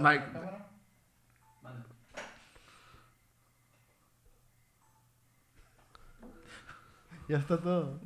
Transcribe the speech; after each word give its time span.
Mike. 0.00 0.24
Ya 7.28 7.36
está 7.38 7.58
todo. 7.58 8.00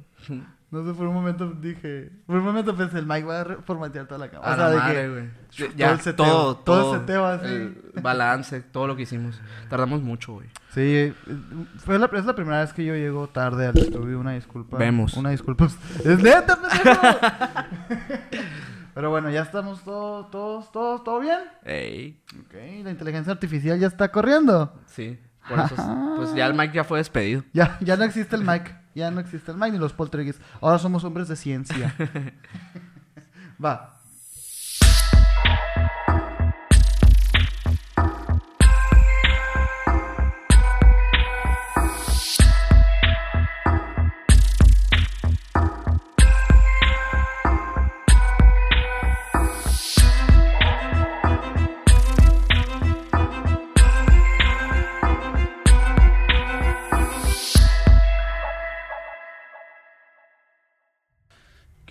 No 0.71 0.85
sé, 0.87 0.95
por 0.95 1.07
un 1.07 1.15
momento 1.15 1.49
dije. 1.61 2.11
Por 2.27 2.37
un 2.37 2.45
momento 2.45 2.75
pensé, 2.75 2.99
el 2.99 3.07
Mike 3.07 3.25
va 3.25 3.41
a 3.43 3.45
formatear 3.63 4.07
toda 4.07 4.19
la 4.19 4.31
cámara. 4.31 4.53
O 4.53 4.57
sea, 4.57 4.71
de 4.71 4.77
madre, 4.77 5.31
que. 5.57 5.65
todo 5.67 5.77
Ya, 5.77 5.93
el 5.93 6.01
seteo, 6.01 6.27
todo, 6.27 6.57
todo 6.57 6.77
el 6.77 6.83
todo. 6.85 7.01
seteo 7.01 7.27
así. 7.27 7.47
el 7.47 7.93
balance, 8.03 8.61
todo 8.63 8.87
lo 8.89 8.97
que 8.97 9.03
hicimos. 9.03 9.41
Tardamos 9.69 10.03
mucho, 10.03 10.33
güey. 10.33 10.49
Sí, 10.71 10.81
eh, 10.81 11.15
fue 11.85 11.99
la, 11.99 12.07
es 12.07 12.25
la 12.25 12.35
primera 12.35 12.61
vez 12.61 12.73
que 12.73 12.85
yo 12.85 12.95
llego 12.95 13.29
tarde 13.29 13.67
al 13.67 13.79
estudio. 13.79 14.19
Una 14.19 14.33
disculpa. 14.33 14.77
Vemos. 14.79 15.15
Una 15.17 15.31
disculpa. 15.31 15.67
¡Es 15.67 16.19
neta, 16.23 16.59
pendejo! 16.61 17.01
Pero 18.95 19.11
bueno, 19.11 19.31
ya 19.31 19.43
estamos 19.43 19.83
todos, 19.83 20.31
todos, 20.31 20.71
todos, 20.71 21.03
¿todo 21.05 21.21
bien? 21.21 21.39
Ey, 21.65 22.23
Ok, 22.41 22.55
la 22.85 22.91
inteligencia 22.91 23.33
artificial 23.33 23.79
ya 23.79 23.87
está 23.87 24.11
corriendo. 24.11 24.81
sí. 24.87 25.19
Por 25.49 25.59
eso, 25.59 25.75
pues 26.17 26.33
ya 26.37 26.47
el 26.47 26.55
Mike 26.55 26.73
ya 26.73 26.85
fue 26.85 26.99
despedido. 26.99 27.43
Ya, 27.53 27.77
ya 27.81 27.97
no 27.97 28.05
existe 28.05 28.37
el 28.37 28.45
Mike. 28.45 28.77
Ya 28.95 29.11
no 29.11 29.19
existe 29.19 29.51
el 29.51 29.57
Mike 29.57 29.73
ni 29.73 29.79
los 29.79 29.93
poltergeists. 29.93 30.41
Ahora 30.61 30.79
somos 30.79 31.03
hombres 31.03 31.27
de 31.27 31.35
ciencia. 31.35 31.93
Va. 33.65 34.01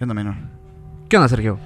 ¿Qué 0.02 0.06
onda, 0.06 0.16
menor? 0.16 0.34
¿Qué 1.10 1.16
onda, 1.16 1.30
Sergio? 1.30 1.60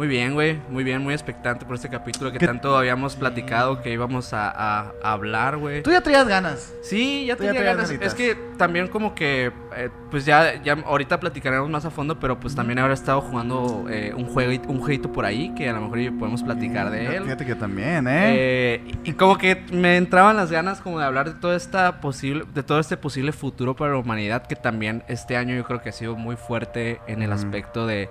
Muy 0.00 0.08
bien, 0.08 0.32
güey. 0.32 0.58
Muy 0.70 0.82
bien, 0.82 1.02
muy 1.02 1.12
expectante 1.12 1.66
por 1.66 1.74
este 1.74 1.90
capítulo 1.90 2.32
que 2.32 2.38
¿Qué- 2.38 2.46
tanto 2.46 2.74
habíamos 2.74 3.16
platicado 3.16 3.82
que 3.82 3.92
íbamos 3.92 4.32
a, 4.32 4.48
a- 4.50 4.94
a 5.02 5.12
hablar, 5.12 5.58
güey. 5.58 5.82
Tú 5.82 5.90
ya 5.90 6.00
traías 6.00 6.26
ganas. 6.26 6.72
Sí, 6.80 7.26
ya 7.26 7.36
tenía 7.36 7.52
traías 7.52 7.74
ganas. 7.76 7.90
ganitas. 7.90 8.08
Es 8.08 8.14
que 8.14 8.34
también 8.56 8.88
como 8.88 9.14
que, 9.14 9.52
eh, 9.76 9.90
pues 10.10 10.24
ya, 10.24 10.54
ya 10.62 10.72
ahorita 10.86 11.20
platicaremos 11.20 11.68
más 11.68 11.84
a 11.84 11.90
fondo, 11.90 12.18
pero 12.18 12.40
pues 12.40 12.54
también 12.54 12.78
habrá 12.78 12.94
estado 12.94 13.20
jugando 13.20 13.84
eh, 13.90 14.14
un, 14.16 14.24
juego, 14.24 14.62
un 14.68 14.80
jueguito 14.80 15.12
por 15.12 15.26
ahí 15.26 15.54
que 15.54 15.68
a 15.68 15.74
lo 15.74 15.82
mejor 15.82 16.18
podemos 16.18 16.42
platicar 16.42 16.90
de 16.90 17.16
él. 17.16 17.24
Fíjate 17.24 17.44
que 17.44 17.54
también, 17.54 18.08
¿eh? 18.08 18.32
Eh, 18.38 18.94
y 19.04 19.12
como 19.12 19.36
que 19.36 19.66
me 19.70 19.98
entraban 19.98 20.34
las 20.34 20.50
ganas 20.50 20.80
como 20.80 20.98
de 20.98 21.04
hablar 21.04 21.34
de 21.34 21.38
todo 21.38 21.54
esta 21.54 22.00
posible, 22.00 22.44
de 22.54 22.62
todo 22.62 22.80
este 22.80 22.96
posible 22.96 23.32
futuro 23.32 23.76
para 23.76 23.92
la 23.92 23.98
humanidad 23.98 24.46
que 24.46 24.56
también 24.56 25.02
este 25.08 25.36
año 25.36 25.54
yo 25.54 25.64
creo 25.64 25.82
que 25.82 25.90
ha 25.90 25.92
sido 25.92 26.16
muy 26.16 26.36
fuerte 26.36 27.02
en 27.06 27.20
el 27.20 27.32
aspecto 27.34 27.86
de 27.86 28.08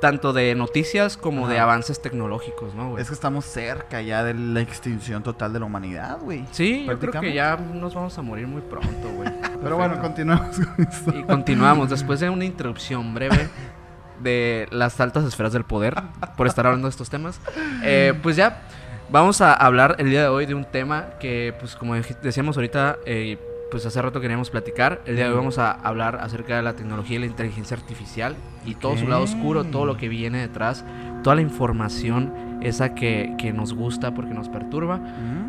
tanto 0.00 0.32
de 0.32 0.54
noticias 0.54 1.16
como 1.16 1.46
de 1.48 1.58
avances 1.58 2.00
tecnológicos, 2.00 2.74
¿no, 2.74 2.90
güey? 2.90 3.02
Es 3.02 3.08
que 3.08 3.14
estamos 3.14 3.44
cerca 3.44 4.00
ya 4.00 4.24
de 4.24 4.34
la 4.34 4.60
extinción 4.60 5.22
total 5.22 5.52
de 5.52 5.60
la 5.60 5.66
humanidad, 5.66 6.18
güey. 6.20 6.44
Sí, 6.50 6.80
yo 6.80 6.86
creo 6.86 6.98
que 6.98 7.06
prácticamente. 7.06 7.34
ya 7.34 7.56
nos 7.56 7.94
vamos 7.94 8.16
a 8.18 8.22
morir 8.22 8.46
muy 8.46 8.62
pronto, 8.62 9.10
güey. 9.14 9.30
Pero 9.62 9.76
bueno, 9.76 10.00
continuamos 10.00 10.56
con 10.56 10.86
esto. 10.86 11.14
Y 11.16 11.22
continuamos 11.24 11.90
después 11.90 12.20
de 12.20 12.30
una 12.30 12.44
introducción 12.44 13.14
breve 13.14 13.48
de 14.20 14.66
las 14.70 15.00
altas 15.00 15.24
esferas 15.24 15.52
del 15.52 15.64
poder 15.64 15.94
por 16.36 16.46
estar 16.46 16.66
hablando 16.66 16.88
de 16.88 16.90
estos 16.90 17.10
temas. 17.10 17.40
eh, 17.82 18.14
pues 18.22 18.36
ya 18.36 18.62
vamos 19.10 19.40
a 19.40 19.52
hablar 19.54 19.96
el 19.98 20.10
día 20.10 20.22
de 20.22 20.28
hoy 20.28 20.46
de 20.46 20.54
un 20.54 20.64
tema 20.64 21.10
que, 21.18 21.54
pues 21.58 21.76
como 21.76 21.94
decíamos 21.94 22.56
ahorita, 22.56 22.98
eh, 23.06 23.38
pues 23.70 23.86
hace 23.86 24.02
rato 24.02 24.20
queríamos 24.20 24.50
platicar. 24.50 25.02
El 25.06 25.16
día 25.16 25.26
de 25.26 25.30
hoy 25.30 25.36
vamos 25.36 25.58
a 25.58 25.70
hablar 25.70 26.16
acerca 26.16 26.56
de 26.56 26.62
la 26.62 26.74
tecnología 26.74 27.16
y 27.16 27.20
la 27.20 27.26
inteligencia 27.26 27.76
artificial 27.76 28.36
y 28.66 28.74
todo 28.74 28.96
su 28.96 29.06
lado 29.06 29.22
oscuro, 29.22 29.64
todo 29.64 29.86
lo 29.86 29.96
que 29.96 30.08
viene 30.08 30.38
detrás, 30.38 30.84
toda 31.22 31.36
la 31.36 31.42
información 31.42 32.50
esa 32.62 32.94
que, 32.94 33.34
que 33.38 33.52
nos 33.52 33.72
gusta 33.72 34.14
porque 34.14 34.34
nos 34.34 34.48
perturba. 34.48 35.00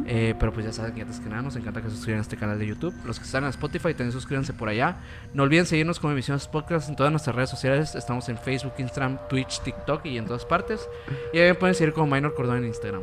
Eh, 0.06 0.36
pero 0.40 0.52
pues 0.52 0.66
ya 0.66 0.74
saben 0.74 0.94
que 0.94 1.02
antes 1.02 1.20
que 1.20 1.30
nada 1.30 1.42
nos 1.42 1.56
encanta 1.56 1.82
que 1.82 1.90
se 1.90 1.96
suscriban 1.96 2.20
a 2.20 2.22
este 2.22 2.38
canal 2.38 2.60
de 2.60 2.68
YouTube. 2.68 2.94
Los 3.06 3.20
que 3.20 3.26
están 3.26 3.44
en 3.44 3.50
Spotify 3.50 3.94
también 3.94 4.12
suscríbanse 4.12 4.54
por 4.54 4.70
allá. 4.70 4.98
No 5.34 5.44
olviden 5.44 5.66
seguirnos 5.66 6.00
como 6.00 6.14
Emisiones 6.14 6.48
Podcast 6.48 6.90
en 6.90 6.96
todas 6.96 7.12
nuestras 7.12 7.36
redes 7.36 7.50
sociales. 7.50 7.96
Estamos 7.96 8.28
en 8.30 8.38
Facebook, 8.38 8.74
Instagram, 8.78 9.20
Twitch, 9.30 9.62
TikTok 9.62 10.06
y 10.06 10.18
en 10.18 10.26
todas 10.26 10.46
partes. 10.46 10.88
Y 11.34 11.40
ahí 11.40 11.50
me 11.50 11.56
pueden 11.56 11.76
seguir 11.76 11.94
como 11.94 12.14
Minor 12.14 12.34
Cordón 12.34 12.58
en 12.58 12.66
Instagram. 12.66 13.02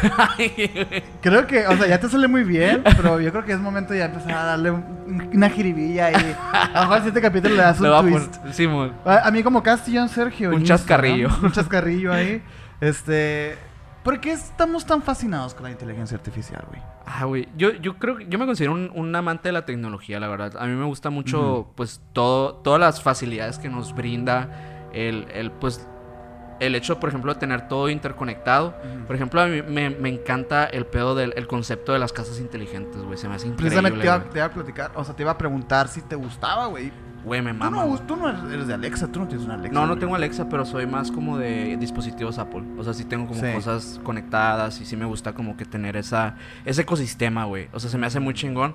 Creo 1.22 1.46
que, 1.46 1.66
o 1.66 1.76
sea, 1.76 1.86
ya 1.86 2.00
te 2.00 2.08
sale 2.08 2.28
muy 2.28 2.44
bien, 2.44 2.82
pero 2.84 3.20
yo 3.20 3.30
creo 3.30 3.44
que 3.44 3.52
es 3.52 3.58
momento 3.60 3.94
ya 3.94 4.06
empezar 4.06 4.32
a 4.32 4.44
darle 4.44 4.70
un- 4.70 5.30
una 5.32 5.50
jiribilla 5.50 6.10
y 6.10 6.14
a 6.14 6.18
lo 6.74 6.80
mejor 6.80 6.92
al 6.94 6.98
siguiente 6.98 7.20
capítulo 7.20 7.54
le 7.56 7.62
das 7.62 7.80
un 7.80 7.86
a 7.86 8.00
twist. 8.00 8.36
poner- 8.36 8.52
Simón. 8.54 8.92
A, 9.04 9.26
a 9.28 9.30
mí 9.30 9.42
como 9.42 9.62
Castillón 9.62 10.08
Sergio. 10.08 10.50
Un 10.50 10.64
chascarrillo. 10.64 11.24
Instagram, 11.26 11.44
Un 11.46 11.52
chascarrillo 11.52 12.12
ahí. 12.12 12.42
Este... 12.80 13.56
¿Por 14.02 14.18
qué 14.18 14.32
estamos 14.32 14.86
tan 14.86 15.02
fascinados 15.02 15.52
con 15.52 15.64
la 15.64 15.70
inteligencia 15.72 16.16
artificial, 16.16 16.64
güey? 16.70 16.80
Ah, 17.04 17.24
güey. 17.26 17.48
Yo, 17.58 17.72
yo 17.72 17.98
creo 17.98 18.16
que 18.16 18.26
yo 18.28 18.38
me 18.38 18.46
considero 18.46 18.72
un, 18.72 18.90
un 18.94 19.14
amante 19.14 19.48
de 19.50 19.52
la 19.52 19.66
tecnología, 19.66 20.18
la 20.18 20.26
verdad. 20.28 20.54
A 20.58 20.64
mí 20.64 20.74
me 20.74 20.86
gusta 20.86 21.10
mucho, 21.10 21.70
pues, 21.76 22.00
todo, 22.14 22.54
todas 22.54 22.80
las 22.80 23.02
facilidades 23.02 23.58
que 23.58 23.68
nos 23.68 23.94
brinda 23.94 24.48
el, 24.94 25.26
el, 25.34 25.50
pues, 25.50 25.86
el 26.60 26.74
hecho, 26.74 27.00
por 27.00 27.08
ejemplo, 27.08 27.32
de 27.34 27.40
tener 27.40 27.66
todo 27.68 27.88
interconectado. 27.88 28.74
Por 29.06 29.16
ejemplo, 29.16 29.40
a 29.40 29.46
mí 29.46 29.62
me, 29.62 29.90
me 29.90 30.08
encanta 30.10 30.64
el 30.66 30.86
pedo 30.86 31.14
del 31.14 31.32
el 31.36 31.46
concepto 31.46 31.92
de 31.92 31.98
las 31.98 32.12
casas 32.12 32.38
inteligentes, 32.38 33.02
güey. 33.02 33.18
Se 33.18 33.28
me 33.28 33.34
hace 33.34 33.46
increíble. 33.48 33.62
Precisamente 33.82 33.98
te 34.00 34.04
iba, 34.06 34.18
güey. 34.18 34.30
te 34.30 34.38
iba 34.38 34.46
a 34.46 34.50
platicar, 34.52 34.92
o 34.94 35.04
sea, 35.04 35.16
te 35.16 35.22
iba 35.22 35.32
a 35.32 35.38
preguntar 35.38 35.88
si 35.88 36.02
te 36.02 36.14
gustaba, 36.16 36.66
güey. 36.66 36.92
Güey, 37.24 37.42
me 37.42 37.52
Tú 37.52 37.58
mama. 37.58 37.82
no, 37.82 37.86
güey. 37.88 38.00
tú 38.06 38.16
no 38.16 38.30
eres- 38.30 38.40
eres 38.50 38.66
de 38.66 38.72
Alexa, 38.74 39.06
tú 39.12 39.20
no 39.20 39.28
tienes 39.28 39.44
una 39.44 39.54
Alexa. 39.54 39.74
No, 39.74 39.82
no 39.82 39.88
güey. 39.88 40.00
tengo 40.00 40.14
Alexa, 40.14 40.48
pero 40.48 40.64
soy 40.64 40.86
más 40.86 41.10
como 41.10 41.36
de 41.36 41.76
dispositivos 41.78 42.38
Apple. 42.38 42.62
O 42.78 42.84
sea, 42.84 42.94
sí 42.94 43.04
tengo 43.04 43.26
como 43.28 43.40
Sí. 43.40 43.52
cosas 43.52 44.00
conectadas 44.02 44.80
y 44.80 44.86
sí 44.86 44.96
me 44.96 45.04
gusta 45.04 45.34
como 45.34 45.54
que 45.56 45.66
tener 45.66 45.96
esa, 45.98 46.36
ese 46.64 46.82
ecosistema, 46.82 47.44
güey. 47.44 47.68
O 47.72 47.80
sea, 47.80 47.90
se 47.90 47.98
me 47.98 48.06
hace 48.06 48.20
muy 48.20 48.32
chingón. 48.32 48.74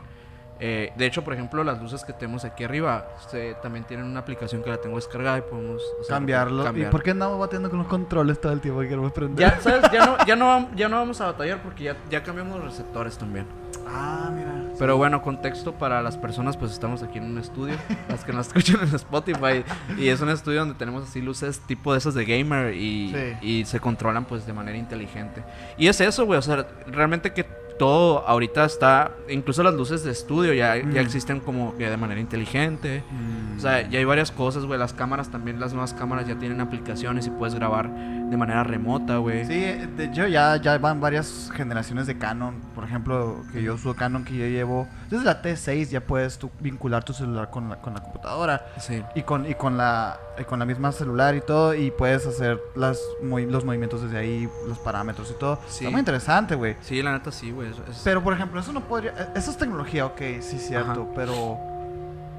Eh, 0.59 0.93
de 0.95 1.05
hecho, 1.05 1.23
por 1.23 1.33
ejemplo, 1.33 1.63
las 1.63 1.81
luces 1.81 2.05
que 2.05 2.13
tenemos 2.13 2.45
aquí 2.45 2.63
arriba 2.63 3.07
se- 3.29 3.55
también 3.55 3.83
tienen 3.85 4.05
una 4.05 4.21
aplicación 4.21 4.63
que 4.63 4.69
la 4.69 4.77
tengo 4.77 4.95
descargada 4.95 5.39
y 5.39 5.41
podemos 5.41 5.81
o 5.99 6.03
sea, 6.03 6.16
Cambiarlo. 6.16 6.63
cambiar. 6.63 6.88
¿Y 6.88 6.91
por 6.91 7.03
qué 7.03 7.11
andamos 7.11 7.38
batiendo 7.39 7.69
con 7.69 7.79
los 7.79 7.88
controles 7.88 8.39
todo 8.39 8.53
el 8.53 8.61
tiempo 8.61 8.79
que 8.81 8.88
queremos 8.88 9.11
prender? 9.11 9.38
Ya, 9.51 9.59
¿sabes? 9.59 9.91
Ya 9.91 10.05
no, 10.05 10.17
ya, 10.25 10.35
no, 10.38 10.45
vam- 10.57 10.75
ya 10.75 10.88
no 10.88 10.97
vamos 10.97 11.19
a 11.21 11.25
batallar 11.25 11.61
porque 11.61 11.83
ya, 11.85 11.97
ya 12.09 12.23
cambiamos 12.23 12.55
los 12.59 12.66
receptores 12.71 13.17
también. 13.17 13.45
Ah, 13.88 14.31
mira. 14.33 14.51
Pero 14.79 14.97
bueno, 14.97 15.21
contexto 15.21 15.73
para 15.73 16.01
las 16.01 16.17
personas, 16.17 16.57
pues 16.57 16.72
estamos 16.72 17.03
aquí 17.03 17.17
en 17.17 17.25
un 17.25 17.37
estudio, 17.37 17.75
las 18.09 18.23
que 18.25 18.33
nos 18.33 18.47
escuchan 18.55 18.79
en 18.87 18.95
Spotify, 18.95 19.63
y 19.97 20.07
es 20.09 20.19
un 20.22 20.29
estudio 20.29 20.59
donde 20.59 20.75
tenemos 20.75 21.03
así 21.07 21.22
luces 21.22 21.59
tipo 21.61 21.91
de 21.93 21.99
esas 21.99 22.13
de 22.13 22.25
gamer 22.25 22.73
y, 22.73 23.13
Sí. 23.13 23.37
y 23.41 23.66
se 23.66 23.79
controlan 23.79 24.25
pues 24.25 24.45
de 24.45 24.53
manera 24.53 24.77
inteligente. 24.77 25.43
Y 25.77 25.87
es 25.87 25.99
eso, 26.01 26.25
güey, 26.25 26.39
o 26.39 26.41
sea, 26.41 26.66
realmente 26.87 27.31
que 27.33 27.45
todo 27.78 28.28
ahorita 28.28 28.66
está, 28.66 29.12
incluso 29.30 29.63
las 29.63 29.74
luces 29.74 30.03
de 30.03 30.12
estudio 30.12 30.53
ya, 30.53 30.75
ya 30.78 30.84
Mm. 30.84 30.97
existen 30.97 31.40
como 31.40 31.75
que 31.78 31.90
de 31.90 31.97
manera 31.97 32.19
inteligente. 32.22 33.03
Mm. 33.12 33.58
O 33.58 33.59
sea, 33.59 33.88
ya 33.90 34.00
hay 34.00 34.06
varias 34.06 34.31
cosas, 34.31 34.66
güey, 34.66 34.78
las 34.80 34.94
cámaras 34.94 35.30
también, 35.30 35.59
las 35.59 35.74
nuevas 35.74 35.94
cámaras 35.94 36.28
ya 36.28 36.35
tienen 36.35 36.62
aplicaciones 36.62 37.28
y 37.28 37.30
puedes 37.30 37.56
grabar 37.56 37.90
de 37.90 38.38
manera 38.38 38.64
remota, 38.64 39.18
güey. 39.18 39.46
Sí, 39.46 39.53
de 39.96 40.06
hecho 40.06 40.28
ya, 40.28 40.58
ya 40.58 40.78
van 40.78 41.00
varias 41.00 41.52
generaciones 41.53 42.08
de 42.08 42.18
Canon. 42.18 42.56
Por 42.74 42.84
ejemplo, 42.84 43.44
que 43.53 43.62
yo 43.62 43.75
uso 43.75 43.94
Canon 43.96 44.25
que 44.25 44.35
yo 44.38 44.46
llevo. 44.47 44.88
Desde 45.09 45.24
la 45.25 45.41
T6 45.41 45.90
ya 45.90 46.02
puedes 46.02 46.38
tú 46.38 46.50
vincular 46.59 47.03
tu 47.03 47.14
celular 47.14 47.50
con 47.50 47.69
la, 47.69 47.78
con 47.78 47.94
la 47.94 48.02
computadora. 48.02 48.66
Sí. 48.80 49.02
Y 49.16 49.22
con, 49.24 49.50
y 49.50 49.53
con 49.56 49.78
la 49.78 50.18
con 50.47 50.59
la 50.59 50.66
misma 50.66 50.91
celular 50.91 51.35
y 51.35 51.41
todo. 51.41 51.73
Y 51.73 51.91
puedes 51.91 52.25
hacer 52.25 52.62
las 52.75 53.00
los 53.22 53.63
movimientos 53.66 54.02
desde 54.02 54.17
ahí, 54.17 54.49
los 54.67 54.78
parámetros 54.79 55.32
y 55.32 55.34
todo. 55.35 55.59
Sí. 55.67 55.85
Está 55.85 55.91
muy 55.91 55.99
interesante, 55.99 56.55
güey. 56.55 56.76
Sí, 56.82 57.02
la 57.02 57.14
neta 57.14 57.32
sí, 57.32 57.52
güey. 57.52 57.70
es- 57.70 58.02
Pero 58.03 58.22
por 58.23 58.34
ejemplo, 58.34 58.59
eso 58.59 58.73
no 58.73 58.82
podría. 58.82 59.11
eh, 59.11 59.28
Eso 59.35 59.52
es 59.52 59.58
tecnología, 59.58 60.05
ok, 60.05 60.22
sí, 60.41 60.59
cierto. 60.59 60.91
Ajá. 61.03 61.11
Pero. 61.16 61.58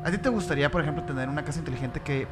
¿A 0.05 0.11
ti 0.11 0.19
te 0.19 0.29
gustaría, 0.29 0.71
por 0.71 0.83
ejemplo, 0.83 1.03
tener 1.05 1.29
una 1.29 1.45
casa 1.45 1.59
inteligente 1.59 1.99
que 2.01 2.29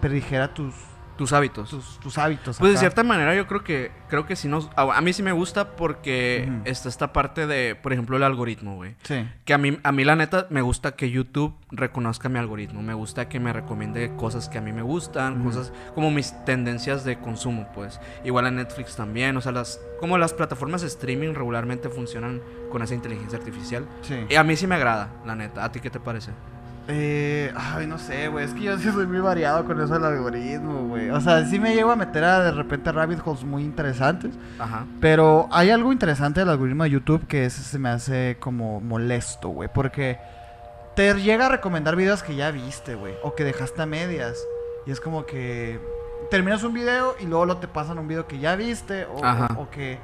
predijera 0.00 0.54
tus, 0.54 0.74
tus 1.16 1.32
hábitos. 1.32 1.70
tus, 1.70 1.98
tus 2.00 2.18
hábitos? 2.18 2.58
Pues 2.58 2.72
de 2.72 2.78
cierta 2.78 3.02
manera 3.02 3.34
yo 3.34 3.46
creo 3.46 3.62
que 3.62 3.90
creo 4.08 4.26
que 4.26 4.36
sí 4.36 4.48
nos 4.48 4.68
a, 4.76 5.00
mí 5.00 5.12
sí 5.12 5.22
me 5.22 5.32
gusta 5.32 5.76
porque 5.76 6.48
Ujú. 6.48 6.62
está 6.64 6.88
esta 6.88 7.12
parte 7.12 7.46
de, 7.46 7.74
por 7.74 7.92
ejemplo, 7.92 8.16
el 8.16 8.22
algoritmo, 8.22 8.76
güey. 8.76 8.94
Sí. 9.02 9.28
Que 9.44 9.54
a 9.54 9.58
mí 9.58 9.78
a 9.82 9.92
mí 9.92 10.04
la 10.04 10.16
neta 10.16 10.46
me 10.50 10.62
gusta 10.62 10.92
que 10.92 11.10
YouTube 11.10 11.54
reconozca 11.70 12.28
mi 12.28 12.38
algoritmo, 12.38 12.82
me 12.82 12.94
gusta 12.94 13.28
que 13.28 13.40
me 13.40 13.52
recomiende 13.52 14.14
cosas 14.16 14.48
que 14.48 14.58
a 14.58 14.60
mí 14.60 14.72
me 14.72 14.82
gustan, 14.82 15.42
cosas 15.44 15.72
como 15.94 16.10
mis 16.10 16.32
tendencias 16.44 17.04
de 17.04 17.18
consumo, 17.18 17.68
pues. 17.74 18.00
Igual 18.24 18.46
a 18.46 18.50
Netflix 18.50 18.96
también, 18.96 19.36
o 19.36 19.40
sea, 19.40 19.52
las 19.52 19.80
como 20.00 20.18
las 20.18 20.32
plataformas 20.32 20.80
de 20.80 20.88
streaming 20.88 21.34
regularmente 21.34 21.88
funcionan 21.88 22.40
con 22.70 22.82
esa 22.82 22.94
inteligencia 22.94 23.38
artificial. 23.38 23.86
Sí. 24.02 24.26
Y 24.28 24.34
a 24.34 24.44
mí 24.44 24.56
sí 24.56 24.66
me 24.66 24.74
agrada, 24.74 25.10
la 25.24 25.36
neta. 25.36 25.64
¿A 25.64 25.70
ti 25.70 25.80
qué 25.80 25.90
te 25.90 26.00
parece? 26.00 26.32
Eh, 26.88 27.52
ay, 27.56 27.86
no 27.86 27.98
sé, 27.98 28.28
güey. 28.28 28.44
Es 28.44 28.52
que 28.54 28.60
yo 28.62 28.76
sí 28.78 28.90
soy 28.90 29.06
muy 29.06 29.20
variado 29.20 29.64
con 29.64 29.80
eso 29.80 29.94
del 29.94 30.04
algoritmo, 30.04 30.88
güey. 30.88 31.10
O 31.10 31.20
sea, 31.20 31.44
sí 31.46 31.58
me 31.60 31.74
llego 31.74 31.90
a 31.92 31.96
meter 31.96 32.24
a 32.24 32.40
de 32.42 32.50
repente 32.52 32.90
rabbit 32.90 33.20
holes 33.24 33.44
muy 33.44 33.62
interesantes. 33.62 34.32
Ajá. 34.58 34.84
Pero 35.00 35.48
hay 35.52 35.70
algo 35.70 35.92
interesante 35.92 36.40
del 36.40 36.48
algoritmo 36.48 36.84
de 36.84 36.90
YouTube 36.90 37.26
que 37.26 37.44
ese 37.46 37.62
se 37.62 37.78
me 37.78 37.88
hace 37.88 38.36
como 38.40 38.80
molesto, 38.80 39.48
güey. 39.50 39.68
Porque 39.72 40.18
te 40.96 41.14
llega 41.14 41.46
a 41.46 41.48
recomendar 41.50 41.94
videos 41.96 42.22
que 42.22 42.34
ya 42.34 42.50
viste, 42.50 42.94
güey. 42.96 43.14
O 43.22 43.34
que 43.34 43.44
dejaste 43.44 43.80
a 43.82 43.86
medias. 43.86 44.36
Y 44.84 44.90
es 44.90 45.00
como 45.00 45.24
que 45.24 45.78
terminas 46.30 46.62
un 46.64 46.72
video 46.74 47.14
y 47.20 47.26
luego 47.26 47.46
lo 47.46 47.56
te 47.58 47.68
pasan 47.68 47.98
un 47.98 48.08
video 48.08 48.26
que 48.26 48.38
ya 48.40 48.56
viste. 48.56 49.04
O, 49.06 49.24
Ajá. 49.24 49.48
o- 49.56 49.62
o 49.62 49.70
que. 49.70 49.98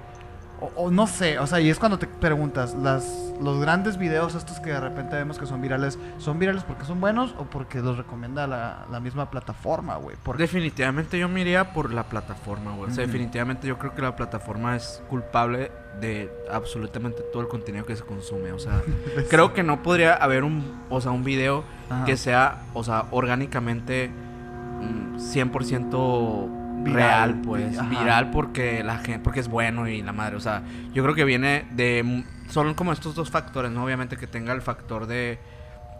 O, 0.60 0.72
o 0.76 0.90
no 0.90 1.06
sé, 1.06 1.38
o 1.38 1.46
sea, 1.46 1.60
y 1.60 1.70
es 1.70 1.78
cuando 1.78 1.98
te 1.98 2.06
preguntas, 2.06 2.74
las, 2.74 3.32
los 3.40 3.60
grandes 3.60 3.96
videos 3.96 4.34
estos 4.34 4.58
que 4.60 4.70
de 4.70 4.80
repente 4.80 5.14
vemos 5.14 5.38
que 5.38 5.46
son 5.46 5.60
virales, 5.60 5.98
¿son 6.18 6.38
virales 6.38 6.64
porque 6.64 6.84
son 6.84 7.00
buenos 7.00 7.34
o 7.38 7.44
porque 7.44 7.80
los 7.80 7.96
recomienda 7.96 8.46
la, 8.46 8.86
la 8.90 9.00
misma 9.00 9.30
plataforma, 9.30 9.96
güey? 9.96 10.16
Porque 10.22 10.42
Definitivamente 10.42 11.18
yo 11.18 11.28
me 11.28 11.42
iría 11.42 11.72
por 11.72 11.92
la 11.92 12.04
plataforma, 12.04 12.74
güey. 12.74 12.90
O 12.90 12.94
sea, 12.94 13.06
definitivamente 13.06 13.66
yo 13.68 13.78
creo 13.78 13.94
que 13.94 14.02
la 14.02 14.16
plataforma 14.16 14.74
es 14.76 15.02
culpable 15.08 15.70
de 16.00 16.30
absolutamente 16.50 17.22
todo 17.32 17.42
el 17.42 17.48
contenido 17.48 17.84
que 17.84 17.96
se 17.96 18.02
consume. 18.02 18.52
O 18.52 18.58
sea, 18.58 18.82
creo 19.30 19.52
que 19.52 19.62
no 19.62 19.82
podría 19.82 20.14
haber 20.14 20.44
un, 20.44 20.82
o 20.90 21.00
sea, 21.00 21.12
un 21.12 21.24
video 21.24 21.64
Ajá. 21.90 22.04
que 22.04 22.16
sea, 22.16 22.62
o 22.74 22.82
sea, 22.82 23.04
orgánicamente 23.10 24.08
mm, 24.08 25.18
100% 25.18 26.67
Viral, 26.84 26.94
real, 27.32 27.40
pues. 27.42 27.78
ajá. 27.78 27.88
Viral 27.88 28.30
porque 28.30 28.82
la 28.84 28.98
gente, 28.98 29.20
porque 29.20 29.40
es 29.40 29.48
bueno 29.48 29.88
y 29.88 30.02
la 30.02 30.12
madre. 30.12 30.36
O 30.36 30.40
sea, 30.40 30.62
yo 30.92 31.02
creo 31.02 31.14
que 31.14 31.24
viene 31.24 31.66
de, 31.72 32.24
son 32.48 32.74
como 32.74 32.92
estos 32.92 33.14
dos 33.14 33.30
factores, 33.30 33.70
¿no? 33.70 33.84
Obviamente 33.84 34.16
que 34.16 34.26
tenga 34.26 34.52
el 34.52 34.62
factor 34.62 35.06
de, 35.06 35.38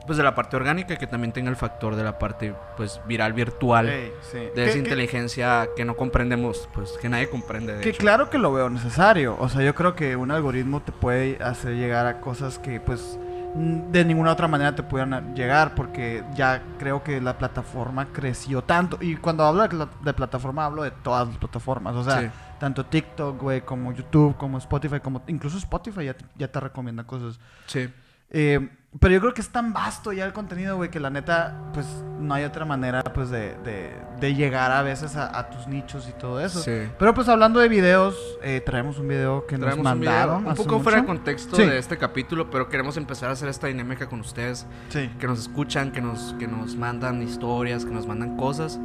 pues 0.07 0.17
de 0.17 0.25
la 0.25 0.35
parte 0.35 0.57
orgánica 0.57 0.95
y 0.95 0.97
que 0.97 1.07
también 1.07 1.33
tenga 1.33 1.51
el 1.51 1.57
factor 1.57 1.95
de 1.97 2.03
la 2.05 2.19
parte, 2.19 2.55
pues, 2.77 3.01
viral 3.07 3.33
virtual 3.35 3.89
Ey, 3.89 4.13
sí. 4.33 4.39
de 4.55 4.67
esa 4.69 4.79
inteligencia 4.79 5.69
que 5.77 5.85
no 5.85 5.97
comprendemos, 5.97 6.69
pues 6.73 6.93
que 7.01 7.09
nadie 7.09 7.29
comprende. 7.29 7.75
De 7.75 7.81
Que 7.83 7.91
hecho. 7.91 7.99
claro 7.99 8.31
que 8.31 8.39
lo 8.39 8.53
veo 8.53 8.71
necesario. 8.71 9.37
O 9.39 9.49
sea, 9.49 9.63
yo 9.63 9.75
creo 9.75 9.95
que 9.95 10.17
un 10.17 10.31
algoritmo 10.31 10.81
te 10.83 10.93
puede 10.93 11.43
hacer 11.43 11.75
llegar 11.75 12.07
a 12.07 12.21
cosas 12.21 12.59
que 12.59 12.81
pues 12.81 13.19
de 13.55 14.05
ninguna 14.05 14.33
otra 14.33 14.47
manera 14.49 14.75
te 14.75 14.83
pudieran 14.83 15.15
a- 15.15 15.35
llegar 15.35 15.75
porque 15.75 16.23
ya 16.35 16.62
creo 16.79 17.03
que 17.03 17.21
la 17.21 17.39
plataforma 17.39 18.06
creció 18.12 18.62
tanto. 18.62 18.99
Y 19.00 19.17
cuando 19.17 19.45
hablo 19.45 19.67
de, 19.67 20.12
plataforma 20.15 20.65
hablo 20.67 20.83
de 20.83 20.91
todas 20.91 21.29
las 21.29 21.37
plataformas. 21.39 21.95
O 21.97 22.05
sea, 22.05 22.21
Sí. 22.21 22.29
tanto 22.61 22.85
TikTok, 22.87 23.41
güey, 23.41 23.61
como 23.62 23.93
YouTube, 23.93 24.37
como 24.37 24.59
Spotify, 24.59 25.00
como 25.00 25.23
incluso 25.27 25.59
Spotify 25.59 26.05
ya 26.06 26.15
te, 26.15 26.25
ya 26.37 26.49
te 26.49 26.61
recomienda 26.61 27.05
cosas. 27.05 27.41
Sí. 27.67 27.89
Eh, 28.31 28.69
pero 29.00 29.12
yo 29.14 29.20
creo 29.20 29.35
que 29.35 29.40
es 29.43 29.50
tan 29.50 29.73
vasto 29.73 30.12
ya 30.12 30.25
el 30.25 30.32
contenido, 30.32 30.76
güey, 30.76 30.90
que 30.90 30.99
la 31.00 31.11
neta, 31.11 31.55
pues 31.75 31.87
no 32.19 32.35
hay 32.35 32.44
otra 32.44 32.64
manera, 32.64 33.02
pues, 33.05 33.29
de, 33.31 33.55
de, 33.64 33.94
de 34.19 34.35
llegar 34.35 34.73
a 34.73 34.82
veces 34.82 35.14
a, 35.17 35.38
a 35.38 35.50
tus 35.50 35.67
nichos 35.69 36.08
y 36.08 36.12
todo 36.19 36.40
eso. 36.40 36.61
Sí. 36.61 36.88
Pero 36.99 37.14
pues 37.14 37.29
hablando 37.29 37.61
de 37.61 37.69
videos, 37.69 38.17
eh, 38.43 38.61
traemos 38.64 38.99
un 38.99 39.06
video 39.08 39.46
que 39.46 39.56
Traemos 39.58 39.85
nos 39.85 39.93
un 39.94 40.00
video 40.00 40.12
mandaron. 40.12 40.46
un 40.46 40.55
poco 40.55 40.81
fuera 40.81 40.96
de 40.96 41.02
mucho. 41.02 41.14
contexto 41.17 41.56
Sí. 41.56 41.62
de 41.64 41.79
este 41.79 41.96
capítulo, 41.99 42.50
pero 42.50 42.69
queremos 42.69 42.96
empezar 42.96 43.29
a 43.29 43.32
hacer 43.35 43.49
esta 43.49 43.67
dinámica 43.67 44.08
con 44.08 44.20
ustedes, 44.20 44.67
Sí. 44.88 45.11
que 45.20 45.26
nos 45.26 45.38
escuchan, 45.40 45.93
que 45.93 46.00
nos, 46.00 46.35
que 46.38 46.49
nos 46.49 46.75
mandan 46.75 47.23
historias, 47.23 47.85
que 47.85 47.93
nos 47.93 48.06
mandan 48.06 48.37
cosas. 48.37 48.81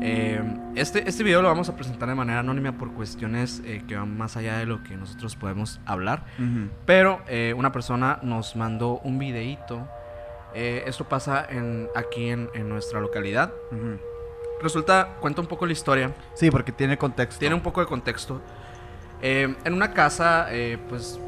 Eh, 0.00 0.40
este, 0.76 1.08
este 1.08 1.24
video 1.24 1.42
lo 1.42 1.48
vamos 1.48 1.68
a 1.68 1.74
presentar 1.74 2.08
de 2.08 2.14
manera 2.14 2.38
anónima 2.38 2.70
por 2.78 2.92
cuestiones 2.92 3.60
eh, 3.64 3.82
que 3.88 3.96
van 3.96 4.16
más 4.16 4.36
allá 4.36 4.56
de 4.58 4.64
lo 4.64 4.84
que 4.84 4.96
nosotros 4.96 5.34
podemos 5.34 5.80
hablar. 5.86 6.24
Ujú. 6.38 6.70
Pero 6.86 7.20
eh, 7.26 7.52
una 7.58 7.72
persona 7.72 8.20
nos 8.22 8.54
mandó 8.54 9.00
un 9.02 9.18
videíto. 9.38 9.86
Eh, 10.54 10.84
esto 10.86 11.04
pasa 11.04 11.46
en, 11.48 11.88
aquí 11.94 12.30
en, 12.30 12.50
en 12.54 12.68
nuestra 12.68 13.00
localidad. 13.00 13.52
Resulta, 14.62 15.16
cuenta 15.20 15.40
un 15.40 15.46
poco 15.46 15.66
la 15.66 15.72
historia. 15.72 16.12
Sí, 16.34 16.50
porque 16.50 16.72
tiene 16.72 16.98
contexto. 16.98 17.38
Tiene 17.38 17.54
un 17.54 17.60
poco 17.60 17.80
de 17.80 17.86
contexto. 17.86 18.40
Eh, 19.22 19.54
en 19.64 19.72
una 19.72 19.92
casa, 19.92 20.46
eh, 20.50 20.78
pues, 20.88 21.18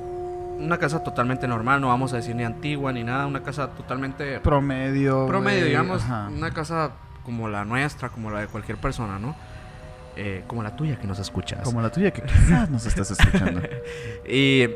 una 0.59 0.79
casa 0.79 1.03
totalmente 1.03 1.47
normal, 1.47 1.81
no 1.81 1.89
vamos 1.89 2.13
a 2.13 2.17
decir 2.17 2.35
ni 2.35 2.45
antigua 2.45 2.93
ni 2.93 3.03
nada, 3.03 3.27
una 3.27 3.43
casa 3.43 3.71
totalmente 3.71 4.41
promedio. 4.41 5.27
promedio, 5.27 5.65
digamos, 5.65 6.03
ajá. 6.03 6.29
una 6.29 6.51
casa 6.51 6.93
como 7.25 7.49
la 7.49 7.65
nuestra, 7.65 8.11
como 8.11 8.31
la 8.31 8.41
de 8.41 8.47
cualquier 8.47 8.79
persona, 8.79 9.19
¿no? 9.19 9.35
Eh, 10.17 10.45
como 10.47 10.63
la 10.63 10.77
tuya 10.77 10.99
que 10.99 11.07
nos 11.07 11.19
escuchas. 11.19 11.63
Como 11.63 11.81
la 11.81 11.91
tuya, 11.91 12.11
que 12.13 12.23
quizás 12.23 12.69
nos 12.69 12.85
estás 12.85 13.11
escuchando. 13.11 13.61
Y 14.29 14.69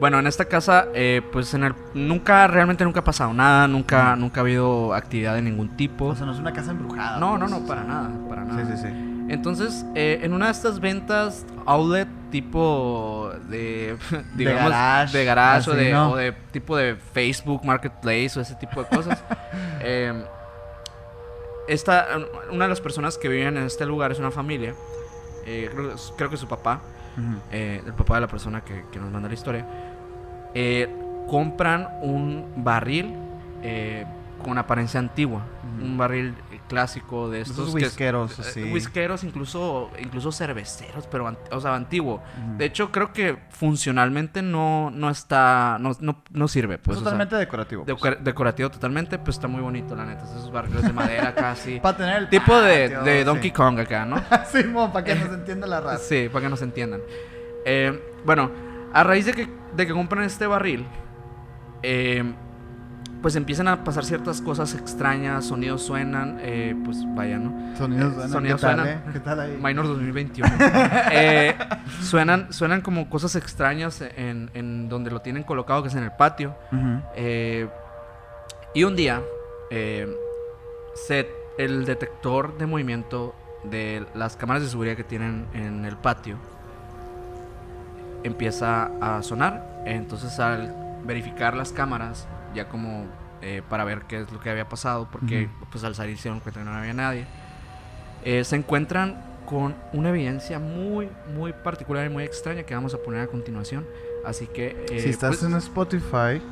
bueno, 0.00 0.18
en 0.18 0.26
esta 0.26 0.46
casa, 0.46 0.88
eh, 0.94 1.20
pues 1.30 1.52
en 1.52 1.64
el, 1.64 1.74
nunca, 1.94 2.46
realmente 2.46 2.84
nunca 2.84 3.00
ha 3.00 3.04
pasado 3.04 3.34
nada, 3.34 3.68
nunca, 3.68 4.16
nunca 4.16 4.40
ha 4.40 4.42
habido 4.42 4.94
actividad 4.94 5.34
de 5.34 5.42
ningún 5.42 5.76
tipo. 5.76 6.06
o 6.06 6.16
sea, 6.16 6.24
no 6.24 6.32
es 6.32 6.38
una 6.38 6.52
casa 6.52 6.70
embrujada. 6.70 7.18
No, 7.20 7.36
no, 7.36 7.46
pues. 7.46 7.60
no, 7.60 7.66
para 7.66 7.84
nada, 7.84 8.10
para 8.28 8.44
nada. 8.44 8.64
Sí, 8.64 8.72
sí, 8.72 8.88
sí. 8.88 9.10
Entonces, 9.28 9.84
eh, 9.94 10.20
en 10.22 10.32
una 10.32 10.46
de 10.46 10.52
estas 10.52 10.80
ventas 10.80 11.46
outlet 11.66 12.08
tipo 12.30 13.30
de, 13.48 13.96
digamos, 14.34 14.70
garage, 14.70 15.18
de 15.18 15.24
garage 15.24 15.70
o, 15.70 15.74
de, 15.74 15.92
¿no? 15.92 16.10
o 16.12 16.16
de 16.16 16.32
tipo 16.50 16.76
de 16.76 16.96
Facebook 16.96 17.64
Marketplace 17.64 18.38
o 18.38 18.40
ese 18.42 18.54
tipo 18.54 18.82
de 18.82 18.88
cosas, 18.88 19.22
eh, 19.80 20.24
esta, 21.68 22.08
una 22.50 22.64
de 22.64 22.70
las 22.70 22.80
personas 22.80 23.18
que 23.18 23.28
viven 23.28 23.56
en 23.56 23.64
este 23.64 23.86
lugar 23.86 24.10
es 24.10 24.18
una 24.18 24.30
familia, 24.30 24.74
eh, 25.46 25.70
creo, 25.72 25.94
creo 26.16 26.30
que 26.30 26.36
su 26.36 26.48
papá, 26.48 26.80
eh, 27.52 27.82
el 27.84 27.92
papá 27.92 28.14
de 28.14 28.22
la 28.22 28.28
persona 28.28 28.62
que, 28.62 28.84
que 28.90 28.98
nos 28.98 29.12
manda 29.12 29.28
la 29.28 29.34
historia, 29.34 29.66
eh, 30.54 30.88
compran 31.28 31.88
un 32.02 32.46
barril 32.56 33.14
eh, 33.62 34.04
con 34.42 34.56
apariencia 34.56 34.98
antigua, 34.98 35.42
un 35.82 35.98
barril 35.98 36.34
eh, 36.50 36.58
clásico 36.66 37.28
de 37.28 37.42
estos 37.42 37.58
Esos 37.58 37.74
que- 37.74 37.84
whiskeros, 37.84 38.38
whiskeros, 38.72 39.22
incluso, 39.22 39.90
incluso 39.98 40.32
cerveceros, 40.32 41.06
pero 41.08 41.30
o 41.50 41.60
sea, 41.60 41.74
antiguo. 41.74 42.22
De 42.56 42.64
hecho, 42.64 42.90
creo 42.90 43.12
que 43.12 43.36
funcionalmente 43.50 44.40
no, 44.40 44.90
no 44.90 45.10
está, 45.10 45.76
no, 45.78 45.92
no, 46.00 46.22
no 46.32 46.48
sirve, 46.48 46.78
pues. 46.78 46.96
es 46.96 47.02
o 47.02 47.04
sea, 47.04 47.12
totalmente 47.12 47.36
decorativo. 47.36 47.84
pues. 47.84 47.96
decor- 47.98 48.18
decorativo 48.20 48.70
totalmente, 48.70 49.18
pues 49.18 49.36
está 49.36 49.46
muy 49.46 49.60
bonito, 49.60 49.94
la 49.94 50.06
neta. 50.06 50.24
Esos 50.24 50.50
barriles 50.50 50.82
de 50.82 50.92
madera 50.94 51.34
casi. 51.34 51.78
Para 51.82 51.98
tener 51.98 52.16
el 52.16 52.28
tipo 52.30 52.58
de, 52.60 52.88
de 52.88 53.18
sí. 53.18 53.24
Donkey 53.24 53.50
Kong 53.50 53.78
acá, 53.78 54.06
¿no? 54.06 54.16
sí, 54.50 54.62
para 54.64 55.04
que 55.04 55.14
nos 55.16 55.34
entienda 55.34 55.66
la 55.66 55.80
raza. 55.82 55.98
Sí, 56.02 56.28
para 56.32 56.44
que 56.46 56.48
nos 56.50 56.62
entiendan. 56.62 57.02
Eh, 57.66 58.00
bueno, 58.24 58.50
a 58.92 59.04
raíz 59.04 59.26
de 59.26 59.32
que, 59.32 59.48
de 59.76 59.86
que 59.86 59.92
compran 59.92 60.24
este 60.24 60.46
barril, 60.46 60.86
eh, 61.82 62.24
pues 63.22 63.36
empiezan 63.36 63.68
a 63.68 63.84
pasar 63.84 64.04
ciertas 64.04 64.40
cosas 64.40 64.74
extrañas, 64.74 65.44
sonidos 65.44 65.82
suenan, 65.82 66.38
eh, 66.40 66.74
pues 66.84 66.98
vaya, 67.14 67.38
¿no? 67.38 67.76
Sonidos 67.76 68.12
Eh, 68.12 68.14
suenan. 68.14 68.30
sonidos 68.30 68.60
¿Qué 68.60 68.66
tal, 68.66 68.88
eh? 68.88 68.98
¿Qué 69.12 69.20
tal 69.20 69.40
ahí? 69.40 69.58
Minor 69.60 69.86
2021. 69.86 70.50
Eh, 71.12 71.54
suenan, 72.02 72.52
suenan 72.52 72.80
como 72.80 73.10
cosas 73.10 73.36
extrañas 73.36 74.00
en, 74.00 74.50
en 74.54 74.88
donde 74.88 75.10
lo 75.10 75.20
tienen 75.20 75.42
colocado, 75.42 75.82
que 75.82 75.88
es 75.88 75.94
en 75.94 76.04
el 76.04 76.12
patio. 76.12 76.54
Eh, 77.14 77.68
y 78.74 78.84
un 78.84 78.96
día, 78.96 79.20
se, 80.94 81.28
el 81.58 81.84
detector 81.84 82.56
de 82.56 82.66
movimiento 82.66 83.34
de 83.64 84.06
las 84.14 84.36
cámaras 84.36 84.62
de 84.62 84.68
seguridad 84.70 84.96
que 84.96 85.04
tienen 85.04 85.46
en 85.52 85.84
el 85.84 85.96
patio 85.96 86.38
empieza 88.24 88.90
a 89.00 89.22
sonar. 89.22 89.82
Entonces, 89.86 90.38
al 90.40 90.74
verificar 91.04 91.56
las 91.56 91.72
cámaras, 91.72 92.26
ya 92.54 92.68
como 92.68 93.06
eh, 93.42 93.62
para 93.68 93.84
ver 93.84 94.02
qué 94.02 94.20
es 94.20 94.32
lo 94.32 94.40
que 94.40 94.50
había 94.50 94.68
pasado, 94.68 95.08
porque 95.10 95.48
pues 95.70 95.84
al 95.84 95.94
salir 95.94 96.16
se 96.16 96.24
dieron 96.24 96.40
cuenta 96.40 96.60
que 96.60 96.66
no 96.66 96.74
había 96.74 96.92
nadie, 96.92 97.24
eh, 98.24 98.44
se 98.44 98.56
encuentran 98.56 99.22
con 99.46 99.74
una 99.92 100.10
evidencia 100.10 100.58
muy, 100.58 101.08
muy 101.34 101.52
particular 101.52 102.06
y 102.06 102.08
muy 102.10 102.24
extraña 102.24 102.62
que 102.62 102.74
vamos 102.74 102.94
a 102.94 102.98
poner 102.98 103.22
a 103.22 103.26
continuación. 103.26 103.86
Así 104.24 104.46
que, 104.46 104.84
eh, 104.90 105.00
si 105.00 105.08
estás 105.08 105.38
pues, 105.38 105.50
en 105.50 105.56
Spotify, 105.56 106.42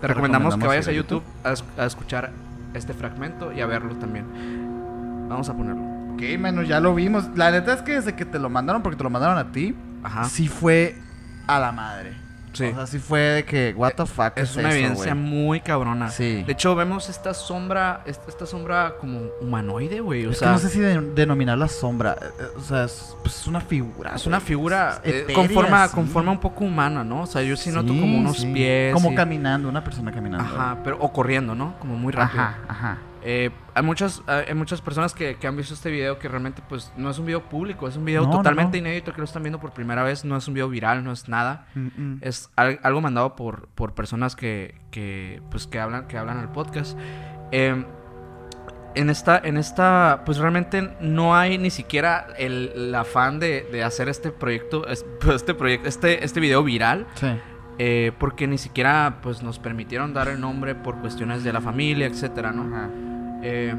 te 0.00 0.06
recomendamos 0.06 0.54
que 0.54 0.60
recomendamos 0.60 0.66
vayas 0.66 0.88
a 0.88 0.92
YouTube 0.92 1.22
a, 1.44 1.82
a 1.82 1.86
escuchar 1.86 2.30
este 2.74 2.94
fragmento 2.94 3.52
y 3.52 3.60
a 3.60 3.66
verlo 3.66 3.94
también. 3.96 4.24
Vamos 5.28 5.48
a 5.48 5.54
ponerlo. 5.54 5.82
ok, 6.14 6.38
menos 6.38 6.66
ya 6.66 6.80
lo 6.80 6.94
vimos. 6.94 7.28
La 7.36 7.50
neta 7.50 7.74
es 7.74 7.82
que 7.82 7.92
desde 7.92 8.16
que 8.16 8.24
te 8.24 8.38
lo 8.38 8.48
mandaron, 8.48 8.82
porque 8.82 8.96
te 8.96 9.04
lo 9.04 9.10
mandaron 9.10 9.36
a 9.36 9.52
ti, 9.52 9.76
Ajá. 10.02 10.24
sí 10.24 10.48
fue 10.48 10.96
a 11.48 11.58
la 11.58 11.72
madre. 11.72 12.12
Sí. 12.54 12.64
O 12.64 12.74
sea, 12.74 12.86
sí 12.86 12.98
fue 12.98 13.20
de 13.20 13.44
que, 13.44 13.72
what 13.76 13.92
the 13.92 14.04
fuck 14.06 14.32
es 14.36 14.56
una 14.56 14.70
eso, 14.70 14.78
evidencia 14.78 15.14
muy 15.14 15.60
cabrona. 15.60 16.08
Sí. 16.10 16.42
De 16.44 16.52
hecho, 16.52 16.74
vemos 16.74 17.08
esta 17.08 17.32
sombra, 17.34 18.00
esta, 18.04 18.28
esta 18.28 18.46
sombra 18.46 18.94
como 18.98 19.20
humanoide, 19.40 20.00
güey. 20.00 20.26
O 20.26 20.30
es 20.30 20.38
sea, 20.38 20.48
que 20.48 20.52
no 20.54 20.58
sé 20.58 20.70
si 20.70 20.80
de- 20.80 21.00
denominar 21.14 21.56
la 21.58 21.68
sombra. 21.68 22.16
eh, 22.20 22.24
eh, 22.40 22.44
O 22.56 22.60
sea, 22.60 22.84
es, 22.84 23.14
pues, 23.22 23.36
es 23.38 23.46
una 23.46 23.60
figura. 23.60 24.12
es 24.16 24.26
una 24.26 24.40
figura 24.40 25.00
eh, 25.04 25.26
con, 25.34 25.48
forma, 25.50 25.86
sí. 25.88 25.94
con 25.94 26.08
forma 26.08 26.32
un 26.32 26.40
poco 26.40 26.64
humana, 26.64 27.04
¿no? 27.04 27.22
O 27.22 27.26
sea, 27.26 27.42
yo 27.42 27.54
sí, 27.56 27.70
noto 27.70 27.88
como 27.88 28.18
unos 28.18 28.44
pies. 28.44 28.92
Como 28.94 29.12
y- 29.12 29.14
caminando, 29.14 29.68
una 29.68 29.84
persona 29.84 30.10
caminando. 30.10 30.44
Ajá, 30.44 30.78
pero, 30.82 30.96
o 31.00 31.12
corriendo, 31.12 31.54
¿no? 31.54 31.74
Como 31.78 31.96
muy 31.96 32.12
rápido. 32.12 32.42
Ajá, 32.42 32.58
ajá. 32.66 32.98
Eh, 33.24 33.50
hay 33.74 33.82
muchas 33.82 34.22
hay 34.28 34.54
muchas 34.54 34.80
personas 34.80 35.12
que, 35.12 35.34
que 35.36 35.46
han 35.48 35.56
visto 35.56 35.74
este 35.74 35.90
video 35.90 36.18
que 36.20 36.28
realmente 36.28 36.62
pues 36.68 36.92
no 36.96 37.10
es 37.10 37.18
un 37.18 37.26
video 37.26 37.42
público, 37.48 37.88
es 37.88 37.96
un 37.96 38.04
video 38.04 38.22
No, 38.22 38.30
totalmente 38.30 38.80
no. 38.80 38.86
inédito 38.88 39.12
que 39.12 39.18
lo 39.18 39.24
están 39.24 39.42
viendo 39.42 39.58
por 39.58 39.72
primera 39.72 40.02
vez, 40.04 40.24
no 40.24 40.36
es 40.36 40.46
un 40.46 40.54
video 40.54 40.68
viral, 40.68 41.02
no 41.02 41.10
es 41.12 41.28
nada. 41.28 41.66
Mm, 41.74 41.86
mm. 41.96 42.18
Es 42.22 42.50
al- 42.56 42.78
algo 42.82 43.00
mandado 43.00 43.34
por, 43.34 43.68
por 43.74 43.94
personas 43.94 44.36
que, 44.36 44.80
que, 44.92 45.42
pues, 45.50 45.66
que, 45.66 45.80
hablan, 45.80 46.06
que 46.06 46.16
hablan 46.16 46.38
al 46.38 46.52
podcast. 46.52 46.96
Eh, 47.50 47.84
en 48.94 49.10
esta, 49.10 49.38
en 49.44 49.56
esta, 49.58 50.22
pues 50.24 50.38
realmente 50.38 50.90
no 51.00 51.36
hay 51.36 51.58
ni 51.58 51.70
siquiera 51.70 52.28
el, 52.38 52.72
el 52.74 52.94
afán 52.94 53.38
de, 53.38 53.68
de 53.70 53.84
hacer 53.84 54.08
este 54.08 54.30
proyecto, 54.30 54.86
es- 54.88 55.04
este 55.34 55.54
proyecto, 55.54 55.88
este, 55.88 56.24
este 56.24 56.40
video 56.40 56.62
viral, 56.64 57.06
Sí. 57.14 57.28
Eh, 57.78 58.12
porque 58.18 58.46
ni 58.46 58.58
siquiera 58.58 59.18
pues 59.22 59.42
nos 59.42 59.58
permitieron 59.58 60.12
dar 60.12 60.28
el 60.28 60.40
nombre 60.40 60.74
por 60.74 60.96
cuestiones 60.96 61.44
de 61.44 61.52
la 61.52 61.60
familia, 61.60 62.06
etcétera, 62.06 62.52
¿no? 62.52 62.74
Ajá. 62.74 62.90
Eh, 63.42 63.74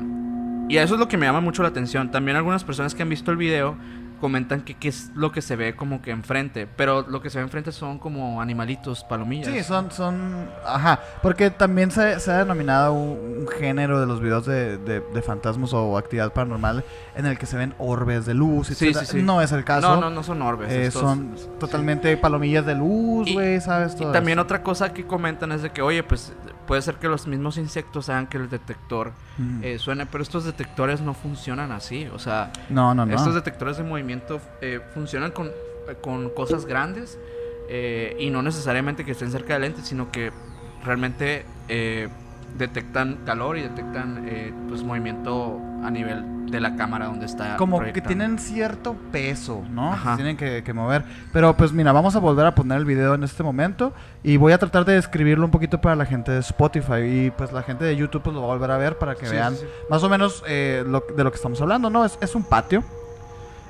y 0.69 0.77
eso 0.77 0.93
es 0.93 0.99
lo 0.99 1.07
que 1.07 1.17
me 1.17 1.25
llama 1.25 1.41
mucho 1.41 1.63
la 1.63 1.69
atención. 1.69 2.11
También 2.11 2.37
algunas 2.37 2.63
personas 2.63 2.95
que 2.95 3.01
han 3.01 3.09
visto 3.09 3.31
el 3.31 3.37
video 3.37 3.75
comentan 4.19 4.61
que 4.61 4.75
qué 4.75 4.87
es 4.89 5.11
lo 5.15 5.31
que 5.31 5.41
se 5.41 5.55
ve 5.55 5.75
como 5.75 6.01
que 6.01 6.11
enfrente, 6.11 6.67
pero 6.67 7.01
lo 7.07 7.21
que 7.21 7.29
se 7.29 7.37
ve 7.39 7.43
enfrente 7.43 7.71
son 7.71 7.99
como 7.99 8.41
animalitos, 8.41 9.03
palomillas. 9.03 9.47
Sí, 9.53 9.63
son, 9.63 9.91
son, 9.91 10.49
ajá, 10.65 10.99
porque 11.21 11.49
también 11.49 11.91
se, 11.91 12.19
se 12.19 12.31
ha 12.31 12.39
denominado 12.39 12.93
un, 12.93 13.39
un 13.41 13.47
género 13.47 13.99
de 13.99 14.05
los 14.05 14.21
videos 14.21 14.45
de, 14.45 14.77
de, 14.77 14.99
de 15.01 15.21
fantasmas 15.21 15.73
o 15.73 15.97
actividad 15.97 16.33
paranormal 16.33 16.83
en 17.15 17.25
el 17.25 17.37
que 17.37 17.45
se 17.45 17.57
ven 17.57 17.73
orbes 17.77 18.25
de 18.25 18.33
luz, 18.33 18.67
Sí, 18.67 18.75
sí, 18.75 18.93
sí. 19.05 19.21
No 19.21 19.41
es 19.41 19.51
el 19.51 19.63
caso. 19.63 19.95
No, 19.95 20.01
no, 20.01 20.09
no 20.09 20.23
son 20.23 20.41
orbes. 20.41 20.71
Eh, 20.71 20.85
estos- 20.85 21.01
son 21.01 21.35
totalmente 21.59 22.15
palomillas 22.17 22.65
de 22.65 22.75
luz, 22.75 23.27
Y- 23.27 23.33
güey, 23.33 23.59
¿sabes? 23.61 23.93
Y 23.95 23.99
Todo 23.99 24.11
también 24.11 24.37
eso. 24.39 24.43
otra 24.43 24.63
cosa 24.63 24.93
que 24.93 25.05
comentan 25.05 25.51
es 25.51 25.61
de 25.61 25.69
que, 25.71 25.81
oye, 25.81 26.03
pues 26.03 26.33
puede 26.69 26.83
ser 26.83 26.95
que 26.95 27.07
los 27.09 27.25
mismos 27.25 27.57
insectos 27.57 28.09
hagan 28.09 28.27
que 28.27 28.37
el 28.37 28.47
detector 28.47 29.11
Mm. 29.39 29.63
eh, 29.63 29.79
suene, 29.79 30.05
pero 30.05 30.21
estos 30.21 30.43
detectores 30.45 31.01
no 31.01 31.13
funcionan 31.15 31.71
así. 31.71 32.07
O 32.13 32.19
sea, 32.19 32.51
no, 32.69 32.93
no, 32.93 33.05
no. 33.07 33.15
estos 33.15 33.33
detectores 33.33 33.77
de 33.77 33.83
movimiento 33.83 34.39
eh, 34.61 34.79
funcionan 34.93 35.31
con, 35.31 35.47
eh, 35.47 35.95
con 36.01 36.29
cosas 36.29 36.65
grandes 36.67 37.17
eh, 37.69 38.15
y 38.19 38.29
no 38.29 38.41
necesariamente 38.43 39.03
que 39.03 39.13
estén 39.13 39.31
cerca 39.31 39.53
del 39.53 39.63
lente, 39.63 39.81
sino 39.81 40.11
que 40.11 40.31
realmente 40.85 41.43
detectan 42.57 43.19
calor 43.25 43.57
y 43.57 43.61
detectan 43.61 44.25
eh, 44.27 44.53
pues 44.67 44.83
movimiento 44.83 45.59
a 45.83 45.89
nivel 45.91 46.49
de 46.51 46.59
la 46.59 46.75
cámara 46.75 47.05
donde 47.05 47.25
está. 47.27 47.55
Como 47.57 47.79
que 47.79 48.01
tienen 48.01 48.39
cierto 48.39 48.95
peso, 49.11 49.63
¿no? 49.69 49.93
Ajá. 49.93 50.15
Tienen 50.15 50.35
que, 50.35 50.63
que 50.63 50.73
mover. 50.73 51.03
Pero 51.31 51.55
pues 51.55 51.71
mira, 51.71 51.91
vamos 51.91 52.15
a 52.15 52.19
volver 52.19 52.45
a 52.45 52.55
poner 52.55 52.79
el 52.79 52.85
video 52.85 53.13
en 53.13 53.23
este 53.23 53.43
momento 53.43 53.93
y 54.23 54.37
voy 54.37 54.51
a 54.51 54.57
tratar 54.57 54.83
de 54.83 54.93
describirlo 54.95 55.45
un 55.45 55.51
poquito 55.51 55.79
para 55.79 55.95
la 55.95 56.05
gente 56.05 56.31
de 56.31 56.39
Spotify 56.39 57.01
y 57.03 57.31
pues 57.31 57.51
la 57.53 57.61
gente 57.61 57.85
de 57.85 57.95
YouTube 57.95 58.23
pues 58.23 58.33
lo 58.35 58.41
va 58.41 58.47
a 58.47 58.51
volver 58.53 58.71
a 58.71 58.77
ver 58.77 58.97
para 58.97 59.15
que 59.15 59.27
Sí, 59.27 59.31
vean 59.35 59.53
sí, 59.53 59.59
sí. 59.61 59.67
más 59.89 60.03
o 60.03 60.09
menos 60.09 60.43
eh, 60.47 60.83
lo- 60.87 61.03
de 61.15 61.23
lo 61.23 61.31
que 61.31 61.35
estamos 61.37 61.61
hablando, 61.61 61.89
¿no? 61.89 62.03
Es, 62.03 62.17
es 62.19 62.33
un 62.35 62.43
patio. 62.43 62.83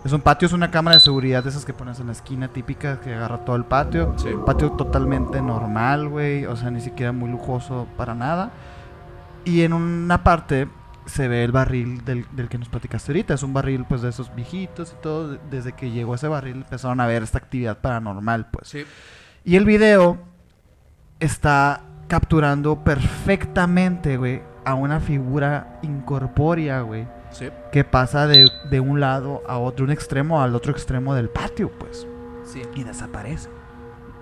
Es 0.06 0.14
un 0.14 0.22
patio, 0.22 0.46
es 0.46 0.54
una 0.54 0.72
cámara 0.72 0.96
de 0.96 1.02
seguridad 1.02 1.44
de 1.44 1.50
esas 1.50 1.66
que 1.66 1.74
pones 1.74 2.00
en 2.00 2.06
la 2.06 2.14
esquina 2.14 2.48
típica 2.48 3.02
que 3.02 3.14
agarra 3.14 3.40
todo 3.40 3.58
el 3.58 3.66
patio. 3.66 4.14
Sí. 4.16 4.30
Patio 4.46 4.72
totalmente 4.72 5.42
normal, 5.42 6.08
güey. 6.08 6.46
O 6.46 6.56
sea, 6.56 6.72
ni 6.72 6.80
siquiera 6.80 7.12
muy 7.12 7.30
lujoso 7.30 7.86
para 7.98 8.16
nada. 8.16 8.52
Y 9.46 9.62
en 9.64 9.74
una 9.74 10.24
parte 10.24 10.68
se 11.06 11.28
ve 11.28 11.44
el 11.44 11.52
barril 11.52 12.04
del, 12.06 12.26
del 12.34 12.50
que 12.50 12.58
nos 12.58 12.70
platicaste 12.70 13.12
ahorita. 13.12 13.34
Es 13.34 13.44
un 13.44 13.54
barril, 13.54 13.86
pues, 13.88 14.02
de 14.02 14.10
esos 14.10 14.34
viejitos 14.36 14.94
y 14.98 15.02
todo. 15.02 15.38
Desde 15.50 15.74
que 15.74 15.92
llegó 15.92 16.16
ese 16.16 16.28
barril 16.28 16.58
empezaron 16.58 17.00
a 17.00 17.08
ver 17.08 17.24
esta 17.24 17.38
actividad 17.40 17.80
paranormal, 17.80 18.50
pues. 18.52 18.68
Sí. 18.68 18.86
Y 19.44 19.56
el 19.56 19.66
video 19.66 20.20
está 21.20 21.82
capturando 22.08 22.84
perfectamente, 22.84 24.18
güey, 24.18 24.42
a 24.66 24.74
una 24.74 25.00
figura 25.00 25.80
incorpórea, 25.84 26.82
güey, 26.82 27.08
Sí. 27.32 27.50
que 27.72 27.84
pasa 27.84 28.26
de, 28.28 28.50
de 28.70 28.80
un 28.80 29.00
lado 29.00 29.44
a 29.48 29.58
otro, 29.60 29.86
un 29.86 29.92
extremo 29.92 30.42
al 30.42 30.56
otro 30.56 30.72
extremo 30.72 31.14
del 31.14 31.30
patio, 31.30 31.72
pues. 31.78 32.08
Sí. 32.44 32.62
Y 32.76 32.84
desaparece. 32.84 33.50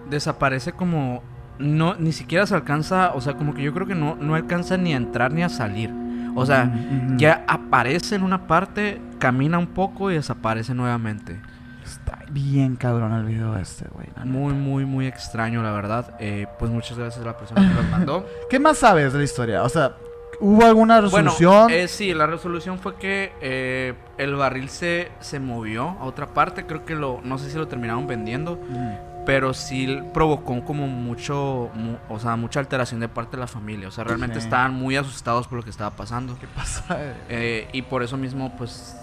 desaparece 0.09 0.71
como 0.73 1.21
no 1.59 1.95
ni 1.95 2.11
siquiera 2.11 2.45
se 2.45 2.55
alcanza, 2.55 3.13
o 3.13 3.21
sea, 3.21 3.33
como 3.33 3.53
que 3.53 3.63
yo 3.63 3.73
creo 3.73 3.87
que 3.87 3.95
no 3.95 4.15
no 4.15 4.35
alcanza 4.35 4.77
ni 4.77 4.93
a 4.93 4.97
entrar 4.97 5.31
ni 5.31 5.43
a 5.43 5.49
salir. 5.49 5.91
O 6.35 6.45
sea, 6.45 6.71
ya 7.15 7.43
aparece 7.47 8.13
en 8.13 8.21
una 8.21 8.45
parte, 8.45 9.01
camina 9.17 9.57
un 9.57 9.65
poco 9.65 10.11
y 10.11 10.13
desaparece 10.13 10.75
nuevamente. 10.75 11.41
Está 11.83 12.19
bien 12.29 12.75
cabrón 12.75 13.11
el 13.13 13.23
video 13.23 13.57
este, 13.57 13.85
güey. 13.89 14.07
Muy, 14.23 14.53
muy, 14.53 14.85
muy 14.85 15.07
extraño, 15.07 15.63
la 15.63 15.71
verdad. 15.71 16.15
Eh, 16.19 16.45
pues 16.59 16.69
muchas 16.69 16.95
gracias 16.95 17.23
a 17.23 17.25
la 17.25 17.37
persona 17.37 17.67
que 17.67 17.73
los 17.73 17.89
mandó. 17.89 18.25
¿Qué 18.51 18.59
más 18.59 18.77
sabes 18.77 19.13
de 19.13 19.17
la 19.19 19.25
historia? 19.25 19.63
O 19.63 19.69
sea, 19.69 19.95
¿hubo 20.39 20.63
alguna 20.63 21.01
bueno, 21.01 21.31
resolución? 21.31 21.71
eh, 21.71 21.87
sí, 21.87 22.13
la 22.13 22.27
resolución 22.27 22.77
fue 22.77 22.97
que 22.97 23.31
eh, 23.41 23.95
el 24.19 24.35
barril 24.35 24.69
se, 24.69 25.09
se 25.19 25.39
movió 25.39 25.97
a 25.99 26.03
otra 26.03 26.27
parte. 26.27 26.67
Creo 26.67 26.85
que 26.85 26.93
lo, 26.93 27.19
no 27.23 27.39
sé 27.39 27.49
si 27.49 27.57
lo 27.57 27.67
terminaron 27.67 28.05
vendiendo. 28.05 28.59
Mm. 28.69 29.16
Pero 29.27 29.53
sí 29.53 29.99
provocó 30.13 30.63
como 30.65 30.87
mucho, 30.87 31.69
mu- 31.75 31.97
o 32.09 32.17
sea, 32.19 32.35
mucha 32.37 32.59
alteración 32.61 32.99
de 33.01 33.09
parte 33.09 33.35
de 33.37 33.41
la 33.41 33.47
familia. 33.47 33.89
O 33.89 33.91
sea, 33.91 34.03
realmente 34.05 34.39
Sí. 34.39 34.45
estaban 34.45 34.73
muy 34.73 34.95
asustados 34.95 35.47
por 35.47 35.57
lo 35.59 35.63
que 35.63 35.69
estaba 35.69 35.91
pasando. 35.91 36.35
¿Qué 36.39 36.47
pasa? 36.47 36.83
Eh, 37.29 37.67
y 37.73 37.81
por 37.83 38.01
eso 38.03 38.17
mismo, 38.17 38.55
pues, 38.57 38.95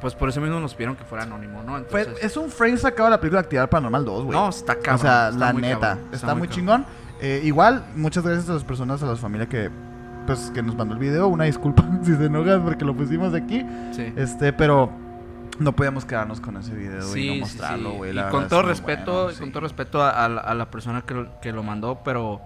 pues 0.00 0.14
por 0.14 0.28
eso 0.28 0.40
mismo 0.40 0.60
nos 0.60 0.72
pidieron 0.74 0.94
que 0.96 1.02
fuera 1.04 1.24
anónimo, 1.24 1.62
¿no? 1.62 1.76
Entonces, 1.76 2.08
es 2.22 2.36
un 2.36 2.48
frame 2.50 2.76
sacado 2.78 3.06
de 3.06 3.10
la 3.10 3.20
película 3.20 3.40
Actividad 3.40 3.68
Paranormal 3.68 4.04
2, 4.04 4.24
güey. 4.24 4.38
no, 4.38 4.48
está 4.48 4.76
cabrón. 4.76 4.94
o 4.94 4.98
sea, 4.98 5.28
está 5.30 5.38
la 5.38 5.52
neta, 5.52 5.80
cabrón, 5.80 6.08
está, 6.12 6.26
muy 6.28 6.46
cabrón. 6.46 6.48
chingón. 6.50 6.86
Eh, 7.20 7.40
igual, 7.44 7.84
muchas 7.96 8.22
gracias 8.24 8.48
a 8.48 8.54
las 8.54 8.64
personas, 8.64 9.02
a 9.02 9.06
las 9.06 9.18
familias 9.18 9.48
que 9.48 9.70
pues 10.26 10.50
que 10.54 10.62
nos 10.62 10.74
mandó 10.74 10.94
el 10.94 11.00
video. 11.00 11.28
Una 11.28 11.44
disculpa 11.44 11.84
si 12.02 12.14
se 12.16 12.24
enojan 12.26 12.62
porque 12.62 12.84
lo 12.84 12.94
pusimos 12.96 13.34
aquí. 13.34 13.66
Sí. 13.92 14.12
Este, 14.16 14.52
pero 14.54 14.90
no 15.58 15.74
podíamos 15.74 16.04
quedarnos 16.04 16.40
con 16.40 16.56
ese 16.56 16.74
video 16.74 17.02
Sí, 17.02 17.20
y 17.20 17.26
no 17.28 17.34
sí, 17.34 17.40
mostrarlo, 17.40 17.90
sí. 17.92 17.96
güey. 17.96 18.12
La 18.12 18.28
con 18.30 18.48
todo 18.48 18.62
respeto, 18.62 19.24
bueno, 19.24 19.38
con 19.38 19.46
sí. 19.46 19.52
todo 19.52 19.60
respeto 19.60 20.02
a, 20.02 20.24
a 20.24 20.54
la, 20.54 20.70
persona 20.70 21.02
que 21.02 21.14
lo, 21.14 21.40
que 21.40 21.52
lo 21.52 21.62
mandó, 21.62 22.00
pero 22.04 22.40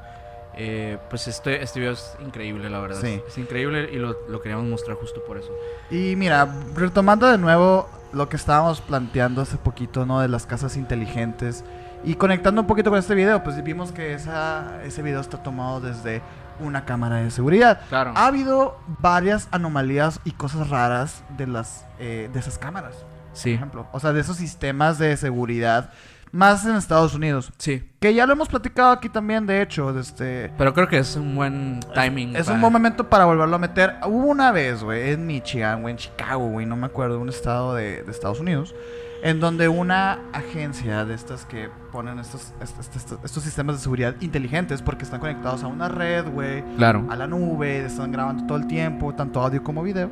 eh, 0.55 0.99
pues 1.09 1.29
este, 1.29 1.63
este 1.63 1.81
video 1.81 1.93
es 1.95 2.17
increíble, 2.25 2.69
la 2.69 2.81
verdad. 2.81 3.01
Sí. 3.01 3.21
Es 3.27 3.39
increíble 3.39 3.89
y 3.93 3.97
lo, 3.97 4.17
lo 4.29 4.41
queríamos 4.41 4.67
mostrar 4.67 4.97
justo 4.97 5.23
por 5.25 5.39
eso. 5.39 5.51
Y 5.91 6.17
mira, 6.17 6.49
retomando 6.75 7.29
de 7.29 7.39
nuevo 7.39 7.89
lo 8.13 8.29
que 8.29 8.37
estábamos 8.37 8.81
planteando 8.81 9.43
hace 9.43 9.57
poquito, 9.57 10.05
¿no? 10.07 10.21
De 10.21 10.29
las 10.29 10.47
casas 10.47 10.77
inteligentes. 10.77 11.65
Y 12.05 12.15
conectando 12.15 12.61
un 12.61 12.67
poquito 12.67 12.91
con 12.91 12.99
este 12.99 13.15
video, 13.15 13.43
pues 13.43 13.63
vimos 13.63 13.93
que 13.93 14.15
esa, 14.15 14.83
ese 14.85 15.03
video 15.03 15.21
está 15.21 15.43
tomado 15.43 15.81
desde 15.81 16.23
una 16.61 16.85
cámara 16.85 17.17
de 17.17 17.31
seguridad. 17.31 17.81
Claro. 17.89 18.13
Ha 18.15 18.27
habido 18.27 18.79
varias 19.01 19.49
anomalías 19.51 20.21
y 20.25 20.33
cosas 20.33 20.69
raras 20.71 21.23
de 21.37 21.47
las 21.47 21.87
eh, 21.99 22.31
de 22.33 22.39
esas 22.41 22.59
cámaras, 22.59 22.95
por 22.95 23.37
sí. 23.39 23.53
ejemplo. 23.53 23.87
O 23.93 24.01
sea, 24.01 24.13
de 24.13 24.21
esos 24.21 24.37
sistemas 24.37 24.99
de 24.99 25.17
seguridad, 25.17 25.91
más 26.31 26.65
en 26.67 26.75
Estados 26.77 27.15
Unidos. 27.15 27.53
Sí. 27.59 27.89
Que 28.01 28.13
ya 28.15 28.27
lo 28.27 28.35
hemos 28.35 28.49
platicado 28.49 28.91
aquí 28.93 29.09
también, 29.09 29.47
de 29.47 29.63
hecho, 29.63 29.93
de 29.95 30.03
este... 30.03 30.53
Pero 30.59 30.75
creo 30.75 30.87
que 30.87 30.99
es 30.99 31.17
un 31.17 31.35
buen 31.35 31.81
timing. 31.95 32.37
Es 32.37 32.45
para- 32.45 32.55
un 32.57 32.61
buen 32.61 32.73
momento 32.73 33.09
para 33.09 33.25
volverlo 33.25 33.57
a 33.57 33.59
meter. 33.59 33.97
Hubo 34.05 34.27
una 34.27 34.53
vez, 34.53 34.85
güey, 34.85 35.11
en 35.13 35.27
Michigan, 35.27 35.81
güey, 35.81 35.93
en 35.93 35.99
Chicago, 35.99 36.47
güey, 36.49 36.67
no 36.67 36.77
me 36.77 36.87
acuerdo, 36.87 37.19
un 37.19 37.31
estado 37.31 37.75
de, 37.75 38.03
de 38.03 38.11
Estados 38.11 38.41
Unidos, 38.41 38.75
en 39.23 39.41
donde 39.41 39.69
una 39.69 40.21
agencia 40.33 41.05
de 41.05 41.15
estas 41.15 41.45
que 41.45 41.69
ponen 41.93 42.19
estos, 42.19 42.53
est- 42.63 42.79
est- 42.79 42.97
est- 42.97 43.25
estos 43.25 43.43
sistemas 43.43 43.77
de 43.77 43.83
seguridad 43.83 44.15
inteligentes, 44.21 44.81
porque 44.83 45.05
están 45.05 45.21
conectados 45.21 45.63
a 45.65 45.67
una 45.67 45.89
red, 45.89 46.27
güey, 46.29 46.63
Claro. 46.77 47.05
a 47.11 47.17
la 47.17 47.27
nube, 47.27 47.85
están 47.85 48.13
grabando 48.13 48.47
todo 48.47 48.59
el 48.59 48.67
tiempo, 48.67 49.15
tanto 49.15 49.41
audio 49.43 49.63
como 49.63 49.83
video. 49.83 50.09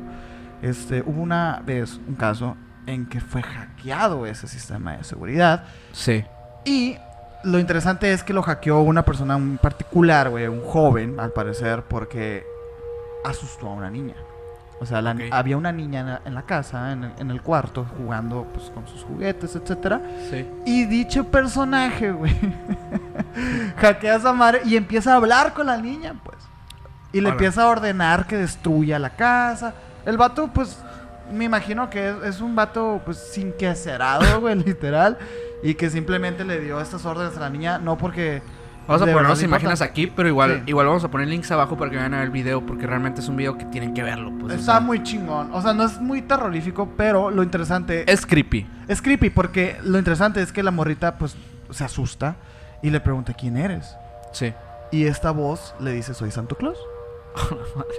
Este, 0.61 1.01
hubo 1.05 1.21
una 1.21 1.61
vez 1.65 1.99
un 2.07 2.15
caso 2.15 2.57
en 2.85 3.05
que 3.05 3.19
fue 3.21 3.41
hackeado 3.43 4.25
ese 4.25 4.47
sistema 4.47 4.97
de 4.97 5.03
seguridad 5.03 5.65
Sí. 5.91 6.23
y 6.65 6.97
lo 7.43 7.59
interesante 7.59 8.11
es 8.11 8.23
que 8.23 8.33
lo 8.33 8.41
hackeó 8.41 8.81
una 8.81 9.03
persona 9.05 9.37
en 9.37 9.57
particular, 9.57 10.29
güey, 10.29 10.47
un 10.47 10.63
joven, 10.63 11.19
al 11.19 11.31
parecer, 11.31 11.83
porque 11.83 12.43
asustó 13.23 13.67
a 13.67 13.73
una 13.73 13.89
niña. 13.89 14.15
O 14.79 14.85
sea, 14.85 15.01
la- 15.01 15.11
Ok. 15.13 15.21
había 15.31 15.57
una 15.57 15.71
niña 15.71 15.99
en 16.01 16.05
la, 16.07 16.21
en 16.25 16.35
la 16.35 16.41
casa, 16.43 16.91
en 16.91 17.05
el, 17.05 17.11
en 17.17 17.31
el 17.31 17.41
cuarto, 17.41 17.85
jugando 17.97 18.45
pues, 18.53 18.69
con 18.69 18.87
sus 18.87 19.03
juguetes, 19.03 19.55
etcétera. 19.55 20.01
Sí. 20.29 20.45
Y 20.65 20.85
dicho 20.85 21.23
personaje, 21.25 22.11
güey, 22.11 22.35
hackea 23.77 24.13
a 24.13 24.17
esa 24.17 24.33
madre 24.33 24.61
y 24.65 24.75
empieza 24.75 25.13
a 25.13 25.15
hablar 25.15 25.53
con 25.53 25.67
la 25.67 25.77
niña, 25.77 26.15
pues. 26.23 26.37
Y 27.13 27.21
le 27.21 27.29
empieza 27.29 27.63
a 27.63 27.67
ordenar 27.67 28.27
que 28.27 28.37
destruya 28.37 28.99
la 28.99 29.11
casa. 29.11 29.73
El 30.05 30.17
vato, 30.17 30.49
pues, 30.53 30.79
me 31.33 31.45
imagino 31.45 31.89
que 31.89 32.09
es, 32.09 32.15
es 32.35 32.41
un 32.41 32.55
vato, 32.55 33.01
pues, 33.05 33.17
sin 33.17 33.53
que 33.53 33.73
cerrado, 33.75 34.41
güey, 34.41 34.55
literal. 34.63 35.17
Y 35.63 35.73
que 35.73 35.89
simplemente 35.89 36.43
le 36.45 36.59
dio 36.59 36.79
estas 36.79 37.03
órdenes 37.05 37.35
a 37.37 37.39
la 37.39 37.49
niña, 37.49 37.79
no 37.79 37.97
porque... 37.97 38.41
Vamos 38.87 39.01
a 39.01 39.05
de 39.05 39.13
poner 39.13 39.29
las 39.29 39.43
imágenes 39.43 39.81
aquí, 39.81 40.07
pero 40.07 40.29
igual, 40.29 40.57
Sí. 40.57 40.63
igual 40.67 40.87
vamos 40.87 41.03
a 41.03 41.11
poner 41.11 41.27
links 41.27 41.51
abajo 41.51 41.77
para 41.77 41.91
que 41.91 41.97
vayan 41.97 42.13
a 42.13 42.17
ver 42.17 42.25
el 42.27 42.31
video, 42.31 42.65
porque 42.65 42.87
realmente 42.87 43.19
es 43.21 43.27
un 43.27 43.35
video 43.35 43.57
que 43.57 43.65
tienen 43.65 43.93
que 43.93 44.01
verlo. 44.03 44.31
Pues, 44.39 44.53
o 44.53 44.55
Está 44.55 44.71
sea, 44.73 44.79
muy 44.79 45.03
chingón. 45.03 45.49
O 45.53 45.61
sea, 45.61 45.73
no 45.73 45.83
es 45.83 45.99
muy 45.99 46.21
terrorífico, 46.21 46.89
pero 46.95 47.29
lo 47.29 47.43
interesante 47.43 48.09
Es 48.11 48.25
creepy. 48.25 48.65
Es 48.87 49.01
creepy 49.01 49.29
porque 49.29 49.77
lo 49.83 49.97
interesante 49.97 50.41
es 50.41 50.51
que 50.51 50.63
la 50.63 50.71
morrita 50.71 51.17
pues 51.17 51.35
se 51.69 51.83
asusta 51.83 52.37
y 52.81 52.89
le 52.89 52.99
pregunta 53.01 53.33
quién 53.33 53.57
eres. 53.57 53.95
Sí. 54.31 54.53
Y 54.91 55.03
esta 55.05 55.31
voz 55.31 55.75
le 55.81 55.91
dice 55.91 56.13
soy 56.13 56.31
Santa 56.31 56.55
Claus. 56.55 56.77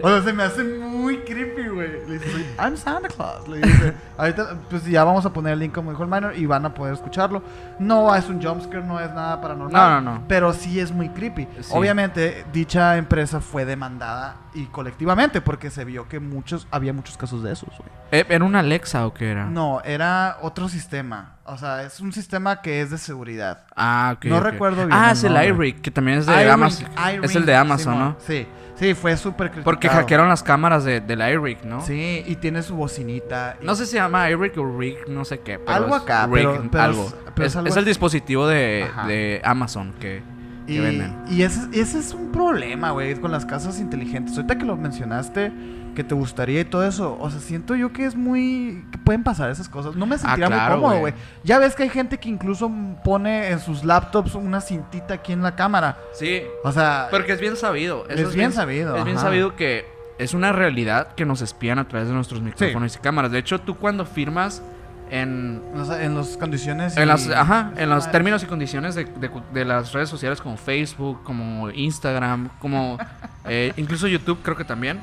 O 0.02 0.08
sea, 0.08 0.22
se 0.22 0.32
me 0.32 0.42
hace 0.42 0.64
muy 0.64 1.18
creepy, 1.18 1.68
güey. 1.68 2.06
Le 2.08 2.18
dice, 2.18 2.54
I'm 2.58 2.76
Santa 2.76 3.08
Claus. 3.08 3.48
Le 3.48 3.58
dice, 3.60 3.94
ahorita 4.16 4.56
pues 4.68 4.84
ya 4.84 5.04
vamos 5.04 5.24
a 5.26 5.32
poner 5.32 5.52
el 5.54 5.58
link 5.60 5.74
como 5.74 5.90
dijo 5.90 6.02
el 6.02 6.10
minor 6.10 6.36
y 6.36 6.46
van 6.46 6.64
a 6.66 6.74
poder 6.74 6.94
escucharlo. 6.94 7.42
No 7.78 8.14
es 8.14 8.28
un 8.28 8.42
jumpscare, 8.42 8.84
no 8.84 8.98
es 9.00 9.12
nada 9.12 9.40
paranormal. 9.40 9.72
No, 9.72 10.00
no, 10.00 10.14
no. 10.18 10.24
Pero 10.28 10.52
sí 10.52 10.80
es 10.80 10.90
muy 10.92 11.08
creepy. 11.10 11.46
Sí. 11.60 11.70
Obviamente, 11.72 12.44
dicha 12.52 12.96
empresa 12.96 13.40
fue 13.40 13.64
demandada 13.64 14.36
y 14.54 14.66
colectivamente, 14.66 15.40
porque 15.40 15.70
se 15.70 15.84
vio 15.84 16.08
que 16.08 16.18
muchos, 16.20 16.66
había 16.70 16.92
muchos 16.92 17.16
casos 17.16 17.42
de 17.42 17.52
esos, 17.52 17.68
güey. 17.78 17.90
Eh, 18.10 18.24
¿Era 18.28 18.44
una 18.44 18.60
Alexa 18.60 19.06
o 19.06 19.12
qué 19.14 19.30
era? 19.30 19.44
No, 19.46 19.80
era 19.84 20.38
otro 20.42 20.68
sistema. 20.68 21.34
O 21.44 21.56
sea, 21.56 21.82
es 21.82 22.00
un 22.00 22.12
sistema 22.12 22.60
que 22.60 22.80
es 22.80 22.90
de 22.90 22.98
seguridad. 22.98 23.64
Ah, 23.76 24.14
ok. 24.16 24.24
No 24.26 24.38
ok. 24.38 24.42
recuerdo 24.44 24.86
bien 24.86 24.92
Ah, 24.92 25.12
es 25.12 25.24
el 25.24 25.34
iRig, 25.42 25.80
que 25.80 25.90
también 25.90 26.18
es 26.18 26.26
de 26.26 26.50
Amazon. 26.50 26.88
es 27.22 27.36
el 27.36 27.46
de 27.46 27.54
Amazon. 27.54 27.98
¿no? 27.98 28.16
Sí, 28.26 28.46
sí, 28.78 28.94
fue 28.94 29.16
súper 29.16 29.48
criticado. 29.50 29.64
Porque 29.64 29.88
hackearon 29.88 30.28
las 30.28 30.42
cámaras 30.42 30.84
de, 30.84 31.00
del 31.00 31.20
iRig, 31.20 31.64
¿no? 31.64 31.80
Sí, 31.82 32.22
y 32.26 32.36
tiene 32.36 32.62
su 32.62 32.76
bocinita. 32.76 33.56
y- 33.60 33.64
No 33.66 33.74
sé 33.74 33.84
si 33.86 33.92
se 33.92 33.96
llama 33.98 34.30
iRig 34.30 34.58
o 34.58 34.78
Rig, 34.78 34.98
no 35.08 35.24
sé 35.24 35.40
qué. 35.40 35.58
pero 35.58 35.72
Algo 35.76 35.96
es 35.96 36.02
acá, 36.02 36.26
Rig, 36.26 36.34
pero- 36.34 36.68
pero 36.70 36.82
algo. 36.84 37.06
es- 37.06 37.14
pero 37.34 37.46
es, 37.46 37.52
es 37.52 37.56
algo 37.56 37.68
es 37.68 37.76
el 37.76 37.84
dispositivo 37.84 38.46
de, 38.46 38.86
de 39.06 39.40
Amazon 39.44 39.92
que 40.00 40.22
Y, 40.68 40.78
venden. 40.78 41.16
y 41.30 41.42
ese, 41.42 41.60
ese 41.72 41.98
es 41.98 42.12
un 42.14 42.30
problema, 42.30 42.90
güey, 42.90 43.14
con 43.16 43.30
las 43.32 43.46
casas 43.46 43.80
inteligentes. 43.80 44.36
Ahorita 44.36 44.58
que 44.58 44.64
lo 44.64 44.76
mencionaste, 44.76 45.50
que 45.94 46.04
te 46.04 46.14
gustaría 46.14 46.60
y 46.60 46.64
todo 46.64 46.86
eso, 46.86 47.16
o 47.18 47.30
sea, 47.30 47.40
siento 47.40 47.74
yo 47.74 47.92
que 47.92 48.04
es 48.04 48.14
muy... 48.14 48.84
que 48.92 48.98
pueden 48.98 49.24
pasar 49.24 49.50
esas 49.50 49.68
cosas. 49.68 49.96
No 49.96 50.06
me 50.06 50.18
sentiría 50.18 50.46
Ah, 50.46 50.48
claro, 50.48 50.74
muy 50.76 50.82
cómodo, 50.82 51.00
güey. 51.00 51.14
Ya 51.42 51.58
ves 51.58 51.74
que 51.74 51.84
hay 51.84 51.88
gente 51.88 52.18
que 52.18 52.28
incluso 52.28 52.70
pone 53.02 53.48
en 53.48 53.58
sus 53.60 53.84
laptops 53.84 54.34
una 54.34 54.60
cintita 54.60 55.14
aquí 55.14 55.32
en 55.32 55.42
la 55.42 55.56
cámara. 55.56 55.98
Sí, 56.12 56.42
O 56.62 56.70
sea, 56.70 57.08
porque 57.10 57.32
es 57.32 57.40
bien 57.40 57.56
sabido. 57.56 58.06
eso 58.08 58.28
Es 58.28 58.34
bien 58.34 58.52
sabido, 58.52 58.96
Es 58.96 59.04
bien 59.04 59.16
ajá. 59.16 59.26
sabido 59.26 59.56
que 59.56 59.86
es 60.18 60.34
una 60.34 60.52
realidad 60.52 61.14
que 61.14 61.24
nos 61.24 61.40
espían 61.42 61.78
a 61.78 61.88
través 61.88 62.08
de 62.08 62.14
nuestros 62.14 62.42
micrófonos 62.42 62.94
y 62.94 62.98
cámaras. 62.98 63.32
De 63.32 63.38
hecho, 63.38 63.60
tú 63.60 63.76
cuando 63.76 64.04
firmas 64.04 64.62
en, 65.10 65.62
o 65.74 65.84
sea, 65.84 66.02
en 66.02 66.14
las 66.14 66.36
condiciones... 66.36 66.96
en 66.96 67.08
las, 67.08 67.28
ajá, 67.28 67.72
en 67.76 67.88
los 67.90 68.10
términos 68.10 68.42
y 68.42 68.46
condiciones 68.46 68.94
de, 68.94 69.04
de- 69.04 69.30
de 69.52 69.64
las 69.64 69.92
redes 69.92 70.08
sociales 70.08 70.40
como 70.40 70.56
Facebook, 70.56 71.22
como 71.24 71.70
Instagram, 71.70 72.48
como 72.60 72.98
eh, 73.46 73.72
incluso 73.76 74.06
YouTube 74.06 74.40
creo 74.42 74.56
que 74.56 74.64
también, 74.64 75.00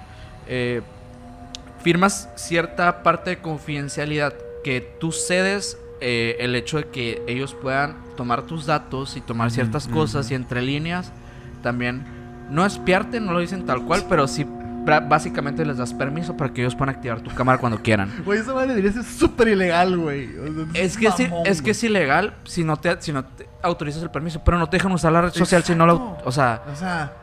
eh, 0.48 0.82
firmas 1.82 2.30
cierta 2.36 3.04
parte 3.04 3.32
de 3.32 3.38
confidencialidad 3.40 4.34
que 4.64 4.82
tú 5.00 5.12
cedes 5.12 5.78
eh, 6.02 6.38
el 6.40 6.56
hecho 6.56 6.78
de 6.78 6.86
que 6.88 7.24
ellos 7.28 7.54
puedan 7.60 7.96
tomar 8.18 8.44
tus 8.44 8.66
datos 8.66 9.16
y 9.18 9.22
tomar 9.22 9.52
ciertas 9.52 9.88
cosas 9.88 10.30
y 10.32 10.36
entre 10.36 10.62
líneas 10.62 11.12
también 11.62 12.04
no 12.50 12.66
espiarte, 12.66 13.20
no 13.20 13.34
lo 13.34 13.40
dicen 13.40 13.66
tal 13.66 13.84
cual, 13.86 14.06
pero 14.10 14.28
sí 14.28 14.46
básicamente 14.86 15.66
les 15.66 15.78
das 15.78 15.94
permiso 15.94 16.36
para 16.38 16.54
que 16.54 16.62
ellos 16.62 16.76
puedan 16.76 16.96
activar 16.96 17.22
tu 17.22 17.34
cámara 17.34 17.58
cuando 17.58 17.82
quieran. 17.82 18.12
Güey, 18.26 18.40
esa 18.40 18.54
madre 18.54 18.70
debería 18.70 18.92
ser 18.94 19.04
súper 19.04 19.48
ilegal, 19.50 19.98
güey. 19.98 20.30
O 20.38 20.72
sea, 20.74 20.82
Es 20.84 20.98
que, 20.98 21.10
mamón, 21.10 21.46
es 21.48 21.62
que 21.62 21.72
es 21.72 21.84
ilegal 21.84 22.36
si 22.46 22.64
no 22.64 22.78
te 22.78 23.02
si 23.02 23.12
no 23.12 23.26
te 23.26 23.48
autorizas 23.62 24.02
el 24.04 24.12
permiso, 24.12 24.42
pero 24.46 24.58
no 24.58 24.68
te 24.70 24.78
dejan 24.78 24.92
usar 24.92 25.12
la 25.12 25.22
red 25.22 25.32
social 25.34 25.64
si 25.64 25.76
no 25.76 25.86
lo, 25.86 26.18
o 26.24 26.32
sea, 26.32 26.62
O 26.72 26.76
sea, 26.76 27.14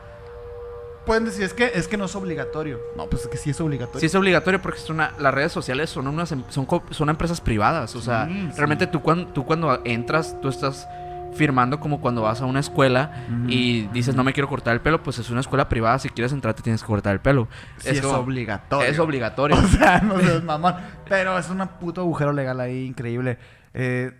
pueden 1.05 1.25
decir, 1.25 1.43
es 1.43 1.53
que, 1.53 1.71
es 1.75 1.87
que 1.87 1.97
no 1.97 2.05
es 2.05 2.15
obligatorio. 2.15 2.79
No, 2.95 3.07
pues 3.07 3.23
es 3.23 3.27
que 3.27 3.37
sí 3.37 3.49
es 3.49 3.59
obligatorio. 3.59 3.99
sí 3.99 4.05
es 4.05 4.15
obligatorio 4.15 4.61
porque 4.61 4.79
es 4.79 4.89
una, 4.89 5.11
las 5.19 5.33
redes 5.33 5.51
sociales 5.51 5.89
son 5.89 6.07
unas 6.07 6.31
em- 6.31 6.43
son, 6.49 6.67
son 6.91 7.09
empresas 7.09 7.41
privadas, 7.41 7.95
o 7.95 8.01
sea, 8.01 8.25
Sí, 8.27 8.47
sí. 8.51 8.57
realmente 8.57 8.87
tú 8.87 9.01
cuando 9.01 9.27
tú 9.27 9.45
cuando 9.45 9.81
entras, 9.85 10.35
tú 10.41 10.47
estás 10.49 10.87
firmando 11.35 11.79
como 11.79 11.99
cuando 12.01 12.21
vas 12.21 12.41
a 12.41 12.45
una 12.45 12.59
escuela 12.59 13.25
y 13.47 13.87
dices 13.87 14.15
no 14.15 14.23
me 14.23 14.33
quiero 14.33 14.47
cortar 14.47 14.73
el 14.73 14.81
pelo, 14.81 15.01
pues 15.03 15.19
es 15.19 15.29
una 15.29 15.41
escuela 15.41 15.67
privada, 15.69 15.99
si 15.99 16.09
quieres 16.09 16.31
entrar 16.31 16.53
te 16.53 16.61
tienes 16.61 16.81
que 16.81 16.87
cortar 16.87 17.13
el 17.13 17.19
pelo. 17.19 17.47
Sí 17.77 17.89
es, 17.89 18.01
como- 18.01 18.17
obligatorio. 18.17 18.89
Es 18.89 18.99
obligatorio. 18.99 19.57
O 19.63 19.67
sea, 19.67 19.99
no 20.01 20.19
seas 20.19 20.43
mamón. 20.45 20.75
Pero 21.07 21.37
es 21.37 21.49
un 21.49 21.65
puto 21.79 22.01
agujero 22.01 22.33
legal 22.33 22.59
ahí 22.59 22.85
increíble. 22.85 23.37
Eh, 23.73 24.11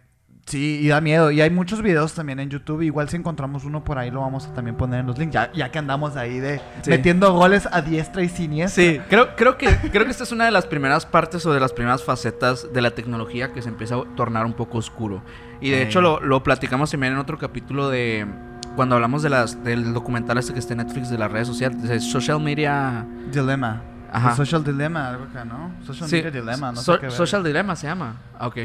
sí, 0.46 0.80
y 0.82 0.88
da 0.88 1.02
miedo. 1.02 1.32
Y 1.32 1.42
hay 1.42 1.50
muchos 1.50 1.82
videos 1.82 2.14
también 2.14 2.40
en 2.40 2.50
YouTube. 2.50 2.82
Igual 2.82 3.10
si 3.10 3.16
encontramos 3.18 3.64
uno 3.64 3.84
por 3.84 3.98
ahí 3.98 4.12
lo 4.12 4.22
vamos 4.22 4.46
a 4.48 4.54
también 4.54 4.76
poner 4.78 5.00
en 5.02 5.08
los 5.08 5.18
links. 5.18 5.34
Ya, 5.34 5.52
ya 5.54 5.72
que 5.72 5.80
andamos 5.80 6.16
ahí 6.16 6.40
de 6.40 6.60
Sí. 6.82 6.90
metiendo 6.90 7.34
goles 7.34 7.68
a 7.72 7.82
diestra 7.82 8.22
y 8.24 8.30
siniestra. 8.30 8.84
Sí, 8.84 9.00
creo, 9.10 9.36
creo, 9.36 9.58
que, 9.58 9.68
creo 9.92 10.06
que 10.06 10.12
esta 10.12 10.24
es 10.24 10.32
una 10.32 10.46
de 10.46 10.52
las 10.52 10.66
primeras 10.66 11.06
partes 11.06 11.46
o 11.46 11.54
de 11.54 11.60
las 11.60 11.74
primeras 11.74 12.04
facetas 12.04 12.72
de 12.74 12.82
la 12.82 12.92
tecnología 12.92 13.52
que 13.54 13.62
se 13.62 13.70
empieza 13.70 13.96
a 13.96 14.04
tornar 14.16 14.46
un 14.46 14.54
poco 14.54 14.78
oscuro. 14.78 15.24
Y 15.62 15.70
de 15.72 15.78
Sí. 15.78 15.84
hecho 15.84 16.02
lo, 16.02 16.20
lo 16.20 16.44
platicamos 16.44 16.92
también 16.92 17.14
en 17.14 17.20
otro 17.20 17.38
capítulo 17.38 17.90
de 17.90 18.28
cuando 18.76 18.96
hablamos 18.96 19.22
de 19.24 19.30
las, 19.30 19.64
del 19.64 19.94
documental 19.94 20.38
este 20.40 20.52
que 20.54 20.60
está 20.60 20.74
en 20.74 20.80
Netflix 20.80 21.10
de 21.10 21.18
las 21.18 21.32
redes 21.32 21.48
sociales, 21.48 21.82
de 21.84 22.00
social 22.00 22.40
media... 22.40 23.06
Dilema. 23.32 23.82
Ajá. 24.12 24.30
El 24.32 24.36
social 24.36 24.64
dilemma, 24.64 25.10
algo 25.10 25.24
acá, 25.26 25.44
¿no? 25.46 25.72
Social 25.86 26.08
Sí, 26.10 26.16
media 26.18 26.32
dilemma, 26.32 26.72
no 26.72 26.82
so- 26.82 26.94
sé 26.96 27.00
qué 27.02 27.10
social 27.12 27.44
Dilemma 27.44 27.76
se 27.76 27.88
llama. 27.88 28.18
Ah, 28.38 28.48
ok. 28.48 28.58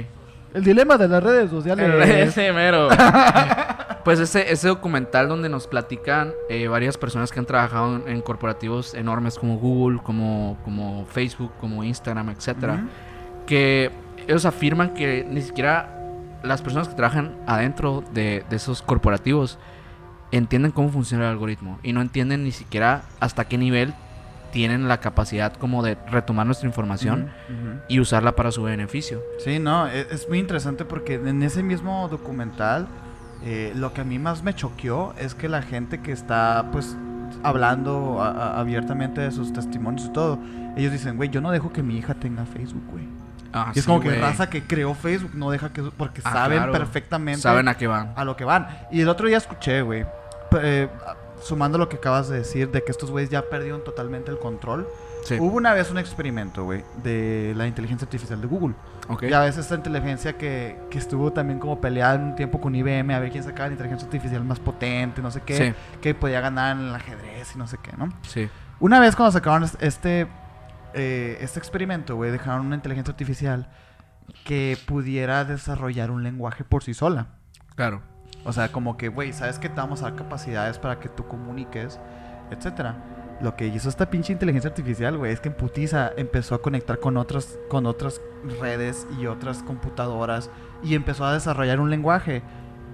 El 0.55 0.65
dilema 0.65 0.97
de 0.97 1.09
las 1.09 1.23
redes 1.23 1.51
sociales. 1.51 2.09
Ese 2.09 2.53
mero. 2.53 2.89
pues 4.05 4.21
ese, 4.21 4.51
ese 4.51 4.69
documental 4.69 5.29
donde 5.29 5.49
nos 5.49 5.67
platican 5.67 6.33
eh, 6.49 6.67
varias 6.69 6.97
personas 6.97 7.31
que 7.31 7.39
han 7.39 7.47
trabajado 7.47 7.97
en, 7.97 8.09
en 8.09 8.21
corporativos 8.23 8.95
enormes 8.95 9.39
como 9.39 9.59
Google, 9.59 10.01
como, 10.03 10.57
como 10.65 11.05
Facebook, 11.07 11.53
como 11.61 11.85
Instagram, 11.85 12.31
etcétera. 12.31 12.75
Ujú. 12.75 12.87
que 13.47 13.91
ellos 14.27 14.45
afirman 14.47 14.95
que 14.95 15.27
ni 15.29 15.43
siquiera 15.43 15.95
las 16.43 16.63
personas 16.63 16.89
que 16.89 16.95
trabajan 16.95 17.37
adentro 17.47 18.03
de, 18.13 18.45
de 18.49 18.57
esos 18.57 18.81
corporativos 18.83 19.59
entienden 20.31 20.71
cómo 20.71 20.91
funciona 20.91 21.25
el 21.25 21.31
algoritmo 21.31 21.79
y 21.83 21.93
no 21.93 22.01
entienden 22.01 22.45
ni 22.45 22.53
siquiera 22.53 23.03
hasta 23.21 23.47
qué 23.47 23.59
nivel 23.59 23.95
tienen 24.51 24.89
la 24.89 24.99
capacidad 25.01 25.53
como 25.55 25.83
de 25.83 25.97
retomar 26.11 26.47
nuestra 26.47 26.67
información 26.69 27.31
y 27.89 28.01
usarla 28.01 28.35
para 28.37 28.51
su 28.51 28.63
beneficio. 28.63 29.23
Sí, 29.45 29.59
no, 29.59 29.87
e- 29.89 30.07
es, 30.11 30.29
muy 30.29 30.39
interesante 30.39 30.85
porque 30.85 31.15
en 31.15 31.43
ese 31.43 31.63
mismo 31.63 32.09
documental 32.09 32.89
eh, 33.45 33.73
lo 33.77 33.93
que 33.93 34.01
a 34.01 34.05
mí 34.05 34.19
más 34.19 34.43
me 34.43 34.55
choqueó 34.55 35.15
es 35.19 35.35
que 35.35 35.49
la 35.49 35.63
gente 35.63 36.01
que 36.01 36.13
está 36.13 36.67
pues 36.73 36.97
hablando 37.43 38.21
a- 38.23 38.31
a- 38.31 38.61
abiertamente 38.61 39.21
de 39.21 39.31
sus 39.31 39.53
testimonios 39.53 40.07
y 40.07 40.13
todo, 40.13 40.39
ellos 40.77 40.93
dicen, 40.93 41.17
güey, 41.17 41.29
yo 41.31 41.41
no 41.41 41.51
dejo 41.51 41.73
que 41.73 41.83
mi 41.83 41.97
hija 41.99 42.15
tenga 42.15 42.45
Facebook, 42.47 42.85
güey. 42.91 43.07
Ah, 43.53 43.73
y 43.75 43.79
es 43.79 43.85
sí, 43.85 43.89
como 43.89 44.01
que 44.01 44.09
güey. 44.09 44.21
raza 44.21 44.51
que 44.51 44.63
creó 44.65 44.95
Facebook 44.95 45.33
no 45.35 45.51
deja 45.51 45.73
que 45.73 45.83
porque 45.83 46.21
Ah, 46.25 46.33
saben 46.33 46.59
claro. 46.59 46.73
perfectamente 46.73 47.41
Saben 47.41 47.69
a 47.69 47.75
qué 47.77 47.87
van. 47.87 48.13
a 48.17 48.25
lo 48.25 48.37
que 48.37 48.45
van. 48.45 48.67
Y 48.91 49.01
el 49.01 49.09
otro 49.09 49.27
día 49.27 49.39
escuché, 49.39 49.81
güey, 49.83 50.05
eh, 50.61 50.89
sumando 51.43 51.79
lo 51.79 51.89
que 51.89 51.97
acabas 51.97 52.29
de 52.29 52.39
decir 52.39 52.71
de 52.71 52.83
que 52.85 52.91
estos 52.91 53.11
güeyes 53.11 53.31
ya 53.31 53.43
perdieron 53.49 53.83
totalmente 53.85 54.31
el 54.31 54.39
control. 54.39 54.89
Sí. 55.25 55.37
Hubo 55.41 55.57
una 55.57 55.75
vez 55.75 55.91
un 55.91 55.99
experimento, 55.99 56.65
güey, 56.65 56.85
de 57.03 57.53
la 57.57 57.67
inteligencia 57.67 58.07
artificial 58.07 58.41
de 58.41 58.47
Google. 58.47 58.75
Ok. 59.09 59.25
Ya 59.27 59.41
ves 59.41 59.57
esta 59.59 59.75
inteligencia 59.75 60.39
que, 60.39 60.79
que 60.91 60.99
estuvo 60.99 61.33
también 61.33 61.59
como 61.59 61.81
peleada 61.81 62.15
en 62.15 62.23
un 62.23 62.37
tiempo 62.37 62.61
con 62.61 62.75
IBM 62.75 63.13
a 63.15 63.19
ver 63.19 63.31
quién 63.31 63.43
sacaba 63.45 63.67
la 63.69 63.73
inteligencia 63.73 64.07
artificial 64.07 64.45
más 64.45 64.59
potente, 64.61 65.21
no 65.21 65.31
sé 65.31 65.43
qué, 65.45 65.57
Sí. 65.57 65.75
que 66.01 66.15
podía 66.15 66.41
ganar 66.41 66.77
en 66.77 66.89
el 66.89 66.95
ajedrez 66.95 67.55
y 67.55 67.59
no 67.59 67.67
sé 67.67 67.79
qué, 67.83 67.93
¿no? 67.97 68.09
Sí. 68.23 68.49
Una 68.81 69.01
vez 69.01 69.17
cuando 69.17 69.33
sacaron 69.33 69.65
es- 69.65 69.77
este, 69.81 70.29
eh, 70.95 71.39
este 71.41 71.59
experimento, 71.59 72.17
güey, 72.17 72.31
dejaron 72.31 72.67
una 72.67 72.77
inteligencia 72.77 73.11
artificial 73.13 73.69
que 74.45 74.79
pudiera 74.87 75.45
desarrollar 75.45 76.11
un 76.11 76.23
lenguaje 76.23 76.65
por 76.65 76.83
sí 76.85 76.95
sola. 76.95 77.29
Claro. 77.75 78.03
O 78.45 78.53
sea, 78.53 78.71
como 78.73 78.97
que, 78.97 79.09
güey, 79.09 79.33
¿sabes 79.33 79.59
que 79.59 79.69
te 79.69 79.77
vamos 79.77 80.01
a 80.03 80.05
dar 80.07 80.15
capacidades 80.17 80.79
para 80.79 81.01
que 81.01 81.09
tú 81.09 81.27
comuniques, 81.27 81.99
etcétera? 82.51 82.97
Lo 83.41 83.55
que 83.57 83.67
hizo 83.69 83.89
esta 83.89 84.11
pinche 84.11 84.33
inteligencia 84.33 84.69
artificial, 84.71 85.17
güey, 85.17 85.33
es 85.33 85.41
que 85.41 85.49
en 85.49 85.55
putiza 85.55 86.11
empezó 86.17 86.55
a 86.55 86.63
conectar 86.63 86.99
con 86.99 87.17
otras, 87.17 87.59
con 87.69 87.87
otras 87.87 88.21
redes 88.61 89.07
y 89.21 89.27
otras 89.27 89.63
computadoras 89.63 90.51
y 90.83 90.95
empezó 90.95 91.25
a 91.25 91.35
desarrollar 91.35 91.79
un 91.79 91.91
lenguaje 91.91 92.43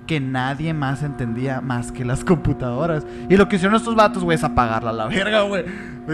que 0.07 0.21
nadie 0.21 0.75
más 0.75 1.03
entendía 1.03 1.63
más 1.63 1.91
que 1.93 2.05
las 2.05 2.25
computadoras. 2.25 3.07
Y 3.31 3.39
lo 3.39 3.49
que 3.49 3.57
hicieron 3.57 3.75
estos 3.77 3.95
vatos, 3.95 4.23
güey, 4.23 4.35
es 4.37 4.45
apagarla 4.45 4.91
a 4.91 4.93
la 4.93 5.07
verga, 5.07 5.43
güey. 5.43 5.65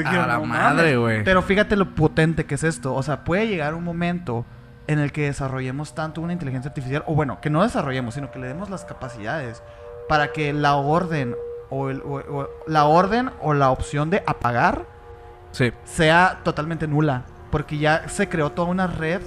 A 0.04 0.26
la 0.26 0.38
"No 0.38 0.44
madre, 0.46 0.76
mames". 0.92 0.98
güey. 0.98 1.24
Pero 1.24 1.42
fíjate 1.42 1.74
lo 1.74 1.92
potente 1.96 2.44
que 2.46 2.54
es 2.54 2.62
esto. 2.62 2.94
O 2.94 3.02
sea, 3.02 3.24
puede 3.24 3.48
llegar 3.48 3.74
un 3.74 3.82
momento 3.82 4.44
en 4.92 4.98
el 4.98 5.12
que 5.12 5.22
desarrollemos 5.26 5.94
tanto 5.94 6.20
una 6.20 6.32
inteligencia 6.32 6.68
artificial, 6.70 7.04
o 7.06 7.14
bueno, 7.14 7.40
que 7.40 7.48
no 7.50 7.62
desarrollemos, 7.62 8.14
sino 8.14 8.30
que 8.30 8.38
le 8.38 8.48
demos 8.48 8.70
las 8.70 8.84
capacidades 8.84 9.62
para 10.08 10.32
que 10.32 10.52
la 10.52 10.74
orden 10.76 11.36
o, 11.70 11.90
el- 11.90 12.00
o- 12.02 12.16
o- 12.40 12.48
la 12.66 12.84
orden 12.86 13.30
o 13.40 13.54
la 13.54 13.70
opción 13.70 14.10
de 14.10 14.22
apagar 14.26 14.84
Sí. 15.52 15.72
sea 15.84 16.40
totalmente 16.42 16.86
nula, 16.88 17.22
porque 17.50 17.78
ya 17.78 18.08
se 18.08 18.28
creó 18.28 18.50
toda 18.50 18.68
una 18.68 18.86
red 18.88 19.20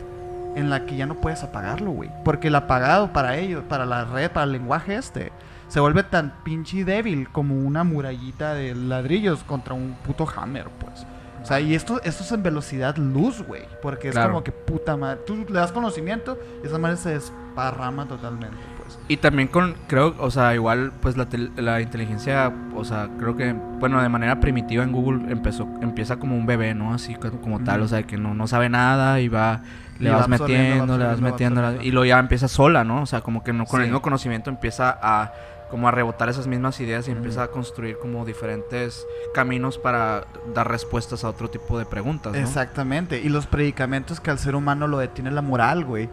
en 0.55 0.69
la 0.69 0.85
que 0.85 0.95
ya 0.97 1.05
no 1.05 1.15
puedes 1.15 1.43
apagarlo, 1.43 1.91
güey, 1.91 2.11
porque 2.25 2.49
el 2.49 2.55
apagado 2.55 3.11
para 3.13 3.37
ellos, 3.37 3.63
para 3.69 3.85
la 3.85 4.05
red, 4.05 4.29
para 4.31 4.43
el 4.43 4.51
lenguaje 4.51 4.95
este, 4.95 5.31
se 5.69 5.79
vuelve 5.79 6.03
tan 6.03 6.33
pinche 6.43 6.83
débil 6.85 7.29
como 7.29 7.55
una 7.55 7.83
murallita 7.83 8.53
de 8.53 8.75
ladrillos 8.75 9.43
contra 9.45 9.73
un 9.73 9.95
puto 10.05 10.27
hammer, 10.35 10.67
pues. 10.79 11.05
O 11.43 11.45
sea, 11.45 11.59
y 11.59 11.75
esto, 11.75 12.01
esto 12.03 12.23
es 12.23 12.31
en 12.31 12.41
velocidad 12.41 12.95
luz, 12.97 13.43
güey. 13.45 13.63
Porque 13.81 14.07
es 14.07 14.13
Claro. 14.15 14.29
como 14.31 14.43
que 14.43 14.51
puta 14.53 14.95
madre. 14.97 15.19
Tú 15.27 15.45
le 15.47 15.53
das 15.59 15.71
conocimiento 15.73 16.39
y 16.63 16.67
esa 16.67 16.77
madre 16.79 16.95
se 16.97 17.09
desparrama 17.09 18.07
totalmente, 18.07 18.55
pues. 18.77 18.97
Y 19.09 19.17
también 19.17 19.49
con, 19.49 19.75
creo, 19.87 20.15
o 20.19 20.31
sea, 20.31 20.55
igual, 20.55 20.93
pues 21.01 21.17
la, 21.17 21.25
tel- 21.27 21.51
la 21.57 21.81
inteligencia, 21.81 22.51
o 22.75 22.85
sea, 22.85 23.09
creo 23.19 23.35
que, 23.35 23.51
bueno, 23.53 24.01
de 24.01 24.07
manera 24.09 24.39
primitiva 24.39 24.83
en 24.83 24.93
Google 24.93 25.31
empezó, 25.31 25.67
empieza 25.81 26.17
como 26.17 26.37
un 26.37 26.45
bebé, 26.45 26.73
¿no? 26.73 26.93
Así 26.93 27.15
co- 27.15 27.31
como 27.41 27.59
tal, 27.63 27.81
o 27.81 27.87
sea, 27.89 28.03
que 28.03 28.15
no, 28.17 28.33
no 28.33 28.47
sabe 28.47 28.69
nada 28.69 29.19
y 29.19 29.27
va, 29.27 29.61
le 29.99 30.09
vas 30.11 30.27
metiendo, 30.29 30.97
le 30.97 31.05
vas 31.05 31.19
metiendo, 31.19 31.81
y 31.81 31.91
luego 31.91 32.05
ya 32.05 32.19
empieza 32.19 32.47
sola, 32.47 32.83
¿no? 32.85 33.01
O 33.01 33.05
sea, 33.05 33.19
como 33.21 33.43
que 33.43 33.51
no, 33.51 33.65
con 33.65 33.81
el 33.81 33.87
mismo 33.87 34.01
conocimiento 34.01 34.49
empieza 34.49 34.97
a 35.01 35.33
como 35.73 35.87
a 35.87 35.91
rebotar 35.91 36.29
esas 36.29 36.45
mismas 36.45 36.79
ideas 36.81 37.07
y 37.07 37.11
empieza 37.11 37.41
a 37.41 37.47
construir 37.47 37.97
como 37.97 38.25
diferentes 38.25 39.07
caminos 39.33 39.79
para 39.79 40.27
dar 40.53 40.69
respuestas 40.69 41.23
a 41.23 41.29
otro 41.29 41.49
tipo 41.49 41.79
de 41.79 41.85
preguntas. 41.87 42.31
¿no? 42.31 42.37
Exactamente. 42.37 43.19
Y 43.21 43.29
los 43.29 43.47
predicamentos 43.47 44.19
que 44.19 44.29
al 44.29 44.37
ser 44.37 44.55
humano 44.55 44.85
lo 44.85 44.99
detiene 44.99 45.31
la 45.31 45.41
moral, 45.41 45.83
güey. 45.83 46.11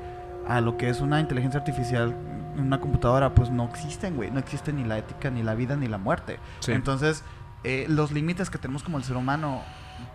A 0.49 0.63
lo 0.63 0.79
que 0.79 0.89
es 0.89 1.03
una 1.03 1.21
inteligencia 1.21 1.61
artificial, 1.61 2.17
una 2.57 2.81
computadora, 2.81 3.35
pues 3.35 3.51
no 3.51 3.69
existen, 3.69 4.17
güey. 4.17 4.31
No 4.31 4.39
existe 4.39 4.73
ni 4.73 4.83
la 4.83 4.97
ética, 4.97 5.29
ni 5.29 5.43
la 5.43 5.55
vida, 5.55 5.77
ni 5.77 5.89
la 5.89 5.99
muerte. 5.99 6.39
Sí. 6.61 6.73
Entonces, 6.73 7.23
eh, 7.63 7.85
los 7.87 8.13
límites 8.13 8.49
que 8.49 8.57
tenemos 8.57 8.83
como 8.83 8.97
el 8.97 9.05
ser 9.05 9.19
humano, 9.19 9.61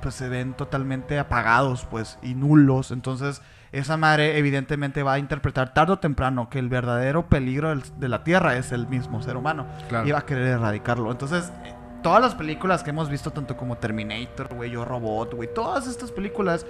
pues 0.01 0.15
se 0.15 0.27
ven 0.27 0.55
totalmente 0.55 1.19
apagados, 1.19 1.85
pues, 1.91 2.17
y 2.23 2.33
nulos. 2.33 2.89
Entonces, 2.89 3.43
esa 3.79 3.97
madre 3.97 4.37
evidentemente 4.37 5.03
va 5.03 5.13
a 5.13 5.19
interpretar 5.19 5.73
tarde 5.73 5.93
o 5.93 5.99
temprano 5.99 6.49
que 6.49 6.59
el 6.59 6.69
verdadero 6.69 7.27
peligro 7.27 7.69
del- 7.69 7.83
de 7.99 8.09
la 8.09 8.23
Tierra 8.23 8.55
es 8.57 8.71
el 8.71 8.87
mismo 8.87 9.21
ser 9.21 9.37
humano. 9.37 9.65
Claro. 9.89 10.07
Y 10.07 10.11
va 10.11 10.19
a 10.19 10.25
querer 10.25 10.47
erradicarlo. 10.47 11.11
Entonces, 11.11 11.51
eh, 11.65 11.73
todas 12.03 12.21
las 12.21 12.35
películas 12.35 12.83
que 12.83 12.91
hemos 12.91 13.09
visto, 13.09 13.31
tanto 13.31 13.57
como 13.57 13.77
Terminator, 13.77 14.53
güey, 14.53 14.71
Yo 14.71 14.85
Robot, 14.85 15.33
güey, 15.33 15.49
todas 15.53 15.87
estas 15.87 16.11
películas 16.11 16.65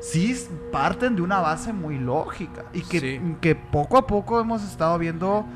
sí 0.00 0.36
parten 0.72 1.14
de 1.16 1.22
una 1.22 1.38
base 1.40 1.72
muy 1.72 1.98
lógica. 1.98 2.64
Y 2.72 2.82
que, 2.82 3.00
Sí. 3.00 3.20
que 3.40 3.54
poco 3.54 3.96
a 3.96 4.06
poco 4.06 4.40
hemos 4.40 4.62
estado 4.64 4.98
viendo 4.98 5.46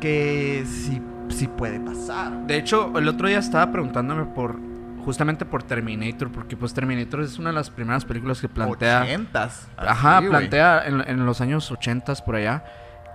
que 0.00 0.64
sí, 0.66 1.02
sí 1.28 1.46
puede 1.46 1.78
pasar. 1.80 2.46
De 2.46 2.56
hecho, 2.56 2.96
el 2.98 3.06
otro 3.08 3.28
día 3.28 3.38
estaba 3.38 3.70
preguntándome 3.70 4.24
por 4.24 4.56
justamente 5.00 5.44
por 5.44 5.62
Terminator, 5.62 6.30
porque 6.30 6.56
pues 6.56 6.72
Terminator 6.74 7.20
es 7.22 7.38
una 7.38 7.50
de 7.50 7.54
las 7.56 7.70
primeras 7.70 8.04
películas 8.04 8.40
que 8.40 8.48
plantea 8.48 9.02
Ochentas, 9.02 9.68
Ajá, 9.76 10.18
así, 10.18 10.26
güey. 10.26 10.38
plantea 10.38 10.82
en, 10.86 11.00
en 11.08 11.26
los 11.26 11.40
años 11.40 11.70
80 11.70 12.14
por 12.24 12.36
allá 12.36 12.64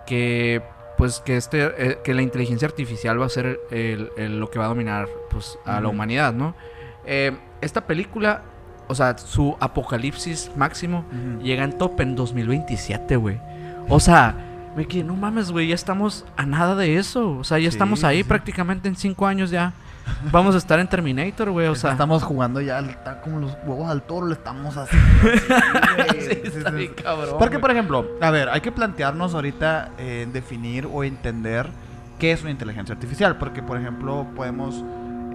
que 0.05 0.61
pues 0.97 1.19
que 1.19 1.35
este 1.37 1.63
eh, 1.77 1.99
que 2.03 2.13
la 2.13 2.21
inteligencia 2.21 2.67
artificial 2.67 3.19
va 3.21 3.25
a 3.25 3.29
ser 3.29 3.59
el- 3.71 4.09
el- 4.17 4.39
lo 4.39 4.49
que 4.49 4.59
va 4.59 4.65
a 4.65 4.67
dominar 4.69 5.07
pues 5.29 5.57
a 5.65 5.81
la 5.81 5.89
humanidad, 5.89 6.33
¿no? 6.33 6.55
Eh, 7.05 7.35
esta 7.61 7.81
película, 7.85 8.41
o 8.87 8.95
sea, 8.95 9.17
su 9.17 9.57
apocalipsis 9.59 10.51
máximo 10.55 10.99
Ujú. 11.11 11.41
llega 11.43 11.63
en 11.63 11.77
top 11.77 11.99
en 12.01 12.15
2027, 12.15 13.15
güey. 13.17 13.39
O 13.89 13.99
sea, 13.99 14.35
me 14.75 14.85
quedé, 14.87 15.03
no 15.03 15.15
mames, 15.15 15.51
güey, 15.51 15.67
ya 15.67 15.75
estamos 15.75 16.25
a 16.35 16.45
nada 16.45 16.75
de 16.75 16.97
eso. 16.97 17.37
O 17.37 17.43
sea, 17.43 17.57
ya 17.57 17.69
Sí, 17.69 17.75
estamos 17.75 18.03
ahí 18.03 18.17
sí, 18.17 18.23
prácticamente 18.23 18.87
en 18.87 18.95
cinco 18.95 19.25
años 19.27 19.49
ya. 19.49 19.73
Vamos 20.31 20.53
a 20.53 20.59
estar 20.59 20.79
en 20.79 20.87
Terminator, 20.87 21.49
güey. 21.49 21.67
O 21.67 21.75
sea, 21.75 21.91
estamos 21.91 22.23
jugando 22.23 22.61
ya, 22.61 22.79
está 22.79 23.21
como 23.21 23.39
los 23.39 23.57
huevos 23.65 23.89
al 23.89 24.03
toro, 24.03 24.27
le 24.27 24.33
estamos 24.33 24.75
haciendo. 24.77 25.07
así, 26.09 26.21
sí, 26.21 26.41
está 26.57 26.69
bien 26.71 26.93
cabrón, 26.93 27.35
Porque, 27.39 27.57
por 27.59 27.71
ejemplo, 27.71 28.05
a 28.21 28.29
ver, 28.31 28.49
hay 28.49 28.61
que 28.61 28.71
plantearnos 28.71 29.33
ahorita 29.33 29.91
eh, 29.97 30.27
definir 30.31 30.87
o 30.91 31.03
entender 31.03 31.69
qué 32.19 32.31
es 32.31 32.41
una 32.41 32.51
inteligencia 32.51 32.93
artificial. 32.93 33.37
Porque, 33.37 33.63
por 33.63 33.79
ejemplo, 33.79 34.27
podemos 34.35 34.83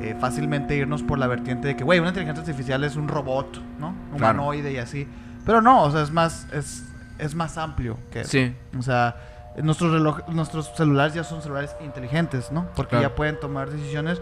eh, 0.00 0.16
fácilmente 0.20 0.76
irnos 0.76 1.03
por 1.03 1.18
la 1.18 1.26
vertiente 1.26 1.68
de 1.68 1.76
que, 1.76 1.85
güey, 1.85 1.98
una 1.98 2.09
inteligencia 2.09 2.42
artificial 2.42 2.85
es 2.85 2.96
un 2.96 3.09
robot, 3.09 3.61
¿no? 3.79 3.94
Claro. 4.16 4.16
Humanoide 4.16 4.72
y 4.72 4.76
así. 4.79 5.09
Pero 5.44 5.62
no, 5.62 5.83
o 5.83 5.90
sea, 5.90 6.03
es 6.03 6.11
más, 6.12 6.46
es, 6.53 6.85
es 7.18 7.35
más 7.35 7.59
amplio 7.59 7.98
que 8.12 8.20
eso. 8.20 8.31
Sí, 8.31 8.55
O 8.79 8.83
sea, 8.83 9.16
nuestros 9.56 9.92
reloj, 9.92 10.20
nuestros 10.28 10.72
celulares 10.76 11.14
ya 11.14 11.24
son 11.24 11.42
celulares 11.42 11.74
inteligentes, 11.84 12.50
¿no? 12.52 12.66
Porque 12.76 12.90
Claro. 12.90 13.08
ya 13.08 13.14
pueden 13.14 13.38
tomar 13.40 13.70
decisiones 13.70 14.20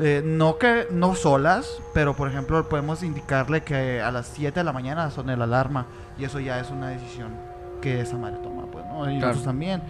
eh, 0.00 0.22
no 0.24 0.56
que 0.56 0.86
no 0.90 1.14
solas, 1.14 1.80
pero 1.92 2.14
por 2.14 2.26
ejemplo 2.28 2.66
podemos 2.68 3.02
indicarle 3.02 3.62
que 3.62 4.00
a 4.00 4.10
las 4.10 4.26
7 4.28 4.60
de 4.60 4.64
la 4.64 4.72
mañana 4.72 5.10
son 5.10 5.28
el 5.28 5.42
alarma 5.42 5.86
y 6.18 6.24
eso 6.24 6.40
ya 6.40 6.58
es 6.60 6.70
una 6.70 6.88
decisión 6.88 7.32
que 7.82 8.00
esa 8.00 8.16
madre 8.16 8.38
toma, 8.42 8.64
pues, 8.72 8.84
¿no? 8.86 9.02
Y 9.10 9.18
Claro. 9.18 9.26
nosotros 9.34 9.44
también. 9.44 9.82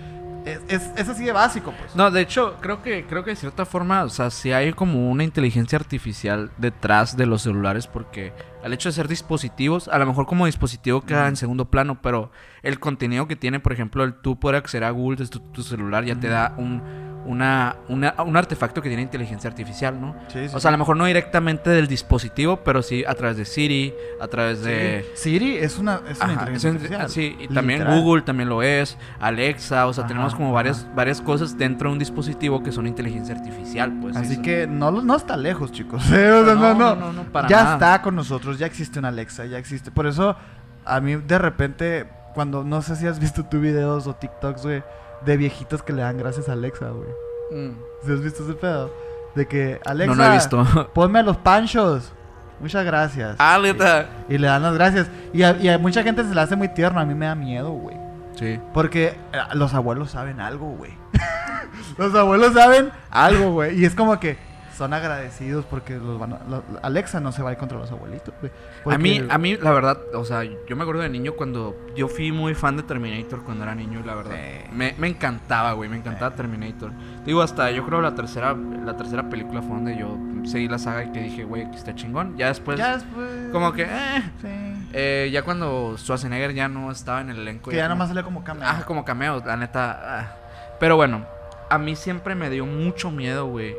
Es, 0.45 0.61
es, 0.67 0.91
es 0.97 1.09
así 1.09 1.25
de 1.25 1.31
básico, 1.31 1.73
pues. 1.79 1.95
No, 1.95 2.11
de 2.11 2.21
hecho, 2.21 2.57
creo 2.61 2.83
que, 2.83 3.07
creo 3.07 3.23
que 3.23 3.31
de 3.31 3.37
cierta 3.37 3.65
forma, 3.65 4.03
o 4.03 4.09
sea, 4.09 4.29
sí 4.31 4.51
hay 4.53 4.73
como 4.73 5.09
una 5.09 5.23
inteligencia 5.23 5.79
artificial 5.79 6.51
detrás 6.59 7.17
de 7.17 7.27
los 7.27 7.43
celulares, 7.43 7.87
porque 7.87 8.33
al 8.63 8.73
hecho 8.73 8.89
de 8.89 8.93
ser 8.93 9.09
dispositivos, 9.09 9.89
a 9.89 9.99
lo 9.99 10.07
mejor 10.07 10.27
como 10.27 10.47
dispositivo 10.47 11.03
queda 11.03 11.29
en 11.29 11.37
segundo 11.37 11.71
plano, 11.71 12.01
pero 12.01 12.31
el 12.63 12.79
contenido 12.79 13.27
que 13.27 13.37
tiene, 13.37 13.61
por 13.61 13.73
ejemplo, 13.73 14.05
el 14.05 14.15
tú 14.15 14.39
poder 14.39 14.57
acceder 14.57 14.85
a 14.85 14.91
Google 14.91 15.17
desde 15.17 15.33
tu, 15.33 15.41
tu 15.41 15.63
celular 15.63 16.05
ya 16.05 16.19
te 16.19 16.29
da 16.29 16.55
un, 16.57 17.12
una, 17.25 17.77
una- 17.89 18.15
un 18.25 18.37
artefacto 18.37 18.83
que 18.83 18.89
tiene 18.89 19.03
inteligencia 19.03 19.49
artificial, 19.49 20.01
¿no? 20.01 20.15
Sí, 20.29 20.49
sí, 20.49 20.55
O 20.57 20.61
sea, 20.61 20.71
a 20.71 20.73
lo 20.73 20.79
mejor 20.79 20.97
no 20.97 21.05
directamente 21.05 21.71
del 21.71 21.87
dispositivo, 21.87 22.59
pero 22.65 22.83
sí 22.83 23.05
a 23.07 23.15
través 23.15 23.37
de 23.37 23.45
Siri, 23.45 23.95
a 24.21 24.27
través 24.29 24.63
de... 24.63 25.09
Siri 25.15 25.57
es 25.57 25.79
una, 25.79 26.01
es 26.09 26.17
una 26.19 26.25
Ajá, 26.25 26.33
inteligencia 26.33 26.71
artificial. 26.71 27.09
sí, 27.09 27.37
y 27.39 27.49
también. 27.49 27.85
Google 27.87 28.23
también 28.23 28.49
lo 28.49 28.63
es, 28.63 28.99
Alexa, 29.21 29.87
o 29.87 29.93
sea, 29.93 30.03
Ajá, 30.05 30.09
tenemos 30.09 30.35
como 30.35 30.53
varias, 30.53 30.87
varias 30.95 31.21
cosas 31.21 31.57
dentro 31.57 31.89
de 31.89 31.93
un 31.93 31.99
dispositivo 31.99 32.63
que 32.63 32.73
son 32.73 32.87
inteligencia 32.87 33.35
artificial, 33.35 33.93
pues. 34.01 34.17
Así 34.17 34.35
eso- 34.35 34.43
que 34.43 34.67
no, 34.67 34.91
no 34.91 35.17
está 35.17 35.37
lejos, 35.37 35.71
chicos. 35.73 36.05
no, 36.11 36.43
no, 36.55 36.75
no, 36.97 37.13
no, 37.13 37.23
para 37.25 37.49
ya 37.49 37.63
nada. 37.63 37.73
está 37.75 38.03
con 38.03 38.15
nosotros, 38.17 38.59
ya 38.59 38.67
existe 38.67 38.99
una 38.99 39.09
Alexa, 39.09 39.47
ya 39.47 39.59
existe. 39.59 39.91
Por 39.91 40.07
eso, 40.07 40.37
a 40.85 41.01
mí 41.01 41.15
de 41.17 41.39
repente, 41.39 42.09
cuando 42.35 42.65
no 42.65 42.83
sé 42.83 42.97
si 42.97 43.07
has 43.07 43.21
visto 43.21 43.45
tú 43.45 43.61
videos 43.61 44.07
o 44.07 44.15
TikToks, 44.15 44.63
güey, 44.65 44.83
de 45.25 45.37
viejitos 45.37 45.83
que 45.83 45.93
le 45.93 46.03
dan 46.03 46.19
gracias 46.19 46.49
a 46.49 46.53
Alexa, 46.53 46.91
güey. 46.91 47.09
Mm. 47.53 47.77
¿Sí 48.05 48.13
has 48.13 48.21
visto 48.23 48.43
ese 48.45 48.55
pedo? 48.55 48.91
De 49.35 49.47
que, 49.47 49.81
Alexa, 49.85 50.15
No, 50.15 50.23
no 50.23 50.31
he 50.31 50.35
visto. 50.35 50.91
ponme 50.95 51.21
a 51.21 51.23
los 51.23 51.37
panchos. 51.39 52.13
Muchas 52.61 52.85
gracias. 52.85 53.37
ah, 53.39 53.59
neta. 53.61 54.09
Y 54.29 54.39
le 54.39 54.47
dan 54.47 54.63
las 54.63 54.75
gracias. 54.75 55.09
Y 55.33 55.43
a, 55.43 55.57
y 55.57 55.69
a 55.69 55.79
mucha 55.79 56.03
gente 56.03 56.25
se 56.25 56.35
le 56.35 56.41
hace 56.41 56.55
muy 56.55 56.69
tierno, 56.69 57.01
a 57.01 57.05
mí 57.05 57.15
me 57.15 57.27
da 57.27 57.35
miedo, 57.35 57.71
güey. 57.71 57.97
Sí. 58.37 58.61
Porque 58.73 59.09
eh, 59.33 59.39
los 59.55 59.75
abuelos 59.75 60.11
saben 60.13 60.41
algo, 60.41 60.67
güey. 60.67 60.93
los 61.99 62.15
abuelos 62.15 62.55
saben 62.55 62.91
algo, 63.11 63.53
güey. 63.53 63.81
Y 63.81 63.85
es 63.85 63.95
como 63.95 64.19
que 64.21 64.39
son 64.77 64.93
agradecidos 64.95 65.65
porque 65.67 65.97
los 65.99 66.19
van 66.19 66.33
a- 66.35 66.39
Alexa 66.83 67.21
no 67.21 67.33
se 67.33 67.43
va 67.43 67.51
a 67.51 67.53
ir 67.53 67.59
contra 67.59 67.79
los 67.79 67.91
abuelitos, 67.91 68.35
güey. 68.41 68.53
A 68.95 68.99
mí, 68.99 69.23
a 69.29 69.39
mí, 69.39 69.57
la 69.57 69.71
verdad, 69.73 69.99
o 70.15 70.25
sea, 70.25 70.43
yo 70.45 70.77
me 70.77 70.83
acuerdo 70.83 71.03
de 71.03 71.09
niño 71.09 71.33
cuando 71.35 71.77
yo 71.95 72.09
fui 72.09 72.33
muy 72.33 72.55
fan 72.55 72.77
de 72.77 72.83
Terminator 72.83 73.43
cuando 73.45 73.65
era 73.65 73.75
niño, 73.75 74.03
la 74.05 74.15
verdad. 74.15 74.33
Sí. 74.35 74.69
Me, 74.73 74.95
me 74.99 75.09
encantaba, 75.09 75.73
güey, 75.75 75.89
me 75.91 75.97
encantaba 75.99 76.35
Terminator. 76.35 76.91
Digo, 77.25 77.43
hasta 77.43 77.71
yo 77.71 77.85
creo 77.87 78.01
la 78.01 78.15
tercera, 78.15 78.55
la 78.55 78.97
tercera 78.97 79.29
película 79.29 79.61
fue 79.63 79.77
donde 79.77 79.97
yo 79.97 80.17
seguí 80.45 80.69
la 80.69 80.79
saga 80.79 81.05
y 81.05 81.13
que 81.13 81.21
dije, 81.21 81.45
güey, 81.45 81.71
que 81.71 81.77
está 81.77 81.95
chingón. 81.95 82.37
Ya 82.37 82.49
después, 82.49 82.79
ya 82.79 82.97
después... 82.97 83.29
como 83.53 83.73
que, 83.73 83.83
eh, 83.85 84.23
Sí. 84.41 84.49
eh, 84.93 85.31
ya 85.33 85.43
cuando 85.43 85.97
Schwarzenegger 85.99 86.55
ya 86.55 86.69
no 86.69 86.91
estaba 86.91 87.21
en 87.21 87.31
el 87.31 87.39
elenco. 87.39 87.71
Que 87.71 87.77
ya 87.77 87.85
como- 87.85 87.95
nomás 87.97 88.09
sale 88.09 88.23
como 88.25 88.43
cameo. 88.43 88.65
Ah, 88.69 88.83
como 88.87 89.05
cameos, 89.05 89.45
la 89.45 89.57
neta. 89.57 90.01
ah. 90.21 90.37
Pero 90.81 90.97
bueno, 90.97 91.25
a 91.71 91.79
mí 91.79 91.95
siempre 91.95 92.35
me 92.35 92.51
dio 92.51 92.67
mucho 92.67 93.11
miedo, 93.11 93.47
güey. 93.47 93.75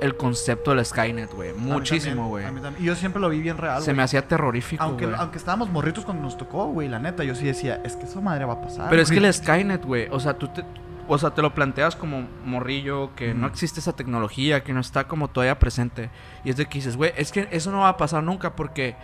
El 0.00 0.16
concepto 0.16 0.74
del 0.74 0.84
Skynet, 0.84 1.32
güey. 1.32 1.52
Muchísimo, 1.52 2.28
güey. 2.28 2.44
Y 2.78 2.84
yo 2.84 2.94
siempre 2.94 3.20
lo 3.20 3.28
vi 3.28 3.40
bien 3.40 3.58
real, 3.58 3.82
Se 3.82 3.92
me 3.92 4.02
hacía 4.02 4.26
terrorífico, 4.26 4.82
Aunque, 4.82 5.08
aunque 5.16 5.38
estábamos 5.38 5.70
morritos 5.70 6.04
cuando 6.04 6.22
nos 6.22 6.36
tocó, 6.36 6.66
güey, 6.66 6.88
la 6.88 6.98
neta, 6.98 7.24
yo 7.24 7.34
sí 7.34 7.44
decía, 7.44 7.80
es 7.84 7.96
que 7.96 8.04
esa 8.04 8.20
madre 8.20 8.44
va 8.44 8.54
a 8.54 8.60
pasar. 8.60 8.90
Pero 8.90 9.02
es 9.02 9.10
que 9.10 9.18
el 9.18 9.32
Skynet, 9.32 9.84
güey, 9.84 10.08
o 10.10 10.20
sea, 10.20 10.38
tú 10.38 10.48
te, 10.48 10.64
o 11.06 11.18
sea, 11.18 11.30
te 11.30 11.42
lo 11.42 11.54
planteas 11.54 11.96
como 11.96 12.26
morrillo, 12.44 13.14
que 13.14 13.34
no 13.34 13.46
existe 13.46 13.80
esa 13.80 13.94
tecnología, 13.94 14.62
que 14.64 14.72
no 14.72 14.80
está 14.80 15.06
como 15.06 15.28
todavía 15.28 15.58
presente. 15.58 16.10
Y 16.44 16.50
es 16.50 16.56
de 16.56 16.66
que 16.66 16.78
dices, 16.78 16.96
güey, 16.96 17.12
es 17.16 17.32
que 17.32 17.48
eso 17.50 17.70
no 17.70 17.80
va 17.80 17.90
a 17.90 17.96
pasar 17.96 18.22
nunca 18.22 18.56
porque 18.56 18.96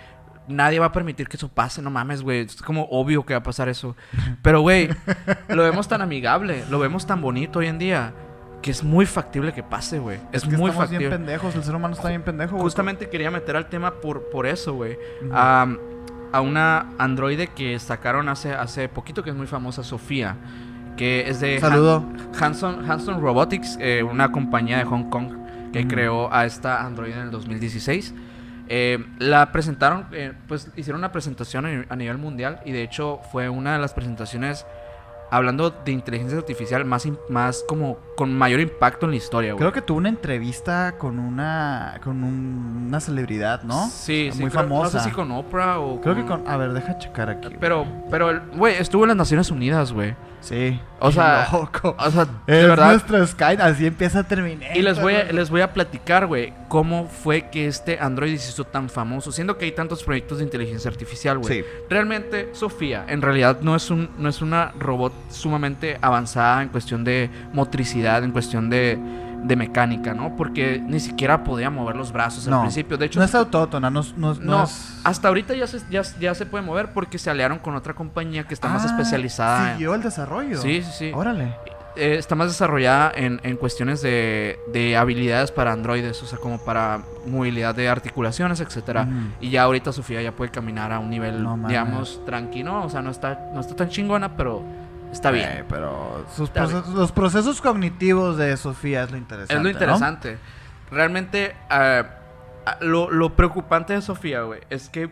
nadie 0.48 0.78
va 0.78 0.86
a 0.86 0.92
permitir 0.92 1.28
que 1.28 1.36
eso 1.36 1.48
pase, 1.48 1.82
no 1.82 1.90
mames, 1.90 2.22
güey. 2.22 2.40
Es 2.40 2.62
como 2.62 2.84
obvio 2.90 3.24
que 3.24 3.34
va 3.34 3.40
a 3.40 3.42
pasar 3.42 3.68
eso. 3.68 3.96
Pero, 4.42 4.60
güey, 4.60 4.88
lo 5.48 5.62
vemos 5.62 5.88
tan 5.88 6.00
amigable, 6.02 6.64
lo 6.70 6.78
vemos 6.78 7.06
tan 7.06 7.20
bonito 7.20 7.58
hoy 7.58 7.66
en 7.66 7.78
día, 7.78 8.14
que 8.62 8.70
es 8.70 8.82
muy 8.84 9.06
factible 9.06 9.52
que 9.52 9.62
pase, 9.62 9.98
güey. 9.98 10.18
Es, 10.32 10.42
que 10.42 10.56
muy 10.56 10.70
estamos 10.70 10.90
bien 10.90 11.02
factible. 11.02 11.10
pendejos, 11.10 11.54
el 11.56 11.64
ser 11.64 11.74
humano 11.74 11.94
está 11.94 12.08
bien 12.08 12.22
pendejo, 12.22 12.52
güey. 12.52 12.62
Justamente 12.62 13.08
quería 13.08 13.30
meter 13.30 13.56
al 13.56 13.68
tema 13.68 13.94
por, 14.00 14.28
por 14.30 14.46
eso, 14.46 14.74
güey. 14.74 14.98
Ujú. 15.22 15.30
A, 15.32 15.66
a 16.32 16.40
una 16.42 16.90
androide 16.98 17.48
que 17.48 17.78
sacaron 17.78 18.28
hace, 18.28 18.52
hace 18.52 18.88
poquito, 18.88 19.22
que 19.22 19.30
es 19.30 19.36
muy 19.36 19.46
famosa, 19.46 19.82
Sofía. 19.82 20.36
Que 20.96 21.28
es 21.28 21.40
de 21.40 21.58
Saludo. 21.60 21.96
Han- 21.96 22.42
Hanson, 22.44 22.90
Hanson 22.90 23.20
Robotics, 23.22 23.78
eh, 23.80 24.02
una 24.02 24.30
compañía 24.30 24.76
de 24.78 24.84
Hong 24.84 25.08
Kong 25.08 25.32
que 25.72 25.86
creó 25.86 26.32
a 26.34 26.44
esta 26.46 26.84
androide 26.84 27.14
en 27.14 27.20
el 27.20 27.30
2016. 27.30 28.12
Eh, 28.68 29.04
la 29.18 29.50
presentaron, 29.50 30.06
eh, 30.12 30.32
pues 30.46 30.68
hicieron 30.76 31.00
una 31.00 31.10
presentación 31.12 31.86
a 31.88 31.96
nivel 31.96 32.18
mundial 32.18 32.60
y 32.64 32.72
de 32.72 32.82
hecho 32.82 33.20
fue 33.32 33.48
una 33.48 33.72
de 33.72 33.78
las 33.80 33.94
presentaciones 33.94 34.66
hablando 35.30 35.70
de 35.70 35.92
inteligencia 35.92 36.36
artificial 36.38 36.84
más, 36.84 37.06
más 37.28 37.64
como 37.68 37.98
con 38.16 38.36
mayor 38.36 38.60
impacto 38.60 39.06
en 39.06 39.12
la 39.12 39.16
historia, 39.16 39.52
güey. 39.52 39.58
Creo 39.60 39.72
que 39.72 39.80
tuvo 39.82 39.98
una 39.98 40.08
entrevista 40.08 40.96
con 40.98 41.18
una 41.18 42.00
con 42.02 42.22
un- 42.24 42.86
una 42.88 43.00
celebridad, 43.00 43.62
¿no? 43.62 43.86
Sí, 43.88 44.30
sí, 44.32 44.40
Muy 44.40 44.50
creo- 44.50 44.62
famosa. 44.62 44.98
No 44.98 45.02
sé 45.04 45.08
si 45.08 45.14
con 45.14 45.30
Oprah 45.30 45.78
o 45.80 46.00
Creo 46.00 46.14
que 46.16 46.24
con... 46.24 46.46
A 46.48 46.56
ver, 46.56 46.72
deja 46.72 46.98
checar 46.98 47.30
aquí. 47.30 47.46
güey. 47.48 47.58
Pero, 47.60 47.86
pero, 48.10 48.30
el- 48.30 48.40
güey, 48.56 48.74
estuvo 48.76 49.04
en 49.04 49.08
las 49.08 49.16
Naciones 49.16 49.50
Unidas, 49.50 49.92
güey. 49.92 50.14
Sí. 50.40 50.80
O 50.98 51.10
sea, 51.12 51.48
loco. 51.52 51.96
O 51.98 52.10
sea, 52.10 52.24
de 52.46 52.60
Es 52.60 52.68
verdad. 52.68 52.90
nuestro 52.92 53.26
Sky, 53.26 53.56
así 53.60 53.86
empieza 53.86 54.20
a 54.20 54.22
terminar. 54.24 54.76
Y 54.76 54.82
les 54.82 55.00
voy 55.00 55.14
a, 55.14 55.24
les 55.24 55.50
voy 55.50 55.60
a 55.60 55.72
platicar, 55.72 56.26
güey, 56.26 56.52
cómo 56.68 57.06
fue 57.08 57.48
que 57.50 57.66
este 57.66 57.98
Android 57.98 58.36
se 58.36 58.50
hizo 58.50 58.64
tan 58.64 58.88
famoso, 58.88 59.32
siendo 59.32 59.56
que 59.56 59.64
hay 59.66 59.72
tantos 59.72 60.02
proyectos 60.02 60.38
de 60.38 60.44
inteligencia 60.44 60.90
artificial, 60.90 61.38
güey. 61.38 61.60
Sí. 61.60 61.64
Realmente, 61.88 62.50
Sofía, 62.52 63.04
en 63.08 63.22
realidad 63.22 63.58
no 63.62 63.76
es, 63.76 63.90
un, 63.90 64.10
no 64.18 64.28
es 64.28 64.42
una 64.42 64.72
robot 64.78 65.12
sumamente 65.30 65.98
avanzada 66.00 66.62
en 66.62 66.68
cuestión 66.68 67.04
de 67.04 67.30
motricidad, 67.52 68.22
en 68.24 68.32
cuestión 68.32 68.70
de, 68.70 68.98
de 69.42 69.56
mecánica, 69.56 70.14
¿no? 70.14 70.36
Porque 70.36 70.82
ni 70.84 71.00
siquiera 71.00 71.44
podía 71.44 71.70
mover 71.70 71.96
los 71.96 72.12
brazos 72.12 72.46
al 72.48 72.60
principio. 72.60 72.96
De 72.98 73.06
hecho, 73.06 73.18
no 73.18 73.24
es 73.24 73.34
autótona, 73.34 73.90
no, 73.90 74.02
no, 74.16 74.34
no 74.34 74.64
es... 74.64 75.00
hasta 75.04 75.28
ahorita 75.28 75.54
ya 75.54 75.66
se, 75.66 75.80
ya, 75.90 76.02
ya 76.20 76.34
se 76.34 76.46
puede 76.46 76.64
mover 76.64 76.92
porque 76.92 77.18
se 77.18 77.30
aliaron 77.30 77.58
con 77.58 77.74
otra 77.74 77.94
compañía 77.94 78.44
que 78.44 78.54
está 78.54 78.68
más 78.68 78.82
Ah, 78.84 78.86
especializada. 78.86 79.72
Siguió 79.72 79.94
el 79.94 80.02
desarrollo. 80.02 80.60
Sí, 80.60 80.82
sí, 80.82 80.90
sí. 80.92 81.12
Órale. 81.14 81.54
eh, 81.96 82.16
está 82.18 82.34
más 82.34 82.48
desarrollada 82.48 83.12
en, 83.14 83.40
en 83.42 83.56
cuestiones 83.56 84.00
de, 84.02 84.58
de 84.72 84.96
habilidades 84.96 85.50
para 85.50 85.72
androides, 85.72 86.22
o 86.22 86.26
sea, 86.26 86.38
como 86.38 86.58
para 86.58 87.00
movilidad 87.26 87.74
de 87.74 87.88
articulaciones, 87.88 88.60
etcétera. 88.60 89.02
Ujú. 89.02 89.12
Y 89.40 89.50
ya 89.50 89.62
ahorita 89.64 89.92
Sofía 89.92 90.22
ya 90.22 90.32
puede 90.32 90.50
caminar 90.50 90.92
a 90.92 90.98
un 91.00 91.10
nivel, 91.10 91.46
digamos, 91.66 92.20
tranquilo, 92.24 92.82
o 92.84 92.88
sea, 92.90 93.02
no 93.02 93.10
está, 93.10 93.50
no 93.52 93.60
está 93.60 93.74
tan 93.74 93.88
chingona, 93.88 94.36
pero 94.36 94.62
está 95.12 95.30
bien. 95.30 95.48
Eh, 95.50 95.64
pero 95.68 96.24
sus 96.36 96.48
Está 96.48 96.64
bien. 96.66 96.76
procesos- 96.78 96.94
los 96.94 97.12
procesos 97.12 97.60
cognitivos 97.60 98.36
de 98.36 98.56
Sofía 98.56 99.02
es 99.04 99.10
lo 99.10 99.16
interesante. 99.18 99.54
es 99.54 99.58
lo 99.58 99.64
¿no? 99.64 99.70
interesante. 99.70 100.38
Realmente, 100.90 101.54
lo, 102.80 103.10
lo 103.10 103.36
preocupante 103.36 103.92
de 103.92 104.02
Sofía, 104.02 104.42
güey, 104.42 104.60
es 104.70 104.88
que 104.88 105.10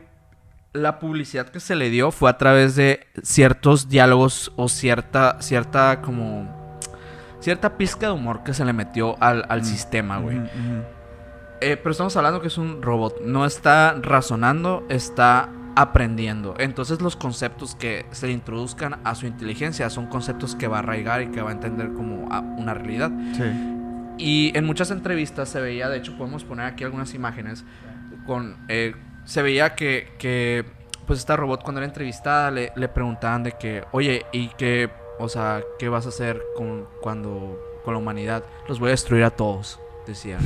la 0.73 0.99
publicidad 0.99 1.49
que 1.49 1.61
se 1.61 1.75
le 1.77 1.91
dio 1.91 2.11
fue 2.11 2.31
a 2.31 2.37
través 2.39 2.77
de 2.77 3.07
ciertos 3.23 3.89
diálogos 3.89 4.53
o 4.57 4.69
cierta, 4.69 5.37
cierta 5.41 6.01
como... 6.03 6.57
Cierta 7.41 7.77
pizca 7.79 8.07
de 8.09 8.13
humor 8.13 8.43
que 8.43 8.53
se 8.53 8.65
le 8.65 8.73
metió 8.73 9.17
al, 9.23 9.45
al 9.49 9.61
Mm. 9.61 9.65
sistema, 9.65 10.19
güey. 10.19 10.39
Ujú, 10.39 10.47
ujú. 10.47 10.83
Eh, 11.61 11.77
pero 11.77 11.91
estamos 11.93 12.17
hablando 12.17 12.41
que 12.41 12.49
es 12.49 12.59
un 12.59 12.83
robot. 12.83 13.21
No 13.23 13.47
está 13.47 13.95
razonando, 14.03 14.85
está 14.89 15.49
aprendiendo. 15.79 16.57
Entonces 16.59 17.01
los 17.01 17.15
conceptos 17.15 17.77
que 17.77 18.05
se 18.11 18.27
le 18.27 18.33
introduzcan 18.33 18.99
a 19.05 19.15
su 19.15 19.27
inteligencia 19.27 19.89
son 19.91 20.07
conceptos 20.07 20.57
que 20.57 20.67
va 20.67 20.79
a 20.79 20.81
arraigar 20.81 21.23
y 21.23 21.29
que 21.29 21.41
va 21.41 21.51
a 21.51 21.53
entender 21.53 21.93
como 21.93 22.27
a 22.33 22.41
una 22.41 22.75
realidad. 22.75 23.13
Sí. 23.37 23.45
Y 24.19 24.59
en 24.59 24.67
muchas 24.67 24.91
entrevistas 24.91 25.49
se 25.49 25.61
veía, 25.61 25.89
de 25.89 25.99
hecho 25.99 26.19
podemos 26.19 26.43
poner 26.43 26.67
aquí 26.67 26.83
algunas 26.83 27.15
imágenes, 27.15 27.65
con, 28.27 28.57
eh, 28.67 28.97
se 29.25 29.41
veía 29.41 29.77
que, 29.77 30.09
que, 30.19 30.65
pues 31.07 31.21
esta 31.21 31.37
robot 31.37 31.63
cuando 31.63 31.79
era 31.81 31.87
entrevistada 31.87 32.51
le, 32.51 32.73
le 32.75 32.89
preguntaban 32.89 33.45
de 33.45 33.53
que, 33.53 33.85
oye, 33.93 34.27
¿y 34.33 34.49
qué, 34.59 34.91
o 35.21 35.29
sea, 35.29 35.63
qué 35.79 35.89
vas 35.89 36.07
a 36.07 36.09
hacer 36.09 36.43
con, 36.57 36.89
cuando, 37.01 37.57
con 37.85 37.95
la 37.95 38.01
humanidad? 38.01 38.43
Los 38.67 38.81
voy 38.81 38.89
a 38.89 38.91
destruir 38.91 39.23
a 39.23 39.31
todos, 39.31 39.79
decía. 40.09 40.39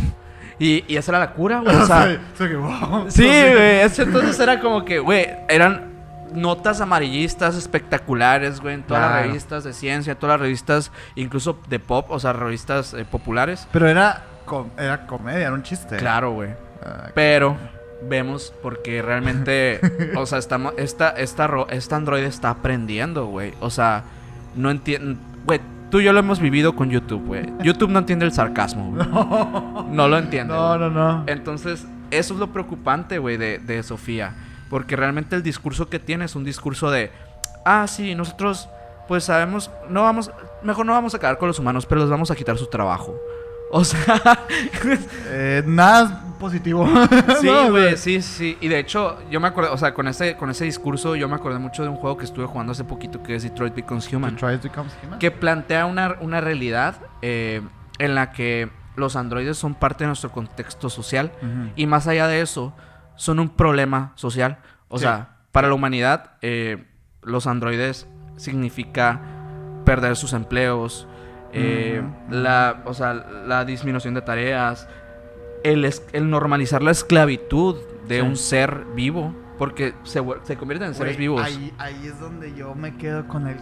Y, 0.59 0.85
y 0.87 0.97
esa 0.97 1.13
era 1.13 1.19
la 1.21 1.33
cura, 1.33 1.61
güey. 1.61 1.75
O 1.83 1.87
sea, 1.87 2.21
Sí, 2.37 2.47
wow. 2.55 3.07
Güey. 3.17 3.81
Entonces 3.81 4.39
era 4.41 4.61
como 4.61 4.85
que, 4.85 4.99
güey, 4.99 5.27
eran 5.49 5.91
notas 6.35 6.81
amarillistas 6.81 7.57
espectaculares, 7.57 8.61
güey, 8.61 8.75
en 8.77 8.83
todas 8.83 9.03
las 9.11 9.23
revistas 9.27 9.65
de 9.65 9.73
ciencia, 9.73 10.15
todas 10.15 10.35
las 10.35 10.41
revistas, 10.41 10.91
incluso 11.15 11.59
de 11.69 11.79
pop, 11.79 12.07
o 12.11 12.19
sea, 12.19 12.33
revistas 12.33 12.95
eh, 12.95 13.05
populares. 13.05 13.69
Pero 13.73 13.89
era, 13.89 14.23
com- 14.47 14.71
era 14.79 15.07
comedia, 15.07 15.43
era 15.47 15.53
un 15.53 15.63
chiste. 15.63 15.97
Claro, 15.97 16.33
güey. 16.33 16.51
Ah, 16.85 17.09
Pero 17.15 17.57
vemos 18.09 18.53
porque 18.63 19.03
realmente, 19.03 19.79
o 20.17 20.25
sea, 20.27 20.39
estamos, 20.39 20.73
esta, 20.79 21.11
esta, 21.11 21.49
esta 21.71 21.97
androide 21.97 22.27
está 22.27 22.51
aprendiendo, 22.51 23.27
güey. 23.27 23.53
O 23.61 23.69
sea, 23.71 24.05
no 24.55 24.71
entiende, 24.71 25.21
güey. 25.45 25.61
Tú 25.93 26.01
y 26.01 26.05
yo 26.05 26.15
lo 26.15 26.21
hemos 26.21 26.41
vivido 26.41 26.75
con 26.75 26.89
YouTube, 26.89 27.23
güey. 27.27 27.53
YouTube 27.63 27.91
no 27.91 27.99
entiende 27.99 28.25
el 28.25 28.33
sarcasmo, 28.33 28.93
güey. 28.93 29.07
No 29.91 30.09
lo 30.09 30.17
entiende. 30.17 30.55
no, 30.55 30.79
no, 30.79 30.89
no. 30.89 31.25
Entonces, 31.27 31.87
eso 32.11 32.33
es 32.33 32.41
lo 32.41 32.47
preocupante, 32.47 33.19
güey, 33.19 33.37
de, 33.37 33.59
de 33.59 33.83
Sofía. 33.83 34.35
Porque 34.71 34.97
realmente 34.97 35.37
el 35.37 35.43
discurso 35.43 35.91
que 35.91 35.99
tiene 35.99 36.25
es 36.25 36.35
un 36.35 36.45
discurso 36.45 36.91
de, 36.91 37.11
ah, 37.67 37.87
sí, 37.87 38.15
nosotros, 38.15 38.71
pues 39.07 39.25
sabemos, 39.25 39.71
no 39.91 40.03
vamos, 40.03 40.31
mejor 40.63 40.87
no 40.87 40.95
vamos 40.95 41.13
a 41.13 41.19
acabar 41.19 41.37
con 41.37 41.49
los 41.49 41.59
humanos, 41.59 41.85
pero 41.85 42.01
les 42.01 42.09
vamos 42.09 42.31
a 42.31 42.37
quitar 42.37 42.57
su 42.57 42.69
trabajo. 42.69 43.15
O 43.71 43.85
sea, 43.85 44.39
Eh, 45.27 45.63
nada 45.67 46.32
positivo. 46.43 46.87
sí, 47.41 47.49
güey, 47.71 47.97
sí, 47.97 48.21
sí. 48.21 48.59
Y 48.61 48.69
de 48.69 48.79
hecho, 48.81 49.19
yo 49.31 49.41
me 49.41 49.49
acuerdo, 49.49 49.73
o 49.73 49.79
sea, 49.79 49.95
con 49.95 50.07
ese, 50.09 50.37
con 50.37 50.51
ese 50.51 50.67
discurso, 50.67 51.17
yo 51.17 51.27
me 51.29 51.37
acordé 51.37 51.59
mucho 51.59 51.83
de 51.83 51.89
un 51.89 51.97
juego 51.97 52.19
que 52.19 52.25
estuve 52.27 52.45
jugando 52.45 52.73
hace 52.73 52.85
poquito 52.85 53.23
que 53.23 53.35
es 53.37 53.43
Detroit 53.45 53.75
Becomes 53.75 54.13
Human. 54.13 54.35
Detroit 54.35 54.63
becomes 54.63 54.93
human. 55.03 55.19
que 55.19 55.31
plantea 55.31 55.87
una, 55.87 56.17
una 56.21 56.43
realidad 56.43 56.97
eh, 57.23 57.63
en 57.99 58.15
la 58.15 58.33
que 58.33 58.69
los 58.97 59.17
androides 59.17 59.57
son 59.57 59.75
parte 59.75 60.05
de 60.05 60.09
nuestro 60.09 60.31
contexto 60.31 60.91
social 60.91 61.33
y 61.77 61.87
más 61.87 62.07
allá 62.09 62.27
de 62.27 62.43
eso 62.43 62.75
son 63.17 63.39
un 63.39 63.49
problema 63.49 64.13
social. 64.17 64.59
O 64.89 64.99
Sí. 64.99 65.05
sea, 65.05 65.37
para 65.51 65.69
la 65.69 65.75
humanidad 65.75 66.33
eh, 66.43 66.85
los 67.23 67.47
androides 67.47 68.07
significa 68.37 69.21
perder 69.87 70.17
sus 70.17 70.33
empleos, 70.35 71.07
eh, 71.55 72.03
Ujú. 72.03 72.35
la, 72.35 72.83
o 72.85 72.95
sea, 72.95 73.15
la 73.15 73.65
disminución 73.65 74.15
de 74.15 74.23
tareas, 74.23 74.89
el, 75.65 75.85
es- 75.85 76.03
el 76.13 76.29
normalizar 76.31 76.83
la 76.83 76.91
esclavitud 76.91 77.77
de 78.09 78.17
Sí. 78.17 78.21
un 78.27 78.37
ser 78.37 78.85
vivo, 78.95 79.35
porque 79.59 79.95
se, 80.05 80.23
se 80.43 80.57
convierten 80.57 80.89
en 80.89 80.95
seres 80.95 81.15
Güey, 81.17 81.21
vivos. 81.29 81.43
Ahí, 81.43 81.73
ahí 81.79 82.07
es 82.07 82.19
donde 82.19 82.53
yo 82.55 82.75
me 82.75 82.97
quedo 82.97 83.27
con 83.29 83.47
el 83.47 83.57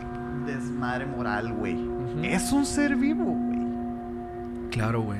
desmadre 0.46 1.06
moral, 1.06 1.52
güey. 1.52 1.76
Es 2.22 2.52
un 2.52 2.64
ser 2.66 2.96
vivo, 2.96 3.24
güey. 3.24 4.70
Claro, 4.70 5.02
güey. 5.02 5.18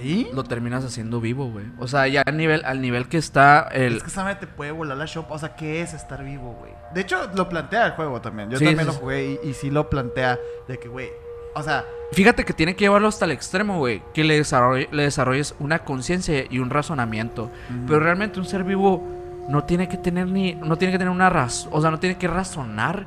¿Sí? 0.00 0.28
lo 0.32 0.44
terminas 0.44 0.82
haciendo 0.82 1.20
vivo, 1.20 1.50
güey. 1.50 1.66
O 1.78 1.86
sea, 1.86 2.08
ya 2.08 2.22
al 2.24 2.38
nivel, 2.38 2.64
al 2.64 2.80
nivel 2.80 3.06
que 3.06 3.18
está 3.18 3.68
el... 3.70 3.96
Es 3.98 4.02
que 4.02 4.08
esa 4.08 4.38
te 4.38 4.46
puede 4.46 4.70
volar 4.72 4.96
la 4.96 5.04
shop. 5.04 5.26
O 5.30 5.38
sea, 5.38 5.54
¿qué 5.56 5.82
es 5.82 5.92
estar 5.92 6.24
vivo, 6.24 6.56
güey? 6.58 6.72
De 6.94 7.02
hecho, 7.02 7.18
lo 7.34 7.48
plantea 7.50 7.86
el 7.86 7.92
juego 7.92 8.20
también. 8.22 8.48
Yo 8.50 8.58
Sí, 8.58 8.64
también 8.64 8.88
sí, 8.88 8.94
lo 8.94 8.98
jugué 8.98 9.38
y, 9.44 9.48
y 9.50 9.52
sí 9.52 9.70
lo 9.70 9.90
plantea 9.90 10.38
de 10.66 10.78
que, 10.78 10.88
güey. 10.88 11.10
O 11.54 11.62
sea, 11.62 11.84
Fíjate 12.14 12.44
que 12.44 12.52
tiene 12.52 12.74
que 12.76 12.84
llevarlo 12.84 13.08
hasta 13.08 13.24
el 13.24 13.30
extremo, 13.32 13.78
güey. 13.78 14.02
Que 14.14 14.24
le, 14.24 14.40
desarrolle- 14.40 14.88
le 14.90 15.02
desarrolles 15.04 15.54
una 15.58 15.80
conciencia 15.80 16.44
y 16.48 16.58
un 16.58 16.70
razonamiento. 16.70 17.50
Pero 17.86 18.00
realmente 18.00 18.38
un 18.40 18.46
ser 18.46 18.64
vivo 18.64 19.02
no 19.48 19.64
tiene 19.64 19.88
que 19.88 19.96
tener 19.96 20.28
ni... 20.28 20.54
No 20.54 20.76
tiene 20.76 20.92
que 20.92 20.98
tener 20.98 21.10
una 21.12 21.28
razón. 21.30 21.70
O 21.72 21.80
sea, 21.80 21.90
no 21.90 21.98
tiene 21.98 22.16
que 22.16 22.28
razonar. 22.28 23.06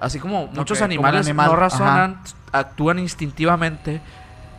Así 0.00 0.18
como 0.18 0.46
muchos 0.48 0.82
animales 0.82 1.26
animal, 1.26 1.46
no 1.50 1.56
razonan, 1.56 2.20
actúan 2.52 2.98
instintivamente. 2.98 4.00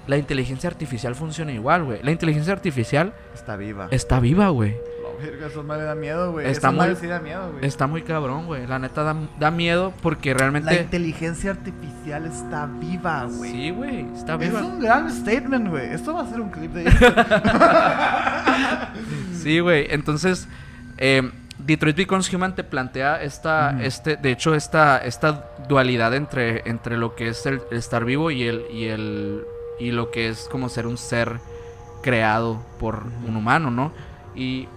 La 0.07 0.17
inteligencia 0.17 0.69
artificial 0.69 1.15
funciona 1.15 1.51
igual, 1.53 1.83
güey. 1.83 2.01
La 2.03 2.11
inteligencia 2.11 2.51
artificial 2.53 3.13
está 3.33 3.55
viva. 3.55 3.87
está 3.91 4.19
viva, 4.19 4.49
güey. 4.49 4.75
La 5.19 5.25
verga, 5.25 5.61
madre 5.63 5.83
da 5.85 5.95
miedo, 5.95 6.31
güey. 6.31 6.47
Está 6.47 6.69
Esa 6.69 6.85
muy- 6.85 6.95
sí 6.95 7.07
da 7.07 7.19
miedo, 7.19 7.51
güey. 7.51 7.65
Está 7.65 7.87
muy 7.87 8.01
cabrón, 8.01 8.45
güey. 8.45 8.65
La 8.67 8.79
neta 8.79 9.03
da, 9.03 9.15
da 9.39 9.51
miedo 9.51 9.93
porque 10.01 10.31
La 10.33 10.37
realmente... 10.39 10.75
inteligencia 10.81 11.51
artificial 11.51 12.25
está 12.25 12.65
viva, 12.65 13.25
güey. 13.25 13.51
Sí, 13.51 13.69
güey. 13.71 14.05
Está 14.13 14.33
Es 14.35 14.39
viva. 14.39 14.61
un 14.63 14.79
gran 14.79 15.09
statement, 15.11 15.69
güey. 15.69 15.93
Esto 15.93 16.13
va 16.13 16.23
a 16.23 16.27
ser 16.29 16.41
un 16.41 16.49
clip 16.49 16.71
de 16.73 16.91
Sí, 19.41 19.59
güey. 19.59 19.87
Entonces, 19.89 20.47
eh, 20.97 21.29
Detroit 21.59 21.95
Becomes 21.97 22.33
Human 22.33 22.55
te 22.55 22.63
plantea 22.63 23.21
esta, 23.21 23.73
Ujú. 23.75 23.83
este, 23.83 24.17
de 24.17 24.31
hecho, 24.31 24.55
esta, 24.55 24.97
esta 24.97 25.49
dualidad 25.67 26.13
entre, 26.13 26.67
entre 26.69 26.97
lo 26.97 27.15
que 27.15 27.29
es 27.29 27.45
el, 27.45 27.61
el 27.71 27.77
estar 27.77 28.05
vivo 28.05 28.31
y 28.31 28.43
el, 28.43 28.65
y 28.71 28.85
el, 28.85 29.43
y 29.79 29.91
lo 29.91 30.11
que 30.11 30.29
es 30.29 30.47
como 30.51 30.69
ser 30.69 30.87
un 30.87 30.97
ser 30.97 31.39
creado 32.01 32.61
por 32.79 33.03
un 33.27 33.35
humano, 33.37 33.71
¿no? 33.71 33.91
Y 34.35 34.67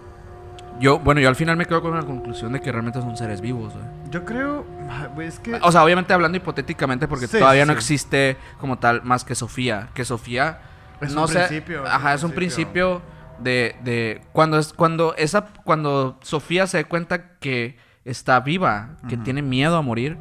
yo, 0.81 0.99
bueno, 0.99 1.21
yo 1.21 1.29
al 1.29 1.37
final 1.37 1.57
me 1.57 1.65
quedo 1.67 1.81
con 1.83 1.95
la 1.95 2.03
conclusión 2.03 2.53
de 2.53 2.61
que 2.61 2.71
realmente 2.73 3.01
son 3.01 3.17
seres 3.17 3.41
vivos, 3.41 3.73
güey. 3.75 3.85
Yo 4.11 4.25
creo, 4.25 4.65
ah, 4.91 5.09
güey, 5.15 5.29
es 5.29 5.39
que 5.39 5.55
O 5.63 5.73
sea, 5.73 5.83
obviamente 5.85 6.13
hablando 6.13 6.37
hipotéticamente 6.39 7.09
porque 7.09 7.27
Sí, 7.27 7.39
todavía 7.39 7.65
no 7.67 7.73
existe 7.73 8.37
como 8.61 8.79
tal 8.79 9.03
más 9.03 9.25
que 9.25 9.35
Sofía. 9.35 9.89
Que 9.95 10.05
Sofía 10.05 10.59
Es 11.01 11.15
no 11.15 11.23
un 11.23 11.29
sé, 11.29 11.39
principio, 11.47 11.87
Ajá, 11.87 12.15
es 12.15 12.23
un 12.23 12.33
principio. 12.33 13.01
principio 13.01 13.17
de, 13.43 13.77
de 13.83 14.23
cuando 14.33 14.59
es 14.59 14.73
cuando 14.73 15.15
esa 15.17 15.47
cuando 15.65 16.19
Sofía 16.23 16.67
se 16.67 16.79
dé 16.79 16.85
cuenta 16.87 17.37
que 17.39 17.77
está 18.05 18.41
viva, 18.41 18.91
que 19.09 19.17
tiene 19.17 19.43
miedo 19.43 19.77
a 19.77 19.83
morir. 19.83 20.17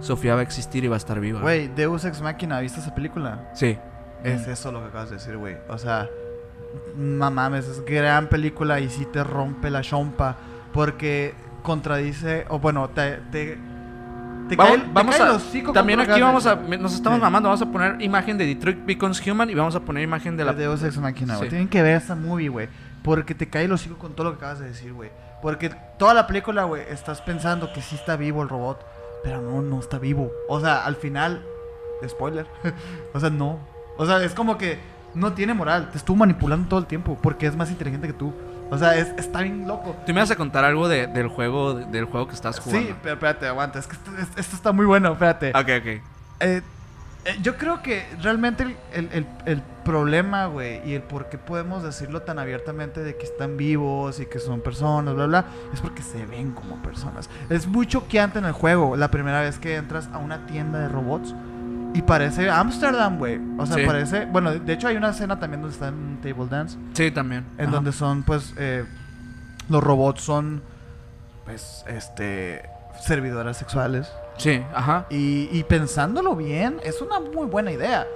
Sofía 0.00 0.34
va 0.34 0.40
a 0.40 0.42
existir 0.42 0.84
y 0.84 0.88
va 0.88 0.96
a 0.96 0.98
estar 0.98 1.18
viva. 1.20 1.40
Güey, 1.40 1.68
Deus 1.68 2.04
Ex 2.04 2.20
Machina, 2.20 2.60
¿viste 2.60 2.80
esa 2.80 2.94
película? 2.94 3.48
Sí. 3.54 3.78
Es 4.22 4.46
eso 4.46 4.70
lo 4.72 4.80
que 4.82 4.88
acabas 4.88 5.08
de 5.10 5.16
decir, 5.16 5.36
güey. 5.38 5.56
O 5.68 5.78
sea, 5.78 6.06
no 6.96 7.30
mames, 7.30 7.66
es 7.66 7.84
gran 7.84 8.28
película 8.28 8.80
y 8.80 8.88
sí 8.88 9.06
te 9.06 9.22
rompe 9.24 9.70
la 9.70 9.82
chompa 9.82 10.36
porque 10.72 11.34
contradice, 11.62 12.44
o 12.48 12.58
bueno, 12.58 12.88
te... 12.90 13.16
te 13.30 13.58
te 14.48 14.56
Vamos, 14.56 14.74
cae- 14.76 14.82
te 14.84 14.92
vamos 14.92 15.16
cae 15.16 15.26
a 15.62 15.64
con 15.64 15.72
también 15.72 16.00
aquí 16.00 16.12
que 16.12 16.22
vamos 16.22 16.46
a 16.46 16.54
nos 16.56 16.92
estamos 16.94 17.16
Sí. 17.18 17.22
mamando, 17.22 17.48
vamos 17.48 17.62
a 17.62 17.72
poner 17.72 18.02
imagen 18.02 18.36
de 18.36 18.44
Detroit 18.44 18.84
Becomes 18.84 19.26
Human 19.26 19.48
y 19.48 19.54
vamos 19.54 19.74
a 19.74 19.80
poner 19.80 20.02
imagen 20.02 20.36
de 20.36 20.44
la 20.44 20.52
De 20.52 20.64
Deus 20.64 20.82
Ex 20.82 20.98
Machina. 20.98 21.36
Sí. 21.36 21.48
Tienen 21.48 21.66
que 21.66 21.80
ver 21.82 21.96
esta 21.96 22.14
movie, 22.14 22.50
güey. 22.50 22.68
Porque 23.02 23.34
te 23.34 23.48
cae 23.48 23.64
el 23.64 23.72
hocico 23.72 23.96
con 23.96 24.12
todo 24.12 24.24
lo 24.24 24.30
que 24.32 24.36
acabas 24.44 24.58
de 24.58 24.66
decir, 24.66 24.92
güey. 24.92 25.08
Porque 25.40 25.70
toda 25.98 26.12
la 26.12 26.26
película, 26.26 26.64
güey, 26.64 26.82
estás 26.90 27.22
pensando 27.22 27.72
que 27.72 27.80
sí 27.80 27.94
está 27.94 28.16
vivo 28.16 28.42
el 28.42 28.50
robot. 28.50 28.84
pero 29.24 29.40
no, 29.40 29.62
no 29.62 29.80
está 29.80 29.98
vivo. 29.98 30.30
O 30.50 30.60
sea, 30.60 30.84
al 30.84 30.96
final, 30.96 31.42
spoiler, 32.06 32.46
o 33.14 33.20
sea, 33.20 33.30
no. 33.30 33.58
O 33.96 34.04
sea, 34.04 34.22
es 34.22 34.34
como 34.34 34.58
que 34.58 34.78
no 35.14 35.32
tiene 35.32 35.54
moral, 35.54 35.90
te 35.90 35.98
estuvo 35.98 36.16
manipulando 36.16 36.68
todo 36.68 36.80
el 36.80 36.86
tiempo 36.86 37.18
porque 37.22 37.46
es 37.46 37.56
más 37.56 37.70
inteligente 37.70 38.06
que 38.06 38.12
tú. 38.12 38.32
O 38.70 38.78
sea, 38.78 38.96
es, 38.96 39.08
está 39.18 39.42
bien 39.42 39.68
loco. 39.68 39.94
Tú 40.06 40.12
me 40.14 40.20
vas 40.20 40.30
a 40.30 40.36
contar 40.36 40.64
algo 40.64 40.88
de- 40.88 41.06
del 41.06 41.28
juego 41.28 41.74
del 41.74 42.06
juego 42.06 42.26
que 42.28 42.34
estás 42.34 42.58
jugando. 42.60 42.88
Sí, 42.88 42.94
pero 43.02 43.14
espérate, 43.14 43.46
aguanta, 43.46 43.78
es 43.78 43.86
que 43.86 43.94
esto, 43.94 44.10
es- 44.18 44.28
esto 44.36 44.56
está 44.56 44.72
muy 44.72 44.86
bueno, 44.86 45.12
espérate. 45.12 45.50
Ok, 45.50 45.56
ok. 45.80 45.86
Eh, 45.86 46.02
eh, 46.40 46.62
yo 47.42 47.56
creo 47.56 47.82
que 47.82 48.06
realmente 48.22 48.62
el, 48.64 48.76
el- 48.92 49.08
el- 49.12 49.26
el 49.46 49.62
problema, 49.84 50.46
güey, 50.46 50.80
y 50.88 50.94
el 50.94 51.02
por 51.02 51.28
qué 51.28 51.36
podemos 51.38 51.82
decirlo 51.82 52.22
tan 52.22 52.38
abiertamente 52.38 53.02
de 53.02 53.16
que 53.16 53.24
están 53.24 53.56
vivos 53.58 54.18
y 54.18 54.26
que 54.26 54.38
son 54.38 54.60
personas, 54.62 55.14
bla, 55.14 55.26
bla, 55.26 55.44
es 55.72 55.80
porque 55.82 56.02
se 56.02 56.24
ven 56.26 56.52
como 56.52 56.76
personas. 56.82 57.28
Es 57.50 57.66
muy 57.66 57.86
choqueante 57.86 58.38
en 58.38 58.46
el 58.46 58.52
juego 58.52 58.96
la 58.96 59.08
primera 59.10 59.42
vez 59.42 59.58
que 59.58 59.76
entras 59.76 60.08
a 60.12 60.18
una 60.18 60.46
tienda 60.46 60.78
de 60.80 60.88
robots 60.88 61.34
y 61.94 62.02
parece 62.02 62.50
Amsterdam, 62.50 63.18
güey. 63.18 63.40
O 63.58 63.64
sea, 63.66 63.76
Sí. 63.76 63.82
parece... 63.86 64.26
Bueno, 64.26 64.52
de 64.52 64.72
hecho 64.72 64.88
hay 64.88 64.96
una 64.96 65.10
escena 65.10 65.38
también 65.40 65.62
donde 65.62 65.74
está 65.74 65.88
en 65.88 66.18
table 66.20 66.46
dance, 66.50 66.76
Sí, 66.92 67.10
también. 67.10 67.44
en 67.56 67.66
Ajá. 67.66 67.74
donde 67.76 67.92
son, 67.92 68.22
pues, 68.24 68.52
eh, 68.58 68.84
los 69.68 69.82
robots 69.82 70.20
son, 70.22 70.62
pues, 71.44 71.84
este, 71.88 72.62
servidoras 73.00 73.56
sexuales. 73.56 74.10
Sí, 74.36 74.62
ajá. 74.74 75.06
Y, 75.10 75.48
y 75.52 75.64
pensándolo 75.64 76.34
bien, 76.36 76.76
es 76.84 77.00
una 77.00 77.20
muy 77.20 77.46
buena 77.46 77.70
idea. 77.72 78.06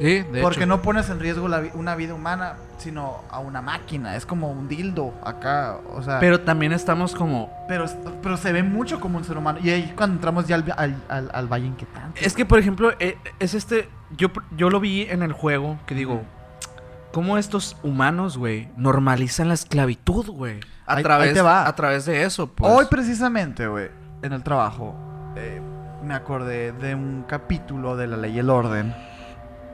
Sí, 0.00 0.22
de 0.32 0.42
porque 0.42 0.60
hecho. 0.60 0.66
no 0.66 0.82
pones 0.82 1.08
en 1.10 1.18
riesgo 1.20 1.48
la 1.48 1.60
vi- 1.60 1.70
una 1.74 1.94
vida 1.96 2.14
humana, 2.14 2.54
sino 2.78 3.18
a 3.30 3.38
una 3.40 3.60
máquina. 3.60 4.16
Es 4.16 4.24
como 4.26 4.50
un 4.50 4.68
dildo 4.68 5.12
acá. 5.24 5.76
O 5.92 6.02
sea, 6.02 6.18
pero, 6.20 6.40
también 6.40 6.72
estamos 6.72 7.14
como... 7.14 7.50
pero, 7.68 7.84
pero 8.22 8.36
se 8.36 8.52
ve 8.52 8.62
mucho 8.62 9.00
como 9.00 9.18
un 9.18 9.24
ser 9.24 9.36
humano. 9.36 9.58
Y 9.62 9.70
ahí 9.70 9.92
cuando 9.96 10.14
entramos 10.16 10.46
ya 10.46 10.56
al, 10.56 10.64
al, 10.76 10.96
al, 11.08 11.30
al 11.32 11.46
Valle 11.52 11.66
Inquietante. 11.66 12.24
Es 12.24 12.34
que, 12.34 12.44
por 12.46 12.58
ejemplo, 12.58 12.92
eh, 12.98 13.18
es 13.38 13.54
este... 13.54 13.88
Yo, 14.16 14.28
yo 14.56 14.70
lo 14.70 14.80
vi 14.80 15.02
en 15.02 15.22
el 15.22 15.32
juego 15.32 15.78
que 15.86 15.94
digo... 15.94 16.22
¿Cómo 17.12 17.38
estos 17.38 17.76
humanos, 17.82 18.36
güey, 18.36 18.68
normalizan 18.76 19.48
la 19.48 19.54
esclavitud, 19.54 20.26
güey? 20.28 20.60
A, 20.86 20.96
Ahí- 20.96 21.02
través, 21.02 21.28
ahí 21.28 21.34
te 21.34 21.40
va. 21.40 21.66
a 21.66 21.74
través 21.74 22.04
de 22.04 22.22
eso, 22.22 22.48
pues. 22.48 22.70
Hoy 22.70 22.84
precisamente, 22.90 23.66
güey, 23.66 23.88
en 24.22 24.34
el 24.34 24.42
trabajo, 24.42 24.94
eh, 25.34 25.60
me 26.04 26.12
acordé 26.14 26.72
de 26.72 26.94
un 26.94 27.24
capítulo 27.26 27.96
de 27.96 28.08
La 28.08 28.18
Ley 28.18 28.36
y 28.36 28.38
el 28.40 28.50
Orden 28.50 28.94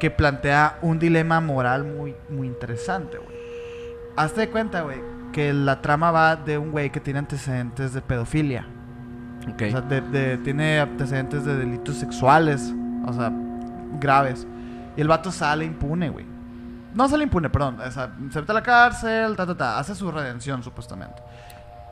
que 0.04 0.10
plantea 0.10 0.78
un 0.82 0.98
dilema 0.98 1.40
moral 1.40 1.82
muy, 1.84 2.14
muy 2.28 2.46
interesante, 2.46 3.16
güey. 3.16 3.34
Hazte 4.16 4.42
de 4.42 4.50
cuenta, 4.50 4.82
güey, 4.82 4.98
que 5.32 5.54
la 5.54 5.80
trama 5.80 6.10
va 6.10 6.36
de 6.36 6.58
un 6.58 6.72
güey 6.72 6.90
que 6.90 7.00
tiene 7.00 7.20
antecedentes 7.20 7.94
de 7.94 8.02
pedofilia. 8.02 8.66
Ok. 9.50 9.62
O 9.68 9.70
sea, 9.70 9.80
de- 9.80 10.02
de- 10.02 10.36
tiene 10.36 10.78
antecedentes 10.78 11.46
de 11.46 11.56
delitos 11.56 11.96
sexuales, 11.96 12.70
o 13.06 13.14
sea, 13.14 13.32
graves. 13.98 14.46
Y 14.94 15.00
el 15.00 15.08
vato 15.08 15.32
sale 15.32 15.64
impune, 15.64 16.10
güey. 16.10 16.26
No 16.92 17.08
sale 17.08 17.24
impune, 17.24 17.48
perdón. 17.48 17.80
O 17.80 17.90
sea, 17.90 18.12
se 18.30 18.40
mete 18.40 18.52
a 18.52 18.54
la 18.56 18.62
cárcel, 18.62 19.34
ta, 19.36 19.46
ta, 19.46 19.56
ta. 19.56 19.78
Hace 19.78 19.94
su 19.94 20.10
redención, 20.12 20.62
supuestamente. 20.62 21.22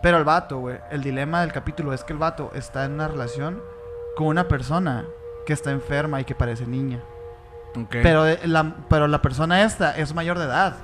Pero 0.03 0.19
el 0.19 0.25
vato, 0.25 0.59
güey, 0.59 0.77
el 0.91 1.01
dilema 1.03 1.41
del 1.41 1.51
capítulo 1.51 1.95
es 1.95 2.05
que 2.05 2.13
el 2.13 2.19
vato 2.19 2.51
está 2.55 2.85
en 2.85 2.93
una 2.93 3.09
relación 3.09 3.59
con 4.19 4.27
una 4.27 4.49
persona 4.49 5.07
que 5.47 5.55
está 5.55 5.71
enferma 5.71 6.21
y 6.21 6.25
que 6.27 6.35
parece 6.35 6.67
niña. 6.67 7.01
Pero, 7.91 8.27
eh, 8.27 8.41
la, 8.45 8.75
pero 8.89 9.09
la 9.09 9.23
persona 9.23 9.63
esta 9.63 9.97
es 9.97 10.15
mayor 10.15 10.39
de 10.39 10.45
edad. 10.45 10.77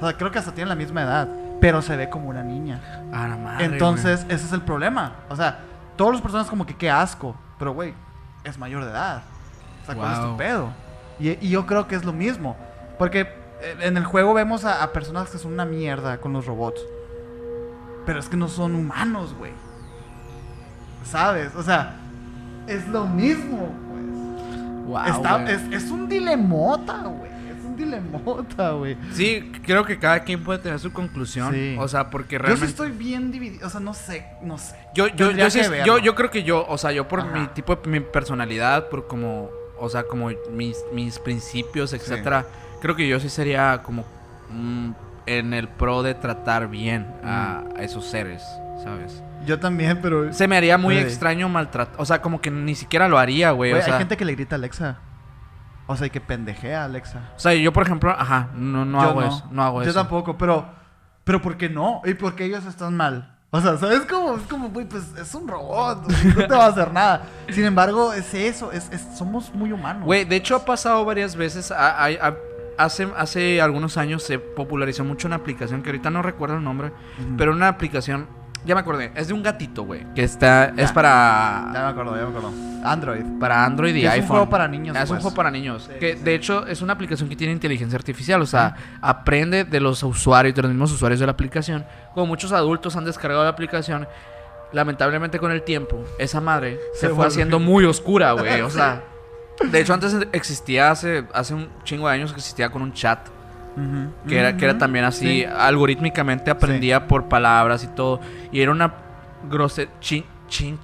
sea, 0.00 0.16
creo 0.16 0.30
que 0.30 0.38
hasta 0.38 0.52
tiene 0.52 0.68
la 0.68 0.74
misma 0.74 1.02
edad. 1.02 1.28
Pero 1.60 1.82
se 1.82 1.96
ve 1.96 2.08
como 2.08 2.28
una 2.28 2.42
niña. 2.42 2.80
A 3.12 3.26
la 3.26 3.36
madre, 3.36 3.64
Entonces, 3.64 4.24
ese 4.28 4.46
es 4.46 4.52
el 4.52 4.62
problema. 4.62 5.14
O 5.28 5.36
sea, 5.36 5.60
todas 5.96 6.12
las 6.12 6.22
personas 6.22 6.46
como 6.46 6.66
que 6.66 6.76
qué 6.76 6.90
asco. 6.90 7.34
Pero, 7.58 7.72
güey, 7.72 7.94
es 8.44 8.58
mayor 8.58 8.84
de 8.84 8.90
edad. 8.90 9.22
O 9.82 9.86
sea, 9.86 9.94
¿cuál 9.94 10.12
es 10.12 10.20
tu 10.20 10.36
pedo? 10.36 10.68
Y, 11.18 11.30
y 11.44 11.50
yo 11.50 11.66
creo 11.66 11.88
que 11.88 11.96
es 11.96 12.04
lo 12.04 12.12
mismo. 12.12 12.56
Porque 12.98 13.22
eh, 13.60 13.76
en 13.80 13.96
el 13.96 14.04
juego 14.04 14.34
vemos 14.34 14.64
a, 14.64 14.84
a 14.84 14.92
personas 14.92 15.30
que 15.30 15.38
son 15.38 15.52
una 15.52 15.64
mierda 15.64 16.18
con 16.18 16.32
los 16.32 16.46
robots. 16.46 16.80
Pero 18.06 18.20
es 18.20 18.28
que 18.28 18.36
no 18.36 18.48
son 18.48 18.74
humanos, 18.74 19.34
güey. 19.34 19.52
¿Sabes? 21.04 21.54
O 21.56 21.62
sea, 21.62 21.96
es 22.66 22.86
lo 22.88 23.06
mismo. 23.06 23.70
Wow, 24.88 25.06
Está- 25.06 25.50
es, 25.50 25.62
es 25.84 25.90
un 25.90 26.08
dilemota, 26.08 27.02
güey. 27.02 27.30
Es 27.50 27.64
un 27.64 27.76
dilemota, 27.76 28.70
güey. 28.72 28.96
Sí, 29.12 29.52
creo 29.64 29.84
que 29.84 29.98
cada 29.98 30.20
quien 30.24 30.42
puede 30.42 30.58
tener 30.60 30.78
su 30.80 30.92
conclusión. 30.92 31.52
Sí. 31.54 31.76
O 31.78 31.86
sea, 31.88 32.10
porque 32.10 32.36
Yo 32.36 32.38
sí 32.40 32.42
realmente. 32.46 32.66
estoy 32.70 32.90
bien 32.92 33.30
dividido. 33.30 33.66
O 33.66 33.70
sea, 33.70 33.80
no 33.80 33.92
sé, 33.94 34.26
no 34.42 34.56
sé. 34.58 34.76
Yo, 34.94 35.08
yo, 35.08 35.30
yo, 35.30 35.50
sí 35.50 35.60
yo, 35.84 35.98
yo 35.98 36.14
creo 36.14 36.30
que 36.30 36.42
yo, 36.42 36.66
o 36.68 36.78
sea, 36.78 36.92
yo 36.92 37.06
por 37.06 37.20
Ajá. 37.20 37.30
mi 37.38 37.46
tipo 37.48 37.76
de 37.76 37.88
mi 37.90 38.00
personalidad, 38.00 38.88
por 38.88 39.06
como, 39.06 39.50
o 39.78 39.88
sea, 39.88 40.04
como 40.04 40.30
mis, 40.50 40.78
mis 40.92 41.18
principios, 41.18 41.92
etcétera, 41.92 42.46
creo 42.80 42.96
que 42.96 43.06
yo 43.06 43.20
sí 43.20 43.28
sería 43.28 43.82
como 43.84 44.04
mm, 44.50 44.90
en 45.26 45.52
el 45.52 45.68
pro 45.68 46.02
de 46.02 46.14
tratar 46.14 46.68
bien 46.68 47.06
a, 47.22 47.62
a 47.76 47.82
esos 47.82 48.06
seres, 48.06 48.42
¿sabes? 48.82 49.22
Yo 49.46 49.58
también, 49.58 50.00
pero. 50.02 50.32
Se 50.32 50.46
me 50.48 50.56
haría 50.56 50.76
muy 50.78 50.94
Güey. 50.94 51.06
extraño 51.06 51.48
maltratar, 51.48 51.94
o 52.00 52.04
sea, 52.04 52.20
como 52.22 52.40
que 52.40 52.50
ni 52.50 52.74
siquiera 52.74 53.08
lo 53.08 53.18
haría, 53.18 53.50
güey, 53.52 53.70
Güey, 53.70 53.82
o 53.82 53.84
sea, 53.84 53.94
hay 53.94 53.98
gente 54.00 54.16
que 54.16 54.24
le 54.24 54.34
grita 54.34 54.56
a 54.56 54.58
Alexa. 54.58 54.98
O 55.86 55.96
sea, 55.96 56.06
y 56.06 56.10
que 56.10 56.20
pendejea 56.20 56.82
a 56.82 56.84
Alexa. 56.84 57.30
o 57.36 57.38
sea, 57.40 57.54
yo 57.54 57.72
por 57.72 57.82
ejemplo, 57.84 58.10
ajá, 58.10 58.48
no, 58.54 58.84
no 58.84 59.00
Yo 59.02 59.08
hago 59.08 59.22
eso, 59.22 59.48
no 59.50 59.62
hago 59.62 59.82
Yo 59.82 59.90
eso. 59.90 59.98
tampoco, 59.98 60.36
pero. 60.36 60.66
Pero 61.24 61.42
¿por 61.42 61.56
qué 61.58 61.68
no? 61.68 62.00
¿Y 62.06 62.14
por 62.14 62.34
qué 62.34 62.44
ellos 62.46 62.64
están 62.64 62.96
mal? 62.96 63.34
O 63.50 63.60
sea, 63.60 63.76
¿sabes 63.78 64.00
cómo? 64.00 64.34
Es 64.36 64.42
como, 64.42 64.68
güey, 64.68 64.86
pues 64.86 65.04
es 65.16 65.34
un 65.34 65.46
robot. 65.48 66.06
No 66.36 66.46
te 66.46 66.54
va 66.54 66.66
a 66.66 66.68
hacer 66.68 66.92
nada. 66.92 67.22
Sin 67.50 67.64
embargo, 67.64 68.12
es 68.12 68.32
eso. 68.34 68.72
Es, 68.72 68.90
es- 68.92 69.06
somos 69.16 69.54
muy 69.54 69.72
humanos. 69.72 70.04
Güey, 70.04 70.24
de 70.26 70.36
hecho 70.36 70.56
ha 70.56 70.64
pasado 70.66 71.04
varias 71.06 71.36
veces. 71.36 71.70
a- 71.70 72.04
a- 72.04 72.08
a- 72.28 72.36
hace, 72.78 73.08
hace 73.16 73.60
algunos 73.60 73.96
años 73.96 74.22
se 74.22 74.38
popularizó 74.38 75.04
mucho 75.04 75.26
una 75.26 75.36
aplicación 75.36 75.82
que 75.82 75.88
ahorita 75.90 76.10
no 76.10 76.22
recuerdo 76.22 76.56
el 76.56 76.64
nombre, 76.64 76.92
pero 77.36 77.52
una 77.52 77.68
aplicación, 77.68 78.26
ya 78.64 78.74
me 78.74 78.80
acordé, 78.80 79.10
es 79.14 79.28
de 79.28 79.34
un 79.34 79.42
gatito, 79.42 79.84
güey, 79.84 80.04
que 80.14 80.22
está, 80.24 80.74
Ya. 80.74 80.82
es 80.84 80.92
para, 80.92 81.70
Ya 81.72 81.80
me 81.84 81.88
acuerdo, 81.88 82.16
ya 82.16 82.22
me 82.22 82.28
acuerdo. 82.28 82.52
Android. 82.84 83.24
para 83.40 83.64
Android 83.64 83.94
y 83.94 84.00
Que 84.02 84.06
es 84.06 84.12
un 84.12 84.14
iPhone. 84.20 84.28
juego 84.28 84.50
para 84.50 84.68
niños, 84.68 84.96
Es 84.96 85.02
un 85.02 85.08
pues. 85.08 85.22
juego 85.22 85.34
para 85.36 85.50
niños. 85.50 85.88
Sí, 85.92 85.98
que 85.98 86.16
sí. 86.16 86.22
de 86.22 86.34
hecho 86.34 86.64
es 86.66 86.80
una 86.80 86.92
aplicación 86.92 87.28
que 87.28 87.34
tiene 87.36 87.52
inteligencia 87.52 87.96
artificial. 87.96 88.40
O 88.40 88.46
sea, 88.46 88.76
aprende 89.00 89.64
de 89.64 89.80
los 89.80 90.02
usuarios, 90.04 90.54
de 90.54 90.62
los 90.62 90.70
mismos 90.70 90.92
usuarios 90.92 91.18
de 91.18 91.26
la 91.26 91.32
aplicación. 91.32 91.84
Como 92.14 92.26
muchos 92.26 92.52
adultos 92.52 92.94
han 92.94 93.04
descargado 93.04 93.42
la 93.42 93.50
aplicación. 93.50 94.06
Lamentablemente 94.72 95.38
con 95.38 95.50
el 95.50 95.62
tiempo, 95.62 96.04
esa 96.18 96.40
madre 96.40 96.78
se, 96.94 97.00
Se 97.00 97.06
fue 97.08 97.16
vuelve- 97.16 97.28
haciendo 97.28 97.58
muy 97.58 97.84
oscura, 97.84 98.32
güey. 98.32 98.60
O 98.60 98.70
sea, 98.70 99.02
de 99.72 99.80
hecho 99.80 99.94
antes 99.94 100.14
existía 100.32 100.90
hace, 100.90 101.24
hace 101.34 101.54
un 101.54 101.68
chingo 101.84 102.06
de 102.06 102.14
años 102.14 102.32
que 102.32 102.38
existía 102.38 102.70
con 102.70 102.82
un 102.82 102.92
chat. 102.92 103.18
Que 104.26 104.38
era, 104.38 104.56
que 104.56 104.64
era 104.64 104.76
también 104.78 105.04
así, 105.04 105.40
Sí. 105.40 105.44
algorítmicamente 105.44 106.50
aprendía 106.50 107.06
por 107.06 107.28
palabras 107.28 107.84
y 107.84 107.88
todo. 107.88 108.20
Y 108.50 108.60
era 108.60 108.72
una 108.72 108.92
grosera. 109.48 109.90
Chin, 110.00 110.24
chin, 110.48 110.78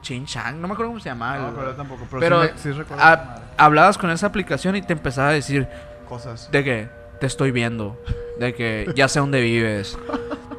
chin 0.00 0.24
chan, 0.26 0.60
no 0.60 0.66
me 0.68 0.72
acuerdo 0.74 0.90
cómo 0.90 1.00
se 1.00 1.08
llamaba. 1.08 1.50
No, 1.50 1.54
pero 1.54 1.70
yo 1.70 1.76
tampoco. 1.76 2.06
Pero, 2.10 2.20
pero 2.20 2.42
sí, 2.44 2.50
me- 2.54 2.58
sí 2.58 2.72
recuerdo 2.72 3.04
hablabas 3.56 3.96
con 3.98 4.10
esa 4.10 4.26
aplicación 4.26 4.74
y 4.76 4.82
te 4.82 4.92
empezaba 4.92 5.28
a 5.28 5.32
decir 5.32 5.68
cosas. 6.08 6.50
de 6.50 6.64
que 6.64 6.88
te 7.20 7.26
estoy 7.26 7.52
viendo, 7.52 8.00
de 8.40 8.54
que 8.54 8.90
ya 8.96 9.06
sé 9.08 9.20
dónde 9.20 9.40
vives, 9.40 9.96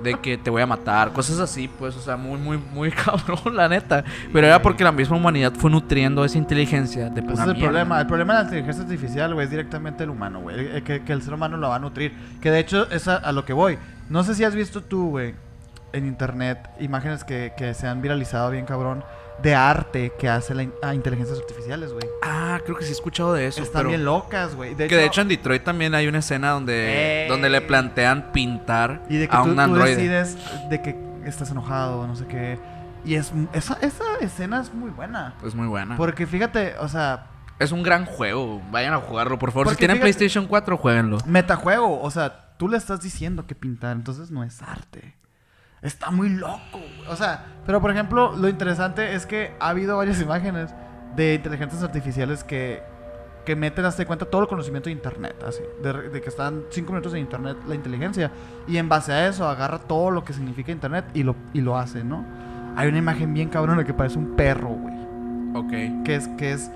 de 0.04 0.16
que 0.16 0.38
te 0.38 0.50
voy 0.50 0.62
a 0.62 0.68
matar, 0.68 1.12
cosas 1.14 1.40
así, 1.40 1.68
pues, 1.68 1.96
o 1.96 2.00
sea, 2.02 2.18
muy, 2.18 2.38
muy, 2.40 2.58
muy 2.58 2.92
cabrón, 3.06 3.56
la 3.56 3.70
neta. 3.70 4.04
Pero 4.32 4.48
era 4.48 4.62
porque 4.62 4.84
la 4.84 4.92
misma 4.92 5.18
humanidad 5.18 5.54
fue 5.54 5.72
nutriendo 5.72 6.24
esa 6.26 6.38
inteligencia 6.38 7.10
de 7.10 7.22
Ese 7.22 7.30
pura 7.30 7.34
es 7.34 7.40
el 7.40 7.46
mierda. 7.48 7.62
problema. 7.62 8.02
El 8.02 8.08
problema 8.08 8.34
de 8.34 8.40
la 8.40 8.44
inteligencia 8.46 8.84
artificial, 8.84 9.34
güey, 9.34 9.46
es 9.46 9.52
directamente 9.52 10.04
el 10.04 10.10
humano, 10.10 10.42
güey. 10.42 10.84
Que, 10.84 11.04
que 11.04 11.14
el 11.14 11.22
ser 11.22 11.34
humano 11.34 11.58
lo 11.58 11.70
va 11.70 11.78
a 11.78 11.80
nutrir. 11.80 12.14
Que 12.42 12.52
de 12.52 12.60
hecho 12.60 12.90
es 12.92 13.08
a, 13.08 13.16
a 13.18 13.32
lo 13.32 13.46
que 13.46 13.54
voy. 13.54 13.78
No 14.10 14.24
sé 14.24 14.36
si 14.36 14.44
has 14.44 14.54
visto 14.54 14.82
tú, 14.84 15.10
güey, 15.12 15.34
en 15.94 16.06
internet, 16.06 16.70
imágenes 16.80 17.24
que, 17.24 17.54
que 17.56 17.74
se 17.74 17.88
han 17.88 18.02
viralizado 18.02 18.52
bien 18.52 18.66
cabrón 18.66 19.04
de 19.42 19.56
arte 19.56 20.14
que 20.18 20.30
hace 20.30 20.54
la 20.54 20.64
in- 20.64 20.74
a 20.82 20.94
inteligencias 20.94 21.38
artificiales, 21.40 21.92
güey. 21.92 22.06
Ah, 22.22 22.60
creo 22.64 22.78
que 22.78 22.84
sí 22.84 22.90
he 22.90 22.94
escuchado 22.94 23.34
de 23.34 23.48
eso. 23.48 23.62
Están 23.62 23.80
pero- 23.82 23.90
bien 23.90 24.06
locas, 24.06 24.56
güey. 24.56 24.76
que 24.76 24.88
de 24.96 25.06
hecho 25.06 25.22
en 25.22 25.28
Detroit 25.28 25.64
también 25.64 25.96
hay 25.96 26.08
una 26.08 26.20
escena 26.20 26.52
donde, 26.52 27.24
Ey. 27.24 27.30
donde 27.30 27.50
le 27.50 27.62
plantean 27.62 28.32
pintar 28.32 29.04
y 29.10 29.18
de 29.18 29.28
que 29.28 29.36
a 29.36 29.44
tú, 29.44 29.50
un 29.50 29.56
tú 29.56 29.62
androide. 29.62 29.96
decides 29.96 30.38
de 30.70 30.82
que 30.82 30.96
estás 31.26 31.50
enojado, 31.52 32.06
no 32.08 32.16
sé 32.16 32.26
qué. 32.28 32.60
Y 33.06 33.16
es 33.16 33.34
esa, 33.54 33.78
esa 33.82 34.04
escena 34.22 34.62
es 34.62 34.74
muy 34.74 34.90
buena. 34.92 35.34
Es 35.46 35.54
muy 35.56 35.68
buena. 35.68 35.98
Porque 35.98 36.26
fíjate, 36.26 36.76
o 36.80 36.88
sea, 36.88 37.28
Es 37.60 37.72
un 37.72 37.84
gran 37.84 38.06
juego. 38.06 38.62
Vayan 38.72 38.94
a 38.94 38.98
jugarlo, 38.98 39.38
por 39.38 39.52
favor. 39.52 39.70
si 39.70 39.76
tienen 39.76 39.98
fíjate- 39.98 40.14
PlayStation 40.14 40.48
4, 40.48 40.78
jueguenlo. 40.78 41.18
metajuego, 41.26 42.02
o 42.02 42.10
sea, 42.12 42.56
tú 42.58 42.68
le 42.70 42.78
estás 42.78 43.02
diciendo 43.02 43.46
que 43.46 43.56
pintar, 43.56 43.92
entonces 43.96 44.32
no 44.32 44.44
es 44.44 44.62
arte. 44.62 45.16
Está 45.84 46.12
muy 46.12 46.30
loco. 46.30 46.60
güey. 46.80 47.08
O 47.10 47.16
sea, 47.16 47.46
pero 47.66 47.82
por 47.82 47.92
ejemplo, 47.92 48.36
lo 48.36 48.48
interesante 48.50 49.14
es 49.16 49.26
que 49.26 49.52
ha 49.60 49.70
habido 49.70 49.98
varias 49.98 50.22
imágenes 50.22 50.74
de 51.16 51.36
inteligencias 51.36 51.84
artificiales 51.84 52.44
que, 52.44 52.82
que 53.46 53.56
meten 53.56 53.86
hasta 53.86 54.06
cuenta 54.06 54.26
todo 54.26 54.42
el 54.42 54.48
conocimiento 54.48 54.88
de 54.90 54.94
internet, 54.94 55.36
así. 55.48 55.62
De, 55.84 56.10
de 56.10 56.22
que 56.22 56.30
están 56.30 56.64
cinco 56.72 56.94
minutos 56.94 57.14
en 57.14 57.20
internet 57.20 57.58
la 57.68 57.76
inteligencia. 57.76 58.32
Y 58.68 58.78
en 58.78 58.88
base 58.90 59.12
a 59.12 59.28
eso 59.28 59.48
agarra 59.48 59.80
todo 59.80 60.10
lo 60.12 60.24
que 60.24 60.34
significa 60.34 60.72
internet 60.72 61.06
y 61.14 61.24
lo, 61.24 61.36
y 61.54 61.62
lo 61.62 61.78
hace, 61.78 62.04
¿no? 62.04 62.26
Hay 62.76 62.88
una 62.88 62.98
imagen 62.98 63.34
bien 63.34 63.50
cabrona 63.50 63.84
que 63.84 63.94
parece 63.94 64.18
un 64.18 64.36
perro, 64.36 64.70
güey. 64.70 64.96
Ok. 65.56 66.04
¿Qué 66.06 66.16
es, 66.16 66.28
qué 66.30 66.52
es, 66.54 66.72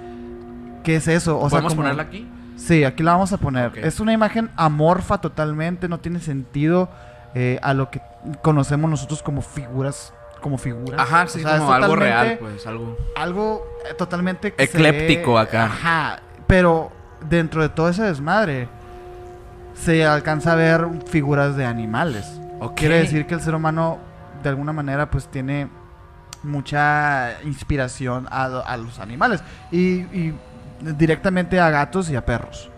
qué 0.83 0.97
es 0.97 1.07
eso? 1.07 1.37
O 1.39 1.49
sea, 1.49 1.57
¿Podemos 1.61 1.73
como- 1.73 1.83
ponerla 1.83 2.03
aquí? 2.03 2.29
Sí, 2.57 2.83
aquí 2.83 3.03
la 3.03 3.11
vamos 3.13 3.31
a 3.33 3.37
poner. 3.37 3.71
Es 3.77 3.99
una 3.99 4.13
imagen 4.13 4.49
amorfa 4.55 5.19
totalmente, 5.19 5.87
no 5.87 5.99
tiene 5.99 6.19
sentido 6.19 6.89
eh, 7.35 7.59
a 7.61 7.73
lo 7.75 7.89
que 7.91 8.01
conocemos 8.41 8.89
nosotros 8.89 9.21
como 9.23 9.41
figuras. 9.41 10.13
Como 10.41 10.57
figuras. 10.57 10.99
Ajá, 10.99 11.27
sí, 11.27 11.39
O 11.39 11.41
sea, 11.43 11.53
es 11.55 11.59
como 11.59 11.73
algo 11.73 11.95
real, 11.95 12.37
pues, 12.39 12.65
algo... 12.67 12.95
Algo 13.15 13.65
eh, 13.89 13.93
totalmente... 13.95 14.53
Ecléptico 14.57 15.33
ve- 15.33 15.39
acá. 15.41 15.65
Ajá, 15.65 16.19
pero 16.45 16.91
dentro 17.27 17.61
de 17.63 17.69
todo 17.69 17.89
ese 17.89 18.03
desmadre 18.03 18.69
se 19.73 20.05
alcanza 20.05 20.53
a 20.53 20.55
ver 20.55 20.87
figuras 21.07 21.55
de 21.55 21.65
animales. 21.65 22.39
Ok. 22.59 22.75
Quiere 22.75 22.99
decir 22.99 23.25
que 23.25 23.33
el 23.33 23.41
ser 23.41 23.55
humano, 23.55 23.97
de 24.43 24.49
alguna 24.49 24.73
manera, 24.73 25.09
pues 25.09 25.27
tiene 25.27 25.69
mucha 26.43 27.41
inspiración 27.43 28.27
a, 28.29 28.45
a 28.45 28.77
los 28.77 28.99
animales. 28.99 29.41
Y, 29.71 30.01
y 30.15 30.35
directamente 30.81 31.59
a 31.59 31.69
gatos 31.69 32.09
y 32.09 32.15
a 32.15 32.25
perros. 32.25 32.69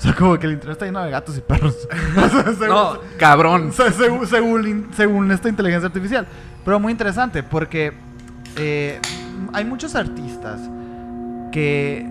O 0.00 0.02
sea, 0.02 0.14
como 0.14 0.38
que 0.38 0.46
el 0.46 0.52
internet 0.54 0.72
está 0.76 0.86
lleno 0.86 1.02
de 1.02 1.10
gatos 1.10 1.36
y 1.36 1.42
perros. 1.42 1.76
O 2.16 2.28
sea, 2.28 2.42
según- 2.54 2.68
No, 2.68 2.98
cabrón. 3.18 3.68
o 3.68 3.72
sea, 3.72 3.92
según, 3.92 4.26
según, 4.26 4.88
según 4.96 5.30
esta 5.30 5.48
inteligencia 5.50 5.88
artificial. 5.88 6.26
Pero 6.64 6.80
muy 6.80 6.90
interesante 6.90 7.42
porque 7.42 7.92
eh, 8.56 8.98
hay 9.52 9.64
muchos 9.66 9.94
artistas 9.94 10.58
que... 11.52 12.08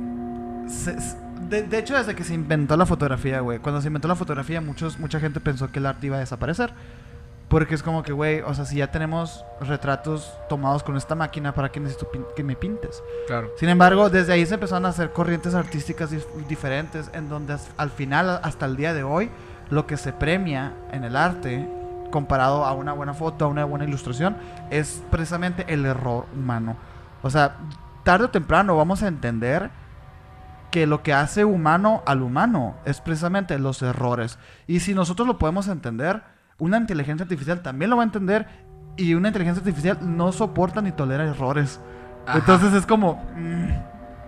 se- 0.67 0.99
se- 1.01 1.17
de, 1.49 1.63
de 1.63 1.79
hecho, 1.79 1.95
desde 1.97 2.13
que 2.13 2.23
se 2.23 2.35
inventó 2.35 2.77
la 2.77 2.85
fotografía, 2.85 3.39
güey. 3.39 3.57
Cuando 3.57 3.81
se 3.81 3.87
inventó 3.87 4.07
la 4.07 4.15
fotografía, 4.15 4.61
muchos, 4.61 4.99
mucha 4.99 5.19
gente 5.19 5.39
pensó 5.39 5.71
que 5.71 5.79
el 5.79 5.87
arte 5.87 6.05
iba 6.05 6.17
a 6.17 6.19
desaparecer. 6.19 6.71
Porque 7.49 7.73
es 7.73 7.81
como 7.81 8.03
que, 8.03 8.13
güey, 8.13 8.41
o 8.41 8.53
sea, 8.53 8.63
si 8.65 8.77
ya 8.77 8.91
tenemos 8.91 9.43
retratos 9.59 10.31
tomados 10.49 10.83
con 10.83 10.95
esta 10.97 11.15
máquina, 11.15 11.53
¿para 11.55 11.69
qué 11.71 11.79
necesito 11.79 12.07
que 12.35 12.43
me 12.43 12.55
pintes? 12.55 13.01
Claro. 13.25 13.49
Sin 13.57 13.69
embargo, 13.69 14.11
desde 14.11 14.33
ahí 14.33 14.45
se 14.45 14.53
empezaron 14.53 14.85
a 14.85 14.89
hacer 14.89 15.11
corrientes 15.11 15.55
artísticas 15.55 16.11
dif- 16.13 16.27
diferentes, 16.47 17.09
en 17.11 17.27
donde 17.27 17.57
al 17.77 17.89
final, 17.89 18.39
hasta 18.43 18.67
el 18.67 18.75
día 18.75 18.93
de 18.93 19.01
hoy, 19.01 19.31
lo 19.71 19.87
que 19.87 19.97
se 19.97 20.13
premia 20.13 20.73
en 20.91 21.03
el 21.03 21.15
arte, 21.15 21.67
comparado 22.11 22.65
a 22.65 22.73
una 22.73 22.93
buena 22.93 23.15
foto, 23.15 23.45
a 23.45 23.47
una 23.47 23.65
buena 23.65 23.85
ilustración, 23.85 24.37
es 24.69 25.01
precisamente 25.09 25.65
el 25.69 25.85
error 25.87 26.27
humano. 26.35 26.75
O 27.23 27.31
sea, 27.31 27.55
tarde 28.03 28.25
o 28.25 28.29
temprano 28.29 28.77
vamos 28.77 29.01
a 29.01 29.07
entender 29.07 29.71
que 30.69 30.85
lo 30.85 31.01
que 31.01 31.13
hace 31.13 31.45
humano 31.45 32.03
al 32.05 32.21
humano 32.21 32.75
es 32.85 33.01
precisamente 33.01 33.57
los 33.57 33.81
errores. 33.81 34.37
Y 34.67 34.81
si 34.81 34.93
nosotros 34.93 35.27
lo 35.27 35.39
podemos 35.39 35.67
entender, 35.67 36.21
una 36.59 36.77
inteligencia 36.77 37.23
artificial 37.23 37.61
también 37.61 37.89
lo 37.89 37.97
va 37.97 38.03
a 38.03 38.05
entender 38.05 38.45
y 38.97 39.13
una 39.13 39.29
inteligencia 39.29 39.59
artificial 39.61 39.97
no 40.01 40.31
soporta 40.31 40.81
ni 40.81 40.91
tolera 40.91 41.23
errores. 41.25 41.79
Ajá. 42.27 42.37
Entonces 42.39 42.73
es 42.73 42.85
como. 42.85 43.15
mm, 43.35 43.69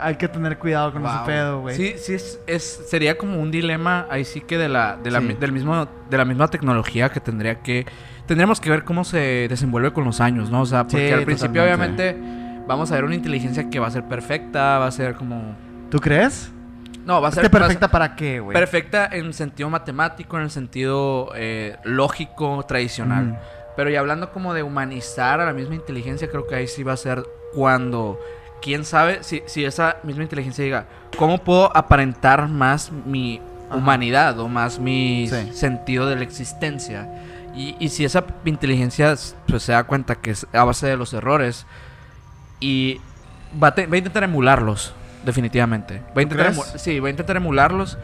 hay 0.04 0.16
que 0.16 0.28
tener 0.28 0.58
cuidado 0.58 0.92
con 0.94 1.06
ese 1.06 1.16
Wow. 1.16 1.26
pedo, 1.28 1.62
güey. 1.62 1.76
Sí, 1.76 1.94
sí, 1.98 2.14
es, 2.16 2.40
es- 2.48 2.86
sería 2.90 3.18
como 3.20 3.40
un 3.40 3.52
dilema 3.52 4.08
ahí 4.10 4.26
sí 4.26 4.42
que 4.42 4.58
de 4.58 4.68
la, 4.68 4.98
de 4.98 5.12
la, 5.12 5.20
Sí. 5.20 5.34
del 5.40 5.52
mismo, 5.52 5.88
de 6.10 6.18
la 6.18 6.26
misma 6.26 6.48
tecnología 6.48 7.10
que 7.10 7.20
tendría 7.20 7.60
que... 7.62 7.86
Tendríamos 8.26 8.60
que 8.60 8.72
ver 8.72 8.84
cómo 8.84 9.04
se 9.04 9.46
desenvuelve 9.48 9.94
con 9.94 10.04
los 10.06 10.20
años, 10.20 10.50
¿no? 10.50 10.62
O 10.62 10.66
sea, 10.66 10.86
porque 10.86 11.08
Sí, 11.10 11.14
al 11.14 11.24
principio 11.26 11.62
totalmente. 11.62 12.12
obviamente 12.16 12.64
vamos 12.68 12.92
a 12.92 12.96
ver 12.96 13.04
una 13.04 13.14
inteligencia 13.14 13.70
que 13.70 13.78
va 13.80 13.88
a 13.88 13.92
ser 13.92 14.06
perfecta, 14.06 14.80
va 14.80 14.88
a 14.88 14.92
ser 14.92 15.14
como... 15.14 15.56
¿Tú 15.92 16.00
crees? 16.00 16.52
No, 17.06 17.22
va 17.22 17.30
a 17.30 17.32
ser... 17.32 17.46
¿Este 17.46 17.58
va 17.58 17.66
a 17.66 17.68
ser- 17.70 17.78
perfecta 17.80 17.92
para 17.92 18.16
qué, 18.16 18.40
güey? 18.40 18.54
perfecta 18.54 19.10
en 19.12 19.34
sentido 19.34 19.70
matemático, 19.70 20.38
en 20.38 20.44
el 20.44 20.52
sentido 20.52 21.32
eh, 21.36 21.78
lógico, 21.84 22.64
tradicional. 22.68 23.40
Pero 23.76 23.90
y 23.90 23.96
hablando 23.96 24.32
como 24.32 24.54
de 24.54 24.64
humanizar 24.64 25.40
a 25.40 25.46
la 25.46 25.54
misma 25.54 25.76
inteligencia, 25.76 26.30
creo 26.30 26.46
que 26.48 26.56
ahí 26.56 26.68
sí 26.68 26.84
va 26.84 26.94
a 26.94 26.98
ser 26.98 27.24
cuando, 27.54 28.20
quién 28.62 28.84
sabe, 28.86 29.24
si, 29.24 29.42
si 29.46 29.66
esa 29.66 29.98
misma 30.04 30.24
inteligencia 30.24 30.64
diga, 30.64 30.86
¿cómo 31.18 31.38
puedo 31.40 31.76
aparentar 31.76 32.48
más 32.48 32.92
mi 32.92 33.42
Ajá. 33.70 33.78
humanidad 33.78 34.40
o 34.40 34.48
más 34.48 34.78
mi 34.80 35.28
Sí. 35.30 35.52
sentido 35.54 36.08
de 36.08 36.18
la 36.18 36.24
existencia? 36.24 37.08
Y, 37.56 37.76
y 37.80 37.90
si 37.90 38.06
esa 38.06 38.24
inteligencia 38.46 39.16
pues, 39.48 39.64
se 39.64 39.72
da 39.72 39.84
cuenta 39.86 40.16
que 40.16 40.32
es 40.32 40.46
a 40.54 40.64
base 40.64 40.88
de 40.88 40.96
los 40.98 41.14
errores 41.14 41.66
y 42.60 43.00
va 43.62 43.70
a, 43.70 43.76
te- 43.76 43.88
va 43.88 43.96
a 43.96 43.98
intentar 43.98 44.24
emularlos, 44.24 44.94
definitivamente. 45.26 46.02
Va 46.16 46.20
a 46.20 46.22
intentar 46.24 46.54
sí, 46.78 47.00
va 47.00 47.08
a 47.08 47.12
intentar 47.12 47.38
emularlos, 47.38 47.98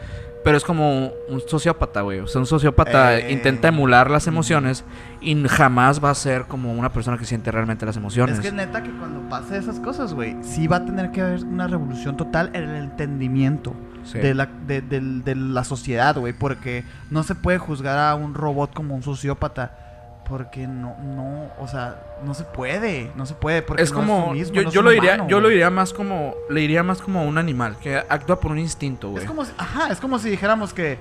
pero 0.44 0.56
es 0.56 0.64
como 0.64 1.10
un 1.28 1.40
sociópata, 1.46 2.00
güey. 2.02 2.20
O 2.20 2.26
sea, 2.26 2.40
un 2.40 2.46
sociópata 2.46 3.18
Eh. 3.18 3.32
intenta 3.32 3.68
emular 3.68 4.10
las 4.10 4.26
emociones 4.26 4.84
y 5.20 5.34
jamás 5.48 6.02
va 6.02 6.10
a 6.10 6.14
ser 6.14 6.44
como 6.44 6.72
una 6.72 6.92
persona 6.92 7.18
que 7.18 7.24
siente 7.24 7.50
realmente 7.50 7.84
las 7.84 7.96
emociones. 7.96 8.36
Es 8.38 8.40
que 8.44 8.52
neta 8.52 8.82
que 8.82 8.90
cuando 8.90 9.28
pase 9.28 9.58
esas 9.58 9.80
cosas, 9.80 10.14
güey, 10.14 10.36
sí 10.42 10.66
va 10.68 10.76
a 10.76 10.84
tener 10.84 11.10
que 11.10 11.20
haber 11.22 11.44
una 11.44 11.66
revolución 11.66 12.16
total 12.16 12.50
en 12.54 12.64
el 12.68 12.84
entendimiento 12.84 13.74
Sí. 14.04 14.18
de, 14.18 14.32
la, 14.32 14.46
de, 14.66 14.80
de 14.80 15.34
la 15.34 15.64
sociedad, 15.64 16.16
güey. 16.16 16.32
Porque 16.32 16.84
no 17.10 17.24
se 17.24 17.34
puede 17.34 17.58
juzgar 17.58 17.98
a 17.98 18.14
un 18.14 18.32
robot 18.32 18.72
como 18.72 18.94
un 18.94 19.02
sociópata. 19.02 19.87
Porque 20.28 20.66
no, 20.66 20.94
no, 20.98 21.46
o 21.58 21.66
sea, 21.66 22.02
no 22.22 22.34
se 22.34 22.44
puede, 22.44 23.10
no 23.16 23.24
se 23.24 23.34
puede. 23.34 23.62
Porque 23.62 23.82
es 23.82 23.90
no 23.92 23.98
como 24.00 24.32
mismo, 24.32 24.54
yo, 24.54 24.62
no 24.64 24.70
yo 24.70 24.82
lo 24.82 24.90
diría 24.90 25.26
yo 25.26 25.40
lo 25.40 25.48
diría 25.48 25.70
más 25.70 25.92
como 25.94 26.34
le 26.50 26.60
diría 26.60 26.82
más 26.82 27.00
como 27.00 27.24
un 27.24 27.38
animal 27.38 27.76
que 27.78 27.96
actúa 27.96 28.38
por 28.38 28.52
un 28.52 28.58
instinto 28.58 29.08
güey 29.10 29.22
Es 29.22 29.28
como 29.28 29.44
si, 29.46 29.52
ajá, 29.56 29.88
es 29.90 30.00
como 30.00 30.18
si 30.18 30.28
dijéramos 30.28 30.74
que, 30.74 30.98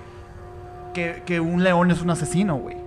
que, 0.93 1.23
que 1.25 1.39
un 1.41 1.63
león 1.63 1.91
es 1.91 2.01
un 2.01 2.09
asesino, 2.09 2.55
güey. 2.55 2.77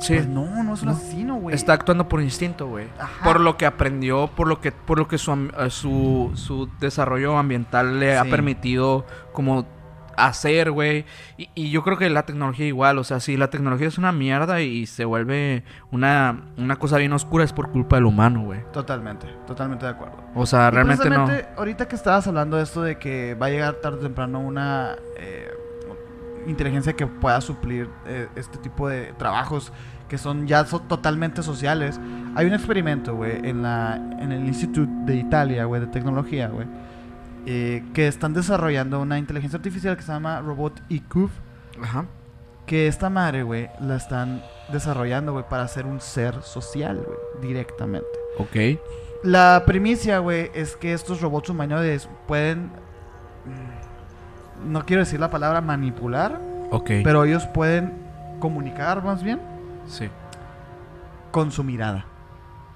sí 0.00 0.14
Pues 0.14 0.28
no, 0.28 0.62
no 0.64 0.74
es 0.74 0.82
un 0.82 0.88
No. 0.88 0.94
asesino, 0.94 1.36
güey. 1.36 1.54
está 1.54 1.72
actuando 1.72 2.06
por 2.08 2.20
instinto 2.20 2.66
güey 2.68 2.88
por 3.24 3.40
lo 3.40 3.56
que 3.56 3.64
aprendió 3.64 4.28
por 4.36 4.48
lo 4.48 4.60
que 4.60 4.72
por 4.72 4.98
lo 4.98 5.08
que 5.08 5.16
su 5.16 5.32
eh, 5.32 5.70
su, 5.70 6.32
su 6.34 6.68
desarrollo 6.78 7.38
ambiental 7.38 7.98
le 8.00 8.18
ha 8.18 8.24
permitido 8.24 9.06
como 9.32 9.64
hacer 10.16 10.70
güey 10.70 11.04
y, 11.36 11.48
y 11.54 11.70
yo 11.70 11.82
creo 11.82 11.96
que 11.98 12.08
la 12.10 12.24
tecnología 12.24 12.66
igual 12.66 12.98
o 12.98 13.04
sea 13.04 13.20
si 13.20 13.36
la 13.36 13.50
tecnología 13.50 13.86
es 13.88 13.98
una 13.98 14.12
mierda 14.12 14.60
y 14.62 14.86
se 14.86 15.04
vuelve 15.04 15.62
una 15.90 16.44
una 16.56 16.76
cosa 16.76 16.96
bien 16.98 17.12
oscura 17.12 17.44
es 17.44 17.52
por 17.52 17.70
culpa 17.70 17.96
del 17.96 18.06
humano 18.06 18.42
güey 18.44 18.60
Totalmente, 18.72 19.26
totalmente 19.46 19.84
de 19.86 19.92
acuerdo. 19.92 20.16
o 20.34 20.46
sea 20.46 20.68
Y 20.68 20.70
realmente 20.70 21.10
no 21.10 21.28
Ahorita 21.56 21.86
que 21.88 21.96
estabas 21.96 22.26
hablando 22.26 22.56
de 22.56 22.62
esto 22.62 22.82
de 22.82 22.98
que 22.98 23.34
va 23.34 23.46
a 23.46 23.50
llegar 23.50 23.74
tarde 23.74 23.98
o 23.98 24.00
temprano 24.00 24.40
una 24.40 24.96
eh, 25.18 25.48
inteligencia 26.46 26.92
que 26.94 27.06
pueda 27.06 27.40
suplir 27.40 27.88
eh, 28.06 28.28
este 28.36 28.58
tipo 28.58 28.88
de 28.88 29.12
trabajos 29.18 29.72
que 30.08 30.18
son 30.18 30.46
ya 30.46 30.64
so- 30.64 30.80
totalmente 30.80 31.42
sociales. 31.42 31.98
Hay 32.36 32.46
un 32.46 32.52
experimento, 32.54 33.16
güey, 33.16 33.40
en, 33.48 33.62
la, 33.62 33.96
en 34.20 34.30
el 34.30 34.44
Instituto 34.46 34.88
de 35.04 35.16
Italia, 35.16 35.64
güey, 35.64 35.80
de 35.80 35.88
tecnología, 35.88 36.46
güey, 36.46 36.68
eh, 37.46 37.84
que 37.94 38.08
están 38.08 38.34
desarrollando 38.34 39.00
una 39.00 39.18
inteligencia 39.18 39.56
artificial 39.56 39.96
que 39.96 40.02
se 40.02 40.12
llama 40.12 40.40
Robot 40.40 40.82
IQ. 40.88 41.28
ajá 41.82 42.04
Que 42.66 42.88
esta 42.88 43.08
madre, 43.10 43.42
güey, 43.44 43.70
la 43.80 43.96
están 43.96 44.42
desarrollando, 44.72 45.32
güey, 45.32 45.44
para 45.48 45.66
ser 45.68 45.86
un 45.86 46.00
ser 46.00 46.42
social, 46.42 46.96
güey, 47.06 47.18
directamente. 47.48 48.08
Ok. 48.38 48.80
La 49.22 49.62
primicia, 49.66 50.18
güey, 50.18 50.50
es 50.54 50.76
que 50.76 50.92
estos 50.92 51.20
robots 51.20 51.48
humanoides 51.48 52.08
pueden. 52.26 52.70
mm, 53.44 54.72
No 54.72 54.84
quiero 54.84 55.00
decir 55.02 55.20
la 55.20 55.30
palabra 55.30 55.60
manipular, 55.60 56.40
Ok. 56.70 56.90
pero 57.04 57.24
ellos 57.24 57.46
pueden 57.46 57.92
comunicar 58.40 59.02
más 59.04 59.22
bien 59.22 59.40
sí. 59.86 60.08
con 61.30 61.52
su 61.52 61.62
mirada. 61.62 62.06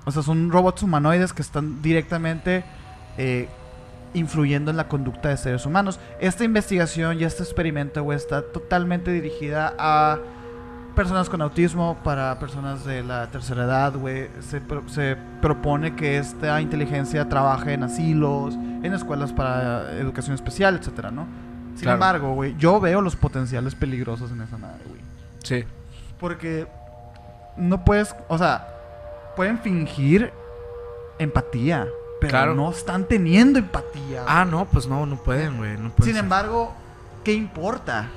O 0.07 0.11
sea, 0.13 0.23
son 0.23 0.51
robots 0.51 0.83
humanoides 0.83 1.33
que 1.33 1.43
están 1.43 1.83
directamente 1.83 2.65
eh, 3.19 3.49
influyendo 4.15 4.71
en 4.71 4.77
la 4.77 4.89
conducta 4.89 5.29
de 5.29 5.37
seres 5.37 5.67
humanos. 5.67 6.01
Esta 6.21 6.45
investigación 6.45 7.21
y 7.21 7.25
este 7.25 7.43
experimento, 7.43 8.03
güey, 8.03 8.17
está 8.17 8.43
totalmente 8.43 9.11
dirigida 9.13 9.75
a 9.79 10.19
personas 10.97 11.31
con 11.31 11.41
autismo, 11.41 11.97
para 12.03 12.39
personas 12.41 12.85
de 12.85 13.03
la 13.05 13.31
tercera 13.31 13.65
edad, 13.65 13.95
güey. 13.95 14.29
Se, 14.41 14.61
pro- 14.61 14.89
se 14.89 15.17
propone 15.41 15.95
que 15.95 16.19
esta 16.19 16.61
inteligencia 16.61 17.29
trabaje 17.29 17.73
en 17.75 17.85
asilos, 17.85 18.55
en 18.55 18.93
escuelas 18.93 19.33
para 19.33 19.93
educación 19.99 20.35
especial, 20.35 20.77
etcétera, 20.77 21.11
¿no? 21.11 21.27
Sin 21.75 21.83
Claro. 21.85 21.95
embargo, 21.95 22.35
güey, 22.35 22.57
yo 22.59 22.81
veo 22.81 23.01
los 23.01 23.15
potenciales 23.17 23.75
peligrosos 23.77 24.33
en 24.33 24.41
esa 24.43 24.59
madre, 24.59 24.83
güey. 24.89 25.01
Sí. 25.45 25.65
Porque 26.19 26.67
no 27.57 27.85
puedes, 27.85 28.15
o 28.29 28.37
sea, 28.37 28.67
pueden 29.37 29.59
fingir 29.61 30.33
empatía, 31.19 31.87
pero 32.21 32.31
Claro. 32.31 32.55
no 32.55 32.71
están 32.71 33.05
teniendo 33.07 33.59
empatía. 33.59 34.25
Ah, 34.29 34.45
no, 34.45 34.67
pues 34.67 34.87
no, 34.87 35.07
no 35.07 35.17
pueden, 35.17 35.57
güey. 35.57 35.73
No 35.79 35.91
pueden 35.91 36.05
Sin 36.05 36.15
ser. 36.15 36.25
embargo, 36.25 36.75
¿qué 37.25 37.33
importa? 37.33 38.09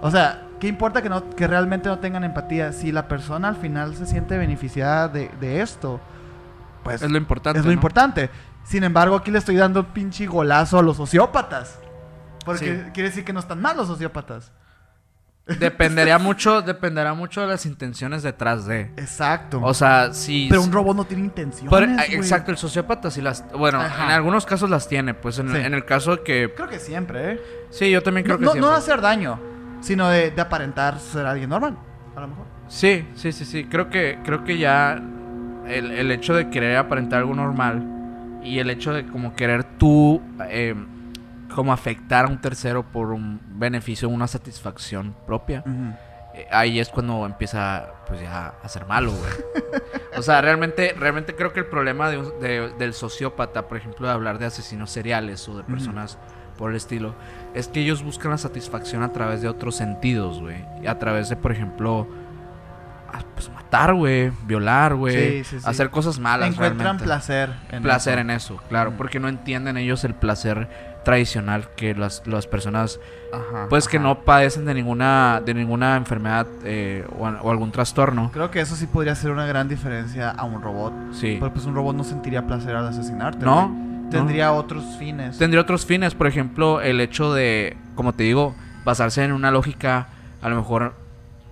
O 0.00 0.10
sea, 0.10 0.46
¿qué 0.60 0.68
importa 0.68 1.02
que, 1.02 1.08
no, 1.08 1.28
que 1.30 1.46
realmente 1.46 1.88
no 1.88 1.98
tengan 1.98 2.24
empatía? 2.24 2.72
Si 2.72 2.92
la 2.92 3.08
persona 3.08 3.48
al 3.48 3.56
final 3.56 3.94
se 3.96 4.06
siente 4.06 4.38
beneficiada 4.38 5.08
de, 5.08 5.30
de 5.40 5.60
esto, 5.60 6.00
pues 6.84 7.02
es 7.02 7.10
lo 7.10 7.18
importante. 7.18 7.58
es 7.58 7.64
lo 7.64 7.70
¿no? 7.70 7.74
importante. 7.74 8.30
Sin 8.64 8.84
embargo, 8.84 9.16
aquí 9.16 9.30
le 9.30 9.38
estoy 9.38 9.56
dando 9.56 9.92
pinche 9.92 10.26
golazo 10.26 10.78
a 10.78 10.82
los 10.82 10.96
sociópatas. 10.96 11.78
Porque 12.44 12.84
Sí. 12.86 12.90
quiere 12.92 13.08
decir 13.10 13.24
que 13.24 13.32
no 13.32 13.40
están 13.40 13.60
mal 13.60 13.76
los 13.76 13.86
sociópatas. 13.88 14.52
Dependería 15.58 16.18
mucho, 16.18 16.62
dependerá 16.62 17.14
mucho 17.14 17.40
de 17.40 17.48
las 17.48 17.66
intenciones 17.66 18.22
detrás 18.22 18.64
de. 18.66 18.82
Exacto. 18.96 19.60
O 19.62 19.74
sea, 19.74 20.12
si. 20.14 20.46
Pero 20.48 20.62
un 20.62 20.70
robot 20.70 20.96
no 20.96 21.04
tiene 21.04 21.24
intenciones. 21.24 21.68
Güey. 21.70 22.14
exacto, 22.14 22.52
el 22.52 22.56
sociópata 22.56 23.10
sí 23.10 23.20
las. 23.20 23.44
Bueno, 23.52 23.80
Ajá. 23.80 24.04
en 24.04 24.10
algunos 24.12 24.46
casos 24.46 24.70
las 24.70 24.88
tiene. 24.88 25.14
Pues 25.14 25.38
en, 25.40 25.50
Sí. 25.50 25.56
en 25.56 25.74
el 25.74 25.84
caso 25.84 26.22
que. 26.22 26.52
Creo 26.54 26.68
que 26.68 26.78
siempre, 26.78 27.32
¿eh? 27.32 27.40
Sí, 27.70 27.90
yo 27.90 28.02
también 28.02 28.24
creo 28.24 28.36
no, 28.36 28.40
que 28.40 28.44
no, 28.46 28.52
siempre. 28.52 28.66
no 28.68 28.72
de 28.72 28.78
hacer 28.78 29.00
daño, 29.00 29.40
sino 29.80 30.08
de, 30.08 30.30
de 30.30 30.40
aparentar 30.40 30.98
ser 31.00 31.26
alguien 31.26 31.50
normal. 31.50 31.76
A 32.14 32.20
lo 32.20 32.28
mejor. 32.28 32.46
Sí, 32.68 33.08
sí, 33.16 33.32
sí, 33.32 33.44
sí. 33.44 33.64
Creo 33.64 33.90
que, 33.90 34.20
creo 34.24 34.44
que 34.44 34.58
ya 34.58 35.02
el, 35.66 35.90
el 35.90 36.10
hecho 36.12 36.34
de 36.34 36.50
querer 36.50 36.76
aparentar 36.76 37.18
algo 37.18 37.34
normal 37.34 38.40
y 38.44 38.58
el 38.60 38.70
hecho 38.70 38.92
de 38.92 39.06
como 39.06 39.34
querer 39.34 39.64
tú 39.78 40.22
eh, 40.48 40.74
como 41.52 41.72
afectar 41.72 42.24
a 42.24 42.28
un 42.28 42.40
tercero 42.40 42.82
por 42.82 43.08
un 43.12 43.40
beneficio, 43.58 44.08
una 44.08 44.26
satisfacción 44.26 45.14
propia, 45.26 45.62
eh, 46.34 46.46
ahí 46.50 46.80
es 46.80 46.88
cuando 46.88 47.24
empieza 47.26 47.90
pues 48.06 48.20
ya 48.20 48.54
a 48.62 48.68
ser 48.68 48.86
malo, 48.86 49.12
güey. 49.12 49.32
o 50.16 50.22
sea, 50.22 50.40
realmente, 50.40 50.94
realmente 50.98 51.34
creo 51.34 51.52
que 51.52 51.60
el 51.60 51.66
problema 51.66 52.08
de 52.10 52.18
un- 52.18 52.40
de- 52.40 52.72
del 52.78 52.94
sociópata, 52.94 53.68
por 53.68 53.76
ejemplo, 53.76 54.06
de 54.06 54.12
hablar 54.12 54.38
de 54.38 54.46
asesinos 54.46 54.90
seriales 54.90 55.46
o 55.48 55.56
de 55.56 55.64
personas 55.64 56.18
por 56.58 56.70
el 56.70 56.76
estilo, 56.76 57.14
es 57.54 57.68
que 57.68 57.80
ellos 57.80 58.02
buscan 58.02 58.30
la 58.30 58.38
satisfacción 58.38 59.02
a 59.02 59.12
través 59.12 59.42
de 59.42 59.48
otros 59.48 59.74
sentidos, 59.76 60.40
güey. 60.40 60.64
A 60.86 60.98
través 60.98 61.28
de, 61.28 61.36
por 61.36 61.50
ejemplo, 61.52 62.06
ah, 63.12 63.20
pues 63.34 63.50
matar, 63.50 63.94
güey, 63.94 64.30
violar, 64.46 64.94
güey, 64.94 65.42
Sí, 65.42 65.44
sí, 65.44 65.60
sí. 65.60 65.66
hacer 65.68 65.90
cosas 65.90 66.18
malas. 66.18 66.48
Encuentran 66.50 66.78
realmente. 66.78 67.04
placer 67.04 67.50
en 67.70 67.82
placer 67.82 68.14
eso. 68.14 68.20
en 68.20 68.30
eso, 68.30 68.56
claro, 68.68 68.92
porque 68.96 69.18
no 69.20 69.28
entienden 69.28 69.76
ellos 69.76 70.04
el 70.04 70.14
placer 70.14 70.91
tradicional 71.04 71.68
que 71.76 71.94
las, 71.94 72.26
las 72.26 72.46
personas 72.46 73.00
Ajá, 73.32 73.66
pues 73.68 73.88
que 73.88 73.98
no 73.98 74.24
padecen 74.24 74.64
de 74.64 74.74
ninguna 74.74 75.42
de 75.44 75.54
ninguna 75.54 75.96
enfermedad 75.96 76.46
eh, 76.64 77.04
o, 77.18 77.26
o 77.26 77.50
algún 77.50 77.72
trastorno. 77.72 78.30
Creo 78.32 78.50
que 78.50 78.60
eso 78.60 78.76
sí 78.76 78.86
podría 78.86 79.14
ser 79.14 79.30
una 79.30 79.46
gran 79.46 79.68
diferencia 79.68 80.30
a 80.30 80.44
un 80.44 80.62
robot. 80.62 80.92
Sí. 81.12 81.36
Porque 81.40 81.54
pues 81.54 81.66
un 81.66 81.74
robot 81.74 81.96
no 81.96 82.04
sentiría 82.04 82.46
placer 82.46 82.76
al 82.76 82.86
asesinarte. 82.86 83.44
No. 83.44 83.92
Tendría 84.10 84.52
otros 84.52 84.84
fines. 84.98 85.38
Tendría 85.38 85.62
otros 85.62 85.86
fines, 85.86 86.14
por 86.14 86.26
ejemplo, 86.26 86.82
el 86.82 87.00
hecho 87.00 87.32
de, 87.32 87.78
como 87.94 88.12
te 88.12 88.24
digo, 88.24 88.54
basarse 88.84 89.24
en 89.24 89.32
una 89.32 89.50
lógica 89.50 90.08
a 90.42 90.48
lo 90.50 90.56
mejor 90.56 90.94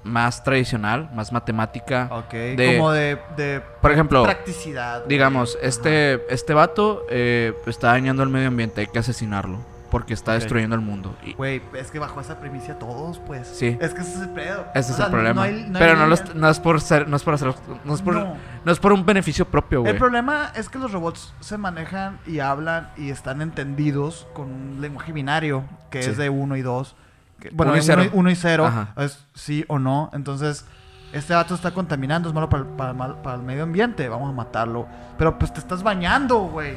más 0.05 0.43
tradicional, 0.45 1.11
más 1.15 1.31
matemática. 1.33 2.09
Ok, 2.11 2.33
de- 2.33 2.77
como 2.79 2.91
de, 2.93 3.19
de 3.37 3.61
Por 3.83 3.93
ejemplo, 3.93 4.23
practicidad. 4.23 4.99
güey. 5.01 5.09
digamos, 5.09 5.59
este, 5.63 6.33
este 6.33 6.55
vato 6.55 7.05
eh, 7.11 7.53
está 7.67 7.89
dañando 7.89 8.23
el 8.23 8.29
medio 8.31 8.49
ambiente, 8.49 8.81
hay 8.81 8.87
que 8.87 8.99
asesinarlo, 8.99 9.59
porque 9.91 10.15
está 10.15 10.33
destruyendo 10.35 10.75
el 10.77 10.81
mundo. 10.83 11.15
Y- 11.25 11.35
Güey, 11.35 11.61
es 11.75 11.91
que 11.91 11.99
bajo 11.99 12.19
esa 12.21 12.41
primicia 12.41 12.79
todos, 12.79 13.19
pues. 13.27 13.47
Sí. 13.49 13.77
Es 13.81 13.93
que 13.93 14.01
ese 14.01 14.15
es 14.15 14.21
el 14.23 14.31
pedo. 14.31 14.65
ese 14.75 14.89
O 14.89 14.91
es 14.93 14.97
sea, 14.97 15.07
el 15.07 15.11
problema. 15.13 15.43
hay- 15.43 15.71
Pero 15.73 15.97
no, 15.97 16.49
es 16.49 16.61
por 16.61 16.81
ser, 16.81 17.07
no 17.07 17.17
es 17.17 17.23
por 17.23 17.35
hacer, 17.35 17.55
no 17.85 17.95
es 17.95 18.01
por, 18.01 18.15
No. 18.15 18.37
no 18.65 18.73
es 18.73 18.79
por 18.79 18.93
un 18.95 19.05
beneficio 19.05 19.45
propio, 19.45 19.81
güey. 19.81 19.93
El 19.93 19.99
problema 19.99 20.51
es 20.55 20.69
que 20.71 20.79
los 20.79 20.93
robots 20.93 21.35
se 21.41 21.59
manejan 21.59 22.19
y 22.27 22.39
hablan 22.39 22.91
y 22.97 23.11
están 23.11 23.43
entendidos 23.43 24.27
con 24.33 24.47
un 24.47 24.79
lenguaje 24.81 25.13
binario 25.13 25.65
que 25.91 26.03
Sí. 26.03 26.11
es 26.11 26.17
de 26.17 26.31
1 26.31 26.57
y 26.57 26.63
2. 26.63 26.97
Bueno, 27.53 27.73
Uno 27.73 27.79
y 27.79 27.81
1 27.81 27.87
cero. 27.87 28.03
y, 28.05 28.11
uno 28.13 28.31
y 28.31 28.35
0 28.37 28.67
Ajá. 28.67 28.95
es 28.99 29.25
sí 29.35 29.65
o 29.69 29.79
no. 29.79 30.11
Entonces, 30.13 30.67
este 31.13 31.33
dato 31.33 31.55
está 31.55 31.71
contaminando, 31.73 32.29
es 32.29 32.35
malo 32.35 32.49
para, 32.49 32.63
el- 32.65 32.69
para 32.71 33.23
para 33.23 33.37
el 33.37 33.43
medio 33.43 33.63
ambiente, 33.65 34.09
vamos 34.09 34.29
a 34.29 34.33
matarlo. 34.33 34.87
Pero 35.19 35.39
pues 35.39 35.53
te 35.53 35.59
estás 35.61 35.83
bañando, 35.83 36.39
güey. 36.41 36.75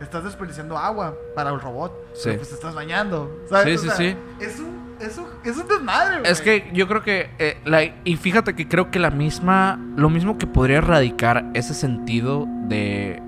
Estás 0.00 0.24
desperdiciando 0.24 0.76
agua 0.76 1.14
para 1.36 1.50
el 1.50 1.60
robot. 1.60 1.92
Sí. 2.14 2.22
Pero, 2.24 2.36
pues 2.38 2.48
te 2.48 2.54
estás 2.56 2.74
bañando. 2.74 3.30
¿sabes? 3.48 3.80
Sí, 3.80 3.86
O 3.88 3.90
sí, 3.92 3.96
sí. 3.96 4.16
Es 4.44 4.58
un, 4.58 4.82
es 5.00 5.16
un, 5.18 5.26
es 5.44 5.56
un 5.56 5.68
desmadre, 5.68 6.18
güey. 6.20 6.32
Es 6.32 6.40
que 6.40 6.70
yo 6.72 6.88
creo 6.88 7.02
que 7.04 7.30
eh, 7.38 7.60
la- 7.64 7.84
y 7.84 8.16
fíjate 8.16 8.54
que 8.56 8.66
creo 8.66 8.90
que 8.90 8.98
la 8.98 9.10
misma 9.10 9.78
lo 9.96 10.10
mismo 10.10 10.38
que 10.38 10.46
podría 10.48 10.78
erradicar 10.78 11.44
ese 11.54 11.74
sentido 11.74 12.46
de 12.66 13.22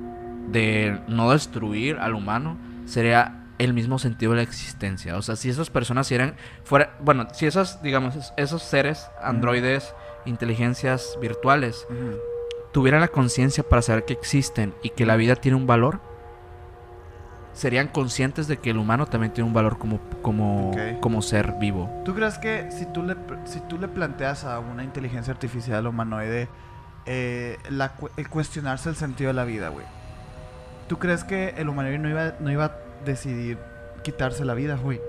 de 0.49 1.01
no 1.09 1.31
destruir 1.31 1.99
al 1.99 2.15
humano 2.15 2.57
sería 2.87 3.44
el 3.59 3.73
mismo 3.75 3.99
sentido 3.99 4.33
de 4.33 4.37
la 4.39 4.43
existencia. 4.43 5.17
O 5.17 5.23
sea, 5.23 5.37
si 5.37 5.49
esas 5.51 5.71
personas 5.71 6.11
eran 6.13 6.35
fuera, 6.65 6.97
bueno, 7.01 7.29
si 7.33 7.47
esos 7.47 7.81
digamos 7.83 8.17
es- 8.17 8.33
esos 8.37 8.63
seres 8.63 9.09
androides, 9.23 9.95
inteligencias 10.27 11.17
virtuales 11.21 11.87
tuvieran 12.73 13.01
la 13.01 13.09
conciencia 13.09 13.63
para 13.63 13.83
saber 13.83 14.05
que 14.05 14.13
existen 14.15 14.75
y 14.83 14.91
que 14.91 15.07
la 15.07 15.17
vida 15.17 15.37
tiene 15.37 15.57
un 15.57 15.67
valor, 15.67 16.01
serían 17.53 17.87
conscientes 17.89 18.49
de 18.49 18.57
que 18.57 18.71
el 18.71 18.79
humano 18.79 19.07
también 19.07 19.33
tiene 19.33 19.47
un 19.47 19.55
valor 19.55 19.79
como 19.79 20.01
como 20.23 20.73
como 21.01 21.23
ser 21.23 21.53
vivo. 21.61 21.89
¿Tú 22.05 22.15
crees 22.15 22.39
que 22.39 22.69
si 22.73 22.85
tú 22.87 23.03
le, 23.05 23.15
si 23.45 23.61
tú 23.61 23.79
le 23.79 23.87
planteas 23.87 24.45
a 24.45 24.59
una 24.59 24.83
inteligencia 24.83 25.33
artificial 25.33 25.87
humanoide 25.87 26.49
eh, 27.07 27.59
la 27.71 27.93
el 28.17 28.29
cuestionarse 28.29 28.89
el 28.89 28.97
sentido 28.97 29.29
de 29.29 29.35
la 29.35 29.45
vida, 29.45 29.69
güey? 29.69 29.87
¿Tú 30.89 30.99
crees 30.99 31.23
que 31.23 31.51
el 31.57 31.69
humanoide 31.69 31.99
no 31.99 32.09
iba, 32.09 32.35
no 32.41 32.51
iba 32.51 32.65
a 32.65 32.73
decidir 33.05 33.59
quitarse 34.03 34.45
la 34.45 34.55
vida, 34.55 34.77
güey? 34.77 35.01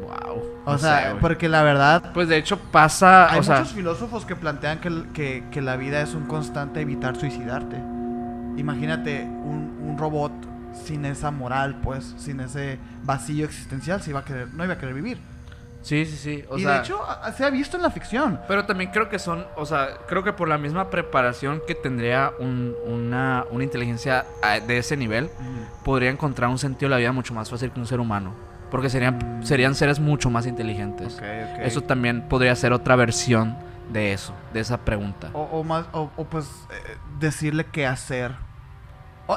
Wow. 0.00 0.42
O 0.64 0.78
sea, 0.78 1.16
porque 1.20 1.48
la 1.48 1.62
verdad, 1.62 2.12
Pues 2.14 2.28
de 2.28 2.36
hecho 2.36 2.58
pasa, 2.58 3.32
hay 3.32 3.40
o 3.40 3.42
sea, 3.42 3.58
muchos 3.58 3.72
filósofos 3.74 4.24
que 4.24 4.36
plantean 4.36 4.80
que, 4.80 5.04
que, 5.12 5.44
que 5.50 5.60
la 5.60 5.76
vida 5.76 6.00
es 6.02 6.14
un 6.14 6.26
constante 6.26 6.80
evitar 6.80 7.16
suicidarte. 7.16 7.76
Imagínate 8.56 9.22
un, 9.22 9.78
un 9.82 9.96
robot 9.98 10.32
sin 10.84 11.04
esa 11.04 11.30
moral, 11.30 11.80
pues, 11.82 12.14
sin 12.18 12.40
ese 12.40 12.78
vacío 13.04 13.44
existencial, 13.44 14.00
se 14.02 14.10
iba 14.10 14.20
a 14.20 14.24
querer, 14.24 14.48
no 14.54 14.64
iba 14.64 14.74
a 14.74 14.78
querer 14.78 14.94
vivir. 14.94 15.18
Sí, 15.82 16.04
sí, 16.06 16.16
sí, 16.16 16.44
o 16.50 16.58
y 16.58 16.62
sea, 16.62 16.72
de 16.74 16.78
hecho, 16.80 17.00
se 17.36 17.44
ha 17.44 17.50
visto 17.50 17.76
en 17.76 17.82
la 17.82 17.90
ficción. 17.90 18.40
pero 18.48 18.64
también 18.66 18.90
creo 18.90 19.08
que 19.08 19.18
son, 19.18 19.46
o 19.56 19.64
sea, 19.66 19.88
creo 20.06 20.22
que 20.24 20.32
por 20.32 20.48
la 20.48 20.58
misma 20.58 20.90
preparación 20.90 21.62
que 21.66 21.74
tendría 21.74 22.32
un- 22.38 22.74
una, 22.86 23.44
una 23.50 23.64
inteligencia 23.64 24.26
ah, 24.42 24.60
de 24.60 24.78
ese 24.78 24.96
nivel, 24.96 25.30
podría 25.84 26.10
encontrar 26.10 26.50
un 26.50 26.58
sentido 26.58 26.88
de 26.88 26.96
la 26.96 26.98
vida 26.98 27.12
mucho 27.12 27.32
más 27.34 27.48
fácil 27.50 27.70
que 27.70 27.80
un 27.80 27.86
ser 27.86 28.00
humano, 28.00 28.34
porque 28.70 28.90
serían, 28.90 29.16
Mm. 29.40 29.42
serían 29.44 29.74
seres 29.74 29.98
mucho 30.00 30.28
más 30.30 30.46
inteligentes. 30.46 31.18
Eso 31.60 31.80
también 31.82 32.28
podría 32.28 32.54
ser 32.56 32.72
otra 32.72 32.96
versión 32.96 33.56
de 33.90 34.12
eso, 34.12 34.34
de 34.52 34.60
esa 34.60 34.76
pregunta. 34.78 35.30
O, 35.32 35.42
o 35.44 35.64
más, 35.64 35.86
o, 35.92 36.10
o, 36.16 36.24
pues 36.24 36.44
eh, 36.70 36.96
decirle 37.18 37.64
qué 37.72 37.86
hacer. 37.86 38.32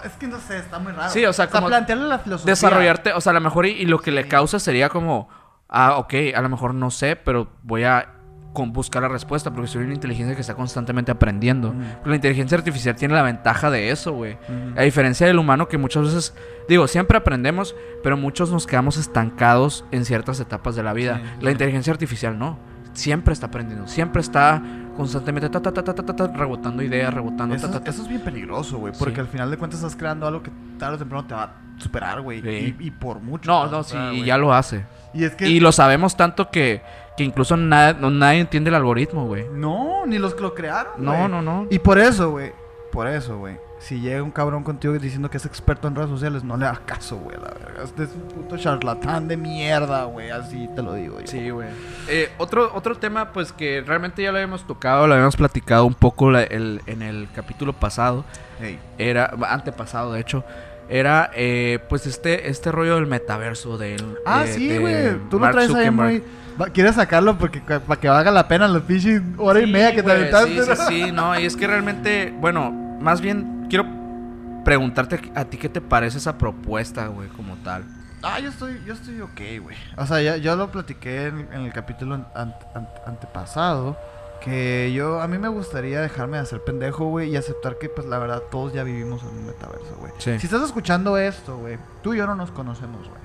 Es 0.05 0.11
que 0.13 0.25
no 0.27 0.39
sé, 0.39 0.57
está 0.57 0.79
muy 0.79 0.91
raro. 0.93 1.09
Sí, 1.11 1.25
o 1.25 1.33
sea, 1.33 1.47
como 1.49 1.67
plantearle 1.67 2.07
la 2.07 2.19
filosofía. 2.19 2.51
Desarrollarte, 2.53 3.11
o 3.13 3.19
sea, 3.21 3.31
a 3.31 3.33
lo 3.33 3.41
mejor 3.41 3.65
y, 3.65 3.71
y 3.71 3.85
lo 3.85 3.99
que 3.99 4.11
le 4.11 4.25
causa 4.27 4.57
sería 4.57 4.87
como, 4.89 5.27
ah, 5.71 5.95
ok, 5.97 6.13
a 6.35 6.41
lo 6.41 6.49
mejor 6.49 6.75
no 6.75 6.91
sé, 6.91 7.15
pero 7.15 7.47
voy 7.63 7.83
a 7.83 8.13
con 8.53 8.73
buscar 8.73 9.01
la 9.01 9.07
respuesta 9.07 9.49
porque 9.53 9.67
soy 9.69 9.85
una 9.85 9.93
inteligencia 9.93 10.35
que 10.35 10.41
está 10.41 10.55
constantemente 10.55 11.09
aprendiendo. 11.09 11.73
Porque 11.95 12.09
la 12.09 12.15
inteligencia 12.15 12.57
artificial 12.57 12.95
tiene 12.97 13.13
la 13.13 13.21
ventaja 13.21 13.71
de 13.71 13.91
eso, 13.91 14.11
güey. 14.11 14.37
A 14.75 14.81
diferencia 14.81 15.25
del 15.25 15.39
humano 15.39 15.69
que 15.69 15.77
muchas 15.77 16.03
veces, 16.03 16.35
digo, 16.67 16.85
siempre 16.87 17.17
aprendemos, 17.17 17.73
pero 18.03 18.17
muchos 18.17 18.51
nos 18.51 18.67
quedamos 18.67 18.97
estancados 18.97 19.85
en 19.91 20.03
ciertas 20.03 20.39
etapas 20.41 20.75
de 20.75 20.83
la 20.83 20.91
vida. 20.91 21.17
Sí, 21.23 21.23
la 21.45 21.49
sí. 21.49 21.51
inteligencia 21.53 21.93
artificial 21.93 22.37
no. 22.37 22.59
Siempre 22.91 23.31
está 23.31 23.47
aprendiendo, 23.47 23.87
siempre 23.87 24.21
está 24.21 24.61
constantemente 24.97 25.47
ta, 25.49 25.61
ta, 25.61 25.71
ta, 25.71 25.81
ta, 25.81 25.95
ta, 25.95 26.03
ta, 26.05 26.13
ta, 26.13 26.27
rebotando 26.27 26.83
ideas, 26.83 27.13
rebotando. 27.13 27.55
Eso, 27.55 27.69
ta, 27.69 27.77
es- 27.89 27.95
eso 27.97 28.05
bien 28.09 28.19
peligroso, 28.19 28.79
güey. 28.79 28.91
Porque 28.99 29.15
Sí. 29.15 29.21
al 29.21 29.27
final 29.27 29.49
de 29.49 29.55
cuentas 29.55 29.79
estás 29.79 29.95
creando 29.95 30.27
algo 30.27 30.43
que 30.43 30.51
tarde 30.77 30.95
o 30.95 30.99
temprano 30.99 31.25
te 31.25 31.33
va 31.33 31.43
a 31.43 31.53
superar, 31.77 32.19
güey. 32.19 32.39
Y, 32.45 32.75
y 32.79 32.91
por 32.91 33.21
mucho. 33.21 33.49
No, 33.49 33.67
no, 33.67 33.81
sí, 33.83 33.91
superar, 33.91 34.13
y 34.13 34.25
ya 34.25 34.37
lo 34.37 34.53
hace. 34.53 34.83
Y 35.13 35.23
es 35.25 35.35
que. 35.35 35.47
Y 35.47 35.59
lo 35.59 35.71
sabemos 35.71 36.15
tanto 36.15 36.49
que, 36.49 36.81
que 37.17 37.23
incluso 37.23 37.57
nada- 37.57 37.93
no, 37.93 38.09
nadie 38.09 38.39
entiende 38.39 38.69
el 38.69 38.75
algoritmo, 38.75 39.27
güey. 39.27 39.45
No, 39.51 40.05
ni 40.05 40.17
los 40.19 40.33
que 40.35 40.41
lo 40.41 40.53
crearon. 40.53 40.93
No, 40.97 41.27
no, 41.27 41.41
no. 41.41 41.67
Y 41.69 41.79
por 41.79 41.99
eso, 41.99 42.31
güey. 42.31 42.51
Por 42.91 43.07
eso, 43.07 43.37
güey. 43.37 43.57
Si 43.79 43.99
llega 43.99 44.21
un 44.21 44.29
cabrón 44.31 44.63
contigo 44.63 44.93
diciendo 44.93 45.29
que 45.29 45.37
es 45.37 45.45
experto 45.45 45.87
en 45.87 45.95
redes 45.95 46.09
sociales, 46.09 46.43
no 46.43 46.55
le 46.55 46.65
hagas 46.65 46.81
caso, 46.81 47.17
güey, 47.17 47.35
la 47.37 47.47
verga. 47.47 47.83
Este 47.83 48.03
es 48.03 48.09
un 48.11 48.21
puto 48.43 48.55
charlatán 48.57 49.27
de 49.27 49.37
mierda, 49.37 50.03
güey. 50.03 50.29
Así 50.29 50.69
te 50.75 50.83
lo 50.83 50.93
digo 50.93 51.19
yo. 51.19 51.25
Sí, 51.25 51.49
güey. 51.49 51.69
Eh, 52.07 52.29
otro, 52.37 52.69
otro 52.75 52.95
tema, 52.97 53.31
pues 53.31 53.51
que 53.53 53.81
realmente 53.81 54.21
ya 54.21 54.31
lo 54.31 54.37
habíamos 54.37 54.67
tocado, 54.67 55.07
lo 55.07 55.13
habíamos 55.13 55.35
platicado 55.35 55.85
un 55.85 55.95
poco 55.95 56.29
la- 56.29 56.43
el- 56.43 56.81
en 56.85 57.01
el 57.01 57.27
capítulo 57.33 57.73
pasado, 57.73 58.23
Ey. 58.61 58.77
era, 58.99 59.33
antepasado 59.49 60.13
de 60.13 60.19
hecho, 60.19 60.43
era 60.91 61.31
eh, 61.33 61.79
pues 61.89 62.05
este, 62.05 62.49
este 62.49 62.71
rollo 62.71 62.95
del 62.95 63.07
metaverso 63.07 63.77
del... 63.77 64.17
Ah, 64.25 64.43
de- 64.43 64.53
sí, 64.53 64.77
güey. 64.77 65.17
Tú 65.29 65.37
lo 65.37 65.39
Mark 65.39 65.53
traes 65.53 65.73
ahí 65.73 65.89
muy. 65.89 66.23
¿Quieres 66.73 66.95
sacarlo 66.95 67.37
porque 67.37 67.59
para 67.61 67.99
que 67.99 68.07
valga 68.09 68.29
la 68.29 68.47
pena 68.47 68.67
los 68.67 68.83
pinches 68.83 69.21
hora 69.37 69.61
y 69.61 69.65
media 69.71 69.91
que 69.91 69.97
te 69.97 70.01
güey, 70.03 70.15
aventaste? 70.17 70.63
Sí, 70.63 70.75
sí, 70.75 71.05
sí, 71.05 71.11
no, 71.11 71.39
y 71.39 71.45
es 71.45 71.55
que 71.55 71.65
realmente, 71.65 72.31
bueno, 72.39 72.71
más 72.71 73.19
bien 73.21 73.65
quiero 73.69 73.85
preguntarte 74.63 75.31
a 75.33 75.45
ti 75.45 75.57
qué 75.57 75.69
te 75.69 75.81
parece 75.81 76.17
esa 76.19 76.37
propuesta, 76.37 77.07
güey, 77.07 77.29
como 77.29 77.55
tal. 77.63 77.83
Ah, 78.21 78.39
yo 78.39 78.49
estoy, 78.49 78.79
yo 78.85 78.93
estoy 78.93 79.19
ok, 79.21 79.41
güey. 79.63 79.75
O 79.97 80.05
sea, 80.05 80.21
ya, 80.21 80.37
yo 80.37 80.55
lo 80.55 80.69
platiqué 80.71 81.27
en, 81.27 81.47
en 81.51 81.61
el 81.61 81.73
capítulo 81.73 82.13
an- 82.15 82.27
an- 82.75 82.87
antepasado. 83.07 83.97
Que 84.41 84.91
yo, 84.93 85.21
a 85.21 85.27
mí 85.27 85.37
me 85.37 85.47
gustaría 85.47 86.01
dejarme 86.01 86.37
de 86.37 86.43
hacer 86.43 86.63
pendejo, 86.63 87.05
güey, 87.05 87.29
y 87.29 87.37
aceptar 87.37 87.77
que, 87.77 87.89
pues, 87.89 88.07
la 88.07 88.17
verdad, 88.17 88.43
todos 88.49 88.73
ya 88.73 88.83
vivimos 88.83 89.21
en 89.23 89.29
un 89.29 89.45
metaverso, 89.45 89.95
güey. 89.99 90.11
Sí. 90.17 90.39
Si 90.39 90.47
estás 90.47 90.63
escuchando 90.63 91.17
esto, 91.17 91.57
güey, 91.57 91.77
tú 92.01 92.13
y 92.13 92.17
yo 92.17 92.25
no 92.25 92.35
nos 92.35 92.51
conocemos, 92.51 93.07
güey. 93.07 93.21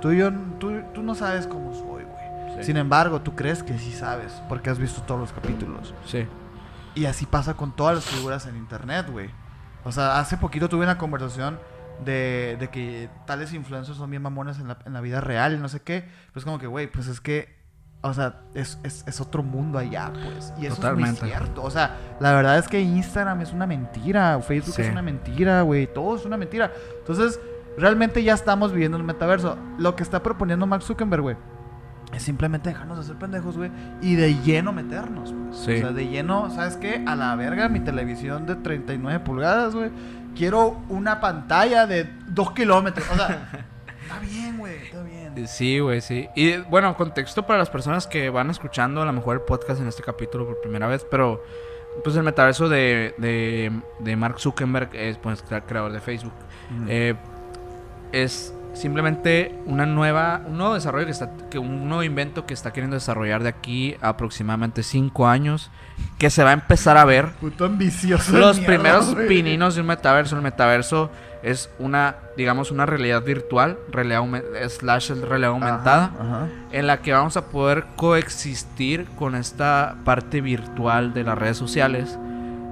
Tú 0.00 0.12
y 0.12 0.18
yo, 0.18 0.30
tú, 0.60 0.82
tú 0.92 1.02
no 1.02 1.14
sabes 1.14 1.46
cómo 1.46 1.72
soy, 1.72 2.04
güey. 2.04 2.58
Sí. 2.58 2.64
Sin 2.64 2.76
embargo, 2.76 3.22
tú 3.22 3.34
crees 3.34 3.62
que 3.62 3.78
sí 3.78 3.92
sabes, 3.92 4.42
porque 4.48 4.68
has 4.70 4.78
visto 4.78 5.02
todos 5.02 5.20
los 5.20 5.32
capítulos. 5.32 5.94
Sí. 6.04 6.26
Y 6.94 7.06
así 7.06 7.26
pasa 7.26 7.54
con 7.54 7.74
todas 7.74 7.94
las 7.94 8.04
figuras 8.04 8.46
en 8.46 8.56
internet, 8.56 9.06
güey. 9.10 9.30
O 9.84 9.92
sea, 9.92 10.18
hace 10.18 10.36
poquito 10.36 10.68
tuve 10.68 10.84
una 10.84 10.98
conversación 10.98 11.58
de, 12.04 12.56
de 12.58 12.68
que 12.68 13.08
tales 13.26 13.52
influencers 13.52 13.96
son 13.96 14.10
bien 14.10 14.22
mamones 14.22 14.58
en 14.58 14.68
la, 14.68 14.78
en 14.84 14.92
la 14.92 15.00
vida 15.00 15.20
real 15.20 15.54
y 15.54 15.58
no 15.58 15.68
sé 15.68 15.80
qué. 15.80 16.08
Pues 16.32 16.44
como 16.44 16.58
que, 16.58 16.66
güey, 16.66 16.86
pues 16.90 17.06
es 17.06 17.20
que, 17.20 17.56
o 18.00 18.14
sea, 18.14 18.40
es, 18.54 18.78
es, 18.84 19.04
es 19.06 19.20
otro 19.20 19.42
mundo 19.42 19.78
allá, 19.78 20.12
pues. 20.12 20.52
Y 20.60 20.66
eso 20.66 20.76
Totalmente. 20.76 21.16
es 21.16 21.22
muy 21.22 21.30
cierto. 21.30 21.62
O 21.64 21.70
sea, 21.70 21.96
la 22.20 22.32
verdad 22.32 22.58
es 22.58 22.68
que 22.68 22.80
Instagram 22.80 23.40
es 23.40 23.52
una 23.52 23.66
mentira, 23.66 24.38
Facebook 24.40 24.74
Sí. 24.76 24.82
es 24.82 24.90
una 24.92 25.02
mentira, 25.02 25.62
güey. 25.62 25.92
Todo 25.92 26.16
es 26.16 26.24
una 26.24 26.36
mentira. 26.36 26.72
Entonces, 27.00 27.40
realmente 27.76 28.22
ya 28.22 28.34
estamos 28.34 28.72
viviendo 28.72 28.96
el 28.96 29.04
metaverso. 29.04 29.56
Lo 29.78 29.96
que 29.96 30.02
está 30.04 30.22
proponiendo 30.22 30.66
Mark 30.66 30.82
Zuckerberg, 30.82 31.22
güey. 31.22 31.36
Es 32.14 32.22
simplemente 32.22 32.70
dejarnos 32.70 32.98
de 32.98 33.04
ser 33.04 33.16
pendejos, 33.16 33.56
güey. 33.56 33.70
Y 34.00 34.14
de 34.14 34.34
lleno 34.42 34.72
meternos, 34.72 35.34
pues. 35.34 35.56
Sí. 35.58 35.72
O 35.74 35.78
sea, 35.78 35.92
de 35.92 36.06
lleno, 36.06 36.50
¿sabes 36.50 36.76
qué? 36.76 37.04
A 37.06 37.14
la 37.16 37.34
verga 37.34 37.68
mi 37.68 37.80
televisión 37.80 38.46
de 38.46 38.54
39 38.56 39.20
pulgadas, 39.20 39.74
güey. 39.74 39.90
Quiero 40.36 40.80
una 40.88 41.20
pantalla 41.20 41.86
de 41.86 42.08
2 42.28 42.52
kilómetros. 42.52 43.06
O 43.10 43.16
sea, 43.16 43.48
está 44.08 44.18
bien, 44.20 44.58
güey, 44.58 44.76
está 44.76 45.02
bien. 45.02 45.48
Sí, 45.48 45.78
güey, 45.78 46.00
sí. 46.00 46.28
Y 46.34 46.56
bueno, 46.56 46.96
contexto 46.96 47.46
para 47.46 47.58
las 47.58 47.70
personas 47.70 48.06
que 48.06 48.30
van 48.30 48.50
escuchando 48.50 49.02
a 49.02 49.04
lo 49.04 49.12
mejor 49.12 49.36
el 49.36 49.42
podcast 49.42 49.80
en 49.80 49.88
este 49.88 50.02
capítulo 50.02 50.46
por 50.46 50.60
primera 50.60 50.86
vez, 50.86 51.06
pero 51.10 51.42
pues 52.04 52.16
el 52.16 52.22
metaverso 52.22 52.68
de, 52.68 53.14
de, 53.18 53.72
de 54.00 54.16
Mark 54.16 54.38
Zuckerberg 54.40 54.90
es 54.94 55.18
pues 55.18 55.44
cre- 55.44 55.62
creador 55.66 55.92
de 55.92 56.00
Facebook. 56.00 56.32
Ujú. 56.76 56.84
Eh, 56.88 57.14
es 58.12 58.54
simplemente 58.74 59.58
una 59.66 59.86
nueva, 59.86 60.42
un 60.46 60.56
nuevo 60.58 60.74
desarrollo 60.74 61.06
que 61.06 61.10
está, 61.12 61.30
que 61.50 61.58
un 61.58 61.88
nuevo 61.88 62.02
invento 62.04 62.46
que 62.46 62.54
está 62.54 62.72
queriendo 62.72 62.94
desarrollar 62.94 63.42
de 63.42 63.48
aquí 63.48 63.96
a 64.00 64.10
aproximadamente 64.10 64.82
5 64.82 65.26
años, 65.26 65.70
que 66.18 66.30
se 66.30 66.44
va 66.44 66.50
a 66.50 66.52
empezar 66.52 66.96
a 66.96 67.04
ver 67.04 67.30
Puto 67.40 67.64
ambicioso. 67.64 68.38
los 68.38 68.60
primeros 68.60 69.14
güey. 69.14 69.26
pininos 69.26 69.74
de 69.74 69.80
un 69.80 69.88
metaverso. 69.88 70.36
El 70.36 70.42
metaverso 70.42 71.10
es 71.42 71.70
una, 71.78 72.16
digamos, 72.36 72.70
una 72.70 72.84
realidad 72.86 73.22
virtual, 73.22 73.78
realidad 73.90 74.22
slash 74.68 75.10
realidad 75.12 75.50
aumentada, 75.50 76.12
Ajá, 76.18 76.24
ajá. 76.44 76.48
en 76.72 76.86
la 76.86 77.00
que 77.00 77.12
vamos 77.12 77.36
a 77.36 77.46
poder 77.46 77.84
coexistir 77.96 79.06
con 79.16 79.34
esta 79.34 79.96
parte 80.04 80.40
virtual 80.40 81.14
de 81.14 81.24
las 81.24 81.38
redes 81.38 81.56
sociales, 81.56 82.18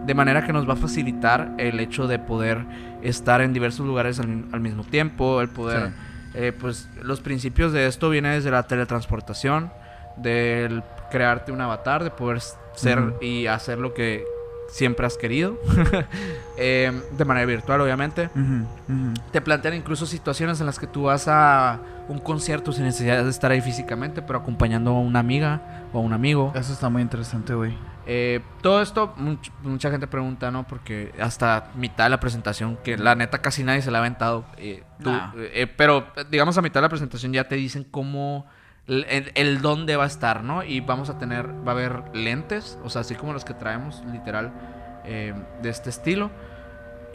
de 0.05 0.15
manera 0.15 0.45
que 0.45 0.53
nos 0.53 0.69
va 0.69 0.75
a 0.75 0.77
facilitar 0.77 1.53
el 1.59 1.81
hecho 1.81 2.07
de 2.07 2.19
poder 2.19 2.65
estar 3.03 3.41
en 3.41 3.53
diversos 3.53 3.87
lugares 3.87 4.19
al, 4.21 4.45
al 4.53 4.61
mismo 4.61 4.85
tiempo, 4.85 5.41
el 5.41 5.49
poder, 5.49 5.91
eh, 6.35 6.53
pues, 6.59 6.89
los 7.03 7.21
principios 7.21 7.73
de 7.73 7.87
esto 7.87 8.11
vienen 8.11 8.33
desde 8.33 8.51
la 8.51 8.65
teletransportación, 8.65 9.71
del 10.17 10.83
crearte 11.11 11.53
un 11.53 11.61
avatar, 11.61 12.03
de 12.05 12.11
poder 12.11 12.41
ser 12.75 12.99
Ujú. 13.01 13.25
y 13.25 13.47
hacer 13.47 13.79
lo 13.79 13.95
que 13.95 14.25
siempre 14.69 15.07
has 15.07 15.17
querido, 15.17 15.59
Eh, 16.59 16.91
de 17.19 17.25
manera 17.27 17.45
virtual, 17.47 17.83
obviamente. 17.83 18.31
Te 19.31 19.41
plantean 19.43 19.75
incluso 19.75 20.07
situaciones 20.07 20.59
en 20.61 20.67
las 20.67 20.79
que 20.79 20.87
tú 20.87 21.03
vas 21.05 21.29
a 21.29 21.81
un 22.09 22.19
concierto 22.19 22.73
sin 22.73 22.85
necesidad 22.85 23.23
de 23.25 23.29
estar 23.31 23.51
ahí 23.51 23.61
físicamente, 23.61 24.23
pero 24.23 24.39
acompañando 24.39 24.91
a 24.93 25.01
una 25.01 25.19
amiga 25.19 25.61
o 25.93 25.99
a 25.99 26.01
un 26.01 26.13
amigo. 26.15 26.53
Eso 26.55 26.73
está 26.73 26.89
muy 26.89 27.03
interesante, 27.03 27.53
güey. 27.55 27.77
Eh, 28.07 28.41
todo 28.63 28.81
esto, 28.81 29.13
much- 29.19 29.51
mucha 29.63 29.91
gente 29.91 30.07
pregunta, 30.07 30.51
¿no? 30.51 30.67
Porque 30.67 31.13
hasta 31.21 31.71
mitad 31.75 32.05
de 32.05 32.11
la 32.11 32.21
presentación, 32.21 32.79
que 32.83 32.97
la 32.97 33.15
neta 33.17 33.43
casi 33.43 33.63
nadie 33.65 33.83
se 33.83 33.91
la 33.91 33.99
ha 33.99 34.01
aventado. 34.01 34.47
eh, 34.57 34.83
tú, 35.03 35.11
eh, 35.37 35.67
pero 35.77 36.07
digamos 36.31 36.57
a 36.57 36.63
mitad 36.63 36.81
de 36.81 36.83
la 36.83 36.89
presentación 36.89 37.33
ya 37.35 37.49
te 37.49 37.57
dicen 37.57 37.85
cómo, 37.91 38.47
el, 38.87 39.33
el- 39.35 39.61
dónde 39.63 39.97
va 39.97 40.05
a 40.05 40.07
estar, 40.07 40.45
¿no? 40.45 40.63
Y 40.63 40.81
vamos 40.81 41.11
a 41.11 41.19
tener, 41.19 41.49
va 41.67 41.73
a 41.73 41.75
haber 41.75 42.03
lentes, 42.15 42.79
o 42.85 42.91
sea, 42.91 43.01
así 43.03 43.15
como 43.15 43.33
los 43.33 43.45
que 43.45 43.55
traemos, 43.55 44.03
literal, 44.13 44.53
eh, 45.05 45.35
de 45.63 45.69
este 45.71 45.91
estilo. 45.91 46.31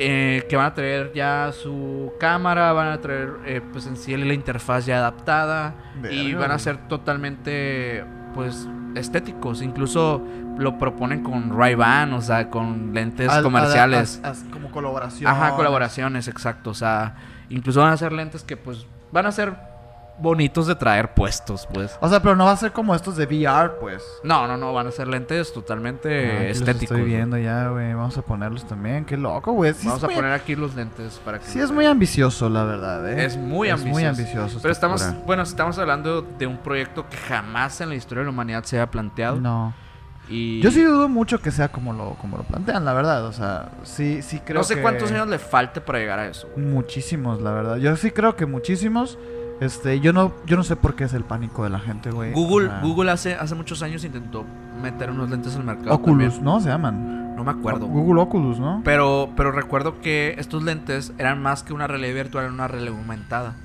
eh, 0.04 0.48
que 0.50 0.56
van 0.56 0.66
a 0.66 0.74
traer 0.74 1.12
ya 1.14 1.52
su 1.52 2.14
cámara, 2.20 2.74
van 2.74 2.88
a 2.88 3.02
traer 3.02 3.34
eh, 3.46 3.62
pues 3.72 3.86
en 3.86 3.98
sí 3.98 4.16
la 4.18 4.34
interfaz 4.34 4.86
ya 4.88 4.98
adaptada 4.98 5.76
y 6.10 6.34
van 6.34 6.50
a 6.50 6.58
ser 6.58 6.78
totalmente 6.88 8.04
pues 8.34 8.68
estéticos, 8.96 9.62
incluso 9.62 10.22
lo 10.58 10.78
proponen 10.80 11.22
con 11.24 11.56
Ray-Ban, 11.56 12.14
o 12.14 12.22
sea, 12.22 12.50
con 12.50 12.94
lentes 12.96 13.30
Al- 13.30 13.44
comerciales. 13.44 14.20
al- 14.24 14.50
como 14.50 14.72
colaboración. 14.72 15.30
Ajá, 15.30 15.52
colaboraciones, 15.56 16.28
exacto, 16.28 16.72
o 16.72 16.74
sea, 16.74 17.16
incluso 17.50 17.82
van 17.82 17.92
a 17.94 17.98
ser 17.98 18.12
lentes 18.12 18.44
que 18.44 18.58
pues 18.58 18.88
van 19.12 19.28
a 19.28 19.32
ser 19.32 19.54
bonitos 20.22 20.68
de 20.68 20.76
traer 20.76 21.14
puestos, 21.14 21.68
pues. 21.74 21.98
O 22.00 22.08
sea, 22.08 22.22
pero 22.22 22.36
no 22.36 22.46
va 22.46 22.52
a 22.52 22.58
ser 22.58 22.72
como 22.72 22.94
estos 22.94 23.18
de 23.18 23.26
VR, 23.26 23.72
pues. 23.80 24.04
No, 24.24 24.48
no, 24.48 24.56
no, 24.56 24.72
van 24.74 24.88
a 24.88 24.92
ser 24.92 25.08
lentes 25.08 25.52
totalmente 25.52 26.10
Ah, 26.32 26.36
aquí 26.42 26.48
los 26.50 26.58
estéticos. 26.60 26.98
Estoy 26.98 27.04
viendo 27.10 27.38
ya, 27.38 27.70
güey. 27.70 27.94
Vamos 27.94 28.18
a 28.18 28.22
ponerlos 28.22 28.66
también. 28.68 29.04
Qué 29.06 29.18
loco, 29.18 29.52
güey. 29.54 29.74
Sí, 29.74 29.88
Vamos 29.88 30.04
a 30.04 30.08
muy- 30.08 30.16
poner 30.16 30.32
aquí 30.34 30.56
los 30.56 30.76
lentes 30.76 31.20
para 31.26 31.40
que 31.40 31.46
Sí, 31.46 31.60
es 31.60 31.66
vean. 31.66 31.76
muy 31.76 31.86
ambicioso, 31.86 32.50
la 32.50 32.64
verdad, 32.64 33.10
¿eh? 33.12 33.26
Es 33.26 33.36
muy 33.38 33.68
Es 33.70 33.74
ambicioso. 33.74 33.94
muy 34.00 34.06
ambicioso. 34.06 34.60
Pero 34.62 34.72
esta 34.72 34.94
estamos, 34.96 35.26
bueno, 35.26 35.44
estamos 35.44 35.78
hablando 35.80 36.22
de 36.22 36.46
un 36.48 36.58
proyecto 36.58 37.08
que 37.10 37.18
jamás 37.18 37.82
en 37.82 37.90
la 37.90 37.96
historia 37.96 38.20
de 38.22 38.26
la 38.26 38.32
humanidad 38.32 38.64
se 38.64 38.78
haya 38.78 38.90
planteado. 38.92 39.40
No. 39.42 39.74
Y 40.30 40.62
Yo 40.62 40.72
sí 40.72 40.82
dudo 40.84 41.10
mucho 41.10 41.42
que 41.42 41.52
sea 41.52 41.68
como 41.70 41.92
lo, 41.92 42.12
como 42.22 42.38
lo 42.38 42.44
plantean, 42.44 42.86
la 42.86 42.94
verdad. 42.94 43.26
O 43.26 43.34
sea, 43.34 43.70
sí, 43.84 44.22
sí 44.22 44.40
creo 44.40 44.60
no 44.60 44.64
sé 44.64 44.76
que- 44.76 44.82
cuántos 44.82 45.12
años 45.12 45.28
le 45.28 45.40
falte 45.40 45.82
para 45.82 46.00
llegar 46.00 46.20
a 46.20 46.28
eso. 46.28 46.48
güey. 46.54 46.66
Muchísimos, 46.66 47.42
la 47.42 47.52
verdad. 47.52 47.78
Yo 47.78 47.96
sí 47.98 48.12
creo 48.12 48.36
que 48.36 48.46
muchísimos. 48.46 49.18
Este, 49.62 50.00
yo 50.00 50.12
no, 50.12 50.34
yo 50.48 50.58
no 50.58 50.64
sé 50.64 50.76
por 50.76 50.96
qué 50.96 51.04
es 51.04 51.14
el 51.14 51.24
pánico 51.24 51.64
de 51.64 51.70
la 51.70 51.80
gente, 51.80 52.10
güey. 52.10 52.34
Google, 52.34 52.68
O 52.68 52.70
sea, 52.72 52.80
Google 52.82 53.12
hace, 53.12 53.36
hace 53.36 53.54
muchos 53.54 53.84
años 53.84 54.04
intentó 54.04 54.44
meter 54.82 55.12
unos 55.12 55.30
lentes 55.30 55.56
al 55.56 55.64
mercado. 55.64 55.94
Oculus, 55.94 56.34
también. 56.34 56.44
¿no? 56.44 56.60
Se 56.60 56.70
llaman. 56.70 57.36
No 57.36 57.44
me 57.44 57.52
acuerdo. 57.52 57.86
Google 57.86 58.22
Oculus, 58.22 58.60
¿no? 58.60 58.82
Pero, 58.84 59.30
pero 59.38 59.52
recuerdo 59.52 60.02
que 60.02 60.34
estos 60.40 60.64
lentes 60.64 61.14
eran 61.20 61.44
más 61.44 61.62
que 61.62 61.74
una 61.74 61.86
realidad 61.86 62.16
virtual, 62.16 62.46
eran 62.46 62.56
una 62.56 62.68
realidad 62.68 62.98
aumentada. 62.98 63.56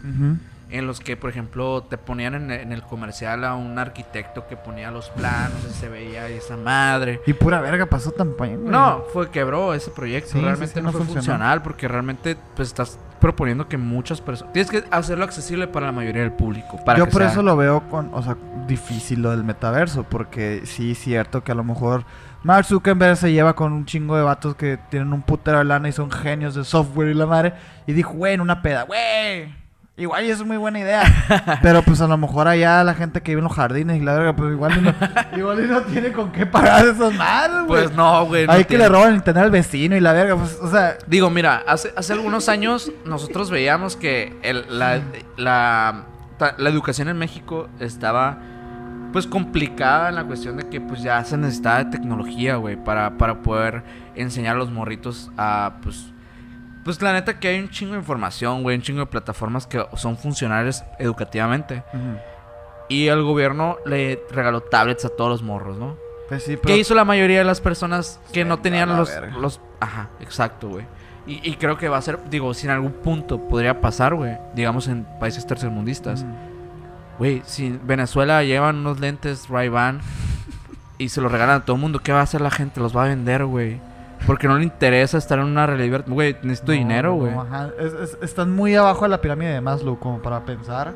En 0.68 0.86
los 0.86 0.98
que, 1.00 1.16
por 1.16 1.30
ejemplo, 1.30 1.84
te 1.84 1.96
ponían 1.96 2.34
en, 2.34 2.50
en 2.50 2.72
el 2.72 2.82
comercial 2.82 3.44
a 3.44 3.54
un 3.54 3.78
arquitecto 3.78 4.48
que 4.48 4.56
ponía 4.56 4.90
los 4.90 5.10
planos 5.10 5.58
y 5.70 5.72
se 5.72 5.88
veía 5.88 6.28
esa 6.28 6.56
madre. 6.56 7.22
Y 7.26 7.32
pura 7.34 7.60
verga 7.60 7.86
pasó 7.86 8.10
tan. 8.10 8.34
No, 8.64 9.04
fue 9.12 9.30
quebró 9.30 9.72
ese 9.74 9.90
proyecto. 9.90 10.32
Sí, 10.32 10.40
realmente 10.40 10.74
sí, 10.74 10.80
no, 10.80 10.90
no 10.90 10.98
fue 10.98 11.06
funcional 11.06 11.62
porque 11.62 11.86
realmente 11.86 12.36
pues 12.54 12.68
estás 12.68 12.98
proponiendo 13.26 13.66
que 13.68 13.76
muchas 13.76 14.20
personas 14.20 14.52
tienes 14.52 14.70
que 14.70 14.84
hacerlo 14.90 15.24
accesible 15.24 15.66
para 15.66 15.86
la 15.86 15.92
mayoría 15.92 16.22
del 16.22 16.30
público. 16.32 16.78
Para 16.84 16.98
Yo 17.00 17.06
que 17.06 17.10
por 17.10 17.22
sea- 17.22 17.32
eso 17.32 17.42
lo 17.42 17.56
veo 17.56 17.88
con, 17.88 18.10
o 18.14 18.22
sea, 18.22 18.36
difícil 18.68 19.20
lo 19.22 19.30
del 19.32 19.42
metaverso, 19.42 20.04
porque 20.04 20.62
sí 20.64 20.92
es 20.92 20.98
cierto 20.98 21.42
que 21.42 21.50
a 21.50 21.56
lo 21.56 21.64
mejor 21.64 22.04
Mark 22.44 22.64
Zuckerberg 22.66 23.16
se 23.16 23.32
lleva 23.32 23.56
con 23.56 23.72
un 23.72 23.84
chingo 23.84 24.16
de 24.16 24.22
vatos 24.22 24.54
que 24.54 24.78
tienen 24.90 25.12
un 25.12 25.22
putero 25.22 25.58
de 25.58 25.64
lana 25.64 25.88
y 25.88 25.92
son 25.92 26.10
genios 26.10 26.54
de 26.54 26.62
software 26.62 27.08
y 27.08 27.14
la 27.14 27.26
madre, 27.26 27.54
y 27.86 27.92
dijo, 27.92 28.12
güey, 28.12 28.34
en 28.34 28.40
una 28.40 28.62
peda, 28.62 28.82
güey, 28.84 29.52
igual 29.98 30.24
y 30.26 30.30
es 30.30 30.44
muy 30.44 30.56
buena 30.58 30.78
idea, 30.80 31.58
pero 31.62 31.82
pues 31.82 32.00
a 32.00 32.06
lo 32.06 32.16
mejor 32.18 32.48
allá 32.48 32.84
la 32.84 32.94
gente 32.94 33.22
que 33.22 33.32
vive 33.32 33.38
en 33.40 33.44
los 33.44 33.52
jardines 33.54 33.96
y 33.96 34.04
la 34.04 34.14
verga, 34.14 34.36
pues 34.36 34.52
igual 34.52 34.76
y 34.78 34.80
no, 34.82 34.94
igual 35.38 35.64
y 35.64 35.68
no 35.68 35.80
tiene 35.82 36.12
con 36.12 36.30
qué 36.32 36.44
pagar 36.46 36.86
esas 36.86 37.14
madres, 37.14 37.66
güey. 37.66 37.82
Pues 37.84 37.96
no, 37.96 38.26
güey. 38.26 38.46
no 38.46 38.52
Ahí 38.52 38.60
que 38.64 38.68
tiene- 38.68 38.84
le 38.84 38.88
roban 38.90 39.08
el 39.10 39.14
internet 39.16 39.44
al 39.44 39.50
vecino 39.50 39.96
y 39.96 40.00
la 40.00 40.12
verga, 40.12 40.36
pues, 40.36 40.58
o 40.60 40.70
sea, 40.70 40.98
Digo, 41.06 41.30
mira, 41.30 41.62
hace, 41.66 41.92
hace 41.96 42.12
algunos 42.12 42.48
años 42.48 42.92
nosotros 43.04 43.50
veíamos 43.50 43.96
que 43.96 44.38
el- 44.42 44.66
la, 44.78 45.00
la, 45.36 46.04
la 46.58 46.68
educación 46.70 47.08
en 47.08 47.16
México 47.18 47.68
estaba 47.80 48.38
pues 49.12 49.26
complicada 49.26 50.10
en 50.10 50.16
la 50.16 50.24
cuestión 50.24 50.58
de 50.58 50.68
que 50.68 50.78
pues 50.78 51.00
ya 51.02 51.24
se 51.24 51.38
necesitaba 51.38 51.84
de 51.84 51.90
tecnología, 51.90 52.56
güey, 52.56 52.76
para, 52.76 53.16
para 53.16 53.40
poder 53.42 53.82
enseñar 54.14 54.56
a 54.56 54.58
los 54.58 54.70
morritos 54.70 55.30
a 55.38 55.76
pues... 55.82 56.12
Pues 56.86 57.02
la 57.02 57.12
neta 57.12 57.40
que 57.40 57.48
hay 57.48 57.58
un 57.58 57.68
chingo 57.68 57.94
de 57.94 57.98
información, 57.98 58.62
güey, 58.62 58.76
un 58.76 58.82
chingo 58.82 59.00
de 59.00 59.06
plataformas 59.06 59.66
que 59.66 59.84
son 59.96 60.16
funcionales 60.16 60.84
educativamente. 61.00 61.82
Y 62.88 63.08
el 63.08 63.24
gobierno 63.24 63.78
le 63.84 64.22
regaló 64.30 64.60
tablets 64.60 65.04
a 65.04 65.08
todos 65.08 65.28
los 65.28 65.42
morros, 65.42 65.76
¿no? 65.76 65.96
pues 66.28 66.44
sí, 66.44 66.52
¿Qué 66.52 66.58
pero 66.58 66.76
hizo 66.76 66.94
la 66.94 67.04
mayoría 67.04 67.38
de 67.38 67.44
las 67.44 67.60
personas 67.60 68.20
que 68.32 68.44
no 68.44 68.60
tenían 68.60 68.96
los, 68.96 69.08
verga. 69.08 69.36
los... 69.36 69.60
Ajá, 69.80 70.10
exacto, 70.20 70.68
güey. 70.68 70.84
Y, 71.26 71.50
y 71.50 71.56
creo 71.56 71.76
que 71.76 71.88
va 71.88 71.96
a 71.96 72.02
ser, 72.02 72.20
digo, 72.30 72.54
si 72.54 72.66
en 72.66 72.72
algún 72.72 72.92
punto 72.92 73.48
podría 73.48 73.80
pasar, 73.80 74.14
güey, 74.14 74.38
digamos 74.54 74.86
en 74.86 75.04
países 75.18 75.44
tercermundistas. 75.44 76.24
Güey, 77.18 77.42
si 77.46 77.80
Venezuela 77.82 78.44
llevan 78.44 78.76
unos 78.76 79.00
lentes 79.00 79.48
Ray-Ban 79.48 80.00
y 80.98 81.08
se 81.08 81.20
los 81.20 81.32
regalan 81.32 81.56
a 81.56 81.64
todo 81.64 81.74
el 81.74 81.82
mundo, 81.82 81.98
¿qué 81.98 82.12
va 82.12 82.20
a 82.20 82.22
hacer 82.22 82.40
la 82.40 82.52
gente? 82.52 82.78
Los 82.78 82.96
va 82.96 83.06
a 83.06 83.08
vender, 83.08 83.44
güey. 83.44 83.80
Porque 84.26 84.48
no 84.48 84.56
le 84.58 84.64
interesa 84.64 85.18
estar 85.18 85.38
en 85.38 85.44
una 85.46 85.66
realidad. 85.66 86.04
Güey, 86.06 86.36
necesito 86.42 86.72
No, 86.72 86.78
dinero, 86.78 87.08
no, 87.10 87.16
güey. 87.16 87.32
Es- 87.78 87.92
es- 87.92 88.18
están 88.22 88.52
muy 88.54 88.74
abajo 88.74 89.04
de 89.04 89.10
la 89.10 89.20
pirámide 89.20 89.52
de 89.52 89.60
Maslow 89.60 89.98
como 89.98 90.20
para 90.20 90.40
pensar 90.44 90.92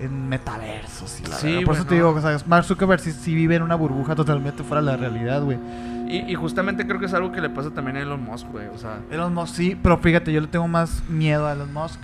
en 0.00 0.28
metaversos 0.28 1.20
y 1.20 1.26
la 1.26 1.36
Sí. 1.36 1.60
Por 1.64 1.74
eso 1.74 1.84
te 1.84 1.90
no. 1.90 2.08
digo, 2.08 2.10
o 2.10 2.20
sea, 2.20 2.36
Mark 2.46 2.64
Zuckerberg 2.64 3.00
sí, 3.00 3.12
sí 3.12 3.34
vive 3.34 3.56
en 3.56 3.62
una 3.62 3.74
burbuja 3.76 4.14
totalmente 4.16 4.62
fuera 4.64 4.80
de 4.80 4.86
la 4.86 4.96
realidad, 4.96 5.42
güey. 5.42 5.58
Y, 6.08 6.30
y 6.30 6.34
justamente 6.34 6.86
creo 6.86 6.98
que 6.98 7.06
es 7.06 7.14
algo 7.14 7.30
que 7.32 7.40
le 7.40 7.48
pasa 7.50 7.70
también 7.70 7.96
a 7.96 8.00
Elon 8.00 8.22
Musk, 8.22 8.48
güey. 8.50 8.66
O 8.68 8.78
sea, 8.78 8.98
Elon 9.10 9.32
Musk 9.32 9.54
sí, 9.54 9.78
pero 9.80 9.98
fíjate, 9.98 10.32
yo 10.32 10.40
le 10.40 10.48
tengo 10.48 10.66
más 10.66 11.02
miedo 11.08 11.46
a 11.46 11.52
Elon 11.52 11.72
Musk 11.72 12.00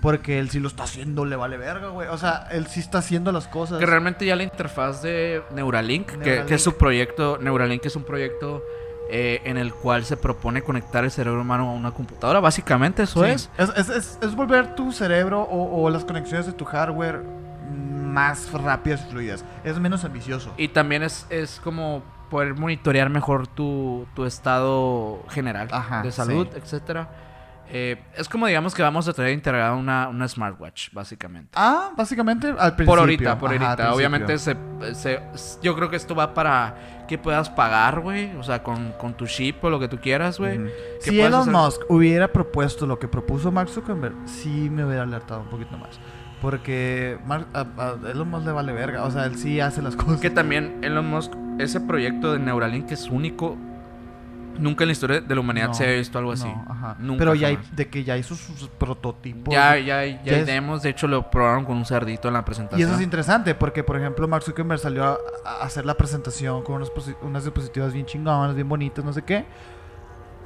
Porque 0.00 0.40
él 0.40 0.50
sí 0.50 0.58
lo 0.58 0.66
está 0.66 0.82
haciendo, 0.82 1.24
le 1.24 1.36
vale 1.36 1.56
verga, 1.58 1.88
güey. 1.90 2.08
O 2.08 2.18
sea, 2.18 2.48
él 2.50 2.66
sí 2.66 2.80
está 2.80 2.98
haciendo 2.98 3.30
las 3.30 3.46
cosas. 3.46 3.78
Que 3.78 3.86
realmente 3.86 4.26
ya 4.26 4.34
la 4.34 4.42
interfaz 4.42 5.00
de 5.00 5.42
Neuralink, 5.54 6.06
que- 6.18 6.44
Que, 6.44 6.54
es 6.56 6.62
su 6.62 6.76
proyecto, 6.76 7.38
Neuralink 7.40 7.86
es 7.86 7.94
un 7.94 8.02
proyecto 8.02 8.64
eh, 9.10 9.40
en 9.44 9.56
el 9.58 9.72
cual 9.74 10.04
se 10.04 10.16
propone 10.16 10.62
conectar 10.62 11.04
el 11.04 11.10
cerebro 11.10 11.40
humano 11.42 11.68
a 11.68 11.72
una 11.72 11.90
computadora. 11.92 12.40
Básicamente 12.40 13.02
eso 13.02 13.24
Sí. 13.24 13.30
es. 13.30 13.50
Es, 13.58 13.70
es, 13.76 13.88
es- 13.88 14.18
es 14.22 14.34
volver 14.34 14.74
tu 14.74 14.92
cerebro 14.92 15.42
o, 15.42 15.82
o 15.84 15.90
las 15.90 16.04
conexiones 16.04 16.46
de 16.46 16.52
tu 16.52 16.64
hardware 16.64 17.22
más 17.74 18.50
rápidas 18.52 19.04
y 19.06 19.10
fluidas. 19.10 19.44
Es 19.64 19.78
menos 19.78 20.04
ambicioso. 20.04 20.52
Y 20.56 20.68
también 20.68 21.02
es, 21.02 21.26
es 21.30 21.60
como 21.62 22.02
poder 22.30 22.54
monitorear 22.54 23.10
mejor 23.10 23.46
tu, 23.46 24.06
tu 24.14 24.24
estado 24.24 25.22
general 25.30 25.68
Ajá, 25.70 26.02
de 26.02 26.12
salud, 26.12 26.46
sí. 26.52 26.58
etcétera. 26.58 27.08
Eh, 27.74 27.96
es 28.18 28.28
como 28.28 28.46
digamos 28.46 28.74
que 28.74 28.82
vamos 28.82 29.08
a 29.08 29.14
traer 29.14 29.32
integrada 29.32 29.74
una, 29.74 30.08
una 30.08 30.28
smartwatch, 30.28 30.92
básicamente. 30.92 31.52
Ah, 31.54 31.90
básicamente 31.96 32.48
al 32.48 32.76
principio. 32.76 32.86
Por 32.86 32.98
ahorita, 32.98 33.38
por 33.38 33.54
Ajá, 33.54 33.70
ahorita. 33.70 33.94
Obviamente 33.94 34.36
se, 34.38 34.54
se- 34.92 35.20
yo 35.62 35.74
creo 35.74 35.88
que 35.88 35.96
esto 35.96 36.14
va 36.14 36.34
para 36.34 37.04
que 37.08 37.16
puedas 37.16 37.48
pagar, 37.48 38.00
güey. 38.00 38.36
O 38.36 38.42
sea, 38.42 38.62
con, 38.62 38.92
con 38.92 39.14
tu 39.14 39.26
chip 39.26 39.64
o 39.64 39.70
lo 39.70 39.80
que 39.80 39.88
tú 39.88 39.96
quieras, 39.98 40.38
güey. 40.38 40.60
Si 41.00 41.18
Elon 41.18 41.40
hacer- 41.48 41.52
Musk 41.54 41.80
hubiera 41.88 42.28
propuesto 42.30 42.86
lo 42.86 42.98
que 42.98 43.08
propuso 43.08 43.50
Mark 43.50 43.70
Zuckerberg, 43.70 44.16
sí 44.26 44.68
me 44.70 44.84
hubiera 44.84 45.04
alertado 45.04 45.40
un 45.40 45.48
poquito 45.48 45.78
más. 45.78 45.98
Porque 46.42 47.18
Mark- 47.24 47.46
a, 47.54 47.60
a 47.60 48.10
Elon 48.10 48.28
Musk 48.28 48.44
le 48.46 48.52
vale 48.52 48.72
verga. 48.72 49.04
O 49.04 49.10
sea, 49.10 49.24
él 49.24 49.36
sí 49.36 49.60
hace 49.60 49.80
las 49.80 49.96
cosas. 49.96 50.20
Que 50.20 50.28
también 50.28 50.78
Elon 50.82 51.08
Musk, 51.08 51.32
ese 51.58 51.80
proyecto 51.80 52.32
de 52.34 52.38
Neuralink 52.38 52.90
es 52.92 53.08
único. 53.08 53.56
Nunca 54.58 54.84
en 54.84 54.88
la 54.88 54.92
historia 54.92 55.20
de 55.20 55.34
la 55.34 55.40
humanidad 55.40 55.68
No, 55.68 55.74
se 55.74 55.88
ha 55.88 55.92
visto 55.96 56.18
algo 56.18 56.32
así. 56.32 56.46
no, 56.46 56.64
ajá. 56.68 56.96
Nunca 56.98 57.18
Pero 57.20 57.34
ya 57.34 57.48
hay- 57.48 57.58
de 57.72 57.88
que 57.88 58.04
ya 58.04 58.16
hizo 58.16 58.34
sus, 58.34 58.58
sus 58.58 58.68
prototipos. 58.68 59.52
Ya, 59.52 59.76
ya, 59.78 60.04
ya, 60.04 60.22
ya 60.22 60.36
hay 60.36 60.44
demos. 60.44 60.82
De 60.82 60.90
hecho, 60.90 61.08
lo 61.08 61.30
probaron 61.30 61.64
con 61.64 61.76
un 61.76 61.84
cerdito 61.84 62.28
en 62.28 62.34
la 62.34 62.44
presentación. 62.44 62.80
Y 62.80 62.82
eso 62.84 62.94
es 62.94 63.00
interesante 63.02 63.54
porque, 63.54 63.82
por 63.82 63.96
ejemplo, 63.96 64.28
Mark 64.28 64.44
Zuckerberg 64.44 64.78
salió 64.78 65.04
a, 65.04 65.18
a 65.44 65.62
hacer 65.64 65.86
la 65.86 65.94
presentación 65.94 66.62
con 66.62 66.76
unos 66.76 66.92
unas 67.22 67.44
diapositivas 67.44 67.92
bien 67.92 68.06
chingonas, 68.06 68.54
bien 68.54 68.68
bonitas, 68.68 69.04
no 69.04 69.12
sé 69.12 69.22
qué. 69.22 69.44